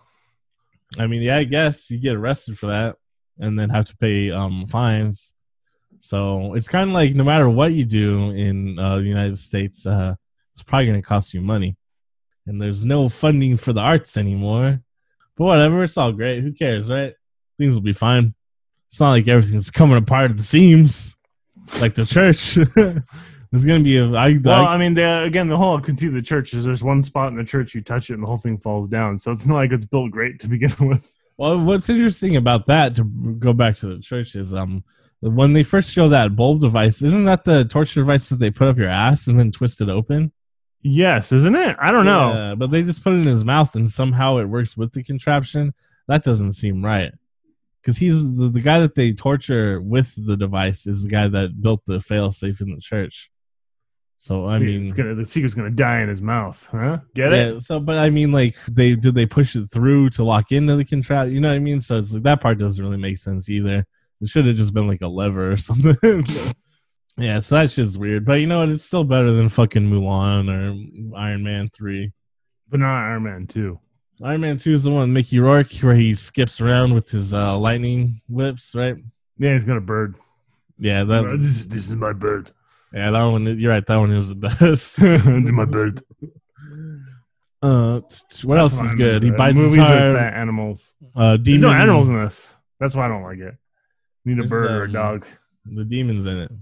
I 0.98 1.08
mean, 1.08 1.22
yeah, 1.22 1.38
I 1.38 1.44
guess 1.44 1.90
you 1.90 1.98
get 1.98 2.14
arrested 2.14 2.56
for 2.56 2.68
that 2.68 2.96
and 3.38 3.58
then 3.58 3.70
have 3.70 3.86
to 3.86 3.96
pay 3.96 4.30
um, 4.30 4.66
fines. 4.66 5.34
So 5.98 6.54
it's 6.54 6.68
kind 6.68 6.88
of 6.88 6.94
like 6.94 7.14
no 7.14 7.24
matter 7.24 7.50
what 7.50 7.72
you 7.72 7.84
do 7.84 8.30
in 8.30 8.78
uh, 8.78 8.98
the 8.98 9.04
United 9.04 9.36
States, 9.36 9.86
uh, 9.86 10.14
it's 10.52 10.62
probably 10.62 10.86
going 10.86 11.02
to 11.02 11.08
cost 11.08 11.34
you 11.34 11.40
money. 11.40 11.76
And 12.46 12.60
there's 12.60 12.84
no 12.84 13.08
funding 13.08 13.56
for 13.56 13.72
the 13.72 13.80
arts 13.80 14.16
anymore. 14.16 14.80
But 15.36 15.44
whatever, 15.44 15.82
it's 15.82 15.98
all 15.98 16.12
great. 16.12 16.42
Who 16.42 16.52
cares, 16.52 16.90
right? 16.90 17.14
Things 17.58 17.74
will 17.74 17.82
be 17.82 17.92
fine. 17.92 18.34
It's 18.86 19.00
not 19.00 19.10
like 19.10 19.26
everything's 19.26 19.70
coming 19.70 19.96
apart 19.96 20.30
at 20.30 20.36
the 20.36 20.44
seams, 20.44 21.16
like 21.80 21.94
the 21.94 22.04
church. 22.04 22.58
going 23.62 23.80
to 23.80 23.84
be 23.84 23.98
a. 23.98 24.06
I, 24.16 24.38
Well, 24.42 24.66
I, 24.66 24.74
I 24.74 24.78
mean, 24.78 24.94
the, 24.94 25.22
again, 25.22 25.48
the 25.48 25.56
whole 25.56 25.78
conceit 25.78 26.08
of 26.08 26.14
the 26.14 26.22
church 26.22 26.54
is 26.54 26.64
there's 26.64 26.82
one 26.82 27.02
spot 27.02 27.28
in 27.28 27.36
the 27.36 27.44
church 27.44 27.74
you 27.74 27.82
touch 27.82 28.08
it 28.08 28.14
and 28.14 28.22
the 28.22 28.26
whole 28.26 28.38
thing 28.38 28.56
falls 28.56 28.88
down. 28.88 29.18
So 29.18 29.30
it's 29.30 29.46
not 29.46 29.56
like 29.56 29.72
it's 29.72 29.86
built 29.86 30.10
great 30.10 30.40
to 30.40 30.48
begin 30.48 30.70
with. 30.80 31.14
Well, 31.36 31.60
what's 31.60 31.90
interesting 31.90 32.36
about 32.36 32.66
that 32.66 32.96
to 32.96 33.04
go 33.04 33.52
back 33.52 33.76
to 33.76 33.86
the 33.86 34.00
church 34.00 34.34
is 34.36 34.54
um 34.54 34.82
when 35.20 35.52
they 35.52 35.62
first 35.62 35.92
show 35.92 36.08
that 36.08 36.36
bulb 36.36 36.60
device, 36.60 37.02
isn't 37.02 37.24
that 37.24 37.44
the 37.44 37.64
torture 37.64 38.00
device 38.00 38.28
that 38.28 38.36
they 38.36 38.50
put 38.50 38.68
up 38.68 38.76
your 38.76 38.88
ass 38.88 39.26
and 39.26 39.38
then 39.38 39.50
twist 39.50 39.80
it 39.80 39.88
open? 39.88 40.32
Yes, 40.82 41.32
isn't 41.32 41.54
it? 41.54 41.76
I 41.80 41.90
don't 41.90 42.04
know. 42.04 42.32
Yeah, 42.32 42.54
but 42.54 42.70
they 42.70 42.82
just 42.82 43.02
put 43.02 43.14
it 43.14 43.20
in 43.20 43.24
his 43.24 43.44
mouth 43.44 43.74
and 43.74 43.88
somehow 43.88 44.36
it 44.36 44.44
works 44.44 44.76
with 44.76 44.92
the 44.92 45.02
contraption. 45.02 45.72
That 46.08 46.22
doesn't 46.22 46.52
seem 46.52 46.84
right. 46.84 47.12
Because 47.80 47.96
he's 47.96 48.36
the, 48.36 48.48
the 48.48 48.60
guy 48.60 48.80
that 48.80 48.94
they 48.94 49.12
torture 49.12 49.80
with 49.80 50.14
the 50.26 50.36
device 50.36 50.86
is 50.86 51.04
the 51.04 51.10
guy 51.10 51.28
that 51.28 51.60
built 51.60 51.86
the 51.86 51.98
failsafe 51.98 52.60
in 52.60 52.74
the 52.74 52.80
church. 52.80 53.30
So 54.16 54.46
I 54.46 54.58
mean, 54.58 54.84
it's 54.84 54.94
gonna, 54.94 55.14
the 55.14 55.24
secret's 55.24 55.54
gonna 55.54 55.70
die 55.70 56.00
in 56.00 56.08
his 56.08 56.22
mouth, 56.22 56.68
huh? 56.70 56.98
Get 57.14 57.32
it? 57.32 57.60
so 57.60 57.78
but 57.80 57.98
I 57.98 58.10
mean, 58.10 58.32
like 58.32 58.54
they 58.66 58.94
did 58.94 59.14
they 59.14 59.26
push 59.26 59.54
it 59.56 59.66
through 59.66 60.10
to 60.10 60.24
lock 60.24 60.50
into 60.52 60.76
the 60.76 60.84
contract? 60.84 61.30
You 61.30 61.40
know 61.40 61.48
what 61.48 61.56
I 61.56 61.58
mean? 61.58 61.80
So 61.80 61.98
it's 61.98 62.14
like 62.14 62.22
that 62.22 62.40
part 62.40 62.58
doesn't 62.58 62.82
really 62.82 62.96
make 62.96 63.18
sense 63.18 63.50
either. 63.50 63.84
It 64.20 64.28
should 64.28 64.46
have 64.46 64.56
just 64.56 64.72
been 64.72 64.88
like 64.88 65.02
a 65.02 65.08
lever 65.08 65.52
or 65.52 65.56
something. 65.58 66.24
yeah, 67.18 67.38
so 67.40 67.56
that's 67.56 67.74
just 67.74 67.98
weird. 68.00 68.24
But 68.24 68.34
you 68.34 68.46
know 68.46 68.60
what? 68.60 68.70
It's 68.70 68.84
still 68.84 69.04
better 69.04 69.32
than 69.32 69.48
fucking 69.48 69.90
Mulan 69.90 70.48
or 70.48 71.18
Iron 71.18 71.42
Man 71.42 71.68
three. 71.68 72.12
But 72.68 72.80
not 72.80 72.96
Iron 72.96 73.24
Man 73.24 73.46
two. 73.46 73.78
Iron 74.22 74.40
Man 74.40 74.56
two 74.56 74.72
is 74.72 74.84
the 74.84 74.90
one 74.90 75.12
Mickey 75.12 75.40
Rourke 75.40 75.72
where 75.80 75.96
he 75.96 76.14
skips 76.14 76.60
around 76.60 76.94
with 76.94 77.10
his 77.10 77.34
uh, 77.34 77.58
lightning 77.58 78.14
whips, 78.28 78.74
right? 78.74 78.96
Yeah, 79.38 79.52
he's 79.52 79.64
got 79.64 79.76
a 79.76 79.82
bird. 79.82 80.16
Yeah, 80.78 81.04
that 81.04 81.22
this 81.38 81.50
is 81.50 81.68
this 81.68 81.88
is 81.88 81.96
my 81.96 82.12
bird. 82.12 82.50
Yeah 82.94 83.10
that 83.10 83.24
one. 83.24 83.58
You're 83.58 83.72
right. 83.72 83.84
That 83.84 83.96
one 83.96 84.12
is 84.12 84.28
the 84.28 84.34
best. 84.36 85.02
is 85.02 85.52
my 85.52 85.64
bird. 85.64 86.00
uh, 87.62 88.00
what 88.44 88.58
else 88.58 88.80
is 88.80 88.94
good? 88.94 89.22
He 89.22 89.30
bites 89.30 89.58
movies 89.58 89.78
with 89.78 89.88
fat 89.88 90.34
animals. 90.34 90.94
Uh, 91.16 91.36
There's 91.40 91.60
no 91.60 91.70
animals 91.72 92.08
in 92.08 92.22
this. 92.22 92.58
That's 92.80 92.96
why 92.96 93.06
I 93.06 93.08
don't 93.08 93.22
like 93.22 93.38
it. 93.38 93.54
Need 94.24 94.40
a 94.40 94.44
bird 94.44 94.70
or 94.70 94.82
a 94.82 94.86
um, 94.86 94.92
dog. 94.92 95.26
The 95.66 95.84
demon's 95.84 96.26
in 96.26 96.38
it. 96.38 96.52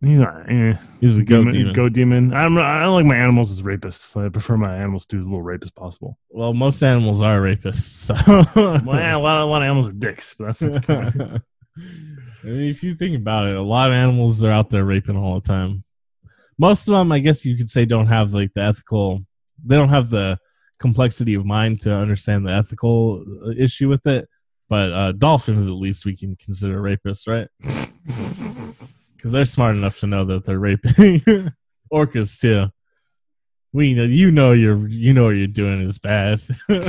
He's 0.00 0.20
not. 0.20 0.48
Eh. 0.48 0.74
He's 1.00 1.18
a 1.18 1.24
goat 1.24 1.38
demon, 1.38 1.52
demon. 1.52 1.72
Goat 1.72 1.92
demon. 1.92 2.32
I'm, 2.32 2.56
I 2.56 2.82
don't 2.82 2.94
like 2.94 3.06
my 3.06 3.16
animals 3.16 3.50
as 3.50 3.62
rapists. 3.62 4.16
I 4.16 4.28
prefer 4.28 4.56
my 4.56 4.76
animals 4.76 5.06
to 5.06 5.16
be 5.16 5.18
as 5.18 5.26
little 5.26 5.42
rape 5.42 5.64
as 5.64 5.72
possible. 5.72 6.18
Well, 6.30 6.54
most 6.54 6.82
animals 6.82 7.20
are 7.20 7.40
rapists. 7.40 7.74
So. 8.06 8.14
Well, 8.54 8.76
a 8.76 9.18
lot, 9.18 9.40
a 9.40 9.44
lot 9.44 9.62
of 9.62 9.66
animals 9.66 9.88
are 9.88 9.92
dicks, 9.92 10.34
but 10.34 10.56
that's 10.56 10.60
I 12.42 12.46
mean, 12.46 12.70
if 12.70 12.82
you 12.82 12.94
think 12.94 13.16
about 13.16 13.48
it, 13.48 13.56
a 13.56 13.62
lot 13.62 13.88
of 13.88 13.94
animals 13.94 14.44
are 14.44 14.52
out 14.52 14.70
there 14.70 14.84
raping 14.84 15.16
all 15.16 15.40
the 15.40 15.48
time. 15.48 15.84
Most 16.58 16.88
of 16.88 16.94
them, 16.94 17.12
I 17.12 17.18
guess 17.18 17.44
you 17.44 17.56
could 17.56 17.70
say, 17.70 17.84
don't 17.84 18.06
have 18.06 18.32
like 18.32 18.52
the 18.54 18.62
ethical. 18.62 19.24
They 19.64 19.76
don't 19.76 19.88
have 19.88 20.10
the 20.10 20.38
complexity 20.78 21.34
of 21.34 21.44
mind 21.44 21.80
to 21.80 21.96
understand 21.96 22.46
the 22.46 22.52
ethical 22.52 23.24
uh, 23.44 23.50
issue 23.50 23.88
with 23.88 24.06
it. 24.06 24.28
But 24.68 24.92
uh, 24.92 25.12
dolphins, 25.12 25.66
at 25.66 25.74
least, 25.74 26.04
we 26.04 26.16
can 26.16 26.36
consider 26.36 26.80
rapists, 26.80 27.26
right? 27.28 27.48
Because 29.18 29.32
they're 29.32 29.44
smart 29.44 29.74
enough 29.74 29.98
to 29.98 30.06
know 30.06 30.24
that 30.26 30.44
they're 30.44 30.60
raping. 30.60 30.94
Orcas 31.92 32.40
too. 32.40 32.68
We 33.72 33.92
know 33.92 34.04
you 34.04 34.30
know 34.30 34.52
you're 34.52 34.88
you 34.88 35.12
know 35.12 35.24
what 35.24 35.30
you're 35.30 35.48
doing 35.48 35.80
is 35.80 35.98
bad. 35.98 36.40
you 36.68 36.80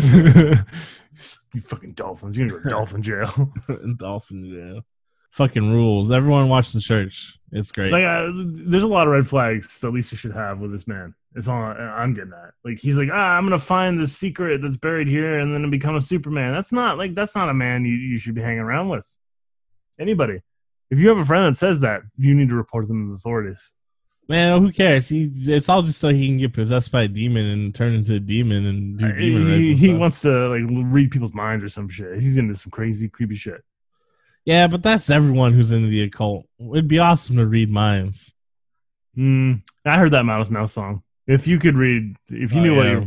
fucking 1.62 1.94
dolphins. 1.94 2.38
You're 2.38 2.50
gonna 2.50 2.60
go 2.60 2.64
to 2.64 2.70
dolphin 2.70 3.02
jail. 3.02 3.52
Dolphin 3.98 4.46
jail. 4.48 4.86
Fucking 5.32 5.72
rules. 5.72 6.12
Everyone 6.12 6.50
watch 6.50 6.74
the 6.74 6.82
church. 6.82 7.40
It's 7.52 7.72
great. 7.72 7.92
like, 7.92 8.04
uh, 8.04 8.32
there's 8.34 8.84
a 8.84 8.88
lot 8.88 9.08
of 9.08 9.14
red 9.14 9.28
flags 9.28 9.80
that 9.80 9.92
Lisa 9.92 10.16
should 10.16 10.34
have 10.34 10.60
with 10.60 10.72
this 10.72 10.88
man. 10.88 11.14
It's 11.36 11.48
all 11.48 11.62
I'm 11.62 12.14
getting 12.14 12.34
at. 12.34 12.54
Like, 12.66 12.80
he's 12.80 12.98
like, 12.98 13.10
ah, 13.12 13.38
I'm 13.38 13.46
gonna 13.46 13.60
find 13.60 14.00
the 14.00 14.08
secret 14.08 14.62
that's 14.62 14.78
buried 14.78 15.08
here, 15.08 15.40
and 15.40 15.54
then 15.54 15.70
become 15.70 15.96
a 15.96 16.02
Superman. 16.02 16.54
That's 16.54 16.72
not 16.72 16.98
like 16.98 17.14
that's 17.14 17.36
not 17.36 17.50
a 17.50 17.54
man 17.54 17.86
you, 17.86 17.94
you 17.94 18.18
should 18.18 18.34
be 18.36 18.42
hanging 18.42 18.60
around 18.60 18.90
with. 18.90 19.08
Anybody. 20.00 20.42
If 20.90 21.00
you 21.00 21.10
have 21.10 21.20
a 21.20 21.26
friend 21.26 21.54
that 21.54 21.58
says 21.58 21.82
that, 21.82 22.02
you 22.18 22.34
need 22.34 22.50
to 22.50 22.56
report 22.56 22.88
them 22.88 23.06
to 23.06 23.10
the 23.12 23.16
authorities. 23.16 23.74
Man, 24.28 24.62
who 24.62 24.72
cares? 24.72 25.10
He 25.10 25.32
it's 25.34 25.70
all 25.70 25.82
just 25.82 26.00
so 26.00 26.10
he 26.10 26.28
can 26.28 26.38
get 26.38 26.54
possessed 26.54 26.92
by 26.92 27.04
a 27.04 27.08
demon 27.08 27.46
and 27.48 27.74
turn 27.74 27.94
into 27.94 28.16
a 28.16 28.20
demon 28.20 28.66
and 28.66 28.98
do 28.98 29.12
demon 29.14 29.48
he, 29.48 29.76
he 29.76 29.94
wants 29.94 30.22
to 30.22 30.50
like 30.50 30.64
read 30.70 31.10
people's 31.10 31.34
minds 31.34 31.64
or 31.64 31.70
some 31.70 31.90
shit. 31.90 32.14
He's 32.20 32.38
into 32.38 32.54
some 32.54 32.70
crazy, 32.70 33.10
creepy 33.10 33.34
shit. 33.36 33.64
Yeah, 34.46 34.68
but 34.68 34.82
that's 34.84 35.10
everyone 35.10 35.54
who's 35.54 35.72
into 35.72 35.88
the 35.88 36.04
occult. 36.04 36.46
It'd 36.60 36.88
be 36.88 37.00
awesome 37.00 37.36
to 37.38 37.46
read 37.46 37.70
minds. 37.70 38.34
Mm, 39.18 39.62
I 39.86 39.98
heard 40.00 40.12
that 40.12 40.24
Mouse 40.26 40.50
Mouse 40.50 40.74
song. 40.74 41.04
If 41.28 41.48
you 41.48 41.60
could 41.60 41.76
read, 41.76 42.16
if 42.30 42.54
you 42.54 42.60
Oh, 42.60 42.64
knew 42.64 42.76
what 42.76 42.86
yeah. 42.86 42.92
your 42.94 43.06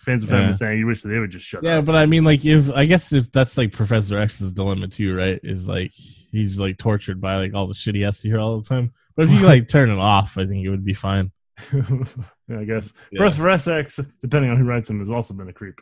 fans 0.00 0.22
of 0.24 0.28
family 0.28 0.44
Yeah. 0.44 0.48
was 0.48 0.58
saying, 0.58 0.78
you 0.78 0.86
wish 0.86 1.02
that 1.02 1.08
they 1.08 1.18
would 1.18 1.30
just 1.30 1.46
shut 1.46 1.62
Yeah, 1.62 1.72
up. 1.72 1.76
Yeah, 1.76 1.80
but 1.82 1.94
I 1.94 2.06
mean, 2.06 2.24
like, 2.24 2.44
if 2.44 2.70
I 2.70 2.84
guess 2.84 3.12
if 3.12 3.30
that's 3.32 3.56
like 3.56 3.72
Professor 3.72 4.18
X's 4.18 4.52
dilemma 4.52 4.88
too, 4.88 5.16
right? 5.16 5.40
Is 5.42 5.68
like 5.68 5.92
he's 6.32 6.60
like 6.60 6.76
tortured 6.78 7.20
by 7.20 7.36
like 7.36 7.54
all 7.54 7.66
the 7.66 7.74
shit 7.74 7.94
he 7.94 8.02
has 8.02 8.20
to 8.20 8.28
hear 8.28 8.38
all 8.40 8.58
the 8.60 8.68
time. 8.68 8.92
But 9.14 9.28
if 9.28 9.30
you 9.30 9.40
like 9.46 9.68
turn 9.68 9.90
it 9.90 9.98
off, 9.98 10.36
I 10.36 10.46
think 10.46 10.64
it 10.64 10.70
would 10.70 10.84
be 10.84 10.94
fine. 10.94 11.30
I 11.72 12.64
guess. 12.64 12.92
Yeah. 13.10 13.18
Professor 13.18 13.44
SX, 13.44 14.10
depending 14.20 14.50
on 14.50 14.56
who 14.58 14.64
writes 14.64 14.88
them, 14.88 14.98
has 15.00 15.10
also 15.10 15.32
been 15.34 15.48
a 15.48 15.52
creep. 15.54 15.80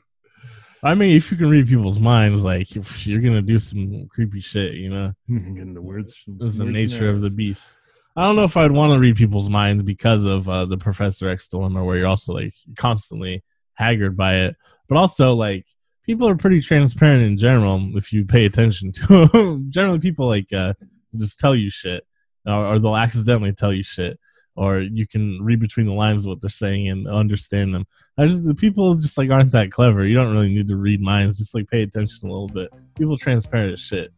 I 0.84 0.94
mean, 0.94 1.16
if 1.16 1.30
you 1.30 1.38
can 1.38 1.48
read 1.48 1.66
people's 1.66 1.98
minds, 1.98 2.44
like 2.44 2.68
you're 3.06 3.20
gonna 3.22 3.40
do 3.40 3.58
some 3.58 4.06
creepy 4.08 4.40
shit, 4.40 4.74
you 4.74 4.90
know. 4.90 5.14
Getting 5.28 5.56
into 5.56 5.80
words. 5.80 6.24
This 6.26 6.48
is 6.48 6.58
the 6.58 6.66
nature 6.66 7.08
of 7.08 7.22
the 7.22 7.30
beast. 7.30 7.78
I 8.16 8.22
don't 8.22 8.36
know 8.36 8.44
if 8.44 8.56
I'd 8.56 8.70
want 8.70 8.92
to 8.92 9.00
read 9.00 9.16
people's 9.16 9.48
minds 9.48 9.82
because 9.82 10.26
of 10.26 10.48
uh, 10.48 10.66
the 10.66 10.76
Professor 10.76 11.28
X 11.28 11.48
dilemma, 11.48 11.82
where 11.82 11.96
you're 11.96 12.06
also 12.06 12.34
like 12.34 12.52
constantly 12.76 13.42
haggard 13.72 14.16
by 14.16 14.34
it, 14.36 14.56
but 14.86 14.98
also 14.98 15.34
like 15.34 15.66
people 16.04 16.28
are 16.28 16.36
pretty 16.36 16.60
transparent 16.60 17.24
in 17.24 17.38
general 17.38 17.80
if 17.96 18.12
you 18.12 18.26
pay 18.26 18.44
attention 18.44 18.92
to 18.92 19.26
them. 19.26 19.66
Generally, 19.70 20.00
people 20.00 20.26
like 20.26 20.52
uh, 20.52 20.74
just 21.16 21.38
tell 21.38 21.56
you 21.56 21.70
shit, 21.70 22.06
or, 22.46 22.66
or 22.66 22.78
they'll 22.78 22.94
accidentally 22.94 23.52
tell 23.52 23.72
you 23.72 23.82
shit, 23.82 24.18
or 24.56 24.80
you 24.80 25.06
can 25.06 25.38
read 25.42 25.60
between 25.60 25.86
the 25.86 25.92
lines 25.92 26.24
of 26.24 26.30
what 26.30 26.40
they're 26.40 26.48
saying 26.48 26.88
and 26.88 27.08
understand 27.08 27.74
them. 27.74 27.86
I 28.16 28.26
just 28.26 28.46
the 28.46 28.54
people 28.54 28.94
just 28.94 29.18
like 29.18 29.30
aren't 29.30 29.52
that 29.52 29.70
clever. 29.70 30.06
You 30.06 30.14
don't 30.14 30.32
really 30.32 30.54
need 30.54 30.68
to 30.68 30.76
read 30.76 31.00
minds. 31.00 31.38
Just 31.38 31.54
like 31.54 31.68
pay 31.68 31.82
attention 31.82 32.28
a 32.28 32.32
little 32.32 32.48
bit. 32.48 32.70
People 32.96 33.16
transparent 33.16 33.72
as 33.72 33.80
shit. 33.80 34.12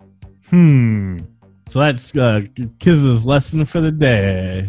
Hmm. 0.48 1.18
So 1.68 1.80
that's 1.80 2.16
uh, 2.16 2.42
Kiz's 2.78 3.26
lesson 3.26 3.64
for 3.64 3.80
the 3.80 3.90
day. 3.90 4.68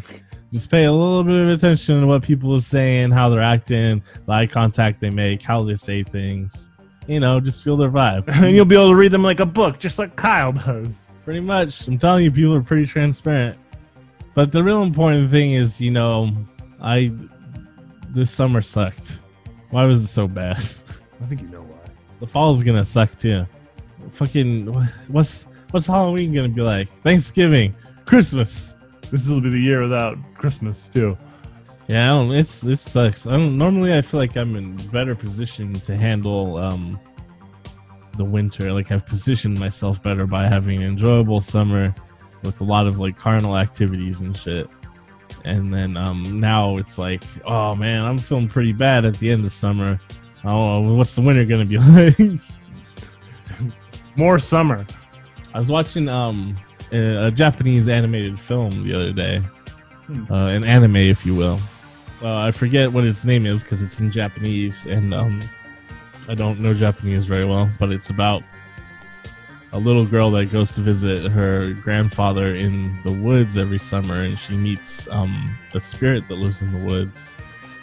Just 0.51 0.71
pay 0.71 0.85
a 0.85 0.91
little 0.91 1.23
bit 1.23 1.43
of 1.43 1.49
attention 1.49 2.01
to 2.01 2.07
what 2.07 2.23
people 2.23 2.53
are 2.53 2.59
saying, 2.59 3.11
how 3.11 3.29
they're 3.29 3.41
acting, 3.41 4.01
the 4.25 4.31
eye 4.31 4.47
contact 4.47 5.01
they 5.01 5.09
make, 5.09 5.41
how 5.41 5.61
they 5.61 5.75
say 5.75 6.03
things. 6.03 6.69
You 7.05 7.19
know, 7.19 7.39
just 7.39 7.63
feel 7.63 7.77
their 7.77 7.89
vibe. 7.89 8.27
and 8.43 8.55
you'll 8.55 8.65
be 8.65 8.75
able 8.75 8.89
to 8.89 8.95
read 8.95 9.11
them 9.11 9.23
like 9.23 9.41
a 9.41 9.45
book, 9.45 9.77
just 9.77 9.99
like 9.99 10.15
Kyle 10.15 10.53
does. 10.53 11.11
Pretty 11.25 11.41
much. 11.41 11.87
I'm 11.87 11.97
telling 11.97 12.23
you, 12.23 12.31
people 12.31 12.55
are 12.55 12.63
pretty 12.63 12.85
transparent. 12.85 13.59
But 14.37 14.51
the 14.51 14.61
real 14.61 14.83
important 14.83 15.31
thing 15.31 15.53
is, 15.53 15.81
you 15.81 15.89
know, 15.89 16.31
I 16.79 17.11
this 18.09 18.29
summer 18.29 18.61
sucked. 18.61 19.23
Why 19.71 19.83
was 19.85 20.03
it 20.03 20.09
so 20.09 20.27
bad? 20.27 20.57
I 20.57 21.25
think 21.25 21.41
you 21.41 21.47
know 21.47 21.63
why. 21.63 21.79
The 22.19 22.27
fall 22.27 22.51
is 22.51 22.63
gonna 22.63 22.83
suck 22.83 23.15
too. 23.15 23.47
Fucking 24.11 24.71
what's 25.11 25.47
what's 25.71 25.87
Halloween 25.87 26.35
gonna 26.35 26.49
be 26.49 26.61
like? 26.61 26.87
Thanksgiving, 26.87 27.73
Christmas. 28.05 28.75
This 29.09 29.27
will 29.27 29.41
be 29.41 29.49
the 29.49 29.59
year 29.59 29.81
without 29.81 30.19
Christmas 30.35 30.87
too. 30.87 31.17
Yeah, 31.87 32.13
I 32.13 32.19
don't, 32.19 32.31
it's 32.31 32.63
it 32.63 32.77
sucks. 32.77 33.25
I 33.25 33.37
don't, 33.37 33.57
normally 33.57 33.97
I 33.97 34.01
feel 34.01 34.19
like 34.19 34.37
I'm 34.37 34.55
in 34.55 34.75
better 34.89 35.15
position 35.15 35.73
to 35.79 35.95
handle 35.95 36.57
um 36.57 36.99
the 38.17 38.25
winter. 38.25 38.71
Like 38.71 38.91
I've 38.91 39.07
positioned 39.07 39.59
myself 39.59 40.03
better 40.03 40.27
by 40.27 40.47
having 40.47 40.83
an 40.83 40.89
enjoyable 40.89 41.39
summer 41.39 41.95
with 42.43 42.61
a 42.61 42.63
lot 42.63 42.87
of 42.87 42.99
like 42.99 43.17
carnal 43.17 43.57
activities 43.57 44.21
and 44.21 44.35
shit. 44.35 44.69
And 45.45 45.73
then 45.73 45.95
um 45.97 46.39
now 46.39 46.77
it's 46.77 46.97
like, 46.97 47.21
oh 47.45 47.75
man, 47.75 48.03
I'm 48.03 48.17
feeling 48.17 48.47
pretty 48.47 48.73
bad 48.73 49.05
at 49.05 49.17
the 49.19 49.31
end 49.31 49.43
of 49.45 49.51
summer. 49.51 49.99
Oh, 50.43 50.93
what's 50.95 51.15
the 51.15 51.21
winter 51.21 51.45
gonna 51.45 51.65
be 51.65 51.77
like? 51.77 52.39
More 54.15 54.39
summer. 54.39 54.85
I 55.53 55.59
was 55.59 55.71
watching 55.71 56.09
um 56.09 56.55
a, 56.91 57.27
a 57.27 57.31
Japanese 57.31 57.89
animated 57.89 58.39
film 58.39 58.83
the 58.83 58.93
other 58.93 59.11
day, 59.11 59.39
Hmm. 60.07 60.23
uh, 60.31 60.47
an 60.47 60.63
anime, 60.63 60.95
if 60.95 61.25
you 61.25 61.35
will. 61.35 61.59
Uh, 62.21 62.37
I 62.37 62.51
forget 62.51 62.91
what 62.91 63.03
its 63.03 63.25
name 63.25 63.45
is 63.45 63.63
because 63.63 63.81
it's 63.81 63.99
in 63.99 64.09
Japanese, 64.09 64.85
and 64.87 65.13
um, 65.13 65.41
I 66.29 66.33
don't 66.33 66.59
know 66.59 66.73
Japanese 66.73 67.25
very 67.25 67.45
well. 67.45 67.69
But 67.77 67.91
it's 67.91 68.09
about 68.09 68.41
a 69.73 69.79
little 69.79 70.05
girl 70.05 70.31
that 70.31 70.45
goes 70.45 70.75
to 70.75 70.81
visit 70.81 71.29
her 71.31 71.73
grandfather 71.73 72.55
in 72.55 73.01
the 73.03 73.11
woods 73.11 73.57
every 73.57 73.79
summer, 73.79 74.21
and 74.21 74.39
she 74.39 74.55
meets 74.55 75.07
um, 75.09 75.55
a 75.75 75.79
spirit 75.79 76.27
that 76.27 76.35
lives 76.35 76.61
in 76.61 76.71
the 76.71 76.85
woods, 76.93 77.35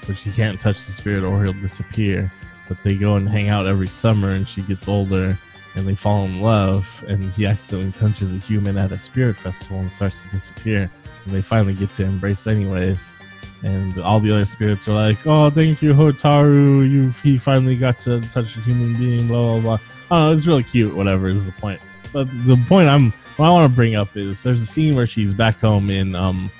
but 0.06 0.16
she 0.16 0.30
can't 0.30 0.58
touch 0.58 0.76
the 0.76 0.92
spirit 0.92 1.24
or 1.24 1.42
he'll 1.44 1.52
disappear. 1.54 2.30
But 2.68 2.82
they 2.82 2.96
go 2.96 3.16
and 3.16 3.28
hang 3.28 3.48
out 3.48 3.66
every 3.66 3.88
summer, 3.88 4.30
and 4.30 4.48
she 4.48 4.62
gets 4.62 4.88
older, 4.88 5.36
and 5.76 5.86
they 5.86 5.94
fall 5.94 6.24
in 6.24 6.40
love, 6.40 7.04
and 7.08 7.22
he 7.22 7.44
accidentally 7.44 7.92
touches 7.92 8.32
a 8.32 8.38
human 8.38 8.78
at 8.78 8.92
a 8.92 8.98
spirit 8.98 9.36
festival 9.36 9.80
and 9.80 9.92
starts 9.92 10.22
to 10.22 10.30
disappear, 10.30 10.90
and 11.24 11.34
they 11.34 11.42
finally 11.42 11.74
get 11.74 11.92
to 11.92 12.04
embrace 12.04 12.46
anyways. 12.46 13.14
And 13.62 13.98
all 13.98 14.20
the 14.20 14.30
other 14.30 14.44
spirits 14.44 14.88
are 14.88 14.94
like, 14.94 15.26
"Oh, 15.26 15.48
thank 15.48 15.80
you, 15.80 15.94
Hotaru. 15.94 16.88
You 16.90 17.10
he 17.22 17.38
finally 17.38 17.76
got 17.76 17.98
to 18.00 18.20
touch 18.22 18.56
a 18.56 18.60
human 18.60 18.94
being." 18.94 19.26
Blah 19.26 19.58
blah 19.58 19.60
blah. 19.60 19.78
Oh, 20.10 20.32
it's 20.32 20.46
really 20.46 20.62
cute. 20.62 20.94
Whatever 20.94 21.28
is 21.28 21.46
the 21.46 21.52
point. 21.52 21.80
But 22.12 22.28
the 22.46 22.62
point 22.68 22.88
I'm 22.88 23.12
what 23.36 23.46
I 23.46 23.50
want 23.50 23.70
to 23.70 23.74
bring 23.74 23.96
up 23.96 24.16
is 24.16 24.42
there's 24.42 24.62
a 24.62 24.66
scene 24.66 24.94
where 24.94 25.06
she's 25.06 25.34
back 25.34 25.60
home 25.60 25.90
in 25.90 26.14
um 26.14 26.50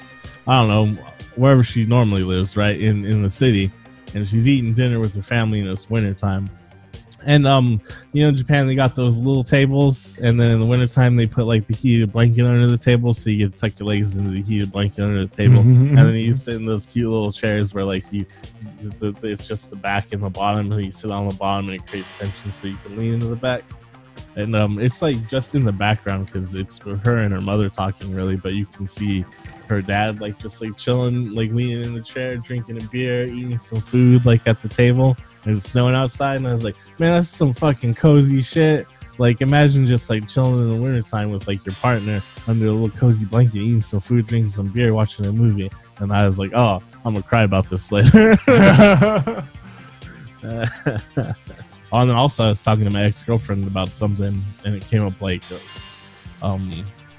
I 0.46 0.60
don't 0.60 0.68
know 0.68 1.02
wherever 1.36 1.62
she 1.62 1.86
normally 1.86 2.24
lives, 2.24 2.56
right 2.56 2.78
in 2.78 3.04
in 3.04 3.22
the 3.22 3.30
city, 3.30 3.70
and 4.14 4.28
she's 4.28 4.48
eating 4.48 4.74
dinner 4.74 5.00
with 5.00 5.14
her 5.14 5.22
family 5.22 5.60
in 5.60 5.66
this 5.66 5.88
winter 5.88 6.14
time. 6.14 6.50
And 7.26 7.46
um, 7.46 7.80
you 8.12 8.22
know, 8.22 8.28
in 8.28 8.36
Japan 8.36 8.66
they 8.66 8.74
got 8.74 8.94
those 8.94 9.18
little 9.18 9.42
tables, 9.42 10.18
and 10.18 10.40
then 10.40 10.50
in 10.50 10.60
the 10.60 10.66
wintertime 10.66 11.16
they 11.16 11.26
put 11.26 11.46
like 11.46 11.66
the 11.66 11.74
heated 11.74 12.12
blanket 12.12 12.44
under 12.44 12.66
the 12.66 12.78
table, 12.78 13.14
so 13.14 13.30
you 13.30 13.38
get 13.38 13.52
to 13.52 13.58
tuck 13.58 13.78
your 13.78 13.88
legs 13.88 14.16
into 14.16 14.30
the 14.30 14.42
heated 14.42 14.70
blanket 14.70 15.02
under 15.02 15.24
the 15.24 15.34
table, 15.34 15.60
and 15.60 15.98
then 15.98 16.14
you 16.14 16.32
sit 16.32 16.54
in 16.54 16.64
those 16.64 16.86
cute 16.86 17.08
little 17.08 17.32
chairs 17.32 17.74
where 17.74 17.84
like 17.84 18.04
you, 18.12 18.26
the, 18.98 19.12
the, 19.12 19.28
it's 19.28 19.48
just 19.48 19.70
the 19.70 19.76
back 19.76 20.12
and 20.12 20.22
the 20.22 20.30
bottom, 20.30 20.70
and 20.70 20.84
you 20.84 20.90
sit 20.90 21.10
on 21.10 21.28
the 21.28 21.34
bottom, 21.34 21.68
and 21.70 21.80
it 21.80 21.86
creates 21.86 22.18
tension, 22.18 22.50
so 22.50 22.66
you 22.66 22.76
can 22.76 22.96
lean 22.96 23.14
into 23.14 23.26
the 23.26 23.36
back. 23.36 23.62
And 24.36 24.56
um, 24.56 24.80
it's 24.80 25.00
like 25.00 25.28
just 25.28 25.54
in 25.54 25.64
the 25.64 25.72
background 25.72 26.26
because 26.26 26.54
it's 26.54 26.78
her 26.78 27.18
and 27.18 27.32
her 27.32 27.40
mother 27.40 27.68
talking 27.68 28.12
really, 28.12 28.36
but 28.36 28.52
you 28.52 28.66
can 28.66 28.86
see 28.86 29.24
her 29.68 29.80
dad 29.80 30.20
like 30.20 30.38
just 30.38 30.60
like 30.60 30.76
chilling, 30.76 31.34
like 31.34 31.50
leaning 31.52 31.84
in 31.84 31.94
the 31.94 32.00
chair, 32.02 32.36
drinking 32.36 32.82
a 32.82 32.86
beer, 32.88 33.26
eating 33.26 33.56
some 33.56 33.80
food 33.80 34.26
like 34.26 34.46
at 34.48 34.58
the 34.58 34.68
table. 34.68 35.16
It 35.46 35.50
was 35.50 35.64
snowing 35.64 35.94
outside, 35.94 36.36
and 36.36 36.48
I 36.48 36.52
was 36.52 36.64
like, 36.64 36.76
man, 36.98 37.16
that's 37.16 37.28
some 37.28 37.52
fucking 37.52 37.94
cozy 37.94 38.42
shit. 38.42 38.88
Like 39.18 39.40
imagine 39.40 39.86
just 39.86 40.10
like 40.10 40.26
chilling 40.26 40.60
in 40.60 40.74
the 40.74 40.82
wintertime 40.82 41.30
with 41.30 41.46
like 41.46 41.64
your 41.64 41.74
partner 41.76 42.20
under 42.48 42.66
a 42.66 42.72
little 42.72 42.90
cozy 42.90 43.26
blanket, 43.26 43.56
eating 43.56 43.80
some 43.80 44.00
food, 44.00 44.26
drinking 44.26 44.48
some 44.48 44.68
beer, 44.68 44.92
watching 44.92 45.26
a 45.26 45.32
movie. 45.32 45.70
And 45.98 46.12
I 46.12 46.24
was 46.24 46.40
like, 46.40 46.52
oh, 46.54 46.82
I'm 47.04 47.14
gonna 47.14 47.22
cry 47.22 47.42
about 47.42 47.68
this 47.68 47.92
later. 47.92 48.36
oh, 51.94 52.00
and 52.00 52.10
then 52.10 52.16
also 52.16 52.44
I 52.44 52.48
was 52.48 52.62
talking 52.62 52.84
to 52.84 52.90
my 52.90 53.04
ex 53.04 53.22
girlfriend 53.22 53.66
about 53.66 53.94
something, 53.94 54.42
and 54.64 54.74
it 54.74 54.84
came 54.86 55.06
up 55.06 55.20
like, 55.20 55.42
um, 56.42 56.70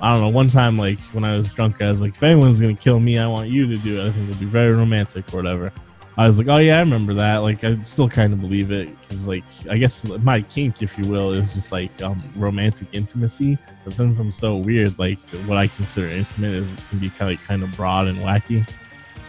I 0.01 0.11
don't 0.11 0.21
know. 0.21 0.29
One 0.29 0.49
time, 0.49 0.77
like 0.77 0.99
when 1.13 1.23
I 1.23 1.35
was 1.35 1.51
drunk, 1.51 1.81
I 1.81 1.87
was 1.87 2.01
like, 2.01 2.11
if 2.11 2.21
anyone's 2.21 2.61
gonna 2.61 2.75
kill 2.75 2.99
me, 2.99 3.17
I 3.17 3.27
want 3.27 3.49
you 3.49 3.67
to 3.67 3.77
do 3.77 3.99
it. 3.99 4.07
I 4.07 4.11
think 4.11 4.27
it'd 4.27 4.39
be 4.39 4.45
very 4.45 4.73
romantic 4.73 5.33
or 5.33 5.37
whatever. 5.37 5.71
I 6.17 6.27
was 6.27 6.37
like, 6.37 6.47
oh 6.47 6.57
yeah, 6.57 6.77
I 6.77 6.79
remember 6.79 7.13
that. 7.15 7.37
Like 7.37 7.63
I 7.63 7.81
still 7.83 8.07
kind 8.07 8.33
of 8.33 8.39
believe 8.41 8.71
it 8.71 8.89
because, 9.01 9.27
like, 9.27 9.43
I 9.69 9.77
guess 9.77 10.05
my 10.05 10.41
kink, 10.41 10.81
if 10.81 10.97
you 10.97 11.07
will, 11.07 11.31
is 11.31 11.53
just 11.53 11.71
like 11.71 12.01
um, 12.01 12.21
romantic 12.35 12.89
intimacy. 12.93 13.57
But 13.83 13.93
since 13.93 14.19
I'm 14.19 14.31
so 14.31 14.57
weird, 14.57 14.97
like 14.99 15.19
what 15.47 15.57
I 15.57 15.67
consider 15.67 16.07
intimate 16.07 16.53
is 16.53 16.79
can 16.89 16.99
be 16.99 17.09
kind 17.09 17.33
of 17.33 17.45
kind 17.45 17.63
of 17.63 17.75
broad 17.75 18.07
and 18.07 18.17
wacky. 18.19 18.69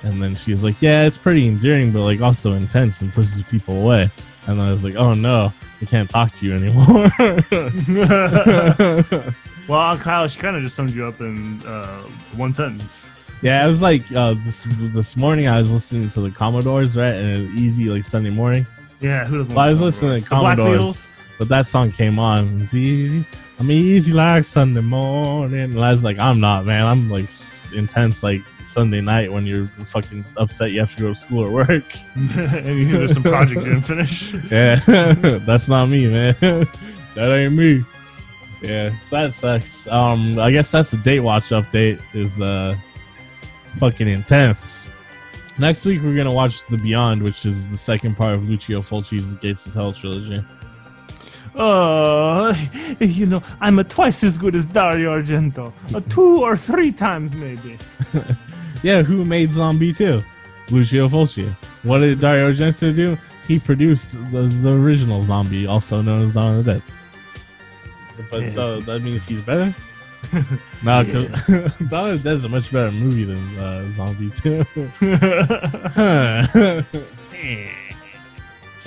And 0.02 0.22
then 0.22 0.36
she's 0.36 0.62
like, 0.62 0.80
yeah, 0.82 1.06
it's 1.06 1.18
pretty 1.18 1.48
endearing, 1.48 1.92
but 1.92 2.00
like 2.00 2.20
also 2.20 2.52
intense 2.52 3.00
and 3.00 3.12
pushes 3.12 3.42
people 3.44 3.82
away. 3.82 4.10
And 4.46 4.60
I 4.60 4.70
was 4.70 4.84
like, 4.84 4.94
oh 4.94 5.14
no, 5.14 5.52
I 5.80 5.84
can't 5.84 6.08
talk 6.08 6.30
to 6.32 6.46
you 6.46 6.54
anymore. 6.54 7.08
well, 9.68 9.98
Kyle, 9.98 10.28
she 10.28 10.40
kind 10.40 10.56
of 10.56 10.62
just 10.62 10.76
summed 10.76 10.90
you 10.90 11.06
up 11.06 11.20
in 11.20 11.60
uh, 11.66 12.02
one 12.36 12.54
sentence. 12.54 13.12
Yeah, 13.42 13.64
it 13.64 13.66
was 13.66 13.82
like 13.82 14.02
uh, 14.14 14.34
this 14.44 14.66
this 14.78 15.16
morning. 15.16 15.48
I 15.48 15.58
was 15.58 15.72
listening 15.72 16.08
to 16.08 16.20
the 16.20 16.30
Commodores, 16.30 16.96
right, 16.96 17.12
and 17.12 17.46
an 17.46 17.52
easy 17.56 17.90
like 17.90 18.04
Sunday 18.04 18.30
morning. 18.30 18.66
Yeah, 19.00 19.26
who 19.26 19.38
doesn't? 19.38 19.54
Well, 19.54 19.64
I 19.64 19.68
was 19.68 19.82
listening 19.82 20.20
to 20.20 20.28
The 20.28 20.34
Commodores, 20.34 20.80
Beatles? 20.80 21.20
but 21.38 21.48
that 21.48 21.66
song 21.66 21.90
came 21.90 22.18
on. 22.18 22.60
It's 22.60 22.72
easy. 22.72 23.24
I'm 23.58 23.70
easy 23.70 24.12
like 24.12 24.44
Sunday 24.44 24.82
morning, 24.82 25.58
and 25.58 25.82
I 25.82 25.88
was 25.88 26.04
like, 26.04 26.18
I'm 26.18 26.40
not, 26.40 26.66
man. 26.66 26.84
I'm 26.84 27.08
like 27.08 27.30
intense 27.74 28.22
like 28.22 28.42
Sunday 28.62 29.00
night 29.00 29.32
when 29.32 29.46
you're 29.46 29.66
fucking 29.66 30.26
upset 30.36 30.72
you 30.72 30.80
have 30.80 30.94
to 30.96 31.02
go 31.02 31.08
to 31.08 31.14
school 31.14 31.44
or 31.44 31.50
work. 31.50 31.70
and 32.14 32.78
you, 32.78 32.92
there's 32.92 33.14
some 33.14 33.22
project 33.22 33.64
you 33.64 33.72
didn't 33.72 33.82
finish. 33.82 34.34
Yeah, 34.50 34.76
that's 35.46 35.70
not 35.70 35.88
me, 35.88 36.06
man. 36.06 36.34
that 36.40 36.68
ain't 37.16 37.54
me. 37.54 37.82
Yeah, 38.60 38.94
so 38.98 39.22
that 39.22 39.32
sucks. 39.32 39.88
Um, 39.88 40.38
I 40.38 40.50
guess 40.50 40.70
that's 40.70 40.90
the 40.90 40.98
date 40.98 41.20
watch 41.20 41.44
update. 41.44 41.98
Is 42.14 42.42
uh, 42.42 42.76
fucking 43.78 44.08
intense. 44.08 44.90
Next 45.58 45.86
week 45.86 46.02
we're 46.02 46.16
gonna 46.16 46.30
watch 46.32 46.66
The 46.66 46.76
Beyond, 46.76 47.22
which 47.22 47.46
is 47.46 47.70
the 47.70 47.78
second 47.78 48.18
part 48.18 48.34
of 48.34 48.50
Lucio 48.50 48.82
Fulci's 48.82 49.32
Gates 49.34 49.64
of 49.66 49.72
Hell 49.72 49.92
trilogy. 49.92 50.44
Uh, 51.56 52.52
you 53.00 53.26
know, 53.26 53.42
I'm 53.60 53.78
a 53.78 53.84
twice 53.84 54.22
as 54.24 54.36
good 54.38 54.54
as 54.54 54.66
Dario 54.66 55.18
Argento. 55.18 55.72
Uh, 55.94 56.00
two 56.08 56.42
or 56.42 56.56
three 56.56 56.92
times, 56.92 57.34
maybe. 57.34 57.78
Yeah, 58.82 59.02
who 59.02 59.24
made 59.24 59.50
Zombie 59.52 59.92
2? 59.92 60.22
Lucio 60.70 61.08
Fulci. 61.08 61.48
What 61.82 61.98
did 62.00 62.20
Dario 62.20 62.52
Argento 62.52 62.94
do? 62.94 63.16
He 63.48 63.58
produced 63.58 64.12
the, 64.30 64.42
the 64.42 64.72
original 64.72 65.22
Zombie, 65.22 65.66
also 65.66 66.02
known 66.02 66.22
as 66.22 66.32
Dawn 66.32 66.58
of 66.58 66.64
the 66.64 66.74
Dead. 66.74 66.82
But 68.30 68.42
Yeah. 68.42 68.48
so 68.48 68.80
that 68.82 69.00
means 69.02 69.26
he's 69.26 69.40
better. 69.40 69.74
no, 70.84 71.02
because 71.04 71.28
Dawn 71.88 72.10
of 72.10 72.22
the 72.22 72.28
Dead 72.30 72.34
is 72.34 72.44
a 72.44 72.48
much 72.50 72.70
better 72.70 72.92
movie 72.92 73.24
than 73.24 73.58
uh, 73.58 73.88
Zombie 73.88 74.30
2. 74.30 74.64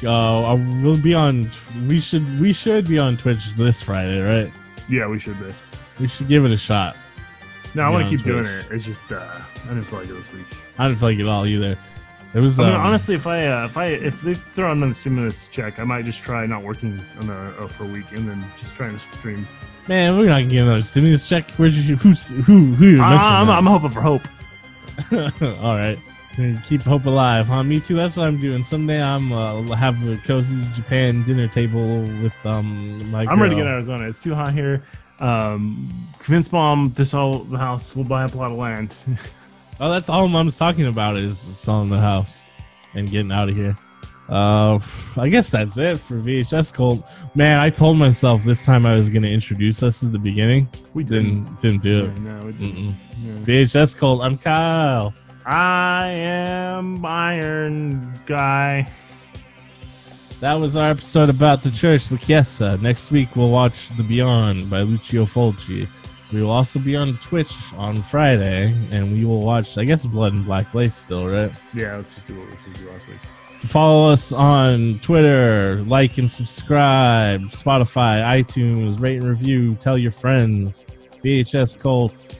Uh, 0.03 0.53
uh, 0.53 0.55
we'll 0.81 1.01
be 1.01 1.13
on. 1.13 1.49
We 1.88 1.99
should. 1.99 2.39
We 2.39 2.53
should 2.53 2.88
be 2.88 2.99
on 2.99 3.17
Twitch 3.17 3.53
this 3.53 3.81
Friday, 3.81 4.21
right? 4.21 4.51
yeah, 4.89 5.07
we 5.07 5.19
should 5.19 5.39
be. 5.39 5.53
We 5.99 6.07
should 6.07 6.27
give 6.27 6.45
it 6.45 6.51
a 6.51 6.57
shot. 6.57 6.95
No, 7.76 7.84
I 7.84 7.89
want 7.89 8.09
to 8.09 8.09
keep 8.09 8.26
doing 8.26 8.45
it. 8.45 8.65
It's 8.71 8.84
just, 8.85 9.11
uh, 9.11 9.17
I 9.65 9.67
didn't 9.67 9.84
feel 9.84 9.99
like 9.99 10.09
it 10.09 10.13
this 10.13 10.34
week. 10.34 10.47
I 10.80 10.88
didn't 10.88 10.99
feel 10.99 11.09
like 11.09 11.19
it 11.19 11.27
all 11.27 11.45
either. 11.45 11.77
It 12.34 12.39
was 12.39 12.59
I 12.59 12.63
mean, 12.65 12.73
um, 12.76 12.81
honestly, 12.81 13.15
if 13.15 13.27
I 13.27 13.45
uh, 13.47 13.65
if 13.65 13.77
I 13.77 13.85
if 13.88 14.21
they 14.21 14.34
throw 14.34 14.71
another 14.71 14.93
stimulus 14.93 15.47
check, 15.47 15.80
I 15.80 15.84
might 15.84 16.05
just 16.05 16.23
try 16.23 16.45
not 16.45 16.63
working 16.63 16.99
on 17.19 17.30
a, 17.30 17.34
uh, 17.34 17.67
for 17.67 17.84
a 17.84 17.88
week 17.88 18.11
and 18.11 18.27
then 18.30 18.43
just 18.57 18.76
trying 18.76 18.93
to 18.93 18.99
stream. 18.99 19.47
man, 19.88 20.17
we're 20.17 20.27
not 20.27 20.43
getting 20.43 20.59
another 20.59 20.81
stimulus 20.81 21.27
check. 21.27 21.49
Where's 21.51 21.88
your 21.88 21.97
who's 21.97 22.30
who 22.30 22.65
who 22.73 23.01
Uh, 23.01 23.05
I'm. 23.05 23.49
I'm 23.49 23.65
hoping 23.65 23.89
for 23.89 24.01
hope. 24.01 24.21
All 25.63 25.76
right. 25.76 25.97
Keep 26.66 26.82
hope 26.82 27.06
alive, 27.06 27.48
huh? 27.48 27.64
Me 27.64 27.80
too. 27.80 27.95
That's 27.95 28.16
what 28.16 28.28
I'm 28.28 28.40
doing. 28.40 28.64
Someday 28.64 29.02
I'm 29.02 29.32
uh, 29.32 29.61
have 29.76 29.95
a 30.07 30.16
cozy 30.18 30.57
Japan 30.74 31.24
dinner 31.24 31.48
table 31.48 32.02
with 32.24 32.45
um 32.45 33.10
my. 33.11 33.26
I'm 33.26 33.41
ready 33.41 33.56
to 33.56 33.61
get 33.61 33.68
Arizona. 33.68 34.07
It's 34.07 34.24
too 34.24 34.36
hot 34.36 34.53
here. 34.53 34.84
Um, 35.20 35.91
convince 36.20 36.52
mom 36.52 36.91
to 36.94 37.03
sell 37.03 37.40
the 37.40 37.57
house. 37.57 37.95
We'll 37.95 38.06
buy 38.06 38.24
a 38.24 38.30
plot 38.30 38.52
of 38.52 38.57
land. 38.57 38.95
Oh, 39.82 39.90
that's 39.90 40.10
all 40.10 40.28
mom's 40.28 40.57
talking 40.57 40.88
about 40.88 41.16
is 41.16 41.40
selling 41.40 41.88
the 41.88 41.99
house 41.99 42.48
and 42.95 43.10
getting 43.10 43.32
out 43.32 43.48
of 43.48 43.56
here. 43.56 43.78
Uh, 44.28 44.78
I 45.18 45.30
guess 45.30 45.52
that's 45.52 45.78
it 45.78 45.98
for 45.98 46.16
VHS 46.16 46.74
Cult. 46.74 47.10
Man, 47.34 47.60
I 47.60 47.70
told 47.70 47.98
myself 47.98 48.44
this 48.44 48.66
time 48.66 48.86
I 48.86 48.94
was 48.94 49.10
going 49.10 49.24
to 49.24 49.32
introduce 49.32 49.82
us 49.82 50.03
at 50.03 50.11
the 50.11 50.20
beginning. 50.20 50.68
we 50.94 51.06
Didn't 51.06 51.61
didn't 51.61 51.82
do 51.82 52.06
it. 52.06 52.18
No, 52.20 52.45
we 52.48 52.52
didn't. 52.52 52.95
Yeah. 53.24 53.34
VHS 53.41 53.98
Cult. 53.98 54.22
I'm 54.22 54.38
Kyle. 54.38 55.14
I 55.45 56.07
am 56.07 57.06
Iron 57.06 58.14
Guy. 58.26 58.88
That 60.40 60.53
was 60.53 60.78
our 60.78 60.90
episode 60.90 61.30
about 61.30 61.64
the 61.64 61.72
church, 61.72 62.11
La 62.11 62.18
Chiesa. 62.18 62.66
Uh, 62.66 62.78
next 62.82 63.11
week 63.11 63.36
we'll 63.36 63.49
watch 63.49 63.90
The 63.98 64.03
Beyond 64.03 64.70
by 64.70 64.82
Lucio 64.82 65.26
Fulci. 65.26 65.88
We 66.32 66.41
will 66.41 66.52
also 66.52 66.80
be 66.80 66.95
on 66.95 67.18
Twitch 67.18 67.53
on 67.76 68.02
Friday, 68.02 68.74
and 68.91 69.11
we 69.11 69.26
will 69.26 69.41
watch, 69.41 69.78
I 69.78 69.84
guess, 69.84 70.06
Blood 70.06 70.34
and 70.34 70.45
Black 70.45 70.74
Lace 70.74 70.94
still, 70.94 71.28
right? 71.28 71.52
Yeah, 71.74 71.95
let's 71.95 72.16
just 72.16 72.28
do 72.28 72.38
what 72.38 72.49
we 72.49 72.56
supposed 72.57 72.78
to 72.78 72.84
do 72.84 72.91
last 72.91 73.07
week. 73.07 73.18
Follow 73.61 74.10
us 74.10 74.32
on 74.32 74.99
Twitter, 74.99 75.84
like 75.88 76.18
and 76.18 76.30
subscribe, 76.30 77.41
Spotify, 77.48 78.24
iTunes, 78.24 79.02
rate 79.02 79.18
and 79.18 79.28
review, 79.28 79.76
tell 79.76 79.98
your 79.98 80.11
friends, 80.11 80.86
VHS 81.24 81.82
Cult, 81.82 82.39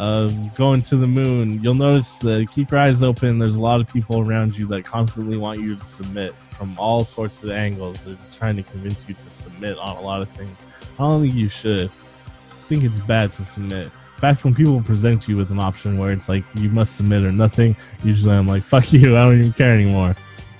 uh, 0.00 0.28
going 0.56 0.80
to 0.80 0.96
the 0.96 1.06
moon. 1.06 1.62
You'll 1.62 1.74
notice 1.74 2.20
that 2.20 2.50
keep 2.50 2.70
your 2.70 2.80
eyes 2.80 3.02
open. 3.02 3.38
There's 3.38 3.56
a 3.56 3.62
lot 3.62 3.82
of 3.82 3.92
people 3.92 4.20
around 4.20 4.56
you 4.56 4.66
that 4.68 4.82
constantly 4.82 5.36
want 5.36 5.60
you 5.60 5.76
to 5.76 5.84
submit 5.84 6.34
from 6.48 6.74
all 6.78 7.04
sorts 7.04 7.44
of 7.44 7.50
angles. 7.50 8.06
They're 8.06 8.14
just 8.14 8.38
trying 8.38 8.56
to 8.56 8.62
convince 8.62 9.06
you 9.06 9.14
to 9.14 9.28
submit 9.28 9.76
on 9.76 9.98
a 9.98 10.00
lot 10.00 10.22
of 10.22 10.30
things. 10.30 10.64
I 10.98 11.02
don't 11.02 11.20
think 11.20 11.34
you 11.34 11.48
should. 11.48 11.90
I 11.90 12.68
think 12.68 12.82
it's 12.82 12.98
bad 12.98 13.32
to 13.32 13.44
submit. 13.44 13.84
In 13.84 14.20
fact, 14.20 14.42
when 14.42 14.54
people 14.54 14.80
present 14.82 15.28
you 15.28 15.36
with 15.36 15.50
an 15.50 15.58
option 15.58 15.98
where 15.98 16.12
it's 16.12 16.30
like 16.30 16.44
you 16.54 16.70
must 16.70 16.96
submit 16.96 17.22
or 17.22 17.32
nothing, 17.32 17.76
usually 18.02 18.34
I'm 18.34 18.48
like, 18.48 18.62
fuck 18.72 18.90
you, 18.94 19.18
I 19.18 19.24
don't 19.24 19.38
even 19.38 19.52
care 19.52 19.74
anymore. 19.74 20.16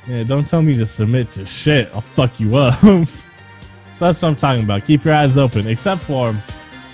Yeah, 0.06 0.24
don't 0.24 0.46
tell 0.46 0.60
me 0.60 0.76
to 0.76 0.84
submit 0.84 1.32
to 1.32 1.46
shit. 1.46 1.88
I'll 1.94 2.02
fuck 2.02 2.40
you 2.40 2.56
up. 2.56 2.74
so 2.82 4.04
that's 4.04 4.20
what 4.20 4.24
I'm 4.24 4.36
talking 4.36 4.64
about. 4.64 4.84
Keep 4.84 5.06
your 5.06 5.14
eyes 5.14 5.38
open, 5.38 5.66
except 5.66 6.02
for 6.02 6.34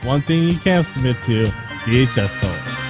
one 0.05 0.21
thing 0.21 0.45
you 0.45 0.59
can't 0.61 0.87
submit 0.87 1.21
to 1.23 1.51
VHS 1.87 2.41
tape. 2.41 2.86